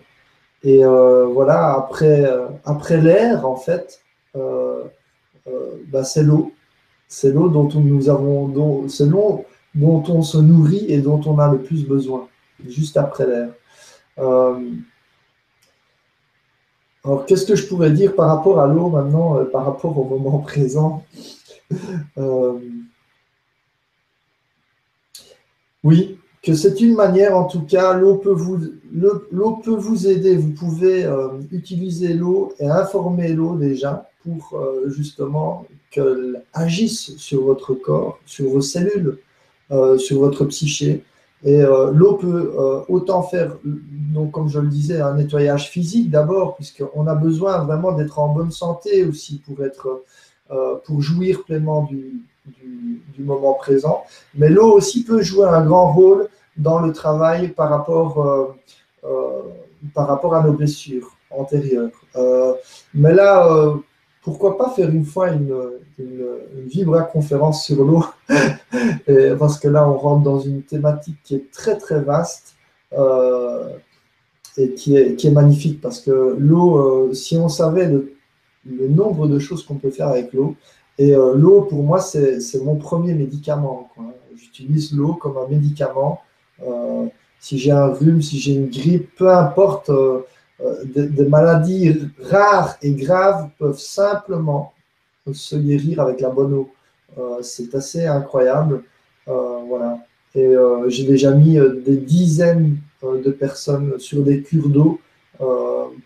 Et 0.63 0.83
euh, 0.83 1.25
voilà, 1.25 1.73
après, 1.73 2.25
après 2.65 2.99
l'air, 2.99 3.47
en 3.47 3.55
fait, 3.55 4.01
bah, 4.33 6.03
c'est 6.03 6.23
l'eau. 6.23 6.51
C'est 7.07 7.31
l'eau 7.31 7.47
dont 7.47 7.69
nous 7.79 8.09
avons, 8.09 8.87
c'est 8.89 9.05
l'eau 9.05 9.45
dont 9.73 10.03
on 10.09 10.21
se 10.21 10.37
nourrit 10.37 10.85
et 10.89 10.99
dont 10.99 11.21
on 11.25 11.39
a 11.39 11.49
le 11.51 11.59
plus 11.59 11.85
besoin, 11.87 12.27
juste 12.67 12.97
après 12.97 13.25
l'air. 13.27 13.49
alors, 17.03 17.25
qu'est-ce 17.25 17.45
que 17.45 17.55
je 17.55 17.65
pourrais 17.67 17.91
dire 17.91 18.13
par 18.15 18.27
rapport 18.27 18.59
à 18.59 18.67
l'eau 18.67 18.89
maintenant, 18.89 19.45
par 19.45 19.65
rapport 19.65 19.97
au 19.97 20.03
moment 20.05 20.39
présent? 20.39 21.03
Euh, 22.17 22.59
oui, 25.83 26.19
que 26.47 26.53
c'est 26.53 26.81
une 26.81 26.95
manière, 26.95 27.37
en 27.37 27.43
tout 27.43 27.61
cas, 27.61 27.93
l'eau 27.93 28.15
peut 28.15 28.31
vous, 28.31 28.57
l'eau 28.93 29.61
peut 29.63 29.75
vous 29.75 30.07
aider. 30.07 30.35
Vous 30.35 30.51
pouvez 30.51 31.03
euh, 31.03 31.27
utiliser 31.51 32.13
l'eau 32.13 32.53
et 32.59 32.67
informer 32.67 33.33
l'eau 33.33 33.55
déjà 33.55 34.09
pour 34.23 34.53
euh, 34.53 34.89
justement 34.89 35.65
qu'elle 35.91 36.41
agisse 36.53 37.15
sur 37.17 37.43
votre 37.43 37.73
corps, 37.73 38.19
sur 38.25 38.49
vos 38.49 38.61
cellules, 38.61 39.19
sur 39.97 40.19
votre 40.19 40.45
psyché. 40.45 41.03
Et 41.43 41.61
l'eau 41.61 42.15
peut 42.15 42.53
autant 42.89 43.21
faire, 43.21 43.57
donc 43.63 44.31
comme 44.31 44.49
je 44.49 44.59
le 44.59 44.67
disais, 44.67 45.01
un 45.01 45.15
nettoyage 45.15 45.69
physique 45.69 46.09
d'abord, 46.09 46.55
puisqu'on 46.55 47.05
a 47.07 47.15
besoin 47.15 47.63
vraiment 47.63 47.91
d'être 47.91 48.19
en 48.19 48.33
bonne 48.33 48.51
santé 48.51 49.05
aussi 49.05 49.41
pour 49.45 49.63
être 49.63 50.03
euh, 50.49 50.75
pour 50.85 51.01
jouir 51.01 51.43
pleinement 51.43 51.83
du, 51.83 52.23
moment 53.19 53.55
présent. 53.55 54.05
Mais 54.35 54.47
l'eau 54.47 54.71
aussi 54.71 55.03
peut 55.03 55.21
jouer 55.21 55.45
un 55.45 55.65
grand 55.65 55.91
rôle 55.91 56.29
dans 56.57 56.79
le 56.79 56.91
travail 56.91 57.49
par 57.49 57.69
rapport, 57.69 58.25
euh, 58.25 58.55
euh, 59.03 59.41
par 59.93 60.07
rapport 60.07 60.33
à 60.35 60.43
nos 60.43 60.53
blessures 60.53 61.11
antérieures. 61.29 61.91
mais 62.93 63.13
là, 63.13 63.73
pourquoi 64.23 64.57
pas 64.57 64.69
faire 64.71 64.89
une 64.89 65.05
fois 65.05 65.29
une, 65.29 65.55
une, 65.99 67.05
conférence 67.13 67.65
sur 67.65 67.83
l'eau? 67.83 68.03
Parce 69.39 69.59
que 69.59 69.67
là, 69.67 69.87
on 69.87 69.97
rentre 69.97 70.23
dans 70.23 70.39
une 70.39 70.63
thématique 70.63 71.17
qui 71.23 71.35
est 71.35 71.51
très 71.51 71.77
très 71.77 72.01
vaste 72.01 72.55
et 74.57 74.73
qui 74.73 74.97
est, 74.97 75.15
qui 75.15 75.27
est 75.27 75.31
magnifique 75.31 75.79
parce 75.81 75.99
que 75.99 76.35
l'eau, 76.39 77.13
si 77.13 77.37
on 77.37 77.47
savait 77.47 77.87
le 77.87 78.87
nombre 78.87 79.27
de 79.27 79.39
choses 79.39 79.63
qu'on 79.65 79.75
peut 79.75 79.91
faire 79.91 80.09
avec 80.09 80.33
l'eau. 80.33 80.55
Et 80.97 81.15
euh, 81.15 81.35
l'eau, 81.35 81.61
pour 81.61 81.83
moi, 81.83 81.99
c'est 81.99 82.39
mon 82.63 82.75
premier 82.75 83.13
médicament. 83.13 83.89
J'utilise 84.35 84.93
l'eau 84.93 85.13
comme 85.13 85.37
un 85.37 85.47
médicament. 85.47 86.21
Euh, 86.65 87.05
si 87.39 87.57
j'ai 87.57 87.71
un 87.71 87.87
rhume, 87.87 88.21
si 88.21 88.39
j'ai 88.39 88.53
une 88.53 88.69
grippe, 88.69 89.15
peu 89.15 89.29
importe, 89.29 89.89
euh, 89.89 90.23
des, 90.85 91.25
maladies 91.27 91.95
rares 92.19 92.77
et 92.81 92.91
graves 92.93 93.49
peuvent 93.59 93.79
simplement 93.79 94.73
se 95.31 95.55
guérir 95.55 95.99
avec 95.99 96.21
la 96.21 96.29
bonne 96.29 96.53
eau. 96.53 96.69
c'est 97.41 97.75
assez 97.75 98.05
incroyable. 98.05 98.83
voilà. 99.27 99.99
Et 100.33 100.55
j'ai 100.87 101.05
déjà 101.05 101.31
mis 101.31 101.59
des 101.85 101.97
dizaines 101.97 102.77
de 103.03 103.31
personnes 103.31 103.99
sur 103.99 104.23
des 104.23 104.41
cures 104.41 104.69
d'eau 104.69 104.99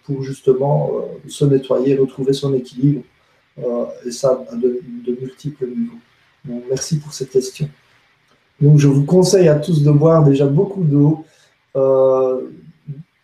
pour 0.03 0.23
justement 0.23 0.91
euh, 0.93 1.29
se 1.29 1.45
nettoyer, 1.45 1.95
retrouver 1.97 2.33
son 2.33 2.53
équilibre, 2.53 3.03
euh, 3.59 3.85
et 4.05 4.11
ça 4.11 4.43
de, 4.53 4.81
multiples 5.19 5.67
niveaux. 5.67 6.61
merci 6.69 6.99
pour 6.99 7.13
cette 7.13 7.29
question. 7.29 7.69
Donc, 8.61 8.77
je 8.77 8.87
vous 8.87 9.05
conseille 9.05 9.47
à 9.47 9.55
tous 9.55 9.83
de 9.83 9.91
boire 9.91 10.23
déjà 10.23 10.45
beaucoup 10.45 10.83
d'eau, 10.83 11.25
euh, 11.75 12.41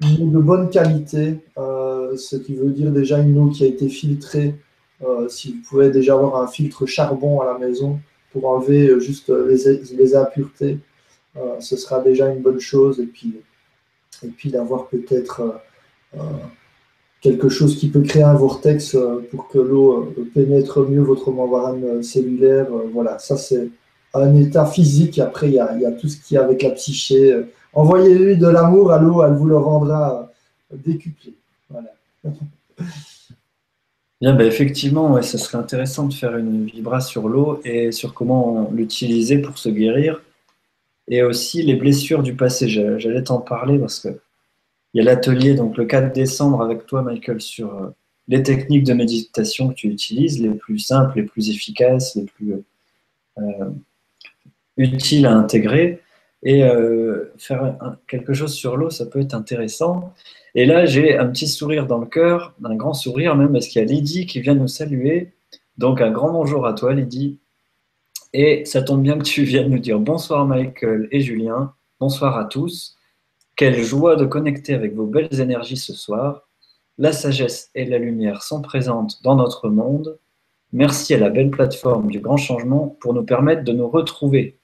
de 0.02 0.40
bonne 0.40 0.70
qualité, 0.70 1.40
ce 1.56 2.36
qui 2.36 2.56
veut 2.56 2.70
dire 2.70 2.92
déjà 2.92 3.20
une 3.20 3.38
eau 3.38 3.48
qui 3.48 3.64
a 3.64 3.68
été 3.68 3.90
filtrée. 3.90 4.56
si 5.30 5.54
vous 5.54 5.62
pouvez 5.70 5.90
déjà 5.92 6.14
avoir 6.14 6.42
un 6.42 6.48
filtre 6.48 6.86
charbon 6.86 7.42
à 7.42 7.46
la 7.46 7.58
maison 7.58 8.00
pour 8.32 8.48
enlever 8.48 9.00
juste 9.00 9.30
les, 9.30 10.16
impuretés, 10.16 10.80
ce 11.60 11.76
sera 11.76 12.00
déjà 12.02 12.30
une 12.30 12.42
bonne 12.42 12.60
chose. 12.60 13.00
Et 13.00 13.06
puis, 13.06 13.36
et 14.24 14.30
puis 14.30 14.50
d'avoir 14.50 14.88
peut-être 14.88 15.60
quelque 17.22 17.50
chose 17.50 17.78
qui 17.78 17.90
peut 17.90 18.02
créer 18.02 18.24
un 18.24 18.36
vortex 18.36 18.96
euh, 18.96 19.28
pour 19.32 19.48
que 19.48 19.58
l'eau 19.58 20.14
euh, 20.18 20.30
pénètre 20.34 20.88
mieux 20.88 21.02
votre 21.02 21.32
membrane 21.32 21.84
euh, 21.84 22.02
cellulaire. 22.02 22.68
Voilà, 22.94 23.20
ça 23.20 23.38
c'est 23.38 23.70
un 24.14 24.36
état 24.36 24.66
physique. 24.66 25.20
Après, 25.20 25.48
il 25.48 25.54
y 25.54 25.60
a, 25.60 25.92
tout 25.92 26.08
ce 26.08 26.18
qui 26.18 26.36
est 26.36 26.40
avec 26.40 26.64
la 26.64 26.72
psyché. 26.72 27.46
Envoyez-lui 27.74 28.38
de 28.38 28.48
l'amour 28.48 28.92
à 28.92 29.00
l'eau, 29.00 29.24
elle 29.24 29.34
vous 29.34 29.46
le 29.46 29.58
rendra 29.58 30.32
décuplé. 30.72 31.34
Voilà. 31.70 31.90
Bien, 34.20 34.34
ben 34.34 34.48
effectivement, 34.48 35.22
ce 35.22 35.38
serait 35.38 35.60
intéressant 35.60 36.08
de 36.08 36.14
faire 36.14 36.36
une 36.38 36.66
vibra 36.66 37.02
sur 37.02 37.30
l'eau 37.30 37.62
et 37.64 37.92
sur 37.92 38.16
comment 38.16 38.68
l'utiliser 38.74 39.38
pour 39.38 39.60
se 39.60 39.70
guérir. 39.70 40.24
Et 41.08 41.22
aussi 41.22 41.62
les 41.62 41.76
blessures 41.76 42.24
du 42.24 42.36
passé. 42.36 42.68
J'allais 42.68 43.24
t'en 43.24 43.40
parler 43.40 43.78
parce 43.78 44.00
que 44.00 44.20
il 44.94 44.98
y 44.98 45.02
a 45.02 45.04
l'atelier, 45.04 45.54
donc 45.54 45.78
le 45.78 45.86
4 45.86 46.14
décembre, 46.14 46.62
avec 46.64 46.88
toi, 46.88 47.04
Michael, 47.04 47.40
sur 47.40 47.76
euh, 47.76 47.90
les 48.28 48.42
techniques 48.42 48.84
de 48.84 48.94
méditation 48.94 49.70
que 49.70 49.76
tu 49.76 49.90
utilises, 49.90 50.42
les 50.42 50.50
plus 50.50 50.80
simples, 50.80 51.18
les 51.18 51.24
plus 51.24 51.50
efficaces, 51.52 52.16
les 52.16 52.24
plus 52.24 52.54
euh, 53.38 53.70
utile 54.78 55.26
à 55.26 55.34
intégrer. 55.34 56.02
Et 56.44 56.64
faire 57.38 57.76
quelque 58.08 58.34
chose 58.34 58.54
sur 58.54 58.78
l'eau, 58.78 58.90
ça 58.90 59.06
peut 59.08 59.20
être 59.20 59.34
intéressant. 59.34 60.14
Et 60.56 60.66
là, 60.66 60.86
j'ai 60.86 61.18
un 61.18 61.28
petit 61.28 61.48
sourire 61.48 61.88
dans 61.88 61.98
le 61.98 62.06
cœur, 62.06 62.54
un 62.64 62.76
grand 62.76 62.94
sourire 62.94 63.36
même, 63.36 63.52
parce 63.52 63.68
qu'il 63.68 63.82
y 63.82 63.86
a 63.86 63.88
Lydie 63.88 64.26
qui 64.26 64.40
vient 64.40 64.54
nous 64.56 64.68
saluer. 64.68 65.34
Donc 65.78 66.00
un 66.00 66.12
grand 66.12 66.32
bonjour 66.32 66.66
à 66.66 66.74
toi, 66.74 66.94
Lydie. 66.94 67.40
Et 68.34 68.66
ça 68.66 68.82
tombe 68.82 69.02
bien 69.02 69.18
que 69.18 69.24
tu 69.24 69.44
viennes 69.44 69.70
nous 69.70 69.80
dire 69.80 70.00
bonsoir 70.00 70.46
Michael 70.46 71.08
et 71.12 71.22
Julien, 71.22 71.74
bonsoir 72.00 72.38
à 72.38 72.46
tous. 72.46 72.96
Quelle 73.56 73.84
joie 73.84 74.16
de 74.16 74.26
connecter 74.26 74.74
avec 74.74 74.94
vos 74.94 75.06
belles 75.06 75.40
énergies 75.40 75.78
ce 75.78 75.94
soir. 75.94 76.48
La 76.98 77.12
sagesse 77.12 77.72
et 77.74 77.86
la 77.86 77.98
lumière 77.98 78.44
sont 78.44 78.62
présentes 78.62 79.22
dans 79.24 79.36
notre 79.36 79.70
monde. 79.70 80.18
Merci 80.72 81.14
à 81.14 81.20
la 81.20 81.30
belle 81.30 81.50
plateforme 81.50 82.10
du 82.10 82.20
grand 82.20 82.38
changement 82.38 82.96
pour 83.00 83.14
nous 83.14 83.24
permettre 83.24 83.64
de 83.64 83.74
nous 83.74 83.88
retrouver. 83.88 84.58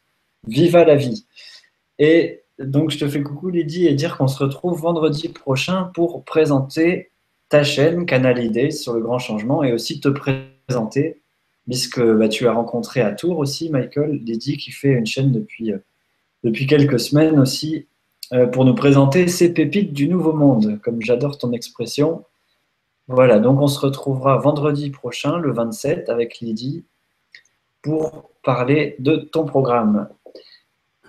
Viva 0.48 0.84
la 0.86 0.96
vie. 0.96 1.26
Et 2.00 2.42
donc 2.60 2.92
je 2.92 3.00
te 3.00 3.08
fais 3.08 3.22
coucou 3.22 3.50
Lydie 3.50 3.88
et 3.88 3.94
dire 3.94 4.18
qu'on 4.18 4.28
se 4.28 4.44
retrouve 4.44 4.80
vendredi 4.80 5.30
prochain 5.30 5.92
pour 5.94 6.24
présenter 6.24 7.12
ta 7.50 7.64
chaîne 7.64 8.06
Canal 8.06 8.44
ID 8.44 8.72
sur 8.72 8.94
le 8.94 9.02
grand 9.02 9.20
changement 9.20 9.64
et 9.64 9.74
aussi 9.74 10.00
te 10.00 10.10
présenter 10.10 11.22
puisque 11.66 12.02
bah, 12.02 12.28
tu 12.28 12.48
as 12.48 12.54
rencontré 12.54 13.02
à 13.02 13.12
Tours 13.12 13.38
aussi 13.38 13.70
Michael 13.70 14.20
Lydie 14.24 14.58
qui 14.58 14.72
fait 14.72 14.92
une 14.92 15.06
chaîne 15.06 15.32
depuis, 15.32 15.72
euh, 15.72 15.78
depuis 16.44 16.68
quelques 16.68 17.00
semaines 17.00 17.40
aussi 17.40 17.88
euh, 18.34 18.48
pour 18.48 18.66
nous 18.66 18.76
présenter 18.76 19.28
ces 19.28 19.54
pépites 19.54 19.94
du 19.94 20.08
nouveau 20.08 20.34
monde, 20.34 20.80
comme 20.84 21.02
j'adore 21.02 21.38
ton 21.38 21.52
expression. 21.52 22.24
Voilà, 23.08 23.40
donc 23.40 23.62
on 23.62 23.68
se 23.68 23.80
retrouvera 23.80 24.38
vendredi 24.38 24.90
prochain, 24.90 25.38
le 25.38 25.52
27, 25.52 26.10
avec 26.10 26.40
Lydie, 26.40 26.84
pour 27.82 28.32
parler 28.44 28.96
de 29.00 29.18
ton 29.18 29.46
programme. 29.46 30.08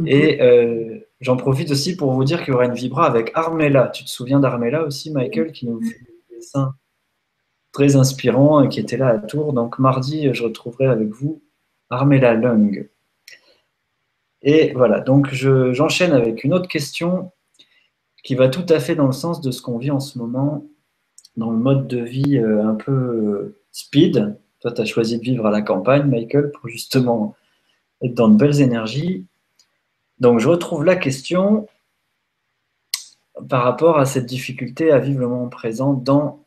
Et 0.06 0.42
euh, 0.42 0.98
j'en 1.20 1.36
profite 1.36 1.70
aussi 1.70 1.96
pour 1.96 2.12
vous 2.12 2.24
dire 2.24 2.40
qu'il 2.42 2.52
y 2.52 2.54
aura 2.54 2.66
une 2.66 2.74
vibra 2.74 3.06
avec 3.06 3.30
Armella. 3.34 3.88
Tu 3.88 4.04
te 4.04 4.10
souviens 4.10 4.40
d'Armella 4.40 4.84
aussi, 4.84 5.10
Michael, 5.10 5.52
qui 5.52 5.66
nous 5.66 5.80
fait 5.80 6.00
des 6.30 6.36
dessins 6.36 6.74
très 7.72 7.96
inspirants 7.96 8.62
et 8.62 8.68
qui 8.68 8.80
était 8.80 8.96
là 8.96 9.08
à 9.08 9.18
Tours. 9.18 9.52
Donc 9.52 9.78
mardi, 9.78 10.32
je 10.32 10.42
retrouverai 10.42 10.86
avec 10.86 11.08
vous 11.08 11.42
Armella 11.90 12.34
Lung. 12.34 12.88
Et 14.42 14.72
voilà, 14.74 15.00
donc 15.00 15.32
j'enchaîne 15.32 16.12
avec 16.12 16.44
une 16.44 16.52
autre 16.52 16.68
question 16.68 17.32
qui 18.22 18.34
va 18.34 18.48
tout 18.48 18.66
à 18.68 18.80
fait 18.80 18.94
dans 18.94 19.06
le 19.06 19.12
sens 19.12 19.40
de 19.40 19.50
ce 19.50 19.62
qu'on 19.62 19.78
vit 19.78 19.90
en 19.90 20.00
ce 20.00 20.18
moment, 20.18 20.66
dans 21.36 21.50
le 21.50 21.56
mode 21.56 21.86
de 21.86 21.98
vie 21.98 22.38
euh, 22.38 22.66
un 22.66 22.74
peu 22.74 22.92
euh, 22.92 23.60
speed. 23.72 24.38
Toi, 24.60 24.72
tu 24.72 24.80
as 24.80 24.84
choisi 24.84 25.18
de 25.18 25.22
vivre 25.22 25.46
à 25.46 25.50
la 25.50 25.62
campagne, 25.62 26.08
Michael, 26.08 26.50
pour 26.52 26.68
justement 26.68 27.34
être 28.02 28.14
dans 28.14 28.28
de 28.28 28.36
belles 28.36 28.60
énergies. 28.60 29.26
Donc, 30.20 30.38
je 30.38 30.48
retrouve 30.48 30.84
la 30.84 30.96
question 30.96 31.66
par 33.48 33.64
rapport 33.64 33.98
à 33.98 34.06
cette 34.06 34.26
difficulté 34.26 34.92
à 34.92 34.98
vivre 34.98 35.20
le 35.20 35.28
moment 35.28 35.48
présent 35.48 35.92
dans, 35.92 36.44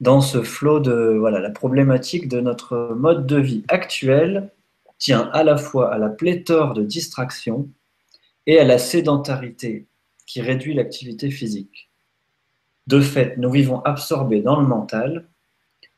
dans 0.00 0.20
ce 0.20 0.42
flot 0.42 0.80
de 0.80 1.16
voilà, 1.18 1.40
la 1.40 1.50
problématique 1.50 2.28
de 2.28 2.40
notre 2.40 2.94
mode 2.94 3.26
de 3.26 3.40
vie 3.40 3.64
actuel 3.68 4.50
tient 4.98 5.28
à 5.32 5.42
la 5.42 5.56
fois 5.56 5.92
à 5.92 5.98
la 5.98 6.08
pléthore 6.08 6.74
de 6.74 6.82
distractions 6.82 7.68
et 8.46 8.58
à 8.58 8.64
la 8.64 8.78
sédentarité 8.78 9.86
qui 10.26 10.40
réduit 10.40 10.74
l'activité 10.74 11.30
physique. 11.30 11.90
De 12.86 13.00
fait, 13.00 13.36
nous 13.38 13.50
vivons 13.50 13.80
absorbés 13.82 14.40
dans 14.40 14.60
le 14.60 14.66
mental 14.66 15.26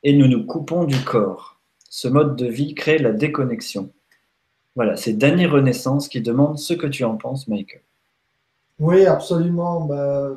et 0.02 0.12
nous 0.12 0.28
nous 0.28 0.46
coupons 0.46 0.84
du 0.84 0.98
corps. 1.04 1.60
Ce 1.88 2.08
mode 2.08 2.36
de 2.36 2.46
vie 2.46 2.74
crée 2.74 2.98
la 2.98 3.12
déconnexion. 3.12 3.90
Voilà, 4.76 4.96
c'est 4.96 5.14
Danny 5.14 5.46
Renaissance 5.46 6.08
qui 6.08 6.20
demande 6.20 6.58
ce 6.58 6.74
que 6.74 6.86
tu 6.86 7.02
en 7.02 7.16
penses, 7.16 7.48
Michael. 7.48 7.80
Oui, 8.78 9.06
absolument. 9.06 9.80
Ben, 9.80 10.36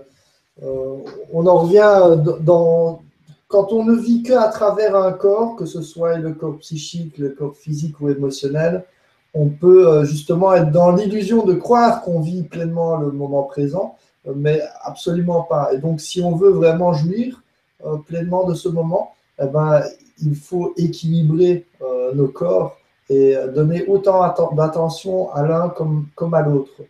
euh, 0.63 0.97
on 1.31 1.45
en 1.45 1.59
revient 1.59 2.17
dans, 2.41 3.01
quand 3.49 3.73
on 3.73 3.83
ne 3.83 3.95
vit 3.95 4.23
qu'à 4.23 4.47
travers 4.47 4.95
un 4.95 5.11
corps, 5.11 5.55
que 5.55 5.65
ce 5.65 5.81
soit 5.81 6.17
le 6.17 6.33
corps 6.33 6.57
psychique, 6.59 7.17
le 7.17 7.29
corps 7.29 7.55
physique 7.55 7.99
ou 7.99 8.09
émotionnel, 8.09 8.85
on 9.33 9.49
peut 9.49 9.87
euh, 9.87 10.05
justement 10.05 10.53
être 10.53 10.71
dans 10.71 10.91
l'illusion 10.91 11.43
de 11.43 11.53
croire 11.53 12.01
qu'on 12.01 12.21
vit 12.21 12.43
pleinement 12.43 12.97
le 12.97 13.11
moment 13.11 13.43
présent, 13.43 13.95
euh, 14.27 14.33
mais 14.35 14.61
absolument 14.83 15.41
pas. 15.41 15.73
Et 15.73 15.79
donc, 15.79 15.99
si 15.99 16.21
on 16.21 16.35
veut 16.35 16.51
vraiment 16.51 16.93
jouir 16.93 17.41
euh, 17.85 17.97
pleinement 17.97 18.45
de 18.45 18.53
ce 18.53 18.69
moment, 18.69 19.13
eh 19.41 19.47
ben, 19.47 19.83
il 20.21 20.35
faut 20.35 20.73
équilibrer 20.77 21.65
nos 22.13 22.27
corps 22.27 22.75
et 23.09 23.35
donner 23.53 23.85
autant 23.87 24.21
d'attention 24.53 25.31
à 25.33 25.45
l'un 25.47 25.69
comme, 25.69 26.07
comme 26.15 26.33
à 26.33 26.41
l'autre. 26.41 26.81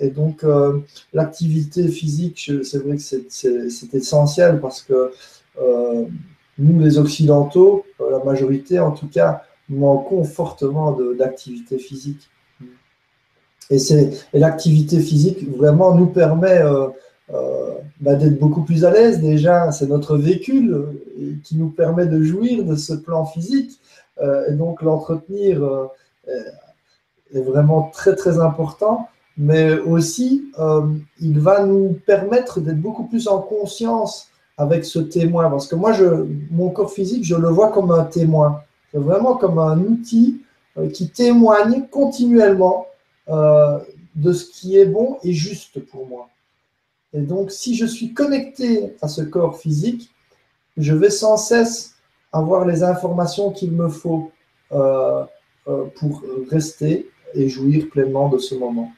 et 0.00 0.10
donc, 0.10 0.44
l'activité 1.12 1.88
physique, 1.88 2.50
c'est 2.62 2.78
vrai 2.78 2.96
que 2.96 3.02
c'est 3.02 3.94
essentiel 3.94 4.60
parce 4.60 4.82
que 4.82 5.12
euh, 5.60 6.04
nous, 6.58 6.80
les 6.80 6.98
Occidentaux, 6.98 7.84
euh, 8.00 8.10
la 8.10 8.24
majorité 8.24 8.78
en 8.78 8.92
tout 8.92 9.08
cas, 9.08 9.42
manquons 9.68 10.24
fortement 10.24 10.96
d'activité 11.18 11.78
physique. 11.78 12.28
Et, 13.70 13.78
et 13.78 14.38
l'activité 14.38 15.00
physique 15.00 15.48
vraiment 15.56 15.94
nous 15.94 16.06
permet 16.06 16.60
euh, 16.62 16.88
bah, 18.00 18.14
d'être 18.14 18.38
beaucoup 18.38 18.62
plus 18.62 18.84
à 18.84 18.90
l'aise 18.90 19.20
déjà. 19.20 19.72
C'est 19.72 19.86
notre 19.86 20.18
véhicule 20.18 20.86
qui 21.42 21.56
nous 21.56 21.70
permet 21.70 22.06
de 22.06 22.22
jouir 22.22 22.62
de 22.64 22.76
ce 22.76 22.92
plan 22.92 23.24
physique. 23.24 23.80
Et 24.20 24.52
donc 24.52 24.82
l'entretenir 24.82 25.62
est 26.26 27.40
vraiment 27.40 27.90
très 27.92 28.14
très 28.14 28.38
important. 28.38 29.08
Mais 29.36 29.78
aussi, 29.80 30.52
il 31.20 31.40
va 31.40 31.64
nous 31.64 31.98
permettre 32.06 32.60
d'être 32.60 32.80
beaucoup 32.80 33.04
plus 33.04 33.26
en 33.26 33.40
conscience 33.40 34.28
avec 34.56 34.84
ce 34.84 34.98
témoin. 34.98 35.50
Parce 35.50 35.66
que 35.66 35.74
moi, 35.74 35.92
je, 35.92 36.26
mon 36.50 36.70
corps 36.70 36.92
physique, 36.92 37.24
je 37.24 37.36
le 37.36 37.48
vois 37.48 37.70
comme 37.70 37.90
un 37.90 38.04
témoin. 38.04 38.62
Vraiment 38.92 39.36
comme 39.36 39.58
un 39.58 39.78
outil 39.80 40.42
euh, 40.76 40.88
qui 40.88 41.08
témoigne 41.08 41.86
continuellement 41.90 42.86
euh, 43.28 43.78
de 44.14 44.32
ce 44.32 44.44
qui 44.44 44.78
est 44.78 44.86
bon 44.86 45.18
et 45.24 45.32
juste 45.32 45.80
pour 45.80 46.06
moi. 46.06 46.28
Et 47.12 47.20
donc, 47.20 47.50
si 47.50 47.74
je 47.74 47.86
suis 47.86 48.12
connecté 48.12 48.96
à 49.02 49.08
ce 49.08 49.22
corps 49.22 49.58
physique, 49.58 50.10
je 50.76 50.94
vais 50.94 51.10
sans 51.10 51.36
cesse 51.36 51.93
avoir 52.34 52.66
les 52.66 52.82
informations 52.82 53.50
qu'il 53.52 53.72
me 53.72 53.88
faut 53.88 54.32
euh, 54.72 55.24
pour 55.96 56.22
rester 56.50 57.08
et 57.34 57.48
jouir 57.48 57.88
pleinement 57.90 58.28
de 58.28 58.38
ce 58.38 58.54
moment. 58.54 58.92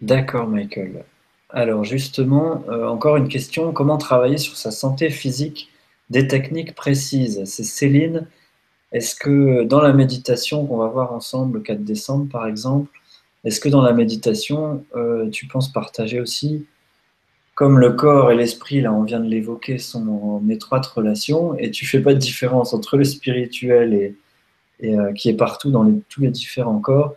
D'accord, 0.00 0.46
Michael. 0.46 1.04
Alors 1.50 1.84
justement, 1.84 2.62
euh, 2.68 2.86
encore 2.86 3.16
une 3.16 3.28
question, 3.28 3.72
comment 3.72 3.96
travailler 3.96 4.38
sur 4.38 4.56
sa 4.56 4.70
santé 4.70 5.10
physique? 5.10 5.70
Des 6.10 6.28
techniques 6.28 6.74
précises. 6.74 7.42
C'est 7.46 7.64
Céline. 7.64 8.26
Est-ce 8.92 9.14
que 9.14 9.64
dans 9.64 9.80
la 9.80 9.92
méditation 9.92 10.66
qu'on 10.66 10.76
va 10.76 10.88
voir 10.88 11.12
ensemble 11.12 11.58
le 11.58 11.64
4 11.64 11.84
décembre, 11.84 12.28
par 12.30 12.46
exemple, 12.46 12.90
est-ce 13.44 13.60
que 13.60 13.68
dans 13.68 13.82
la 13.82 13.92
méditation, 13.92 14.84
euh, 14.94 15.28
tu 15.30 15.46
penses 15.46 15.72
partager 15.72 16.20
aussi, 16.20 16.66
comme 17.58 17.80
le 17.80 17.90
corps 17.90 18.30
et 18.30 18.36
l'esprit, 18.36 18.80
là 18.82 18.92
on 18.92 19.02
vient 19.02 19.18
de 19.18 19.28
l'évoquer, 19.28 19.78
sont 19.78 20.06
en 20.08 20.48
étroite 20.48 20.86
relation, 20.86 21.58
et 21.58 21.72
tu 21.72 21.86
fais 21.86 21.98
pas 21.98 22.14
de 22.14 22.18
différence 22.20 22.72
entre 22.72 22.96
le 22.96 23.02
spirituel 23.02 24.14
et, 24.80 24.94
euh, 24.96 25.12
qui 25.12 25.28
est 25.28 25.34
partout 25.34 25.72
dans 25.72 25.84
tous 26.08 26.20
les 26.20 26.30
différents 26.30 26.78
corps, 26.78 27.16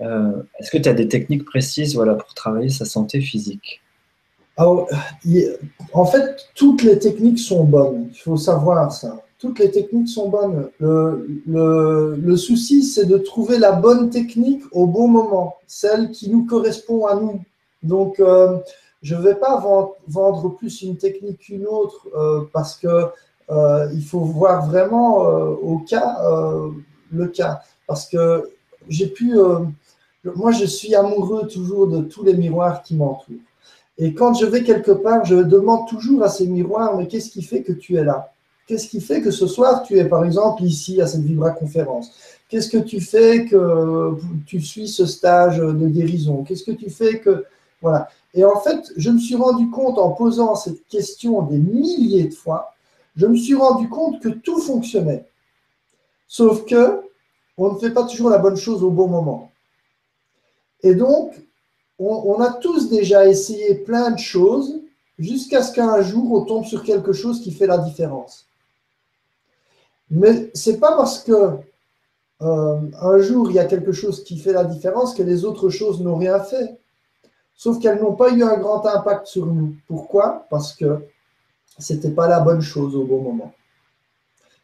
euh, 0.00 0.30
est-ce 0.60 0.70
que 0.70 0.78
tu 0.78 0.88
as 0.88 0.94
des 0.94 1.08
techniques 1.08 1.44
précises 1.44 1.96
voilà, 1.96 2.14
pour 2.14 2.34
travailler 2.34 2.68
sa 2.68 2.84
santé 2.84 3.20
physique? 3.20 3.82
En 4.56 6.06
fait, 6.06 6.36
toutes 6.54 6.84
les 6.84 7.00
techniques 7.00 7.40
sont 7.40 7.64
bonnes. 7.64 8.10
Il 8.12 8.18
faut 8.18 8.36
savoir 8.36 8.92
ça. 8.92 9.24
Toutes 9.40 9.58
les 9.58 9.72
techniques 9.72 10.08
sont 10.08 10.28
bonnes. 10.28 10.68
Le, 10.78 12.36
souci, 12.36 12.84
c'est 12.84 13.06
de 13.06 13.18
trouver 13.18 13.58
la 13.58 13.72
bonne 13.72 14.08
technique 14.08 14.62
au 14.70 14.86
bon 14.86 15.08
moment, 15.08 15.56
celle 15.66 16.12
qui 16.12 16.30
nous 16.30 16.46
correspond 16.46 17.06
à 17.06 17.16
nous. 17.16 17.40
Donc, 17.82 18.20
euh, 18.20 18.58
je 19.02 19.14
ne 19.14 19.22
vais 19.22 19.34
pas 19.36 19.62
vendre, 20.06 20.48
plus 20.56 20.82
une 20.82 20.96
technique 20.96 21.38
qu'une 21.38 21.66
autre 21.66 22.08
euh, 22.16 22.42
parce 22.52 22.76
que 22.76 23.06
il 23.94 24.04
faut 24.04 24.20
voir 24.20 24.66
vraiment 24.66 25.20
au 25.20 25.78
cas 25.78 26.18
le 27.10 27.28
cas. 27.28 27.62
Parce 27.86 28.06
que 28.06 28.50
moi, 30.24 30.52
je 30.52 30.64
suis 30.64 30.94
amoureux 30.94 31.46
toujours 31.46 31.86
de 31.88 32.02
tous 32.02 32.24
les 32.24 32.34
miroirs 32.34 32.82
qui 32.82 32.94
m'entourent. 32.94 33.36
Et 33.98 34.14
quand 34.14 34.34
je 34.34 34.46
vais 34.46 34.62
quelque 34.62 34.92
part, 34.92 35.24
je 35.24 35.36
demande 35.36 35.88
toujours 35.88 36.22
à 36.22 36.28
ces 36.28 36.46
miroirs, 36.46 36.96
mais 36.96 37.08
qu'est-ce 37.08 37.30
qui 37.30 37.42
fait 37.42 37.62
que 37.62 37.72
tu 37.72 37.96
es 37.96 38.04
là? 38.04 38.32
Qu'est-ce 38.66 38.86
qui 38.86 39.00
fait 39.00 39.22
que 39.22 39.30
ce 39.30 39.46
soir, 39.46 39.82
tu 39.82 39.98
es 39.98 40.04
par 40.04 40.24
exemple 40.24 40.62
ici 40.62 41.00
à 41.00 41.06
cette 41.06 41.22
Vibra 41.22 41.50
conférence 41.50 42.12
Qu'est-ce 42.48 42.68
que 42.68 42.78
tu 42.78 43.00
fais 43.00 43.46
que 43.46 44.14
tu 44.46 44.60
suis 44.60 44.88
ce 44.88 45.06
stage 45.06 45.58
de 45.58 45.88
guérison? 45.88 46.44
Qu'est-ce 46.44 46.64
que 46.64 46.72
tu 46.72 46.90
fais 46.90 47.18
que... 47.18 47.44
Voilà. 47.80 48.08
Et 48.34 48.44
en 48.44 48.60
fait, 48.60 48.92
je 48.96 49.10
me 49.10 49.18
suis 49.18 49.36
rendu 49.36 49.70
compte 49.70 49.98
en 49.98 50.12
posant 50.12 50.54
cette 50.54 50.86
question 50.86 51.42
des 51.42 51.58
milliers 51.58 52.24
de 52.24 52.34
fois, 52.34 52.74
je 53.16 53.26
me 53.26 53.36
suis 53.36 53.54
rendu 53.54 53.88
compte 53.88 54.20
que 54.20 54.28
tout 54.28 54.60
fonctionnait. 54.60 55.26
Sauf 56.26 56.64
que 56.66 57.00
on 57.56 57.72
ne 57.72 57.78
fait 57.78 57.90
pas 57.90 58.04
toujours 58.04 58.30
la 58.30 58.38
bonne 58.38 58.56
chose 58.56 58.84
au 58.84 58.90
bon 58.90 59.08
moment. 59.08 59.50
Et 60.82 60.94
donc, 60.94 61.34
on, 61.98 62.40
a 62.40 62.52
tous 62.52 62.88
déjà 62.88 63.26
essayé 63.26 63.74
plein 63.74 64.12
de 64.12 64.18
choses 64.18 64.80
jusqu'à 65.18 65.64
ce 65.64 65.72
qu'un 65.72 66.00
jour 66.00 66.32
on 66.32 66.44
tombe 66.44 66.64
sur 66.64 66.84
quelque 66.84 67.12
chose 67.12 67.40
qui 67.42 67.50
fait 67.50 67.66
la 67.66 67.78
différence. 67.78 68.46
Mais 70.10 70.50
c'est 70.54 70.78
pas 70.78 70.96
parce 70.96 71.18
que 71.24 71.56
euh, 72.40 72.80
un 73.00 73.18
jour 73.18 73.50
il 73.50 73.56
y 73.56 73.58
a 73.58 73.64
quelque 73.64 73.90
chose 73.90 74.22
qui 74.22 74.38
fait 74.38 74.52
la 74.52 74.64
différence 74.64 75.12
que 75.12 75.24
les 75.24 75.44
autres 75.44 75.70
choses 75.70 76.00
n'ont 76.00 76.16
rien 76.16 76.38
fait. 76.38 76.77
Sauf 77.58 77.80
qu'elles 77.80 78.00
n'ont 78.00 78.14
pas 78.14 78.30
eu 78.30 78.44
un 78.44 78.56
grand 78.56 78.86
impact 78.86 79.26
sur 79.26 79.44
nous. 79.44 79.74
Pourquoi? 79.88 80.46
Parce 80.48 80.72
que 80.72 81.00
c'était 81.76 82.12
pas 82.12 82.28
la 82.28 82.38
bonne 82.38 82.60
chose 82.60 82.94
au 82.94 83.02
bon 83.02 83.20
moment. 83.20 83.52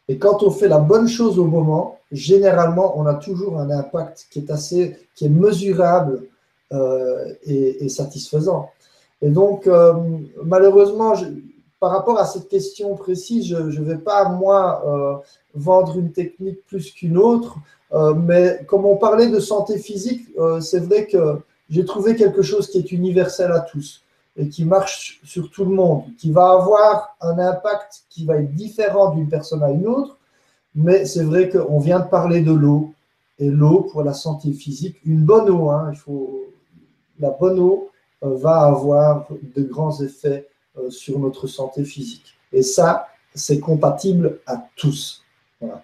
Et 0.07 0.17
quand 0.17 0.43
on 0.43 0.49
fait 0.49 0.69
la 0.69 0.79
bonne 0.79 1.09
chose 1.09 1.37
au 1.37 1.43
moment, 1.43 1.99
généralement, 2.13 2.97
on 2.97 3.05
a 3.05 3.15
toujours 3.15 3.59
un 3.59 3.69
impact 3.69 4.27
qui 4.31 4.39
est 4.39 4.49
assez, 4.49 4.95
qui 5.13 5.25
est 5.25 5.29
mesurable 5.29 6.23
euh, 6.71 7.33
et, 7.43 7.89
satisfaisant. 7.89 8.69
Et 9.21 9.29
donc, 9.29 9.67
euh, 9.67 9.93
malheureusement, 10.45 11.15
par 11.81 11.91
rapport 11.91 12.17
à 12.17 12.25
cette 12.25 12.47
question 12.47 12.95
précise, 12.95 13.45
je 13.45 13.57
ne 13.81 13.85
vais 13.85 13.97
pas, 13.97 14.29
moi, 14.29 14.83
euh, 14.87 15.15
vendre 15.53 15.99
une 15.99 16.13
technique 16.13 16.65
plus 16.65 16.91
qu'une 16.91 17.17
autre, 17.17 17.57
mais 18.17 18.65
comme 18.67 18.85
on 18.85 18.97
parlait 18.97 19.29
de 19.29 19.39
santé 19.39 19.77
physique, 19.77 20.27
c'est 20.59 20.79
vrai 20.79 21.07
que 21.07 21.39
j'ai 21.69 21.85
trouvé 21.85 22.15
quelque 22.15 22.41
chose 22.41 22.69
qui 22.69 22.77
est 22.77 22.91
universel 22.91 23.51
à 23.51 23.61
tous 23.61 24.03
et 24.37 24.49
qui 24.49 24.65
marche 24.65 25.21
sur 25.23 25.49
tout 25.49 25.63
le 25.63 25.71
monde, 25.71 26.03
qui 26.17 26.31
va 26.31 26.51
avoir 26.51 27.15
un 27.21 27.39
impact 27.39 28.03
qui 28.09 28.25
va 28.25 28.37
être 28.37 28.53
différent 28.53 29.15
d'une 29.15 29.29
personne 29.29 29.63
à 29.63 29.71
une 29.71 29.87
autre, 29.87 30.17
mais 30.75 31.05
c'est 31.05 31.23
vrai 31.23 31.49
qu'on 31.49 31.79
vient 31.79 32.01
de 32.01 32.09
parler 32.09 32.41
de 32.41 32.51
l'eau, 32.51 32.93
et 33.39 33.49
l'eau 33.49 33.81
pour 33.91 34.03
la 34.03 34.13
santé 34.13 34.51
physique, 34.53 34.97
une 35.05 35.23
bonne 35.23 35.49
eau, 35.49 35.69
hein, 35.69 35.89
il 35.91 35.97
faut, 35.97 36.45
la 37.19 37.31
bonne 37.31 37.59
eau 37.59 37.89
euh, 38.23 38.35
va 38.35 38.61
avoir 38.61 39.27
de 39.55 39.63
grands 39.63 40.01
effets 40.01 40.47
euh, 40.77 40.89
sur 40.89 41.19
notre 41.19 41.47
santé 41.47 41.83
physique. 41.83 42.37
Et 42.53 42.61
ça, 42.61 43.07
c'est 43.33 43.59
compatible 43.59 44.39
à 44.45 44.65
tous. 44.75 45.23
Voilà. 45.59 45.83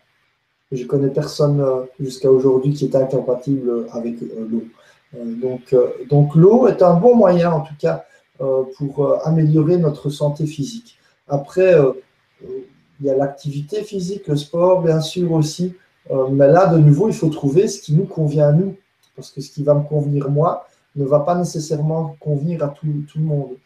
Je 0.72 0.86
connais 0.86 1.10
personne 1.10 1.60
euh, 1.60 1.84
jusqu'à 2.00 2.32
aujourd'hui 2.32 2.74
qui 2.74 2.86
est 2.86 2.96
incompatible 2.96 3.88
avec 3.92 4.22
l'eau. 4.22 4.64
Donc, 5.14 5.76
donc 6.10 6.36
l'eau 6.36 6.68
est 6.68 6.82
un 6.82 6.94
bon 6.94 7.16
moyen, 7.16 7.52
en 7.52 7.62
tout 7.62 7.76
cas, 7.80 8.06
pour 8.78 9.26
améliorer 9.26 9.78
notre 9.78 10.10
santé 10.10 10.46
physique. 10.46 10.98
Après, 11.28 11.76
il 12.42 13.06
y 13.06 13.10
a 13.10 13.16
l'activité 13.16 13.84
physique, 13.84 14.28
le 14.28 14.36
sport, 14.36 14.82
bien 14.82 15.02
sûr 15.02 15.32
aussi. 15.34 15.74
mais 16.32 16.48
là, 16.48 16.68
de 16.68 16.78
nouveau, 16.78 17.10
il 17.10 17.14
faut 17.14 17.30
trouver 17.30 17.68
ce 17.68 17.82
qui 17.82 17.94
nous 17.94 18.06
convient 18.06 18.50
à 18.50 18.52
nous. 18.54 18.76
Parce 19.16 19.32
que 19.32 19.42
ce 19.42 19.52
qui 19.52 19.64
va 19.64 19.74
me 19.74 19.84
convenir 19.84 20.30
moi, 20.30 20.68
ne 20.96 21.06
va 21.06 21.20
pas 21.20 21.36
nécessairement 21.36 22.16
convenir 22.20 22.64
à 22.64 22.70
tout, 22.70 22.88
le 22.88 23.22
monde. 23.22 23.58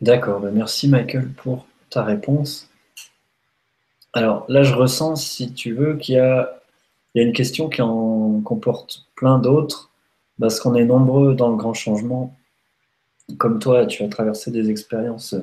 D'accord, 0.00 0.40
ben 0.40 0.52
merci 0.52 0.88
Michael 0.88 1.30
pour 1.32 1.66
ta 1.90 2.02
réponse. 2.02 2.70
Alors 4.12 4.44
là, 4.48 4.62
je 4.62 4.74
ressens, 4.74 5.16
si 5.16 5.52
tu 5.52 5.72
veux, 5.72 5.96
qu'il 5.96 6.16
y 6.16 6.18
a, 6.18 6.59
une 7.14 7.32
question 7.32 7.68
qui 7.68 7.82
en 7.82 8.40
comporte 8.40 9.06
plein 9.14 9.38
d'autres, 9.38 9.90
parce 10.38 10.60
qu'on 10.60 10.74
est 10.74 10.84
nombreux 10.84 11.34
dans 11.34 11.50
le 11.50 11.56
grand 11.56 11.74
changement. 11.74 12.36
Comme 13.38 13.58
toi, 13.58 13.86
tu 13.86 14.02
as 14.02 14.08
traversé 14.08 14.50
des 14.50 14.70
expériences 14.70 15.34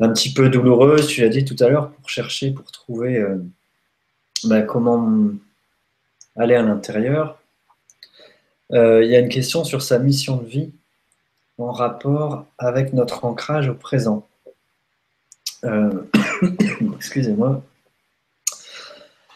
un 0.00 0.12
petit 0.12 0.32
peu 0.32 0.48
douloureuses, 0.48 1.06
tu 1.06 1.20
l'as 1.20 1.28
dit 1.28 1.44
tout 1.44 1.56
à 1.60 1.68
l'heure, 1.68 1.90
pour 1.90 2.08
chercher, 2.08 2.50
pour 2.50 2.70
trouver 2.72 3.18
euh, 3.18 3.36
ben, 4.44 4.62
comment 4.62 5.30
aller 6.36 6.54
à 6.54 6.62
l'intérieur. 6.62 7.38
Euh, 8.72 9.04
il 9.04 9.10
y 9.10 9.16
a 9.16 9.18
une 9.18 9.28
question 9.28 9.64
sur 9.64 9.82
sa 9.82 9.98
mission 9.98 10.36
de 10.38 10.46
vie 10.46 10.70
en 11.58 11.72
rapport 11.72 12.46
avec 12.56 12.94
notre 12.94 13.24
ancrage 13.24 13.68
au 13.68 13.74
présent. 13.74 14.26
Euh, 15.64 15.90
excusez-moi. 16.96 17.62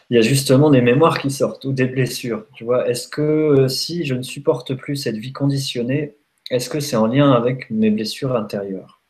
Il 0.09 0.15
y 0.15 0.19
a 0.19 0.21
justement 0.21 0.69
des 0.69 0.81
mémoires 0.81 1.19
qui 1.19 1.31
sortent 1.31 1.65
ou 1.65 1.73
des 1.73 1.87
blessures. 1.87 2.45
Tu 2.53 2.63
vois, 2.63 2.87
est-ce 2.87 3.07
que 3.07 3.21
euh, 3.21 3.67
si 3.67 4.05
je 4.05 4.13
ne 4.13 4.21
supporte 4.21 4.75
plus 4.75 4.95
cette 4.95 5.17
vie 5.17 5.33
conditionnée, 5.33 6.15
est-ce 6.51 6.69
que 6.69 6.79
c'est 6.79 6.95
en 6.95 7.07
lien 7.07 7.31
avec 7.31 7.69
mes 7.71 7.89
blessures 7.89 8.35
intérieures? 8.35 9.01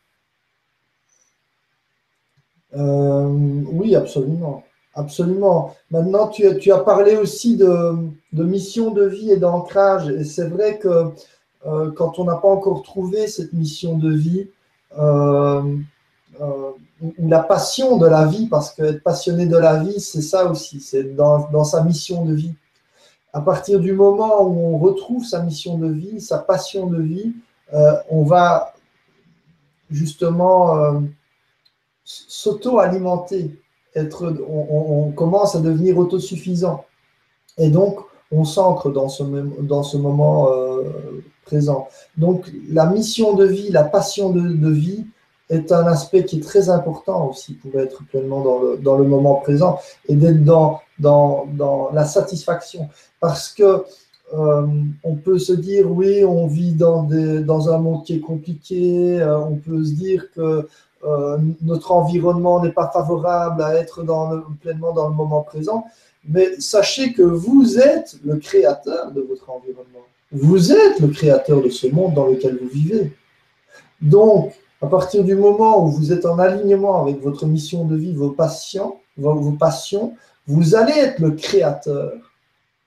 Oui, 2.78 3.96
absolument. 3.96 4.66
Absolument. 4.96 5.76
Maintenant, 5.92 6.30
tu, 6.30 6.72
as 6.72 6.80
parlé 6.80 7.18
aussi 7.18 7.58
de, 7.58 7.98
mission 8.32 8.92
de 8.92 9.06
vie 9.06 9.32
et 9.32 9.38
d'ancrage. 9.38 10.08
Et 10.10 10.24
c'est 10.24 10.48
vrai 10.48 10.80
que 10.80 11.12
euh, 11.66 11.92
quand 11.92 12.18
on 12.18 12.24
n'a 12.24 12.36
pas 12.36 12.48
encore 12.48 12.82
trouvé 12.82 13.28
cette 13.28 13.52
mission 13.52 13.98
de 13.98 14.12
vie, 14.12 14.48
euh, 14.98 15.62
euh, 15.62 15.78
ou 16.40 17.28
la 17.28 17.40
passion 17.40 17.98
de 17.98 18.08
la 18.08 18.26
vie, 18.26 18.48
parce 18.48 18.72
qu'être 18.72 19.04
passionné 19.04 19.46
de 19.46 19.58
la 19.58 19.78
vie, 19.78 20.00
c'est 20.00 20.22
ça 20.22 20.50
aussi, 20.50 20.80
c'est 20.80 21.16
dans, 21.16 21.50
dans, 21.50 21.64
sa 21.64 21.84
mission 21.84 22.26
de 22.26 22.34
vie. 22.34 22.54
À 23.34 23.42
partir 23.42 23.80
du 23.80 23.94
moment 23.94 24.44
où 24.44 24.76
on 24.76 24.78
retrouve 24.78 25.26
sa 25.26 25.42
mission 25.42 25.78
de 25.78 25.88
vie, 25.88 26.22
sa 26.22 26.40
passion 26.40 26.88
de 26.88 27.02
vie, 27.02 27.34
on 28.10 28.24
va 28.24 28.74
justement 29.90 31.02
s'auto-alimenter 32.04 33.60
on, 34.50 35.12
commence 35.16 35.56
à 35.56 35.60
devenir 35.60 35.98
autosuffisant. 35.98 36.86
Et 37.58 37.70
donc, 37.70 38.00
on 38.32 38.44
s'ancre 38.44 38.92
dans 38.92 39.08
ce, 39.08 39.24
dans 39.24 39.84
ce 39.84 39.98
moment 39.98 40.52
euh, 40.52 41.24
présent. 41.46 41.88
Donc, 42.18 42.52
la 42.70 42.88
mission 42.88 43.34
de 43.34 43.46
vie, 43.46 43.70
la 43.70 43.84
passion 43.84 44.32
de, 44.32 44.70
vie 44.70 45.06
est 45.50 45.72
un 45.72 45.86
aspect 45.88 46.26
qui 46.26 46.38
est 46.38 46.44
très 46.44 46.70
important 46.70 47.30
aussi 47.30 47.54
pour 47.54 47.80
être 47.80 48.04
pleinement 48.06 48.42
dans 48.42 48.60
le, 48.60 48.78
dans 48.78 48.98
le 48.98 49.04
moment 49.06 49.36
présent 49.36 49.80
et 50.08 50.16
d'être 50.16 50.44
dans, 50.44 50.82
dans, 51.00 51.46
dans, 51.54 51.92
la 51.92 52.06
satisfaction. 52.06 52.90
Parce 53.20 53.50
que 53.50 53.84
euh, 54.34 54.68
on 55.04 55.16
peut 55.16 55.38
se 55.38 55.54
dire, 55.54 55.92
oui, 55.92 56.24
on 56.26 56.48
vit 56.48 56.74
dans, 56.74 57.04
des, 57.04 57.42
dans 57.42 57.70
un 57.70 57.78
monde 57.78 58.04
qui 58.04 58.16
est 58.16 58.20
compliqué, 58.20 59.22
euh, 59.22 59.38
on 59.38 59.58
peut 59.58 59.84
se 59.84 59.92
dire 59.92 60.32
que 60.32 60.68
euh, 61.04 61.38
notre 61.62 61.92
environnement 61.92 62.64
n'est 62.64 62.72
pas 62.72 62.90
favorable 62.92 63.62
à 63.62 63.76
être 63.76 64.04
dans 64.04 64.42
pleinement 64.62 64.94
dans 64.94 65.10
le 65.10 65.14
moment 65.14 65.44
présent, 65.44 65.86
mais 66.28 66.60
sachez 66.60 67.14
que 67.14 67.22
vous 67.22 67.78
êtes 67.78 68.16
le 68.24 68.38
créateur 68.38 69.12
de 69.12 69.22
votre 69.22 69.52
environnement. 69.52 70.06
Vous 70.32 70.72
êtes 70.72 71.00
le 71.00 71.10
créateur 71.10 71.62
de 71.62 71.70
ce 71.70 71.86
monde 71.86 72.16
dans 72.16 72.26
lequel 72.26 72.58
vous 72.60 72.68
vivez. 72.68 73.12
Donc, 74.02 74.54
à 74.86 74.88
partir 74.88 75.24
du 75.24 75.36
moment 75.36 75.84
où 75.84 75.88
vous 75.88 76.14
êtes 76.14 76.28
en 76.28 76.38
alignement 76.38 77.02
avec 77.02 77.20
votre 77.20 77.48
mission 77.48 77.86
de 77.86 77.96
vie, 77.96 78.14
vos 78.14 78.30
passions, 78.30 79.00
vos 79.18 79.52
passions, 79.54 80.16
vous 80.46 80.76
allez 80.76 80.94
être 80.94 81.18
le 81.18 81.32
créateur. 81.32 82.14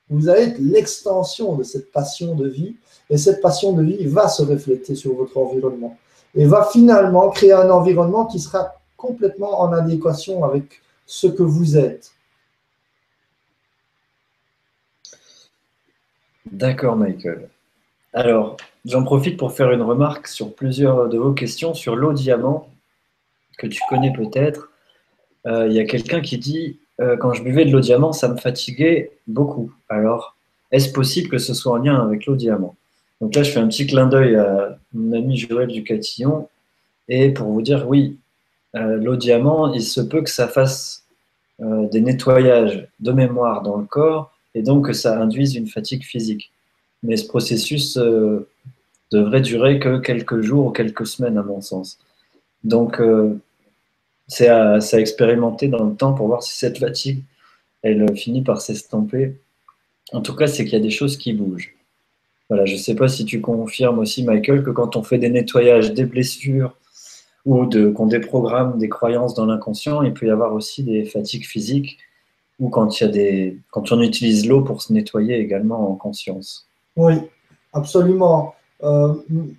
Vous 0.09 0.29
allez 0.29 0.43
être 0.43 0.59
l'extension 0.61 1.57
de 1.57 1.65
cette 1.65 1.91
passion 1.91 2.37
de 2.37 2.47
vie, 2.47 2.77
et 3.11 3.19
cette 3.19 3.41
passion 3.41 3.73
de 3.73 3.83
vie 3.83 4.07
va 4.07 4.29
se 4.29 4.43
refléter 4.43 4.95
sur 4.95 5.15
votre 5.15 5.37
environnement 5.39 5.99
et 6.37 6.47
va 6.47 6.65
finalement 6.67 7.31
créer 7.31 7.53
un 7.53 7.69
environnement 7.69 8.27
qui 8.27 8.39
sera 8.39 8.75
complètement 8.97 9.61
en 9.61 9.73
adéquation 9.73 10.45
avec 10.45 10.81
ce 11.05 11.27
que 11.27 11.43
vous 11.43 11.77
êtes. 11.77 12.13
D'accord, 16.47 16.95
Michael. 16.95 17.49
Alors, 18.13 18.57
j'en 18.85 19.05
profite 19.05 19.37
pour 19.37 19.53
faire 19.53 19.71
une 19.73 19.83
remarque 19.83 20.27
sur 20.27 20.55
plusieurs 20.55 21.09
de 21.09 21.19
vos 21.19 21.33
questions 21.33 21.75
sur 21.75 21.97
l'eau 21.97 22.13
diamant, 22.13 22.69
que 23.59 23.67
tu 23.67 23.83
connais 23.89 24.13
peut-être. 24.13 24.71
Euh, 25.47 25.67
il 25.69 25.75
y 25.75 25.81
a 25.81 25.85
quelqu'un 25.85 26.21
qui 26.21 26.39
dit 26.39 26.79
euh, 27.01 27.17
Quand 27.17 27.35
je 27.35 27.43
buvais 27.43 27.65
de 27.65 27.71
l'eau 27.71 27.81
diamant, 27.81 28.13
ça 28.13 28.29
me 28.29 28.37
fatiguait 28.37 29.11
beaucoup. 29.27 29.73
Alors, 29.89 30.37
est-ce 30.71 30.93
possible 30.93 31.29
que 31.29 31.39
ce 31.39 31.53
soit 31.53 31.73
en 31.73 31.77
lien 31.77 31.97
avec 32.01 32.27
l'eau 32.27 32.37
diamant? 32.37 32.77
Donc 33.21 33.35
là, 33.35 33.43
je 33.43 33.51
fais 33.51 33.59
un 33.59 33.69
petit 33.69 33.87
clin 33.87 34.07
d'œil 34.07 34.37
à 34.37 34.79
mon 34.95 35.13
ami 35.17 35.37
Joël 35.37 35.69
du 35.69 35.83
Catillon. 35.85 36.49
Et 37.09 37.31
pour 37.31 37.49
vous 37.49 37.63
dire, 37.63 37.89
oui, 37.89 38.17
euh, 38.77 38.97
l'eau 38.97 39.17
diamant, 39.17 39.73
il 39.73 39.83
se 39.83 40.01
peut 40.01 40.23
que 40.23 40.31
ça 40.31 40.49
fasse 40.49 41.05
des 41.61 42.01
nettoyages 42.01 42.87
de 43.01 43.11
mémoire 43.11 43.63
dans 43.63 43.79
le 43.79 43.85
corps 43.85 44.33
et 44.55 44.63
donc 44.63 44.87
que 44.87 44.93
ça 44.93 45.21
induise 45.21 45.57
une 45.57 45.67
fatigue 45.67 46.05
physique. 46.05 46.53
Mais 47.03 47.17
ce 47.17 47.27
processus 47.27 47.99
devrait 49.13 49.41
durer 49.41 49.79
que 49.79 49.99
quelques 49.99 50.41
jours 50.41 50.67
ou 50.67 50.71
quelques 50.71 51.07
semaines, 51.07 51.39
à 51.39 51.43
mon 51.43 51.61
sens. 51.61 51.99
Donc, 52.65 53.01
c'est 54.27 54.49
à, 54.49 54.75
à, 54.75 54.99
expérimenter 54.99 55.69
dans 55.69 55.85
le 55.85 55.95
temps 55.95 56.13
pour 56.13 56.27
voir 56.27 56.43
si 56.43 56.59
cette 56.59 56.79
fatigue, 56.79 57.23
elle 57.83 58.17
finit 58.17 58.43
par 58.43 58.61
s'estomper. 58.61 59.37
En 60.13 60.21
tout 60.21 60.35
cas, 60.35 60.47
c'est 60.47 60.65
qu'il 60.65 60.75
y 60.75 60.77
a 60.77 60.81
des 60.81 60.91
choses 60.91 61.17
qui 61.17 61.33
bougent. 61.33 61.75
Voilà, 62.49 62.65
je 62.65 62.75
ne 62.75 62.79
sais 62.79 62.95
pas 62.95 63.09
si 63.09 63.25
tu 63.25 63.41
confirmes 63.41 63.99
aussi, 63.99 64.25
Michael, 64.25 64.65
que 64.65 64.71
quand 64.71 64.97
on 64.97 65.03
fait 65.03 65.19
des 65.19 65.29
nettoyages 65.29 65.93
des 65.93 66.05
blessures 66.05 66.75
ou 67.49 67.67
de, 67.67 67.89
qu'on 67.89 68.07
déprogramme 68.07 68.79
des 68.79 68.89
croyances 68.91 69.35
dans 69.35 69.47
l'inconscient. 69.47 70.03
Il 70.03 70.13
peut 70.13 70.27
y 70.27 70.31
avoir 70.31 70.53
aussi 70.53 70.83
des 70.83 71.05
fatigues 71.07 71.47
physiques 71.47 71.99
ou 72.59 72.69
quand, 72.69 73.01
il 73.01 73.05
y 73.05 73.07
a 73.07 73.11
des, 73.11 73.59
quand 73.71 73.91
on 73.93 74.03
utilise 74.03 74.47
l'eau 74.47 74.63
pour 74.63 74.83
se 74.83 74.93
nettoyer 74.93 75.39
également 75.39 75.91
en 75.91 75.95
conscience. 75.95 76.69
Oui, 76.97 77.15
absolument. 77.73 78.55
Euh, 78.83 79.15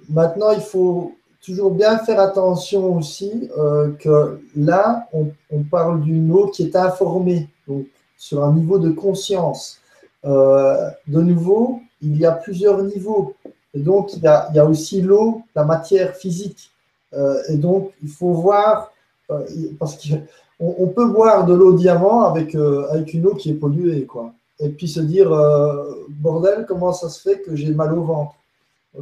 maintenant, 0.09 0.51
il 0.51 0.61
faut 0.61 1.13
toujours 1.43 1.71
bien 1.71 1.97
faire 1.99 2.19
attention 2.19 2.95
aussi 2.97 3.49
euh, 3.57 3.91
que 3.99 4.39
là, 4.55 5.07
on, 5.13 5.27
on 5.51 5.63
parle 5.63 6.01
d'une 6.01 6.31
eau 6.31 6.47
qui 6.47 6.63
est 6.63 6.75
informée, 6.75 7.49
donc 7.67 7.85
sur 8.17 8.43
un 8.43 8.53
niveau 8.53 8.77
de 8.77 8.89
conscience. 8.91 9.79
Euh, 10.25 10.89
de 11.07 11.21
nouveau, 11.21 11.79
il 12.01 12.17
y 12.17 12.25
a 12.25 12.31
plusieurs 12.31 12.81
niveaux. 12.83 13.33
Et 13.73 13.79
donc, 13.79 14.13
il 14.13 14.23
y 14.23 14.27
a, 14.27 14.47
il 14.51 14.55
y 14.55 14.59
a 14.59 14.65
aussi 14.65 15.01
l'eau, 15.01 15.43
la 15.55 15.63
matière 15.63 16.15
physique. 16.15 16.71
Euh, 17.13 17.41
et 17.49 17.57
donc, 17.57 17.91
il 18.03 18.09
faut 18.09 18.33
voir, 18.33 18.91
euh, 19.31 19.45
parce 19.79 19.95
qu'on 19.95 20.75
on 20.79 20.87
peut 20.87 21.07
boire 21.07 21.45
de 21.45 21.53
l'eau 21.53 21.73
diamant 21.73 22.23
avec, 22.23 22.55
euh, 22.55 22.87
avec 22.89 23.13
une 23.13 23.27
eau 23.27 23.35
qui 23.35 23.51
est 23.51 23.55
polluée, 23.55 24.05
quoi. 24.05 24.33
Et 24.59 24.69
puis 24.69 24.89
se 24.89 24.99
dire, 24.99 25.29
bordel, 26.09 26.65
comment 26.67 26.91
ça 26.91 27.07
se 27.07 27.21
fait 27.21 27.39
que 27.39 27.55
j'ai 27.55 27.73
mal 27.73 27.97
au 27.97 28.03
ventre? 28.03 28.35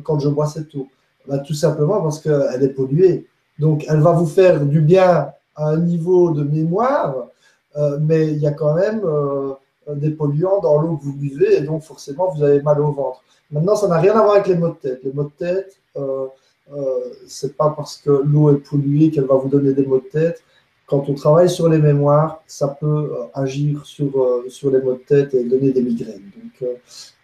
Quand 0.03 0.19
je 0.19 0.29
bois 0.29 0.47
cette 0.47 0.73
eau 0.75 0.87
bah, 1.27 1.39
Tout 1.39 1.53
simplement 1.53 2.01
parce 2.01 2.19
qu'elle 2.19 2.63
est 2.63 2.69
polluée. 2.69 3.27
Donc, 3.59 3.85
elle 3.89 3.99
va 3.99 4.11
vous 4.11 4.27
faire 4.27 4.65
du 4.65 4.81
bien 4.81 5.29
à 5.55 5.69
un 5.69 5.77
niveau 5.77 6.31
de 6.31 6.43
mémoire, 6.43 7.27
euh, 7.75 7.97
mais 7.99 8.27
il 8.27 8.37
y 8.37 8.47
a 8.47 8.51
quand 8.51 8.75
même 8.75 9.01
euh, 9.03 9.53
des 9.95 10.11
polluants 10.11 10.59
dans 10.61 10.79
l'eau 10.79 10.97
que 10.97 11.03
vous 11.03 11.15
buvez, 11.15 11.57
et 11.57 11.61
donc 11.61 11.81
forcément, 11.81 12.31
vous 12.33 12.43
avez 12.43 12.61
mal 12.61 12.79
au 12.81 12.91
ventre. 12.91 13.23
Maintenant, 13.51 13.75
ça 13.75 13.87
n'a 13.87 13.97
rien 13.97 14.13
à 14.13 14.21
voir 14.21 14.35
avec 14.35 14.47
les 14.47 14.55
maux 14.55 14.69
de 14.69 14.75
tête. 14.75 14.99
Les 15.03 15.13
maux 15.13 15.23
de 15.23 15.31
tête, 15.37 15.77
euh, 15.95 16.27
euh, 16.73 16.99
c'est 17.27 17.55
pas 17.55 17.69
parce 17.69 17.97
que 17.97 18.09
l'eau 18.25 18.51
est 18.51 18.57
polluée 18.57 19.09
qu'elle 19.09 19.25
va 19.25 19.35
vous 19.35 19.47
donner 19.47 19.73
des 19.73 19.85
maux 19.85 19.99
de 19.99 20.09
tête. 20.09 20.43
Quand 20.87 21.09
on 21.09 21.13
travaille 21.15 21.49
sur 21.49 21.67
les 21.67 21.79
mémoires, 21.79 22.41
ça 22.47 22.69
peut 22.69 22.87
euh, 22.87 23.25
agir 23.33 23.85
sur, 23.85 24.21
euh, 24.21 24.45
sur 24.47 24.71
les 24.71 24.81
maux 24.81 24.93
de 24.93 24.99
tête 24.99 25.33
et 25.33 25.43
donner 25.43 25.73
des 25.73 25.81
migraines. 25.81 26.31
Donc 26.41 26.61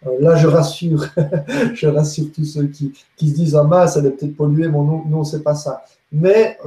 euh, 0.06 0.20
là, 0.20 0.36
je 0.36 0.46
rassure, 0.46 1.06
je 1.74 1.86
rassure 1.86 2.26
tous 2.30 2.44
ceux 2.44 2.66
qui, 2.66 2.92
qui 3.16 3.30
se 3.30 3.34
disent 3.34 3.56
Ah 3.56 3.64
mince, 3.64 3.96
elle 3.96 4.04
est 4.04 4.10
peut-être 4.10 4.36
polluée, 4.36 4.68
mon 4.68 4.84
non, 4.84 5.04
non, 5.06 5.24
c'est 5.24 5.42
pas 5.42 5.54
ça. 5.54 5.82
Mais 6.12 6.58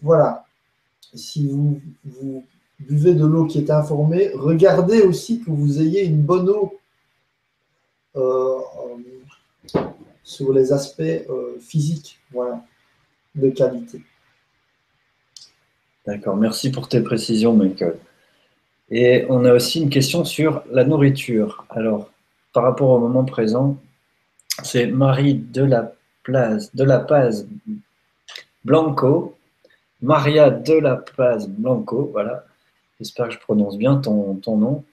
voilà, 0.00 0.46
si 1.12 1.48
vous, 1.48 1.80
vous 2.04 2.44
buvez 2.78 3.14
de 3.14 3.26
l'eau 3.26 3.46
qui 3.46 3.58
est 3.58 3.70
informée, 3.70 4.30
regardez 4.34 5.02
aussi 5.02 5.40
que 5.40 5.50
vous 5.50 5.80
ayez 5.82 6.04
une 6.04 6.22
bonne 6.22 6.48
eau 6.48 6.78
sur 10.22 10.52
les 10.52 10.72
aspects 10.72 11.26
physiques, 11.60 12.20
voilà, 12.32 12.62
de 13.34 13.50
qualité. 13.50 14.00
D'accord, 16.08 16.36
merci 16.36 16.70
pour 16.70 16.88
tes 16.88 17.02
précisions, 17.02 17.52
Michael. 17.52 17.98
Et 18.90 19.26
on 19.28 19.44
a 19.44 19.52
aussi 19.52 19.82
une 19.82 19.90
question 19.90 20.24
sur 20.24 20.62
la 20.70 20.84
nourriture. 20.84 21.66
Alors, 21.68 22.10
par 22.54 22.62
rapport 22.62 22.88
au 22.88 22.98
moment 22.98 23.26
présent, 23.26 23.76
c'est 24.62 24.86
Marie 24.86 25.34
de 25.34 25.64
la 25.64 25.92
Paz 26.98 27.46
Blanco, 28.64 29.36
Maria 30.00 30.48
de 30.48 30.72
la 30.72 30.96
Paz 30.96 31.46
Blanco, 31.46 32.08
voilà. 32.10 32.46
J'espère 32.98 33.28
que 33.28 33.34
je 33.34 33.40
prononce 33.40 33.76
bien 33.76 33.96
ton 33.96 34.40
nom. 34.46 34.84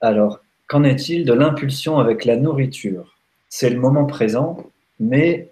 Alors, 0.00 0.40
qu'en 0.68 0.84
est-il 0.84 1.26
de 1.26 1.34
l'impulsion 1.34 1.98
avec 1.98 2.24
la 2.24 2.38
nourriture? 2.38 3.18
C'est 3.50 3.68
le 3.68 3.78
moment 3.78 4.06
présent, 4.06 4.56
mais, 5.00 5.50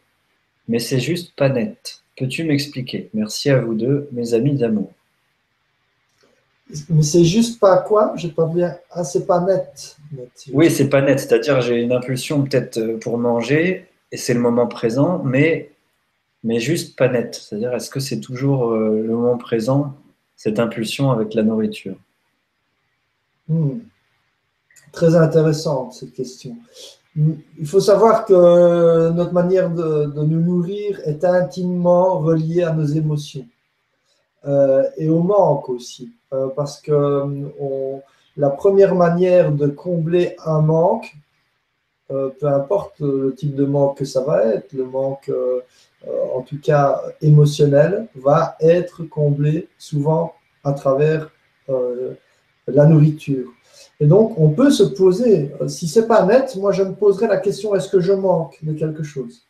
mais 0.68 0.78
c'est 0.78 1.00
juste 1.00 1.34
pas 1.36 1.48
net. 1.48 2.02
Peux-tu 2.16 2.44
m'expliquer? 2.44 3.10
Merci 3.14 3.50
à 3.50 3.60
vous 3.60 3.74
deux, 3.74 4.08
mes 4.12 4.34
amis 4.34 4.54
d'amour. 4.54 4.92
Mais 6.88 7.02
c'est 7.02 7.24
juste 7.24 7.60
pas 7.60 7.78
quoi? 7.78 8.14
J'ai 8.16 8.30
pas 8.30 8.46
bien. 8.46 8.76
Ah, 8.90 9.04
c'est 9.04 9.26
pas 9.26 9.40
net. 9.40 9.96
Oui, 10.52 10.70
c'est 10.70 10.88
pas 10.88 11.02
net, 11.02 11.20
c'est-à-dire 11.20 11.60
j'ai 11.60 11.82
une 11.82 11.92
impulsion 11.92 12.42
peut-être 12.42 12.78
euh, 12.78 12.98
pour 12.98 13.18
manger 13.18 13.86
et 14.10 14.16
c'est 14.16 14.34
le 14.34 14.40
moment 14.40 14.66
présent, 14.66 15.22
mais, 15.22 15.72
mais 16.42 16.60
juste 16.60 16.96
pas 16.96 17.08
net. 17.08 17.34
C'est-à-dire 17.34 17.74
est-ce 17.74 17.90
que 17.90 18.00
c'est 18.00 18.20
toujours 18.20 18.72
euh, 18.72 19.02
le 19.02 19.14
moment 19.14 19.36
présent, 19.36 19.94
cette 20.36 20.58
impulsion 20.58 21.10
avec 21.10 21.34
la 21.34 21.42
nourriture? 21.42 21.96
Hmm. 23.48 23.80
Très 24.92 25.16
intéressante 25.16 25.92
cette 25.94 26.14
question. 26.14 26.56
Il 27.16 27.66
faut 27.66 27.80
savoir 27.80 28.24
que 28.24 29.10
notre 29.10 29.32
manière 29.32 29.70
de, 29.70 30.06
nous 30.24 30.40
nourrir 30.40 31.00
est 31.04 31.24
intimement 31.24 32.18
reliée 32.18 32.64
à 32.64 32.72
nos 32.72 32.84
émotions 32.84 33.46
euh, 34.46 34.82
et 34.96 35.08
au 35.08 35.20
manque 35.20 35.68
aussi. 35.68 36.12
Euh, 36.32 36.48
parce 36.48 36.80
que 36.80 36.92
on- 37.60 38.02
la 38.36 38.50
première 38.50 38.96
manière 38.96 39.52
de 39.52 39.68
combler 39.68 40.34
un 40.44 40.60
manque, 40.60 41.14
euh, 42.10 42.30
peu 42.40 42.48
importe 42.48 42.98
le 42.98 43.32
type 43.36 43.54
de 43.54 43.64
manque 43.64 43.98
que 43.98 44.04
ça 44.04 44.22
va 44.22 44.44
être, 44.46 44.72
le 44.72 44.84
manque 44.84 45.28
euh, 45.28 45.60
euh, 46.08 46.10
en 46.34 46.42
tout 46.42 46.58
cas 46.60 47.00
émotionnel, 47.22 48.08
va 48.16 48.56
être 48.60 49.04
comblé 49.04 49.68
souvent 49.78 50.34
à 50.64 50.72
travers 50.72 51.30
euh, 51.68 52.14
la 52.66 52.86
nourriture. 52.86 53.52
Et 54.00 54.06
donc, 54.06 54.38
on 54.38 54.50
peut 54.50 54.70
se 54.70 54.82
poser, 54.82 55.52
euh, 55.60 55.68
si 55.68 55.86
c'est 55.86 56.06
pas 56.06 56.24
net, 56.26 56.56
moi 56.56 56.72
je 56.72 56.82
me 56.82 56.94
poserais 56.94 57.28
la 57.28 57.36
question 57.36 57.74
est-ce 57.74 57.88
que 57.88 58.00
je 58.00 58.12
manque 58.12 58.58
de 58.62 58.72
quelque 58.72 59.02
chose? 59.02 59.42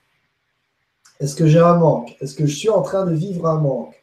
Est-ce 1.21 1.35
que 1.35 1.47
j'ai 1.47 1.61
un 1.61 1.77
manque? 1.77 2.17
Est-ce 2.21 2.35
que 2.35 2.47
je 2.47 2.55
suis 2.55 2.69
en 2.69 2.83
train 2.83 3.07
de 3.07 3.15
vivre 3.15 3.47
un 3.47 3.59
manque 3.59 3.95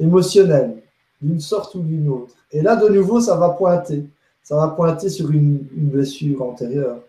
émotionnel, 0.00 0.82
d'une 1.20 1.40
sorte 1.40 1.74
ou 1.74 1.80
d'une 1.80 2.08
autre? 2.08 2.34
Et 2.52 2.62
là, 2.62 2.76
de 2.76 2.88
nouveau, 2.88 3.20
ça 3.20 3.36
va 3.36 3.50
pointer. 3.50 4.04
Ça 4.42 4.56
va 4.56 4.68
pointer 4.68 5.10
sur 5.10 5.30
une, 5.30 5.58
blessure 5.72 6.40
antérieure. 6.42 7.00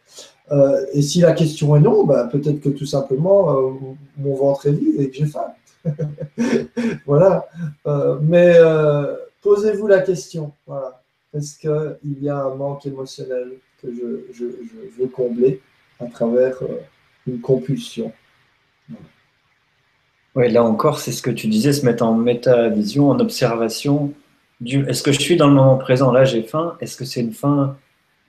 Euh, 0.52 0.86
et 0.92 1.02
si 1.02 1.22
la 1.22 1.32
question 1.32 1.78
est 1.78 1.80
non, 1.80 2.04
ben, 2.06 2.28
peut-être 2.28 2.60
que 2.60 2.70
tout 2.70 2.88
simplement 2.88 3.56
euh, 3.56 3.72
mon 4.18 4.36
ventre 4.36 4.68
est 4.68 4.74
vide 4.74 5.00
et 5.00 5.10
que 5.10 5.16
j'ai 5.16 5.28
faim. 5.28 5.54
voilà. 7.06 7.48
Mais 8.22 8.58
posez-vous 9.42 9.88
la 9.88 10.00
question. 10.02 10.52
Voilà. 10.68 11.00
Est-ce 11.34 11.58
qu'il 11.60 12.24
y 12.24 12.30
a 12.30 12.44
un 12.44 12.56
manque 12.56 12.86
émotionnel 12.86 13.54
que 13.82 13.88
je, 13.94 14.34
je- 14.34 14.46
je 14.96 15.02
veux 15.02 15.08
combler 15.08 15.62
à 16.00 16.06
travers 16.06 16.62
euh, 16.64 16.80
une 17.28 17.40
compulsion 17.40 18.12
Oui, 20.36 20.52
là 20.52 20.64
encore, 20.64 21.00
c'est 21.00 21.12
ce 21.12 21.22
que 21.22 21.30
tu 21.30 21.48
disais, 21.48 21.74
se 21.74 21.86
mettre 21.86 22.04
en 22.04 22.16
métavision, 22.16 23.10
en 23.10 23.20
observation. 23.20 24.14
Du... 24.62 24.84
Est-ce 24.90 25.04
que 25.04 25.12
je 25.12 25.20
suis 25.20 25.38
dans 25.38 25.48
le 25.48 25.54
moment 25.54 25.78
présent? 25.78 26.12
Là, 26.12 26.26
j'ai 26.26 26.44
faim. 26.44 26.78
Est-ce 26.82 26.98
que 26.98 27.06
c'est 27.06 27.22
une 27.22 27.34
faim 27.34 27.78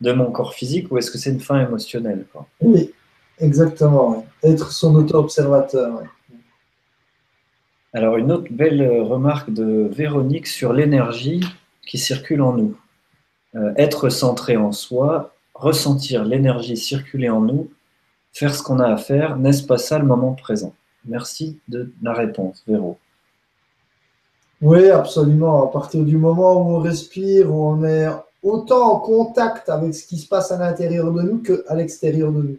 de 0.01 0.13
mon 0.13 0.31
corps 0.31 0.55
physique 0.55 0.91
ou 0.91 0.99
est-ce 0.99 1.11
que 1.11 1.19
c'est 1.19 1.31
une 1.31 1.41
faim 1.41 1.61
émotionnelle 1.67 2.25
quoi? 2.33 2.47
Oui, 2.61 2.91
exactement. 3.39 4.27
Être 4.43 4.73
son 4.73 4.95
auto-observateur. 4.95 6.03
Alors, 7.93 8.17
une 8.19 8.31
autre 8.31 8.47
belle 8.51 8.83
remarque 9.01 9.51
de 9.51 9.89
Véronique 9.93 10.47
sur 10.47 10.73
l'énergie 10.73 11.41
qui 11.87 11.99
circule 11.99 12.41
en 12.43 12.53
nous. 12.53 12.77
Euh, 13.57 13.73
être 13.77 14.11
centré 14.11 14.57
en 14.57 14.71
soi, 14.71 15.33
ressentir 15.55 16.25
l'énergie 16.25 16.77
circuler 16.77 17.29
en 17.29 17.41
nous, 17.41 17.69
faire 18.33 18.55
ce 18.55 18.63
qu'on 18.63 18.79
a 18.79 18.87
à 18.87 18.97
faire, 18.97 19.37
n'est-ce 19.37 19.65
pas 19.65 19.77
ça 19.77 19.99
le 19.99 20.07
moment 20.07 20.35
présent? 20.35 20.73
Merci 21.05 21.59
de 21.69 21.93
la 22.01 22.13
réponse, 22.13 22.63
Véro. 22.69 22.97
Oui, 24.63 24.89
absolument. 24.91 25.65
À 25.67 25.73
partir 25.73 26.05
du 26.05 26.17
moment 26.17 26.61
où 26.61 26.77
on 26.77 26.79
respire, 26.79 27.53
où 27.53 27.65
on 27.67 27.85
est 27.85 28.07
autant 28.43 28.93
en 28.93 29.01
contact 29.01 29.69
avec 29.69 29.95
ce 29.95 30.07
qui 30.07 30.19
se 30.19 30.29
passe 30.29 30.53
à 30.53 30.59
l'intérieur 30.59 31.13
de 31.13 31.23
nous 31.23 31.39
qu'à 31.39 31.75
l'extérieur 31.75 32.31
de 32.31 32.43
nous. 32.43 32.59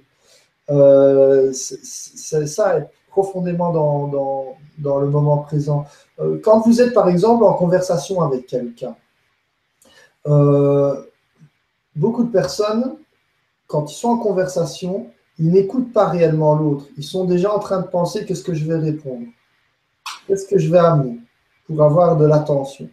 Euh, 0.72 1.52
c'est- 1.54 2.48
ça, 2.48 2.78
être 2.78 2.92
profondément 3.10 3.72
dans, 3.72 5.00
le 5.00 5.08
moment 5.08 5.38
présent. 5.38 5.86
Euh, 6.20 6.40
quand 6.44 6.62
vous 6.62 6.82
êtes, 6.82 6.94
par 6.94 7.08
exemple, 7.08 7.44
en 7.44 7.54
conversation 7.54 8.22
avec 8.22 8.48
quelqu'un, 8.48 8.96
beaucoup 10.26 12.24
de 12.24 12.32
personnes, 12.32 12.96
quand 13.68 13.92
ils 13.92 13.96
sont 13.96 14.10
en 14.10 14.18
conversation, 14.18 15.08
ils 15.40 15.52
n'écoutent 15.52 15.94
pas 15.94 16.08
réellement 16.08 16.56
l'autre. 16.56 16.86
Ils 16.98 17.04
sont 17.04 17.26
déjà 17.26 17.54
en 17.54 17.60
train 17.60 17.80
de 17.82 17.88
penser 17.88 18.26
qu'est-ce 18.26 18.44
que 18.44 18.54
je 18.54 18.66
vais 18.66 18.78
répondre, 18.78 19.26
qu'est-ce 20.28 20.46
que 20.46 20.58
je 20.58 20.70
vais 20.70 20.80
amener 20.80 21.20
pour 21.66 21.82
avoir 21.82 22.18
de 22.18 22.26
l'attention? 22.26 22.90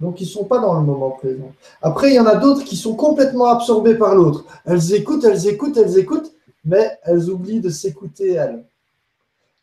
Donc, 0.00 0.20
ils 0.20 0.24
ne 0.24 0.30
sont 0.30 0.44
pas 0.44 0.58
dans 0.58 0.74
le 0.74 0.84
moment 0.84 1.10
présent. 1.12 1.52
Après, 1.80 2.10
il 2.10 2.14
y 2.14 2.20
en 2.20 2.26
a 2.26 2.34
d'autres 2.34 2.64
qui 2.64 2.76
sont 2.76 2.96
complètement 2.96 3.46
absorbées 3.46 3.94
par 3.94 4.16
l'autre. 4.16 4.44
Elles 4.64 4.94
écoutent, 4.94 5.22
elles 5.22 5.46
écoutent, 5.46 5.76
elles 5.76 5.96
écoutent, 5.96 6.32
mais 6.64 6.98
elles 7.04 7.30
oublient 7.30 7.60
de 7.60 7.70
s'écouter 7.70 8.32
elles. 8.32 8.64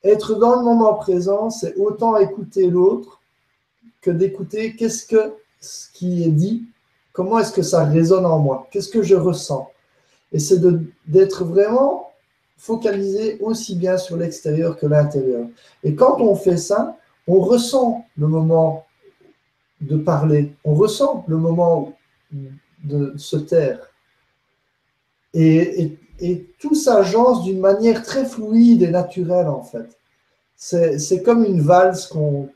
Être 0.01 0.35
dans 0.35 0.55
le 0.55 0.63
moment 0.63 0.93
présent, 0.93 1.49
c'est 1.49 1.75
autant 1.75 2.15
écouter 2.15 2.69
l'autre 2.69 3.19
que 4.01 4.11
d'écouter 4.11 4.77
qu'est-ce 4.77 5.05
que 5.05 5.33
ce 5.59 5.89
qui 5.93 6.23
est 6.23 6.31
dit, 6.31 6.65
comment 7.11 7.39
est-ce 7.39 7.51
que 7.51 7.61
ça 7.61 7.83
résonne 7.83 8.25
en 8.25 8.39
moi, 8.39 8.67
qu'est-ce 8.71 8.89
que 8.89 9.03
je 9.03 9.15
ressens? 9.15 9.69
Et 10.31 10.39
c'est 10.39 10.61
d'être 11.07 11.43
vraiment 11.43 12.11
focalisé 12.57 13.39
aussi 13.39 13.75
bien 13.75 13.97
sur 13.97 14.17
l'extérieur 14.17 14.77
que 14.77 14.85
l'intérieur. 14.85 15.47
Et 15.83 15.95
quand 15.95 16.19
on 16.21 16.35
fait 16.35 16.57
ça, 16.57 16.95
On 17.31 17.41
ressent 17.41 18.05
le 18.17 18.27
moment 18.27 18.87
de 19.81 19.97
parler, 19.97 20.51
on 20.63 20.73
ressent 20.73 21.25
le 21.27 21.37
moment 21.37 21.93
de 22.83 23.13
se 23.17 23.37
taire. 23.37 23.79
Et, 25.35 25.97
tout 26.59 26.75
s'agence 26.75 27.43
d'une 27.43 27.59
manière 27.59 28.01
très 28.03 28.25
fluide 28.25 28.81
et 28.81 28.89
naturelle 28.89 29.47
en 29.47 29.61
fait. 29.61 29.89
C'est 30.55 31.21
comme 31.23 31.45
une 31.45 31.61
valse, 31.61 32.07
qu'on, 32.07 32.49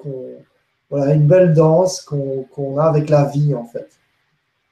voilà, 0.93 1.15
une 1.15 1.25
belle 1.25 1.55
danse 1.55 2.01
qu'on 2.01 2.77
a 2.77 2.83
avec 2.83 3.09
la 3.09 3.25
vie 3.25 3.55
en 3.55 3.65
fait. 3.65 3.89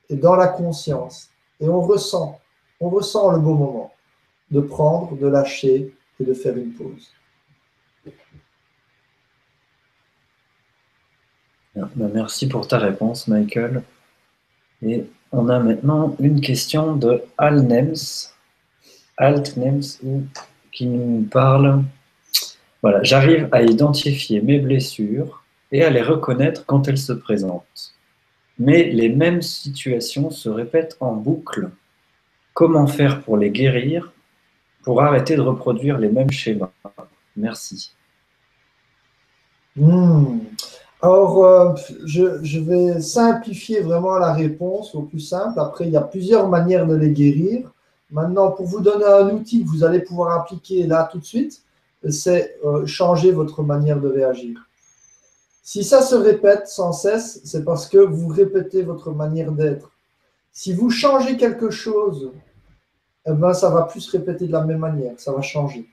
Et 0.07 0.15
dans 0.15 0.35
la 0.35 0.49
conscience. 0.49 1.31
Et 1.60 1.68
on 1.68 1.81
ressent, 1.81 2.39
on 2.80 2.89
ressent 2.89 3.31
le 3.31 3.39
beau 3.39 3.56
moment 3.56 3.91
de 4.52 4.61
prendre, 4.61 5.18
de 5.18 5.26
lâcher 5.26 5.95
et 6.19 6.23
de 6.23 6.34
faire 6.35 6.56
une 6.56 6.73
pause. 6.73 7.11
Ben, 11.76 12.11
merci 12.14 12.48
pour 12.48 12.68
ta 12.68 12.77
réponse, 12.77 13.27
Michael. 13.27 13.81
Et 14.84 15.06
on 15.31 15.49
a 15.49 15.57
maintenant 15.57 16.15
une 16.19 16.39
question 16.39 16.95
de 16.98 17.23
Alnems, 17.39 18.30
Altnems, 19.18 19.98
qui 20.72 20.85
nous 20.85 21.23
parle. 21.23 21.84
Voilà, 22.84 23.02
j'arrive 23.02 23.49
à 23.52 23.64
identifier 23.64 24.39
mes 24.39 24.60
blessures 24.60 25.40
et 25.72 25.84
à 25.84 25.89
les 25.89 26.02
reconnaître 26.02 26.65
quand 26.65 26.88
elles 26.88 26.98
se 26.98 27.14
présentent. 27.14 27.93
Mais 28.60 28.84
les 28.84 29.10
mêmes 29.10 29.41
situations 29.41 30.30
se 30.30 30.49
répètent 30.49 30.98
en 30.99 31.14
boucle. 31.14 31.69
Comment 32.53 32.88
faire 32.88 33.22
pour 33.23 33.38
les 33.38 33.49
guérir, 33.49 34.11
pour 34.84 35.02
arrêter 35.02 35.35
de 35.35 35.41
reproduire 35.41 35.98
les 35.98 36.10
mêmes 36.10 36.31
schémas 36.31 36.72
Merci. 37.35 37.93
Hmm. 39.76 40.39
Alors, 41.02 41.43
euh, 41.43 41.73
je, 42.06 42.60
vais 42.60 43.02
simplifier 43.02 43.81
vraiment 43.81 44.18
la 44.19 44.34
réponse 44.34 44.93
au 44.93 45.02
plus 45.02 45.19
simple. 45.19 45.60
Après, 45.60 45.85
il 45.85 45.91
y 45.91 45.98
a 45.98 46.02
plusieurs 46.02 46.48
manières 46.48 46.85
de 46.85 46.95
les 46.95 47.11
guérir. 47.11 47.72
Maintenant, 48.11 48.52
pour 48.52 48.65
vous 48.65 48.81
donner 48.81 49.06
un 49.06 49.30
outil 49.30 49.64
que 49.64 49.69
vous 49.69 49.84
allez 49.84 50.02
pouvoir 50.02 50.39
appliquer 50.39 50.85
là 50.85 51.10
tout 51.11 51.19
de 51.19 51.26
suite, 51.26 51.64
c'est 52.10 52.57
euh, 52.65 52.85
changer 52.85 53.31
votre 53.31 53.64
manière 53.64 53.99
de 53.99 54.10
réagir. 54.10 54.68
Si 55.61 55.83
ça 55.83 56.01
se 56.01 56.15
répète 56.15 56.67
sans 56.67 56.91
cesse, 56.91 57.41
c'est 57.43 57.63
parce 57.63 57.88
que 57.88 57.97
vous 57.97 58.27
répétez 58.27 58.81
votre 58.81 59.11
manière 59.11 59.51
d'être. 59.51 59.91
Si 60.51 60.73
vous 60.73 60.89
changez 60.89 61.38
quelque 61.38 61.69
chose, 61.69 62.31
eh 63.25 63.33
ben, 63.33 63.53
ça 63.53 63.69
va 63.69 63.83
plus 63.83 64.01
se 64.01 64.11
répéter 64.11 64.47
de 64.47 64.51
la 64.51 64.63
même 64.63 64.79
manière, 64.79 65.13
ça 65.17 65.31
va 65.31 65.41
changer. 65.41 65.88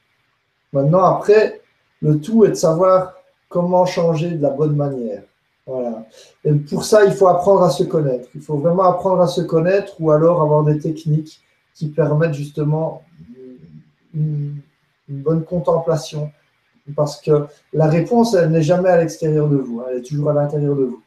Maintenant, 0.73 1.05
après, 1.05 1.61
le 2.01 2.19
tout 2.20 2.45
est 2.45 2.51
de 2.51 2.55
savoir 2.55 3.15
comment 3.49 3.86
changer 3.86 4.31
de 4.31 4.43
la 4.43 4.51
bonne 4.51 4.77
manière. 4.77 5.23
Voilà. 5.66 6.07
Et 6.45 6.55
pour 6.55 6.85
ça, 6.85 7.05
il 7.05 7.12
faut 7.12 7.28
apprendre 7.28 7.62
à 7.62 7.70
se 7.70 7.85
connaître. 7.85 8.28
Il 8.35 8.40
faut 8.40 8.57
vraiment 8.57 8.85
apprendre 8.85 9.20
à 9.20 9.28
se 9.28 9.43
connaître 9.43 10.01
ou 10.01 10.11
alors 10.11 10.40
avoir 10.40 10.65
des 10.65 10.78
techniques 10.78 11.40
qui 11.74 11.89
permettent 11.89 12.35
justement 12.35 13.03
une, 14.15 14.61
bonne 15.09 15.45
contemplation. 15.45 16.31
Parce 16.94 17.20
que 17.20 17.47
la 17.73 17.86
réponse, 17.86 18.35
elle 18.35 18.51
n'est 18.51 18.62
jamais 18.62 18.89
à 18.89 18.98
l'extérieur 18.98 19.48
de 19.48 19.56
vous, 19.56 19.81
hein. 19.81 19.86
elle 19.90 19.98
est 19.98 20.02
toujours 20.02 20.31
à 20.31 20.35
l'intérieur 20.35 20.74
de 20.74 20.85
vous. 20.85 21.02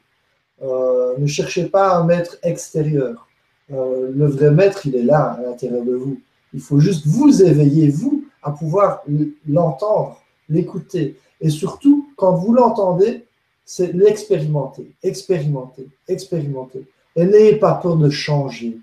Euh, 0.63 1.13
ne 1.17 1.25
cherchez 1.25 1.65
pas 1.65 1.95
un 1.95 2.05
maître 2.05 2.37
extérieur. 2.43 3.27
Euh, 3.71 4.11
le 4.13 4.25
vrai 4.25 4.51
maître, 4.51 4.85
il 4.85 4.95
est 4.95 5.03
là, 5.03 5.37
à 5.39 5.41
l'intérieur 5.41 5.83
de 5.83 5.93
vous. 5.93 6.19
Il 6.53 6.59
faut 6.59 6.79
juste 6.79 7.07
vous 7.07 7.41
éveiller, 7.41 7.89
vous, 7.89 8.25
à 8.43 8.51
pouvoir 8.51 9.03
l'entendre, 9.47 10.21
l'écouter. 10.49 11.17
Et 11.39 11.49
surtout, 11.49 12.09
quand 12.15 12.35
vous 12.35 12.53
l'entendez, 12.53 13.25
c'est 13.65 13.93
l'expérimenter, 13.93 14.91
expérimenter, 15.01 15.87
expérimenter. 16.07 16.85
Et 17.15 17.25
n'ayez 17.25 17.55
pas 17.55 17.75
peur 17.75 17.95
de 17.95 18.09
changer. 18.09 18.77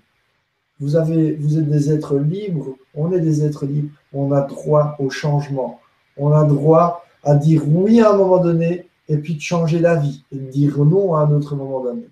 Vous, 0.79 0.95
avez, 0.95 1.33
vous 1.33 1.57
êtes 1.57 1.69
des 1.69 1.91
êtres 1.91 2.17
libres, 2.17 2.75
on 2.95 3.11
est 3.11 3.19
des 3.19 3.45
êtres 3.45 3.65
libres, 3.65 3.91
on 4.13 4.31
a 4.31 4.41
droit 4.41 4.95
au 4.99 5.09
changement. 5.09 5.79
On 6.19 6.31
a 6.33 6.43
droit 6.43 7.05
à 7.23 7.35
dire 7.35 7.63
oui 7.67 8.01
à 8.01 8.11
un 8.11 8.17
moment 8.17 8.37
donné 8.39 8.87
et 9.07 9.17
puis 9.17 9.35
de 9.35 9.41
changer 9.41 9.79
la 9.79 9.95
vie 9.95 10.23
et 10.31 10.35
de 10.35 10.49
dire 10.49 10.77
non 10.77 11.15
à 11.15 11.21
un 11.21 11.31
autre 11.31 11.55
moment 11.55 11.81
donné. 11.81 12.07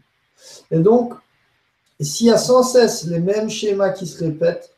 Et 0.72 0.80
donc, 0.80 1.14
s'il 2.00 2.28
y 2.28 2.32
a 2.32 2.38
sans 2.38 2.64
cesse 2.64 3.06
les 3.06 3.20
mêmes 3.20 3.50
schémas 3.50 3.90
qui 3.90 4.08
se 4.08 4.24
répètent, 4.24 4.72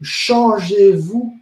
changez-vous 0.00 1.34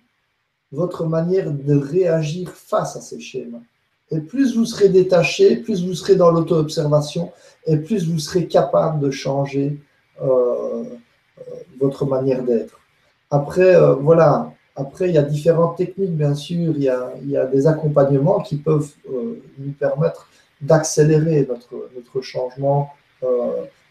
votre 0.72 1.06
manière 1.06 1.50
de 1.52 1.76
réagir 1.76 2.50
face 2.50 2.96
à 2.96 3.00
ces 3.00 3.20
schémas. 3.20 3.62
Et 4.10 4.20
plus 4.20 4.56
vous 4.56 4.64
serez 4.64 4.88
détaché, 4.88 5.56
plus 5.56 5.84
vous 5.84 5.94
serez 5.94 6.16
dans 6.16 6.30
l'auto-observation, 6.30 7.32
et 7.66 7.76
plus 7.78 8.08
vous 8.08 8.18
serez 8.18 8.46
capable 8.46 9.00
de 9.00 9.10
changer 9.10 9.80
euh, 10.22 10.26
euh, 10.26 11.42
votre 11.80 12.04
manière 12.06 12.42
d'être. 12.42 12.78
Après, 13.30 13.74
euh, 13.74 13.94
voilà, 13.94 14.52
après, 14.76 15.08
il 15.08 15.14
y 15.14 15.18
a 15.18 15.22
différentes 15.22 15.76
techniques, 15.76 16.16
bien 16.16 16.34
sûr, 16.34 16.74
il 16.76 16.82
y 16.82 16.88
a, 17.36 17.46
des 17.46 17.66
accompagnements 17.66 18.40
qui 18.40 18.56
peuvent 18.56 18.90
nous 19.58 19.72
permettre 19.72 20.28
d'accélérer 20.60 21.46
notre, 21.48 21.90
notre 21.94 22.20
changement 22.20 22.90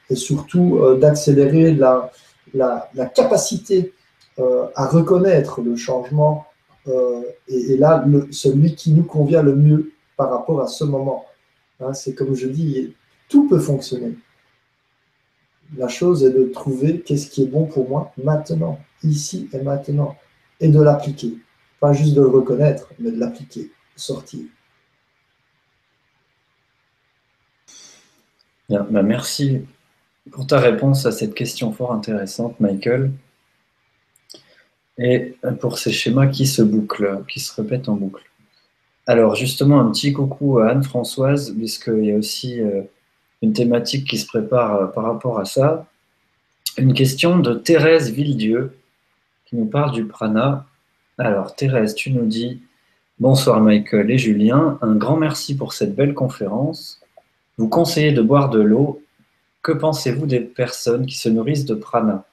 et 0.09 0.15
surtout 0.15 0.97
d'accélérer 0.99 1.73
la, 1.73 2.11
la, 2.53 3.05
capacité 3.15 3.93
à 4.37 4.87
reconnaître 4.87 5.61
le 5.61 5.77
changement 5.77 6.45
et, 6.87 7.77
là, 7.77 8.03
celui 8.31 8.75
qui 8.75 8.91
nous 8.91 9.03
convient 9.03 9.41
le 9.41 9.55
mieux 9.55 9.93
par 10.17 10.29
rapport 10.31 10.61
à 10.61 10.67
ce 10.67 10.83
moment. 10.83 11.25
Hein, 11.79 11.93
c'est 11.93 12.13
comme 12.13 12.35
je 12.35 12.47
dis, 12.47 12.93
tout 13.29 13.47
peut 13.47 13.59
fonctionner. 13.59 14.17
La 15.77 15.87
chose 15.87 16.23
est 16.23 16.31
de 16.31 16.45
trouver 16.45 16.99
qu'est-ce 16.99 17.27
qui 17.27 17.43
est 17.43 17.47
bon 17.47 17.65
pour 17.65 17.89
moi 17.89 18.11
maintenant, 18.23 18.79
ici 19.03 19.49
et 19.53 19.61
maintenant, 19.61 20.15
et 20.59 20.69
de 20.69 20.81
l'appliquer. 20.81 21.37
Pas 21.79 21.93
juste 21.93 22.13
de 22.13 22.21
le 22.21 22.27
reconnaître, 22.27 22.89
mais 22.99 23.11
de 23.11 23.19
l'appliquer, 23.19 23.71
sortir. 23.95 24.41
Bien, 28.69 28.87
bah, 28.89 29.03
merci 29.03 29.61
pour 30.31 30.47
ta 30.47 30.59
réponse 30.59 31.05
à 31.05 31.11
cette 31.11 31.35
question 31.35 31.71
fort 31.71 31.91
intéressante, 31.91 32.59
Michael. 32.59 33.11
Et 34.97 35.35
pour 35.59 35.79
ces 35.79 35.91
schémas 35.91 36.27
qui 36.27 36.45
se 36.45 36.61
bouclent, 36.61 37.23
qui 37.27 37.39
se 37.39 37.53
répètent 37.59 37.89
en 37.89 37.95
boucle. 37.95 38.23
Alors 39.05 39.35
justement, 39.35 39.81
un 39.81 39.91
petit 39.91 40.13
coucou 40.13 40.59
à 40.59 40.69
Anne-Françoise, 40.69 41.53
puisqu'il 41.57 42.05
y 42.05 42.11
a 42.11 42.15
aussi 42.15 42.61
euh, 42.61 42.83
une 43.41 43.51
thématique 43.51 44.07
qui 44.07 44.17
se 44.17 44.25
prépare 44.25 44.75
euh, 44.75 44.85
par 44.87 45.03
rapport 45.03 45.39
à 45.39 45.45
ça. 45.45 45.87
Une 46.77 46.93
question 46.93 47.39
de 47.39 47.53
Thérèse 47.53 48.11
Villedieu, 48.11 48.77
qui 49.53 49.59
nous 49.59 49.65
parle 49.67 49.91
du 49.91 50.05
prana. 50.05 50.65
Alors 51.19 51.55
Thérèse, 51.55 51.93
tu 51.93 52.11
nous 52.11 52.25
dis, 52.25 52.63
bonsoir 53.19 53.61
Michael 53.61 54.09
et 54.09 54.17
Julien, 54.17 54.79
un 54.81 54.95
grand 54.95 55.15
merci 55.15 55.55
pour 55.55 55.73
cette 55.73 55.95
belle 55.95 56.15
conférence. 56.15 56.99
Vous 57.59 57.67
conseillez 57.67 58.13
de 58.13 58.23
boire 58.23 58.49
de 58.49 58.59
l'eau. 58.59 59.03
Que 59.61 59.71
pensez-vous 59.71 60.25
des 60.25 60.39
personnes 60.39 61.05
qui 61.05 61.15
se 61.15 61.29
nourrissent 61.29 61.65
de 61.65 61.75
prana? 61.75 62.25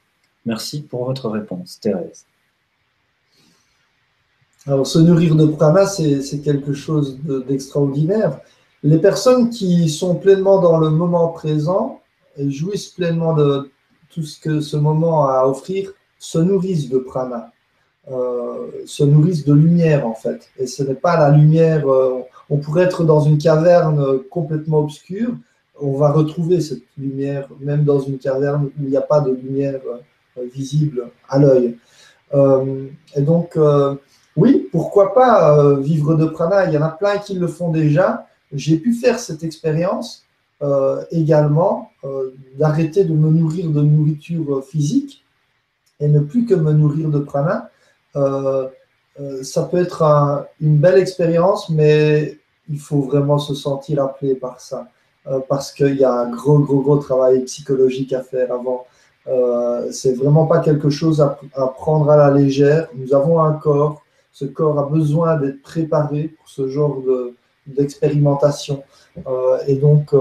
Merci 0.47 0.80
pour 0.80 1.05
votre 1.05 1.28
réponse, 1.28 1.78
Thérèse. 1.78 2.24
Alors, 4.66 4.86
se 4.86 4.98
nourrir 4.98 5.36
de 5.36 5.44
prana, 5.44 5.84
c'est 5.84 6.40
quelque 6.42 6.72
chose 6.72 7.18
d'extraordinaire. 7.47 8.40
les 8.82 8.98
personnes 8.98 9.51
qui 9.51 9.90
sont 9.90 10.14
pleinement 10.14 10.59
dans 10.62 10.78
le 10.78 10.88
moment 10.88 11.28
présent 11.28 12.01
jouissent 12.38 12.88
pleinement 12.88 13.34
de 13.34 13.70
tout 14.09 14.22
ce 14.22 14.40
que 14.40 14.62
ce 14.62 14.78
moment 14.78 15.26
a 15.26 15.40
à 15.40 15.47
offrir 15.47 15.92
se 16.20 16.38
nourrissent 16.38 16.90
de 16.90 16.98
prana, 16.98 17.51
euh, 18.12 18.68
se 18.84 19.02
nourrissent 19.02 19.44
de 19.44 19.55
lumière 19.55 20.06
en 20.06 20.14
fait. 20.14 20.51
Et 20.59 20.66
ce 20.66 20.82
n'est 20.84 20.94
pas 20.94 21.18
la 21.18 21.30
lumière, 21.36 21.88
euh, 21.88 22.20
on 22.51 22.59
pourrait 22.59 22.84
être 22.84 23.05
dans 23.05 23.20
une 23.20 23.38
caverne 23.38 24.20
complètement 24.30 24.78
obscure, 24.78 25.32
on 25.80 25.97
va 25.97 26.12
retrouver 26.12 26.60
cette 26.60 26.82
lumière 26.98 27.48
même 27.59 27.84
dans 27.84 28.01
une 28.01 28.18
caverne 28.18 28.66
où 28.66 28.82
il 28.82 28.90
n'y 28.90 28.97
a 28.97 29.02
pas 29.02 29.20
de 29.20 29.32
lumière 29.32 29.80
euh, 29.88 30.42
visible 30.55 31.10
à 31.28 31.38
l'œil. 31.38 31.76
et 33.16 33.22
donc, 33.22 33.59
oui, 34.36 34.68
pourquoi 34.70 35.12
pas 35.12 35.74
vivre 35.80 36.14
de 36.14 36.26
prana? 36.26 36.66
Il 36.66 36.72
y 36.72 36.78
en 36.78 36.82
a 36.82 36.90
plein 36.90 37.18
qui 37.18 37.34
le 37.34 37.48
font 37.48 37.70
déjà. 37.70 38.26
J'ai 38.52 38.76
pu 38.76 38.92
faire 38.92 39.18
cette 39.18 39.42
expérience 39.42 40.24
également 41.10 41.90
d'arrêter 42.56 43.02
de 43.02 43.12
me 43.12 43.30
nourrir 43.30 43.70
de 43.70 43.82
nourriture 43.82 44.64
physique 44.64 45.19
et 46.01 46.09
ne 46.09 46.20
plus 46.20 46.47
que 46.47 46.55
me 46.55 46.72
nourrir 46.72 47.10
de 47.10 47.18
prana. 47.18 47.70
ça 48.14 49.62
peut 49.64 49.78
être 49.78 50.47
une 50.60 50.78
belle 50.78 50.98
expérience, 50.98 51.70
mais 51.70 52.39
il 52.68 52.78
faut 52.78 53.02
vraiment 53.02 53.39
se 53.39 53.55
sentir 53.55 54.02
appelé 54.02 54.35
par 54.35 54.60
ça 54.60 54.89
parce 55.48 55.72
qu'il 55.72 55.97
y 55.97 56.05
a 56.05 56.12
un 56.12 56.31
gros, 56.31 56.59
gros, 56.59 56.81
gros 56.81 56.97
travail 56.97 57.44
psychologique 57.44 58.12
à 58.12 58.22
faire 58.22 58.52
avant. 58.52 58.86
Euh, 59.27 59.93
c'est 59.93 60.14
vraiment 60.14 60.47
pas 60.47 60.60
quelque 60.60 60.89
chose 60.90 61.20
à, 61.20 61.39
prendre 61.77 62.10
à 62.10 62.16
la 62.16 62.31
légère. 62.31 62.89
Nous 62.94 63.14
avons 63.14 63.40
un 63.40 63.52
corps, 63.52 64.02
ce 64.32 64.44
corps 64.44 64.78
a 64.78 64.86
besoin 64.86 65.36
d'être 65.36 65.62
préparé 65.62 66.28
pour 66.28 66.48
ce 66.48 66.68
genre 66.68 67.02
de, 67.02 67.35
d'expérimentation. 67.66 68.82
et 69.66 69.77
donc, 69.77 70.14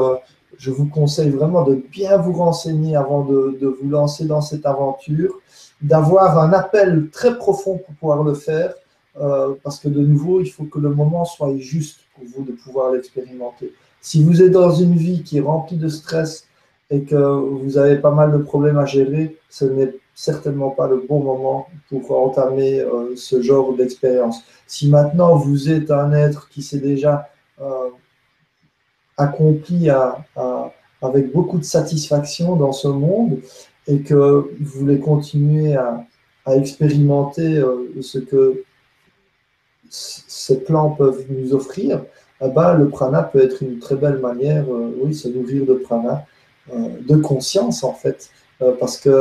je 0.57 0.72
vous 0.72 0.88
conseille 0.88 1.30
vraiment 1.30 1.64
de 1.64 1.76
bien 1.76 2.18
vous 2.18 2.34
renseigner 2.34 2.95
avant 2.95 3.23
de 3.23 3.77
vous 3.81 3.89
lancer 3.89 4.26
dans 4.26 4.41
cette 4.41 4.65
aventure, 4.65 5.39
d'avoir 5.81 6.39
un 6.39 6.53
appel 6.53 7.10
très 7.11 7.38
profond 7.38 7.77
pour 7.77 7.95
pouvoir 7.95 8.23
le 8.23 8.34
faire, 8.34 8.73
euh, 9.18 9.56
parce 9.64 9.80
que 9.80 9.89
de 9.89 10.01
nouveau, 10.01 10.41
il 10.41 10.49
faut 10.49 10.65
que 10.65 10.80
le 10.80 10.89
moment 10.89 11.26
soit 11.26 11.56
juste 11.57 12.01
pour 12.15 12.23
vous 12.26 12.43
de 12.43 12.51
pouvoir 12.51 12.91
l'expérimenter. 12.91 13.73
Si 14.01 14.23
vous 14.23 14.41
êtes 14.41 14.51
dans 14.51 14.72
une 14.72 14.95
vie 14.95 15.23
qui 15.23 15.38
est 15.38 15.41
remplie 15.41 15.77
de 15.77 15.89
stress 15.89 16.45
et 16.89 17.03
que 17.03 17.15
vous 17.15 17.77
avez 17.77 17.97
pas 17.97 18.11
mal 18.11 18.31
de 18.31 18.38
problèmes 18.38 18.77
à 18.77 18.85
gérer, 18.85 19.38
ce 19.49 19.65
n'est 19.65 19.93
certainement 20.15 20.69
pas 20.69 20.88
le 20.88 21.03
bon 21.07 21.22
moment 21.22 21.68
pour 21.89 22.11
entamer 22.11 22.80
euh, 22.80 23.15
ce 23.15 23.41
genre 23.41 23.73
d'expérience. 23.73 24.41
Si 24.68 24.89
maintenant 24.89 25.35
vous 25.35 25.69
êtes 25.69 25.91
un 25.91 26.14
être 26.14 26.49
qui 26.49 26.61
s'est 26.61 26.80
déjà 26.80 27.30
euh, 27.61 27.89
accompli 29.18 29.89
avec 31.01 31.34
beaucoup 31.34 31.57
de 31.57 31.64
satisfaction 31.64 32.56
dans 32.56 32.72
ce 32.72 32.88
monde 32.88 33.39
et 33.90 33.99
que 33.99 34.14
vous 34.14 34.80
voulez 34.80 34.99
continuer 34.99 35.76
à, 35.76 36.06
expérimenter 36.56 37.61
ce 38.02 38.18
que 38.18 38.64
ces 39.88 40.61
plans 40.61 40.90
peuvent 40.90 41.24
nous 41.30 41.53
offrir, 41.53 42.02
eh 42.41 42.49
ben, 42.49 42.76
le 42.76 42.90
prana 42.90 43.24
peut 43.24 43.44
être 43.44 43.61
une 43.61 43.80
très 43.80 43.95
belle 43.95 44.20
manière, 44.20 44.66
euh, 44.70 44.95
oui, 45.02 45.14
se 45.14 45.28
nourrir 45.28 45.66
de 45.66 45.74
prana, 45.74 46.26
euh, 46.74 46.88
de 47.07 47.18
conscience 47.18 47.84
en 47.84 47.94
fait, 47.94 48.30
euh, 48.61 48.74
parce 48.80 48.98
que 48.98 49.11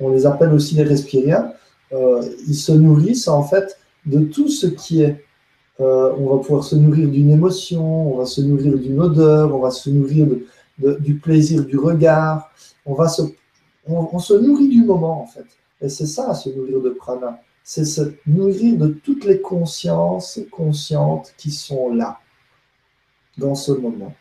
on 0.00 0.10
les 0.10 0.26
appelle 0.26 0.52
aussi 0.52 0.74
les 0.74 0.82
respiriens. 0.82 1.52
ils 1.92 2.54
se 2.54 2.72
nourrissent 2.72 3.28
en 3.28 3.44
fait 3.44 3.78
de 4.06 4.20
tout 4.24 4.48
ce 4.48 4.66
qui 4.66 5.02
est. 5.02 5.24
on 5.78 6.26
va 6.30 6.38
pouvoir 6.42 6.64
se 6.64 6.76
nourrir 6.76 7.08
d'une 7.08 7.30
émotion, 7.30 8.12
on 8.12 8.18
va 8.18 8.26
se 8.26 8.40
nourrir 8.40 8.76
d'une 8.78 9.00
odeur, 9.00 9.54
on 9.54 9.60
va 9.60 9.70
se 9.70 9.90
nourrir 9.90 10.26
du 10.78 11.14
plaisir 11.16 11.64
du 11.64 11.78
regard, 11.78 12.50
on, 12.86 12.94
va 12.94 13.08
se, 13.08 13.22
on 13.86 14.18
se 14.18 14.34
nourrit 14.34 14.68
du 14.68 14.84
moment 14.84 15.22
en 15.22 15.26
fait. 15.26 15.46
Et 15.80 15.88
c'est 15.88 16.06
ça, 16.06 16.34
se 16.34 16.48
nourrir 16.50 16.80
de 16.80 16.90
prana 16.90 17.40
c'est 17.64 17.86
se 17.86 18.02
nourrir 18.26 18.76
de 18.76 18.88
toutes 18.88 19.24
les 19.24 19.40
consciences 19.40 20.38
conscientes 20.50 21.34
qui 21.38 21.50
sont 21.50 21.92
là, 21.92 22.20
dans 23.38 23.54
ce 23.54 23.72
moment. 23.72 24.14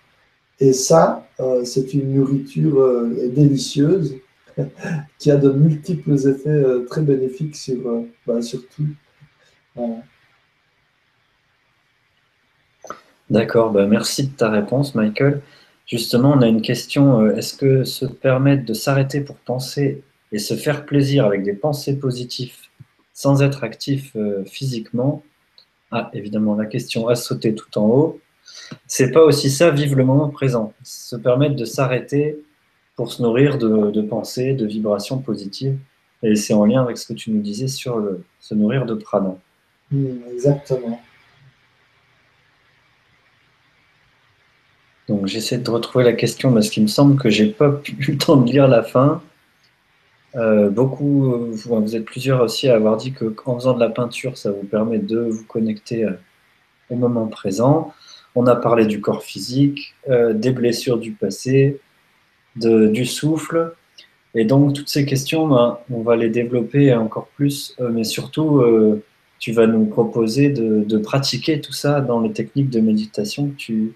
Et 0.61 0.72
ça, 0.72 1.27
euh, 1.41 1.65
c'est 1.65 1.94
une 1.94 2.14
nourriture 2.14 2.80
euh, 2.80 3.30
délicieuse 3.35 4.15
qui 5.19 5.30
a 5.30 5.35
de 5.35 5.52
multiples 5.52 6.14
effets 6.14 6.49
euh, 6.49 6.85
très 6.85 7.02
bénéfiques 7.02 7.57
sur, 7.57 8.06
bah, 8.26 8.40
tout. 8.76 8.88
D'accord, 13.30 13.72
bah, 13.72 13.85
merci 13.88 14.27
de 14.27 14.35
ta 14.38 14.49
réponse, 14.49 14.95
Michael. 14.95 15.41
Justement, 15.85 16.31
on 16.31 16.41
a 16.41 16.47
une 16.47 16.61
question. 16.61 17.30
Est-ce 17.30 17.55
que 17.55 17.84
se 17.84 18.05
permettre 18.05 18.65
de 18.65 18.73
s'arrêter 18.73 19.22
pour 19.22 19.35
penser 19.38 20.03
et 20.31 20.39
se 20.39 20.55
faire 20.55 20.85
plaisir 20.85 21.26
avec 21.26 21.43
des 21.43 21.53
pensées 21.53 21.99
positives 21.99 22.55
sans 23.14 23.43
être 23.43 23.64
actif 23.64 24.11
euh, 24.15 24.43
physiquement? 24.45 25.23
Ah, 25.91 26.10
évidemment, 26.14 26.55
la 26.55 26.65
question 26.65 27.07
a 27.07 27.15
sauté 27.15 27.53
tout 27.53 27.77
en 27.77 27.85
haut. 27.85 28.19
C'est 28.88 29.11
pas 29.11 29.23
aussi 29.23 29.49
ça, 29.51 29.69
vivre 29.69 29.95
le 29.95 30.03
moment 30.03 30.30
présent. 30.30 30.73
Se 30.84 31.15
permettre 31.15 31.55
de 31.55 31.65
s'arrêter 31.65 32.43
pour 32.95 33.11
se 33.11 33.22
nourrir 33.22 33.57
de, 33.57 34.01
pensées, 34.01 34.53
de 34.53 34.65
vibrations 34.65 35.19
positives. 35.19 35.77
Et 36.23 36.35
c'est 36.35 36.53
en 36.53 36.65
lien 36.65 36.81
avec 36.81 36.97
ce 36.97 37.07
que 37.07 37.14
tu 37.14 37.31
nous 37.31 37.41
disais 37.41 37.68
sur 37.68 37.97
le, 37.97 38.23
se 38.39 38.55
nourrir 38.55 38.85
de 38.85 38.95
prana. 38.95 39.35
Hmm, 39.91 40.18
exactement. 40.31 40.99
J'essaie 45.26 45.57
de 45.57 45.69
retrouver 45.69 46.03
la 46.03 46.14
question 46.14 46.53
parce 46.53 46.69
qu'il 46.69 46.84
me 46.84 46.88
semble 46.88 47.22
que 47.22 47.30
j'ai 47.30 47.48
pas 47.48 47.81
eu 47.85 48.06
le 48.11 48.18
temps 48.18 48.38
de 48.38 48.49
lire 48.49 48.68
la 48.68 48.84
fin. 48.84 49.22
Euh, 50.35 50.69
beaucoup, 50.69 51.31
euh, 51.31 51.52
vous, 51.52 51.95
êtes 51.95 52.06
plusieurs 52.06 52.41
aussi 52.41 52.68
à 52.68 52.76
avoir 52.76 52.98
dit 52.98 53.14
qu'en 53.14 53.56
faisant 53.56 53.73
de 53.73 53.80
la 53.80 53.90
peinture, 53.90 54.38
ça 54.38 54.52
vous 54.52 54.64
permet 54.64 54.98
de 54.98 55.19
vous 55.19 55.45
connecter 55.45 56.06
euh, 56.06 56.14
au 56.90 56.95
moment 56.95 57.27
présent. 57.27 57.94
On 58.35 58.48
a 58.48 58.56
parlé 58.56 58.88
du 58.88 58.99
corps 58.99 59.22
physique, 59.22 59.94
des 60.07 60.52
blessures 60.52 60.98
du 60.98 61.11
passé, 61.11 61.80
du 62.56 63.06
souffle. 63.06 63.76
Et 64.34 64.44
donc, 64.44 64.73
toutes 64.73 64.90
ces 64.90 65.06
questions, 65.06 65.48
ben, 65.48 65.77
on 65.91 66.02
va 66.02 66.15
les 66.15 66.30
développer 66.30 66.95
encore 66.95 67.27
plus, 67.35 67.77
mais 67.80 68.03
surtout, 68.03 68.64
tu 69.38 69.52
vas 69.52 69.68
nous 69.68 69.85
proposer 69.85 70.49
de, 70.49 70.98
pratiquer 70.98 71.61
tout 71.61 71.73
ça 71.73 72.02
dans 72.02 72.22
les 72.22 72.31
techniques 72.31 72.72
de 72.72 72.80
méditation 72.80 73.49
que 73.49 73.56
tu, 73.56 73.94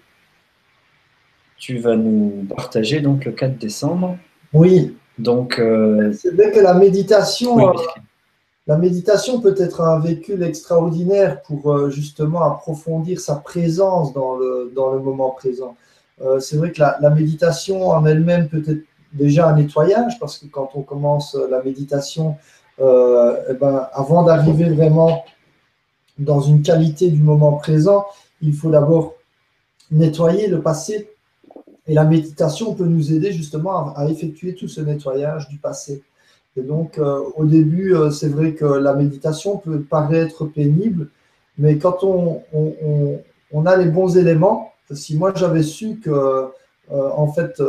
tu 1.58 1.78
vas 1.78 1.96
nous 1.96 2.46
partager 2.56 3.00
donc 3.00 3.24
le 3.24 3.32
4 3.32 3.58
décembre. 3.58 4.16
Oui, 4.52 4.96
donc, 5.18 5.58
euh, 5.58 6.12
c'est 6.12 6.34
vrai 6.34 6.52
que 6.52 6.60
la 6.60 6.74
méditation, 6.74 7.70
euh, 7.70 7.72
la 8.66 8.76
méditation 8.76 9.40
peut 9.40 9.54
être 9.58 9.80
un 9.80 9.98
véhicule 9.98 10.42
extraordinaire 10.42 11.42
pour 11.42 11.72
euh, 11.72 11.90
justement 11.90 12.42
approfondir 12.42 13.20
sa 13.20 13.36
présence 13.36 14.12
dans 14.12 14.36
le, 14.36 14.72
dans 14.74 14.92
le 14.92 15.00
moment 15.00 15.30
présent. 15.30 15.76
c'est 16.40 16.56
vrai 16.56 16.72
que 16.72 16.80
la, 16.80 17.10
méditation 17.10 17.90
en 17.90 18.04
elle-même 18.06 18.48
peut 18.48 18.62
être 18.66 18.84
déjà 19.12 19.48
un 19.48 19.56
nettoyage 19.56 20.18
parce 20.18 20.38
que 20.38 20.46
quand 20.46 20.70
on 20.74 20.82
commence 20.82 21.36
la 21.50 21.62
méditation, 21.62 22.36
eh 22.80 23.54
ben, 23.60 23.88
avant 23.92 24.24
d'arriver 24.24 24.68
vraiment 24.70 25.24
dans 26.18 26.40
une 26.40 26.62
qualité 26.62 27.10
du 27.10 27.22
moment 27.22 27.52
présent, 27.52 28.04
il 28.42 28.52
faut 28.52 28.70
d'abord 28.70 29.14
nettoyer 29.92 30.48
le 30.48 30.60
passé 30.60 31.08
et 31.88 31.94
la 31.94 32.04
méditation 32.04 32.74
peut 32.74 32.84
nous 32.84 33.12
aider 33.12 33.32
justement 33.32 33.94
à, 33.94 34.08
effectuer 34.08 34.54
tout 34.54 34.68
ce 34.68 34.82
nettoyage 34.82 35.48
du 35.48 35.56
passé. 35.56 36.02
Et 36.56 36.60
donc, 36.60 36.98
euh, 36.98 37.20
au 37.36 37.44
début, 37.44 37.94
euh, 37.94 38.10
c'est 38.10 38.28
vrai 38.28 38.52
que 38.52 38.66
la 38.66 38.94
méditation 38.94 39.56
peut 39.56 39.80
paraître 39.80 40.44
pénible, 40.44 41.08
mais 41.56 41.78
quand 41.78 42.04
on, 42.04 42.42
a 43.64 43.76
les 43.76 43.86
bons 43.86 44.16
éléments, 44.16 44.72
si 44.92 45.16
moi 45.16 45.32
j'avais 45.34 45.62
su 45.62 45.96
que, 45.96 46.10
euh, 46.10 47.10
en 47.16 47.32
fait, 47.32 47.60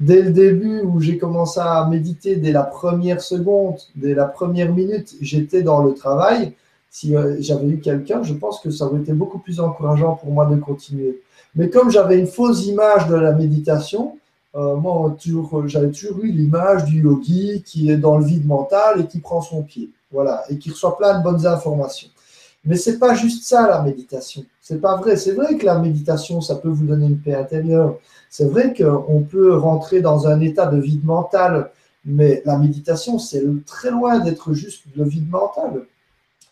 dès 0.00 0.22
le 0.22 0.30
début 0.30 0.80
où 0.80 1.00
j'ai 1.00 1.18
commencé 1.18 1.60
à 1.60 1.86
méditer, 1.86 2.36
dès 2.36 2.52
la 2.52 2.62
première 2.64 3.20
seconde, 3.20 3.76
dès 3.94 4.14
la 4.14 4.26
première 4.26 4.72
minute, 4.72 5.14
j'étais 5.20 5.62
dans 5.62 5.82
le 5.82 5.94
travail, 5.94 6.54
si 6.90 7.14
j'avais 7.40 7.68
eu 7.68 7.80
quelqu'un, 7.80 8.22
je 8.22 8.34
pense 8.34 8.60
que 8.60 8.70
ça 8.70 8.86
aurait 8.86 9.00
été 9.00 9.12
beaucoup 9.12 9.38
plus 9.38 9.60
encourageant 9.60 10.14
pour 10.16 10.32
moi 10.32 10.46
de 10.46 10.56
continuer. 10.56 11.20
Mais 11.58 11.70
comme 11.70 11.90
j'avais 11.90 12.20
une 12.20 12.28
fausse 12.28 12.66
image 12.66 13.08
de 13.08 13.16
la 13.16 13.32
méditation, 13.32 14.16
euh, 14.54 14.76
moi, 14.76 15.16
j'avais 15.66 15.90
toujours 15.90 16.22
eu 16.22 16.30
l'image 16.30 16.84
du 16.84 17.02
yogi 17.02 17.64
qui 17.66 17.90
est 17.90 17.96
dans 17.96 18.16
le 18.16 18.24
vide 18.24 18.46
mental 18.46 19.00
et 19.00 19.06
qui 19.08 19.18
prend 19.18 19.42
son 19.42 19.64
pied. 19.64 19.90
Voilà, 20.12 20.44
et 20.48 20.56
qui 20.56 20.70
reçoit 20.70 20.96
plein 20.96 21.18
de 21.18 21.24
bonnes 21.24 21.46
informations. 21.46 22.08
Mais 22.64 22.76
c'est 22.76 22.98
pas 22.98 23.14
juste 23.14 23.44
ça 23.44 23.66
la 23.66 23.82
méditation. 23.82 24.44
C'est 24.62 24.80
pas 24.80 24.96
vrai. 24.98 25.16
C'est 25.16 25.32
vrai 25.32 25.56
que 25.56 25.66
la 25.66 25.80
méditation, 25.80 26.40
ça 26.40 26.54
peut 26.54 26.68
vous 26.68 26.86
donner 26.86 27.06
une 27.06 27.18
paix 27.18 27.34
intérieure. 27.34 27.96
C'est 28.30 28.48
vrai 28.48 28.72
qu'on 28.72 29.22
peut 29.22 29.56
rentrer 29.56 30.00
dans 30.00 30.28
un 30.28 30.40
état 30.40 30.66
de 30.66 30.80
vide 30.80 31.04
mental, 31.04 31.72
mais 32.04 32.40
la 32.46 32.56
méditation, 32.56 33.18
c'est 33.18 33.42
très 33.66 33.90
loin 33.90 34.20
d'être 34.20 34.52
juste 34.52 34.84
le 34.96 35.02
vide 35.02 35.28
mental. 35.28 35.86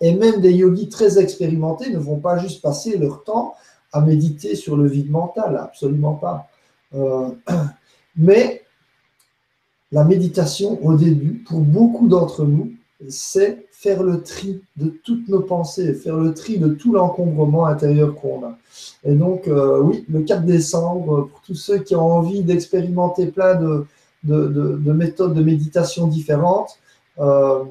Et 0.01 0.15
même 0.15 0.41
des 0.41 0.53
yogis 0.53 0.89
très 0.89 1.19
expérimentés 1.21 1.91
ne 1.91 1.99
vont 1.99 2.19
pas 2.19 2.39
juste 2.39 2.61
passer 2.61 2.99
leur 2.99 3.23
temps 3.23 3.55
à 3.97 4.03
méditer 4.03 4.55
sur 4.55 4.77
le 4.77 4.87
vide 4.87 5.11
mental, 5.11 5.57
absolument 5.57 6.15
pas. 6.15 6.49
Euh, 6.95 7.31
mais 8.17 8.63
la 9.91 10.05
méditation, 10.05 10.85
au 10.85 10.97
début, 10.97 11.45
pour 11.49 11.61
beaucoup 11.61 12.07
d'entre 12.07 12.45
nous, 12.45 12.73
c'est 13.09 13.67
faire 13.71 14.03
le 14.03 14.23
tri 14.23 14.61
de 14.77 14.89
toutes 15.05 15.29
nos 15.29 15.41
pensées, 15.41 15.95
faire 15.95 16.17
le 16.17 16.35
tri 16.35 16.59
de 16.59 16.69
tout 16.69 16.93
l'encombrement 16.93 17.67
intérieur 17.67 18.15
qu'on 18.15 18.45
a. 18.45 18.59
Et 19.05 19.15
donc, 19.15 19.49
euh, 19.49 19.81
oui, 19.81 20.05
le 20.11 20.23
4 20.23 20.45
décembre, 20.45 21.29
pour 21.31 21.41
tous 21.41 21.55
ceux 21.55 21.79
qui 21.79 21.95
ont 21.95 22.13
envie 22.13 22.43
d'expérimenter 22.43 23.27
plein 23.29 23.55
de, 23.55 23.87
de, 24.25 24.93
méthodes 24.93 25.35
de 25.35 25.43
méditation 25.43 26.07
différentes, 26.07 26.79
euh, 27.19 27.65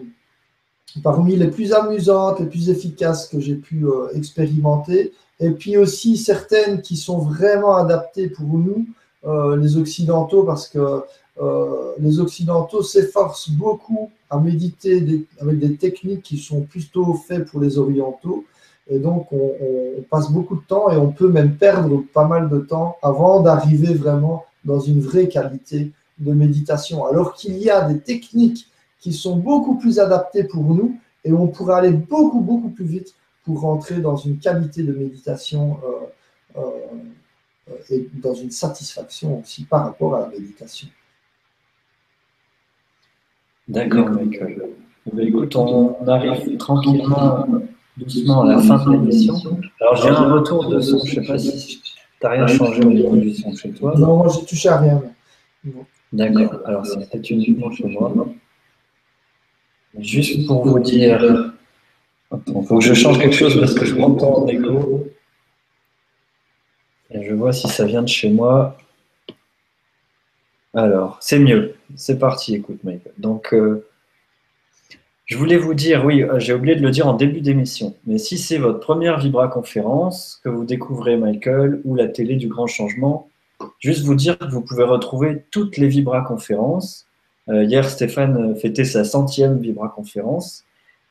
parmi 1.04 1.36
les 1.36 1.50
plus 1.50 1.74
amusantes, 1.74 2.40
les 2.40 2.48
plus 2.48 2.70
efficaces 2.70 3.28
que 3.28 3.40
j'ai 3.40 3.56
pu 3.56 3.86
expérimenter, 4.14 5.12
et 5.40 5.52
puis 5.52 5.78
aussi 5.78 6.18
certaines 6.18 6.82
qui 6.82 6.96
sont 6.96 7.20
vraiment 7.20 7.76
adaptées 7.76 8.30
pour 8.30 8.48
nous, 8.48 8.86
euh, 9.26 9.58
les 9.58 9.78
Occidentaux, 9.78 10.44
parce 10.44 10.68
que 10.68 11.04
euh, 11.42 11.92
les 12.00 12.20
Occidentaux 12.20 12.82
s'efforcent 12.82 13.50
beaucoup 13.50 14.12
à 14.30 14.40
méditer 14.40 15.26
avec 15.40 15.60
des 15.60 15.76
techniques 15.76 16.24
qui 16.24 16.38
sont 16.38 16.62
plutôt 16.62 17.14
faites 17.14 17.46
pour 17.46 17.60
les 17.60 17.78
Orientaux. 17.78 18.46
Et 18.88 19.00
donc, 19.00 19.32
on, 19.32 19.52
passe 20.10 20.32
beaucoup 20.32 20.56
de 20.56 20.62
temps 20.62 20.92
et 20.92 20.98
on 20.98 21.12
peut 21.12 21.28
même 21.28 21.56
perdre 21.56 22.04
pas 22.14 22.28
mal 22.28 22.48
de 22.50 22.60
temps 22.60 22.98
avant 23.02 23.42
d'arriver 23.42 23.96
vraiment 23.96 24.46
dans 24.64 24.80
une 24.80 25.02
vraie 25.02 25.28
qualité 25.28 25.92
de 26.20 26.32
méditation. 26.32 27.06
Alors 27.06 27.34
qu'il 27.34 27.58
y 27.58 27.70
a 27.70 27.90
des 27.90 28.00
techniques 28.00 28.68
qui 29.00 29.12
sont 29.12 29.38
beaucoup 29.38 29.76
plus 29.76 30.00
adaptées 30.00 30.44
pour 30.44 30.64
nous 30.64 30.98
et 31.24 31.34
on 31.34 31.48
pourrait 31.48 31.76
aller 31.76 31.92
beaucoup, 31.92 32.40
beaucoup 32.40 32.70
plus 32.70 32.86
vite 32.86 33.16
pour 33.46 33.62
rentrer 33.62 34.00
dans 34.00 34.16
une 34.16 34.40
qualité 34.40 34.84
de 34.84 34.92
méditation 34.92 35.80
et 37.90 38.10
dans 38.14 38.34
une 38.34 38.52
satisfaction 38.52 39.40
aussi 39.42 39.64
par 39.66 39.86
rapport 39.86 40.16
à 40.16 40.22
la 40.22 40.28
méditation. 40.28 40.88
D'accord, 43.68 44.10
Michael. 44.10 44.70
Eh 45.18 45.22
écoute, 45.22 45.56
on 45.56 46.08
arrive 46.08 46.58
tranquillement, 46.58 47.48
doucement 47.98 48.42
à 48.42 48.56
la 48.56 48.60
fin 48.60 48.84
de 48.84 48.92
l'émission. 48.92 49.36
Alors 49.80 49.96
j'ai 49.96 50.10
un 50.10 50.32
retour 50.34 50.70
de 50.70 50.80
son, 50.80 51.00
je 51.06 51.20
ne 51.20 51.26
sais 51.26 51.28
pas 51.28 51.38
si 51.38 51.82
tu 51.82 51.94
n'as 52.24 52.30
rien 52.30 52.48
changé 52.48 52.84
au 52.84 52.92
niveau 52.92 53.16
du 53.16 53.34
son 53.34 53.54
chez 53.56 53.72
toi. 53.72 53.94
Non, 53.98 54.18
moi 54.18 54.28
j'ai 54.30 54.46
touché 54.46 54.70
à 54.70 54.80
rien. 54.80 55.04
D'accord, 56.14 56.62
alors 56.66 56.86
c'est 56.86 57.10
peut-être 57.10 57.30
uniquement 57.30 57.72
chez 57.72 57.88
moi. 57.88 58.14
Juste 59.98 60.46
pour 60.46 60.66
vous 60.66 60.80
dire, 60.80 61.54
il 62.48 62.66
faut 62.66 62.78
que 62.80 62.84
je 62.84 62.94
change 62.94 63.20
quelque 63.20 63.36
chose 63.36 63.60
parce 63.60 63.74
que 63.74 63.86
je 63.86 63.96
m'entends 63.96 64.44
en 64.44 64.48
écho. 64.48 65.08
Je 67.12 67.34
vois 67.34 67.54
si 67.54 67.68
ça 67.68 67.86
vient 67.86 68.02
de 68.02 68.08
chez 68.08 68.30
moi. 68.30 68.78
Alors, 70.74 71.18
c'est 71.22 71.40
mieux. 71.40 71.76
C'est 71.96 72.20
parti, 72.20 72.56
écoute, 72.56 72.84
Michael. 72.84 73.14
Donc, 73.18 73.54
euh, 73.54 73.88
je 75.26 75.38
voulais 75.38 75.58
vous 75.58 75.74
dire, 75.74 76.04
oui, 76.06 76.22
euh, 76.22 76.38
j'ai 76.40 76.54
oublié 76.54 76.76
de 76.76 76.82
le 76.82 76.92
dire 76.92 77.08
en 77.08 77.14
début 77.14 77.42
d'émission, 77.42 77.96
mais 78.06 78.18
si 78.18 78.38
c'est 78.38 78.58
votre 78.58 78.80
première 78.80 79.18
Vibra 79.18 79.48
conférence 79.48 80.42
que 80.44 80.50
vous 80.50 80.66
découvrez 80.66 81.16
Michael 81.16 81.82
ou 81.86 81.96
la 81.96 82.08
télé 82.08 82.36
du 82.36 82.48
grand 82.48 82.68
changement, 82.68 83.30
juste 83.80 84.04
vous 84.04 84.16
dire 84.16 84.38
que 84.38 84.52
vous 84.52 84.62
pouvez 84.62 84.84
retrouver 84.84 85.44
toutes 85.50 85.78
les 85.78 85.88
Vibra 85.88 86.22
conférences. 86.22 87.08
Euh, 87.48 87.64
hier, 87.64 87.90
Stéphane 87.90 88.56
fêtait 88.58 88.84
sa 88.84 89.06
centième 89.06 89.60
Vibra 89.60 89.88
conférence, 89.88 90.65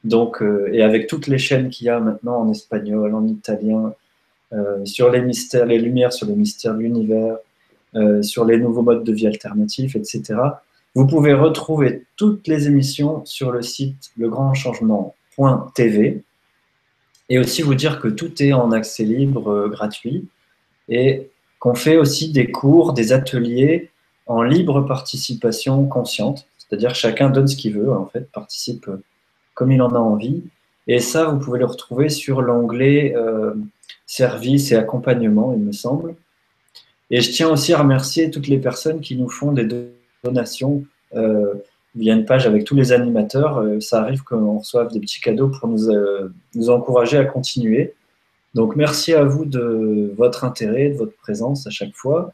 donc, 0.05 0.43
et 0.73 0.83
avec 0.83 1.07
toutes 1.07 1.27
les 1.27 1.39
chaînes 1.39 1.71
qu'il 1.71 1.87
y 1.87 1.91
a 1.91 1.99
maintenant 1.99 2.41
en 2.41 2.51
espagnol, 2.51 3.15
en 3.15 3.27
italien, 3.27 3.95
sur 4.85 5.11
les 5.11 5.21
mystères, 5.21 5.67
les 5.67 5.79
lumières 5.79 6.13
sur 6.13 6.27
les 6.27 6.37
mystères 6.37 6.75
de 6.75 6.81
l'univers, 6.81 7.37
euh, 7.97 8.23
sur 8.23 8.45
les 8.45 8.59
nouveaux 8.59 8.83
modes 8.83 9.05
de 9.05 9.13
vie 9.13 9.29
alternatifs, 9.29 9.95
etc. 9.95 10.35
Vous 10.97 11.07
pouvez 11.07 11.33
retrouver 11.33 12.07
toutes 12.17 12.49
les 12.49 12.67
émissions 12.67 13.25
sur 13.25 13.53
le 13.53 13.63
site 13.63 14.11
legrandchangement.tv 14.17 16.25
et 17.29 17.39
aussi 17.39 17.63
vous 17.63 17.77
dire 17.77 18.01
que 18.01 18.09
tout 18.09 18.43
est 18.43 18.53
en 18.53 18.73
accès 18.73 19.05
libre, 19.05 19.49
euh, 19.49 19.69
gratuit, 19.69 20.27
et 20.89 21.31
qu'on 21.61 21.77
fait 21.77 21.97
aussi 21.97 22.33
des 22.33 22.51
cours, 22.51 22.95
des 22.95 23.13
ateliers 23.13 23.91
en 24.27 24.43
libre 24.43 24.81
participation 24.81 25.87
consciente, 25.87 26.49
c'est-à-dire 26.59 26.97
chacun 26.97 27.31
donne 27.31 27.47
ce 27.47 27.55
qu'il 27.55 27.75
veut, 27.75 27.93
en 27.93 28.07
fait, 28.07 28.29
participe 28.33 28.89
euh, 28.89 29.01
comme 29.55 29.73
il 29.73 29.81
en 29.83 29.95
a 29.95 29.99
envie. 29.99 30.43
Et 30.87 30.99
ça, 30.99 31.25
vous 31.25 31.39
pouvez 31.39 31.59
le 31.59 31.67
retrouver 31.67 32.09
sur 32.09 32.43
l'onglet 32.43 33.15
service 34.07 34.71
et 34.73 34.77
accompagnement, 34.77 35.53
il 35.57 35.63
me 35.63 35.73
semble. 35.73 36.15
Et 37.11 37.21
je 37.21 37.31
tiens 37.31 37.51
aussi 37.51 37.73
à 37.73 37.79
remercier 37.79 38.31
toutes 38.31 38.49
les 38.49 38.59
personnes 38.59 39.01
qui 39.01 39.17
nous 39.17 39.29
font 39.29 39.53
des 39.53 39.67
donations 40.23 40.85
euh, 41.15 41.55
via 41.95 42.15
une 42.15 42.25
page 42.25 42.47
avec 42.47 42.65
tous 42.65 42.75
les 42.75 42.93
animateurs. 42.93 43.59
Euh, 43.59 43.81
ça 43.81 44.01
arrive 44.01 44.23
qu'on 44.23 44.59
reçoive 44.59 44.91
des 44.93 45.01
petits 45.01 45.21
cadeaux 45.21 45.49
pour 45.49 45.69
nous, 45.69 45.91
euh, 45.91 46.33
nous 46.55 46.71
encourager 46.71 47.19
à 47.19 47.25
continuer. 47.25 47.95
Donc 48.55 48.77
merci 48.77 49.13
à 49.13 49.25
vous 49.25 49.45
de 49.45 50.13
votre 50.17 50.45
intérêt, 50.45 50.91
de 50.91 50.97
votre 50.97 51.17
présence 51.17 51.67
à 51.67 51.71
chaque 51.71 51.95
fois. 51.95 52.33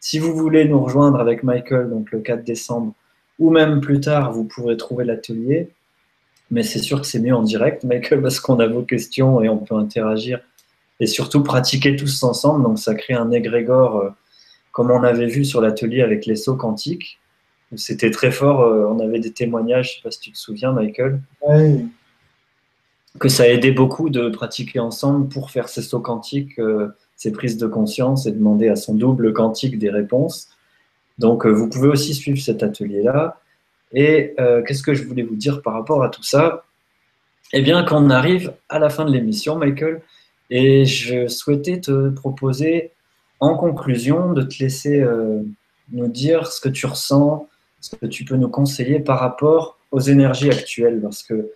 Si 0.00 0.18
vous 0.18 0.34
voulez 0.34 0.64
nous 0.64 0.82
rejoindre 0.82 1.20
avec 1.20 1.42
Michael, 1.42 1.90
donc 1.90 2.10
le 2.12 2.20
4 2.20 2.44
décembre, 2.44 2.94
ou 3.38 3.50
même 3.50 3.80
plus 3.80 4.00
tard, 4.00 4.32
vous 4.32 4.44
pourrez 4.44 4.76
trouver 4.76 5.04
l'atelier. 5.04 5.68
Mais 6.50 6.62
c'est 6.62 6.78
sûr 6.78 7.00
que 7.00 7.06
c'est 7.06 7.20
mieux 7.20 7.34
en 7.34 7.42
direct, 7.42 7.84
Michael, 7.84 8.22
parce 8.22 8.40
qu'on 8.40 8.58
a 8.58 8.66
vos 8.66 8.82
questions 8.82 9.42
et 9.42 9.48
on 9.48 9.58
peut 9.58 9.74
interagir 9.74 10.40
et 11.00 11.06
surtout 11.06 11.42
pratiquer 11.42 11.96
tous 11.96 12.22
ensemble. 12.22 12.64
Donc 12.64 12.78
ça 12.78 12.94
crée 12.94 13.14
un 13.14 13.30
égrégore, 13.30 13.96
euh, 13.98 14.10
comme 14.72 14.90
on 14.90 15.02
avait 15.02 15.26
vu 15.26 15.44
sur 15.44 15.60
l'atelier 15.60 16.02
avec 16.02 16.26
les 16.26 16.36
sauts 16.36 16.56
quantiques. 16.56 17.18
C'était 17.76 18.10
très 18.10 18.30
fort, 18.30 18.62
euh, 18.62 18.86
on 18.86 18.98
avait 19.00 19.20
des 19.20 19.32
témoignages, 19.32 19.88
je 19.88 19.92
ne 19.92 19.96
sais 19.96 20.02
pas 20.04 20.10
si 20.10 20.20
tu 20.20 20.32
te 20.32 20.38
souviens 20.38 20.72
Michael, 20.72 21.20
que 23.18 23.28
ça 23.28 23.42
a 23.42 23.46
aidé 23.46 23.72
beaucoup 23.72 24.08
de 24.08 24.28
pratiquer 24.30 24.78
ensemble 24.78 25.28
pour 25.28 25.50
faire 25.50 25.68
ces 25.68 25.82
sauts 25.82 26.00
quantiques, 26.00 26.58
euh, 26.58 26.88
ces 27.16 27.30
prises 27.32 27.58
de 27.58 27.66
conscience 27.66 28.26
et 28.26 28.32
demander 28.32 28.68
à 28.68 28.76
son 28.76 28.94
double 28.94 29.32
quantique 29.32 29.78
des 29.78 29.90
réponses. 29.90 30.48
Donc 31.18 31.46
vous 31.46 31.68
pouvez 31.68 31.88
aussi 31.88 32.14
suivre 32.14 32.40
cet 32.40 32.62
atelier-là. 32.62 33.40
Et 33.92 34.34
qu'est-ce 34.66 34.82
que 34.82 34.94
je 34.94 35.04
voulais 35.04 35.22
vous 35.22 35.36
dire 35.36 35.62
par 35.62 35.72
rapport 35.72 36.02
à 36.02 36.10
tout 36.10 36.22
ça? 36.22 36.64
Eh 37.52 37.62
bien, 37.62 37.82
quand 37.84 38.04
on 38.04 38.10
arrive 38.10 38.52
à 38.68 38.78
la 38.78 38.90
fin 38.90 39.06
de 39.06 39.10
l'émission, 39.10 39.56
Michael, 39.56 40.02
et 40.50 40.84
je 40.84 41.28
souhaitais 41.28 41.80
te 41.80 42.10
proposer, 42.10 42.92
en 43.40 43.56
conclusion, 43.56 44.32
de 44.32 44.42
te 44.42 44.62
laisser 44.62 45.00
euh, 45.00 45.42
nous 45.92 46.08
dire 46.08 46.46
ce 46.46 46.60
que 46.60 46.68
tu 46.68 46.86
ressens, 46.86 47.48
ce 47.80 47.96
que 47.96 48.06
tu 48.06 48.24
peux 48.24 48.36
nous 48.36 48.48
conseiller 48.48 49.00
par 49.00 49.20
rapport 49.20 49.78
aux 49.90 50.00
énergies 50.00 50.50
actuelles, 50.50 51.00
parce 51.00 51.22
que 51.22 51.50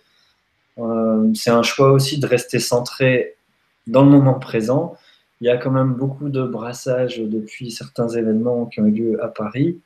euh, 0.79 1.31
c'est 1.35 1.51
un 1.51 1.63
choix 1.63 1.91
aussi 1.91 2.19
de 2.19 2.25
rester 2.25 2.59
centré 2.59 3.35
dans 3.85 4.03
le 4.03 4.09
moment 4.09 4.39
présent. 4.39 4.95
Il 5.41 5.47
y 5.47 5.49
a 5.49 5.57
quand 5.57 5.71
même 5.71 5.93
beaucoup 5.93 6.29
de 6.29 6.43
brassages 6.43 7.19
depuis 7.19 7.69
certains 7.69 8.07
événements 8.07 8.65
qui 8.65 8.79
ont 8.79 8.85
eu 8.85 8.91
lieu 8.91 9.23
à 9.23 9.27
Paris. 9.27 9.79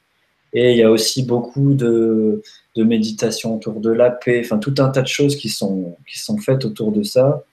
Et 0.59 0.71
il 0.71 0.77
y 0.77 0.81
a 0.81 0.89
aussi 0.89 1.21
beaucoup 1.21 1.75
de, 1.75 2.41
de 2.75 2.83
méditation 2.83 3.57
autour 3.57 3.79
de 3.79 3.91
la 3.91 4.09
paix, 4.09 4.41
enfin 4.43 4.57
tout 4.57 4.73
un 4.79 4.89
tas 4.89 5.03
de 5.03 5.07
choses 5.07 5.35
qui 5.35 5.49
sont, 5.49 5.95
qui 6.09 6.17
sont 6.17 6.39
faites 6.39 6.65
autour 6.65 6.91
de 6.91 7.03
ça. 7.03 7.43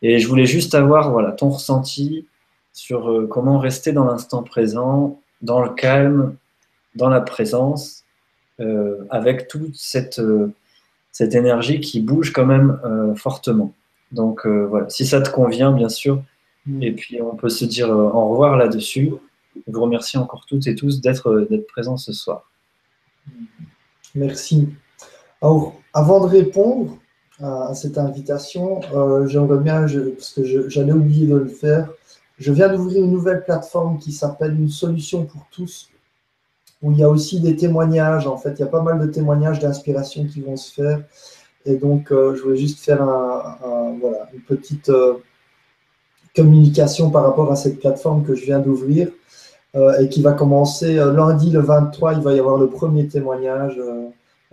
Et 0.00 0.18
je 0.18 0.26
voulais 0.26 0.46
juste 0.46 0.74
avoir 0.74 1.12
voilà, 1.12 1.32
ton 1.32 1.50
ressenti 1.50 2.24
sur 2.72 3.10
euh, 3.10 3.26
comment 3.26 3.58
rester 3.58 3.92
dans 3.92 4.06
l'instant 4.06 4.42
présent, 4.42 5.20
dans 5.42 5.60
le 5.60 5.68
calme, 5.68 6.34
dans 6.94 7.10
la 7.10 7.20
présence, 7.20 8.04
euh, 8.60 9.04
avec 9.10 9.46
toute 9.46 9.76
cette, 9.76 10.18
euh, 10.18 10.54
cette 11.10 11.34
énergie 11.34 11.80
qui 11.80 12.00
bouge 12.00 12.32
quand 12.32 12.46
même 12.46 12.80
fortement. 13.14 13.74
Donc 14.10 14.46
voilà, 14.46 14.88
si 14.88 15.04
ça 15.04 15.20
te 15.20 15.28
convient, 15.28 15.70
bien 15.70 15.90
sûr, 15.90 16.22
mm. 16.64 16.82
et 16.82 16.92
puis 16.92 17.20
on 17.20 17.36
peut 17.36 17.50
se 17.50 17.66
dire 17.66 17.90
au 17.90 18.30
revoir 18.30 18.56
là-dessus. 18.56 19.12
Je 19.56 19.72
vous 19.72 19.82
remercie 19.82 20.18
encore 20.18 20.46
toutes 20.46 20.66
et 20.66 20.74
tous 20.74 21.00
d'être 21.00 21.46
présents 21.68 21.96
ce 21.96 22.12
soir. 22.12 22.50
Merci. 24.14 24.68
Alors, 25.40 25.74
avant 25.92 26.20
de 26.20 26.30
répondre, 26.30 26.98
à, 27.42 27.74
cette 27.74 27.98
invitation. 27.98 28.80
Euh, 28.94 29.26
j'aimerais 29.26 29.58
bien, 29.58 29.86
parce 30.16 30.32
que 30.32 30.68
j'allais 30.68 30.92
oublier 30.92 31.26
de 31.26 31.36
le 31.36 31.48
faire, 31.48 31.90
je 32.38 32.52
viens 32.52 32.68
d'ouvrir 32.68 33.04
une 33.04 33.12
nouvelle 33.12 33.44
plateforme 33.44 33.98
qui 33.98 34.12
s'appelle 34.12 34.58
Une 34.58 34.68
solution 34.68 35.26
pour 35.26 35.46
tous, 35.50 35.90
où 36.82 36.92
il 36.92 36.98
y 36.98 37.02
a 37.02 37.08
aussi 37.08 37.40
des 37.40 37.56
témoignages. 37.56 38.26
En 38.26 38.36
fait, 38.36 38.54
il 38.58 38.60
y 38.60 38.64
a 38.64 38.68
pas 38.68 38.82
mal 38.82 39.00
de 39.00 39.06
témoignages 39.06 39.60
d'inspiration 39.60 40.26
qui 40.26 40.40
vont 40.40 40.56
se 40.56 40.72
faire. 40.72 41.02
Et 41.64 41.76
donc, 41.76 42.10
euh, 42.10 42.34
je 42.34 42.42
voulais 42.42 42.56
juste 42.56 42.80
faire 42.80 43.02
une 43.02 44.40
petite 44.48 44.88
euh, 44.88 45.14
communication 46.34 47.10
par 47.10 47.22
rapport 47.22 47.52
à 47.52 47.56
cette 47.56 47.78
plateforme 47.78 48.24
que 48.24 48.34
je 48.34 48.44
viens 48.44 48.58
d'ouvrir 48.58 49.08
et 49.74 50.08
qui 50.08 50.20
va 50.20 50.32
commencer 50.32 50.96
lundi 50.96 51.50
le 51.50 51.60
23. 51.60 52.14
Il 52.14 52.20
va 52.20 52.34
y 52.34 52.38
avoir 52.38 52.58
le 52.58 52.68
premier 52.68 53.08
témoignage 53.08 53.80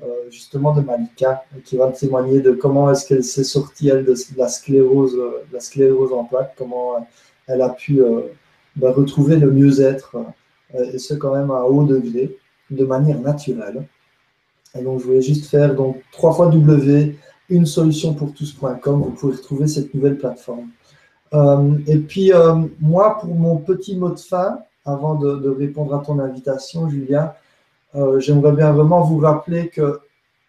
euh, 0.04 0.30
justement 0.30 0.74
de 0.74 0.82
Malika, 0.82 1.44
qui 1.66 1.76
va 1.76 1.91
témoigner 1.91 2.40
de 2.40 2.52
comment 2.52 2.90
est-ce 2.90 3.06
qu'elle 3.06 3.24
s'est 3.24 3.44
sortie, 3.44 3.90
elle, 3.90 4.06
de 4.06 4.14
la 4.38 4.48
sclérose, 4.48 5.18
euh, 5.18 5.44
la 5.52 5.60
sclérose 5.60 6.14
en 6.14 6.24
plaques, 6.24 6.54
comment 6.58 6.96
euh, 6.96 7.00
elle 7.48 7.62
a 7.62 7.70
pu 7.70 8.02
bah, 8.76 8.91
retrouver 8.91 9.38
le 9.38 9.52
mieux-être, 9.52 10.16
et 10.76 11.00
ce 11.00 11.16
quand 11.16 11.34
même 11.34 11.50
à 11.50 11.64
haut 11.64 11.84
degré, 11.84 12.38
de 12.70 12.86
manière 12.86 13.20
naturelle. 13.20 13.88
Et 14.78 14.84
donc, 14.84 15.00
je 15.00 15.06
voulais 15.06 15.22
juste 15.24 15.48
faire 15.48 15.74
donc 15.74 15.98
trois 16.12 16.32
fois 16.32 16.50
W, 16.50 17.18
une 17.50 17.66
solution 17.66 18.14
pour 18.14 18.36
tous.com, 18.36 19.02
vous 19.02 19.12
pouvez 19.12 19.36
retrouver 19.36 19.66
cette 19.66 19.96
nouvelle 19.96 20.20
plateforme. 20.20 20.70
et 21.88 21.98
puis, 21.98 22.32
moi, 22.80 23.18
pour 23.20 23.34
mon 23.34 23.58
petit 23.58 23.98
mot 23.98 24.12
de 24.12 24.20
fin, 24.20 24.60
avant 24.90 25.16
de, 25.16 25.49
répondre 25.49 25.95
à 25.95 25.99
ton 25.99 26.20
invitation, 26.20 26.90
Julien, 26.90 27.34
euh, 27.95 28.20
j'aimerais 28.20 28.53
bien 28.53 28.72
vraiment 28.72 29.02
vous 29.02 29.18
rappeler 29.18 29.70
que 29.70 29.99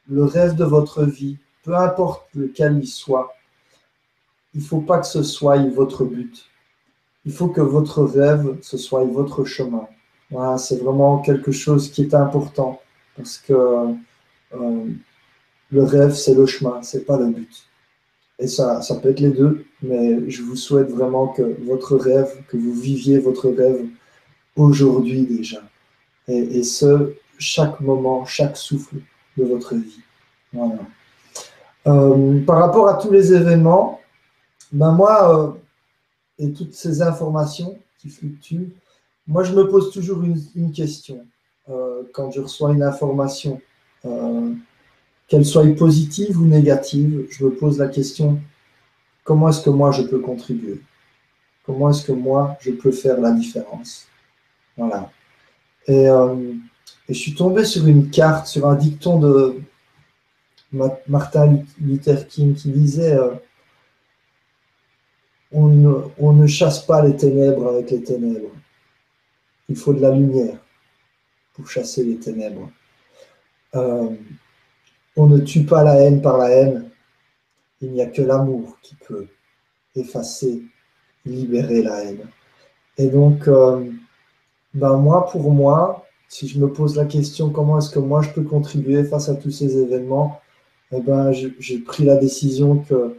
le 0.08 0.24
rêve 0.24 0.54
de 0.56 0.64
votre 0.64 1.04
vie, 1.04 1.38
peu 1.62 1.74
importe 1.76 2.26
lequel 2.34 2.78
il 2.78 2.86
soit, 2.86 3.34
il 4.54 4.60
ne 4.60 4.66
faut 4.66 4.80
pas 4.80 4.98
que 4.98 5.06
ce 5.06 5.22
soit 5.22 5.58
votre 5.68 6.04
but. 6.04 6.46
Il 7.24 7.32
faut 7.32 7.48
que 7.48 7.60
votre 7.60 8.02
rêve, 8.02 8.58
ce 8.62 8.78
soit 8.78 9.04
votre 9.04 9.44
chemin. 9.44 9.86
C'est 10.58 10.82
vraiment 10.82 11.18
quelque 11.18 11.52
chose 11.52 11.90
qui 11.90 12.02
est 12.02 12.14
important 12.14 12.80
parce 13.16 13.38
que 13.38 13.52
euh, 14.54 14.84
le 15.70 15.82
rêve, 15.82 16.12
c'est 16.14 16.34
le 16.34 16.46
chemin, 16.46 16.82
c'est 16.82 17.04
pas 17.04 17.18
le 17.18 17.26
but. 17.26 17.66
Et 18.38 18.46
ça, 18.46 18.80
ça 18.80 18.94
peut 18.96 19.10
être 19.10 19.20
les 19.20 19.30
deux, 19.30 19.66
mais 19.82 20.28
je 20.30 20.42
vous 20.42 20.56
souhaite 20.56 20.90
vraiment 20.90 21.28
que 21.28 21.42
votre 21.64 21.96
rêve, 21.96 22.42
que 22.48 22.56
vous 22.56 22.72
viviez 22.72 23.18
votre 23.18 23.50
rêve 23.50 23.86
aujourd'hui 24.56 25.22
déjà. 25.22 25.62
Et, 26.28 26.62
ce, 26.62 27.14
chaque 27.38 27.80
moment, 27.80 28.24
chaque 28.24 28.56
souffle 28.56 28.96
de 29.36 29.44
votre 29.44 29.74
vie. 29.74 30.00
Euh, 31.86 32.44
par 32.44 32.58
rapport 32.58 32.88
à 32.88 32.94
tous 32.94 33.10
les 33.10 33.32
événements, 33.32 34.00
ben 34.72 34.92
moi, 34.92 35.58
et 36.38 36.52
toutes 36.52 36.74
ces 36.74 37.02
informations 37.02 37.78
qui 37.98 38.10
fluctuent, 38.10 38.74
moi 39.26 39.42
je 39.42 39.54
me 39.54 39.68
pose 39.68 39.90
toujours 39.92 40.22
une, 40.22 40.72
question 40.72 41.26
quand 42.12 42.30
je 42.30 42.40
reçois 42.40 42.72
une 42.72 42.82
information, 42.82 43.60
qu'elle 45.30 45.46
soit 45.46 45.66
positive 45.76 46.38
ou 46.38 46.44
négative, 46.44 47.26
je 47.30 47.44
me 47.44 47.50
pose 47.50 47.78
la 47.78 47.88
question 47.88 48.40
comment 49.30 49.48
est-ce 49.48 49.62
que 49.62 49.70
moi 49.70 49.92
je 49.92 50.02
peux 50.02 50.18
contribuer? 50.18 50.80
Comment 51.64 51.90
est-ce 51.90 52.04
que 52.04 52.12
moi 52.12 52.56
je 52.60 52.72
peux 52.72 52.90
faire 52.90 53.20
la 53.20 53.30
différence? 53.30 54.08
Voilà. 54.80 55.10
Et, 55.86 56.04
et, 56.04 57.14
je 57.14 57.18
suis 57.18 57.34
tombé 57.34 57.64
sur 57.64 57.86
une 57.86 58.10
carte, 58.10 58.46
sur 58.46 58.66
un 58.66 58.74
dicton 58.74 59.18
de 59.18 59.62
Martin 60.72 61.62
Luther 61.80 62.26
King 62.28 62.54
qui 62.54 62.70
disait 62.70 63.16
euh, 63.16 63.34
on, 65.52 66.32
ne, 66.32 66.46
chasse 66.46 66.84
pas 66.86 67.04
les 67.04 67.16
ténèbres 67.16 67.68
avec 67.68 67.90
les 67.90 68.02
ténèbres. 68.02 68.50
Il 69.68 69.76
faut 69.76 69.92
de 69.92 70.00
la 70.00 70.12
lumière 70.12 70.58
pour 71.54 71.68
chasser 71.68 72.04
les 72.04 72.16
ténèbres. 72.16 72.70
Euh, 73.74 74.10
on 75.16 75.26
ne 75.26 75.40
tue 75.40 75.64
pas 75.64 75.82
la 75.82 76.00
haine 76.00 76.22
par 76.22 76.38
la 76.38 76.50
haine. 76.50 76.88
Il 77.80 77.92
n'y 77.92 78.02
a 78.02 78.06
que 78.06 78.22
l'amour 78.22 78.78
qui 78.82 78.94
peut 78.94 79.26
effacer, 79.96 80.62
libérer 81.24 81.82
la 81.82 82.04
haine. 82.04 82.26
Et 82.96 83.08
donc, 83.08 83.48
euh, 83.48 83.90
ben 84.74 84.96
moi, 84.96 85.26
pour 85.30 85.50
moi, 85.52 86.06
si 86.28 86.46
je 86.48 86.58
me 86.58 86.72
pose 86.72 86.96
la 86.96 87.04
question 87.04 87.50
comment 87.50 87.78
est-ce 87.78 87.90
que 87.90 87.98
moi 87.98 88.22
je 88.22 88.30
peux 88.30 88.42
contribuer 88.42 89.04
face 89.04 89.28
à 89.28 89.34
tous 89.34 89.50
ces 89.50 89.78
événements, 89.78 90.40
eh 90.92 91.00
ben, 91.00 91.32
j'ai 91.32 91.78
pris 91.78 92.04
la 92.04 92.16
décision 92.16 92.78
que 92.78 93.16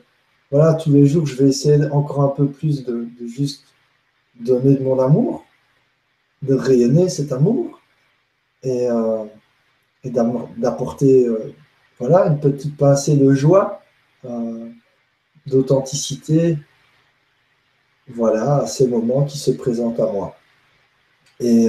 voilà, 0.52 0.74
tous 0.74 0.92
les 0.92 1.06
jours, 1.06 1.26
je 1.26 1.36
vais 1.36 1.50
essayer 1.50 1.86
encore 1.92 2.22
un 2.24 2.28
peu 2.30 2.48
plus 2.48 2.84
de, 2.84 3.08
juste 3.26 3.64
donner 4.40 4.76
de 4.76 4.84
mon 4.84 5.00
amour, 5.00 5.46
de 6.42 6.56
rayonner 6.56 7.08
cet 7.10 7.32
amour 7.32 7.80
et, 8.64 8.90
euh, 8.90 9.24
d'apporter 10.04 11.28
euh, 11.28 11.54
voilà, 12.00 12.28
une 12.28 12.40
petite 12.40 12.76
pincée 12.76 13.16
de 13.16 13.34
joie, 13.34 13.82
euh, 14.26 14.70
d'authenticité 15.46 16.58
voilà, 18.08 18.58
à 18.58 18.68
ces 18.68 18.88
moments 18.88 19.24
qui 19.24 19.38
se 19.38 19.52
présentent 19.52 20.00
à 20.00 20.12
moi. 20.12 20.36
Et, 21.42 21.68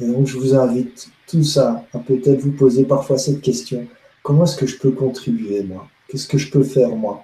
et 0.00 0.06
donc, 0.06 0.26
je 0.26 0.38
vous 0.38 0.54
invite 0.54 1.08
tous 1.26 1.56
à, 1.56 1.84
peut-être 2.06 2.40
vous 2.40 2.52
poser 2.52 2.84
parfois 2.84 3.18
cette 3.18 3.40
question 3.40 3.86
comment 4.22 4.44
est-ce 4.44 4.56
que 4.56 4.66
je 4.66 4.78
peux 4.78 4.90
contribuer, 4.90 5.62
moi? 5.62 5.86
Qu'est-ce 6.08 6.26
que 6.26 6.38
je 6.38 6.50
peux 6.50 6.64
faire, 6.64 6.90
moi? 6.90 7.22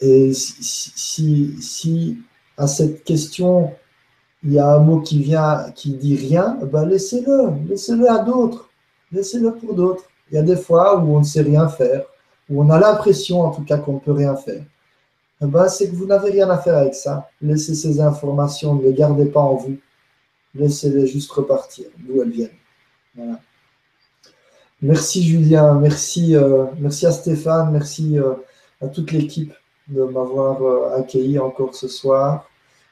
Et 0.00 0.32
si, 0.34 1.56
si, 1.60 2.18
à 2.56 2.66
cette 2.66 3.04
question, 3.04 3.72
il 4.44 4.52
y 4.52 4.58
a 4.58 4.74
un 4.74 4.80
mot 4.80 5.00
qui 5.00 5.22
vient, 5.22 5.70
qui 5.74 5.94
dit 5.94 6.16
rien, 6.16 6.58
ben 6.62 6.84
laissez-le, 6.86 7.66
laissez-le 7.68 8.08
à 8.10 8.18
d'autres, 8.18 8.68
laissez-le 9.10 9.54
pour 9.54 9.74
d'autres. 9.74 10.04
Il 10.30 10.34
y 10.34 10.38
a 10.38 10.42
des 10.42 10.56
fois 10.56 10.98
où 10.98 11.16
on 11.16 11.20
ne 11.20 11.24
sait 11.24 11.42
rien 11.42 11.68
faire, 11.68 12.04
où 12.48 12.62
on 12.62 12.70
a 12.70 12.78
l'impression 12.78 13.40
en 13.42 13.50
tout 13.50 13.64
cas 13.64 13.78
qu'on 13.78 13.94
ne 13.94 14.00
peut 14.00 14.12
rien 14.12 14.36
faire. 14.36 14.62
Eh 15.40 15.46
ben, 15.46 15.68
c'est 15.68 15.88
que 15.88 15.94
vous 15.94 16.06
n'avez 16.06 16.30
rien 16.30 16.50
à 16.50 16.58
faire 16.58 16.76
avec 16.76 16.94
ça. 16.94 17.28
Laissez 17.40 17.74
ces 17.74 18.00
informations, 18.00 18.74
ne 18.74 18.82
les 18.82 18.92
gardez 18.92 19.26
pas 19.26 19.40
en 19.40 19.54
vous. 19.54 19.76
Laissez-les 20.58 21.06
juste 21.06 21.30
repartir 21.30 21.86
d'où 21.98 22.20
elles 22.20 22.30
viennent. 22.30 23.38
Merci 24.82 25.24
Julien, 25.24 25.74
merci, 25.74 26.36
euh, 26.36 26.66
merci 26.78 27.06
à 27.06 27.12
Stéphane, 27.12 27.72
merci 27.72 28.18
euh, 28.18 28.34
à 28.80 28.86
toute 28.86 29.10
l'équipe 29.10 29.52
de 29.88 30.02
m'avoir 30.02 30.62
euh, 30.62 30.98
accueilli 30.98 31.38
encore 31.38 31.74
ce 31.74 31.88
soir. 31.88 32.48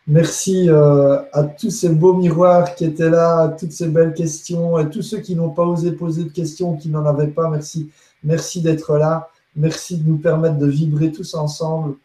Merci 0.09 0.69
à 0.71 1.43
tous 1.43 1.71
ces 1.71 1.89
beaux 1.89 2.15
miroirs 2.15 2.77
qui 2.77 2.85
étaient 2.85 3.11
là, 3.11 3.41
à 3.41 3.49
toutes 3.49 3.73
ces 3.73 3.89
belles 3.89 4.15
questions 4.15 4.79
et 4.79 4.89
tous 4.89 5.03
ceux 5.03 5.19
qui 5.19 5.35
n'ont 5.35 5.51
pas 5.51 5.65
osé 5.65 5.91
poser 5.91 6.23
de 6.23 6.29
questions, 6.29 6.77
qui 6.77 6.91
n'en 6.91 7.05
avaient 7.05 7.27
pas. 7.27 7.51
Merci, 7.51 7.91
merci 8.23 8.61
d'être 8.61 8.99
là. 8.99 9.31
Merci 9.57 9.97
de 9.97 10.09
nous 10.09 10.19
permettre 10.19 10.59
de 10.59 10.67
vibrer 10.69 11.11
tous 11.11 11.35
ensemble. 11.35 11.97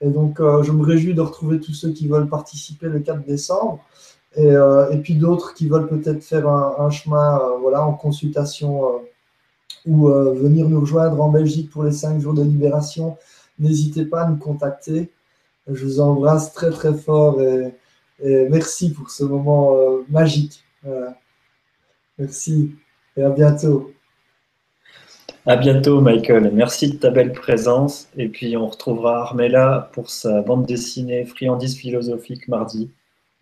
Et 0.00 0.08
donc, 0.08 0.38
je 0.38 0.70
me 0.70 0.84
réjouis 0.84 1.14
de 1.14 1.20
retrouver 1.20 1.58
tous 1.58 1.74
ceux 1.74 1.90
qui 1.90 2.06
veulent 2.06 2.28
participer 2.28 2.86
le 2.86 3.00
4 3.00 3.24
décembre. 3.24 3.80
Et, 4.36 4.46
et 4.46 4.98
puis 4.98 5.14
d'autres 5.14 5.54
qui 5.54 5.68
veulent 5.68 5.88
peut-être 5.88 6.22
faire 6.22 6.48
un, 6.48 6.90
chemin 6.90 7.40
voilà, 7.60 7.84
en 7.84 7.94
consultation 7.94 9.00
ou 9.86 10.08
euh, 10.08 10.34
venir 10.34 10.68
nous 10.68 10.80
rejoindre 10.80 11.20
en 11.20 11.30
Belgique 11.30 11.70
pour 11.70 11.84
les 11.84 11.92
5 11.92 12.20
jours 12.20 12.34
de 12.34 12.42
libération, 12.42 13.16
n'hésitez 13.58 14.04
pas 14.04 14.22
à 14.22 14.30
nous 14.30 14.36
contacter. 14.36 15.10
Je 15.66 15.84
vous 15.84 16.00
embrasse 16.00 16.52
très 16.52 16.70
très 16.70 16.94
fort 16.94 17.40
et, 17.42 17.72
merci 18.20 18.92
pour 18.92 19.10
ce 19.10 19.24
moment 19.24 19.76
euh, 19.76 20.04
magique. 20.08 20.64
Merci 22.18 22.72
et 23.16 23.22
à 23.22 23.30
bientôt. 23.30 23.92
À 25.46 25.56
bientôt, 25.56 26.00
Michael. 26.00 26.50
Merci 26.52 26.92
de 26.92 26.96
ta 26.96 27.10
belle 27.10 27.32
présence. 27.32 28.08
Et 28.16 28.28
puis, 28.28 28.56
on 28.56 28.66
retrouvera 28.66 29.22
Armella 29.22 29.90
pour 29.92 30.10
sa 30.10 30.42
bande 30.42 30.66
dessinée 30.66 31.24
Friandise 31.24 31.76
philosophique 31.76 32.48
mardi 32.48 32.90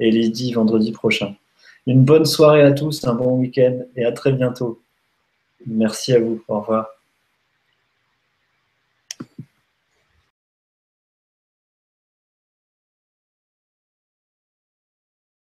et 0.00 0.10
Lydie 0.10 0.52
vendredi 0.52 0.92
prochain. 0.92 1.34
Une 1.86 2.04
bonne 2.04 2.26
soirée 2.26 2.62
à 2.62 2.72
tous, 2.72 3.04
un 3.04 3.14
bon 3.14 3.38
week-end 3.38 3.78
et 3.94 4.04
à 4.04 4.12
très 4.12 4.32
bientôt. 4.32 4.80
Merci 5.66 6.12
à 6.12 6.20
vous. 6.20 6.42
Au 6.48 6.60
revoir. 6.60 6.95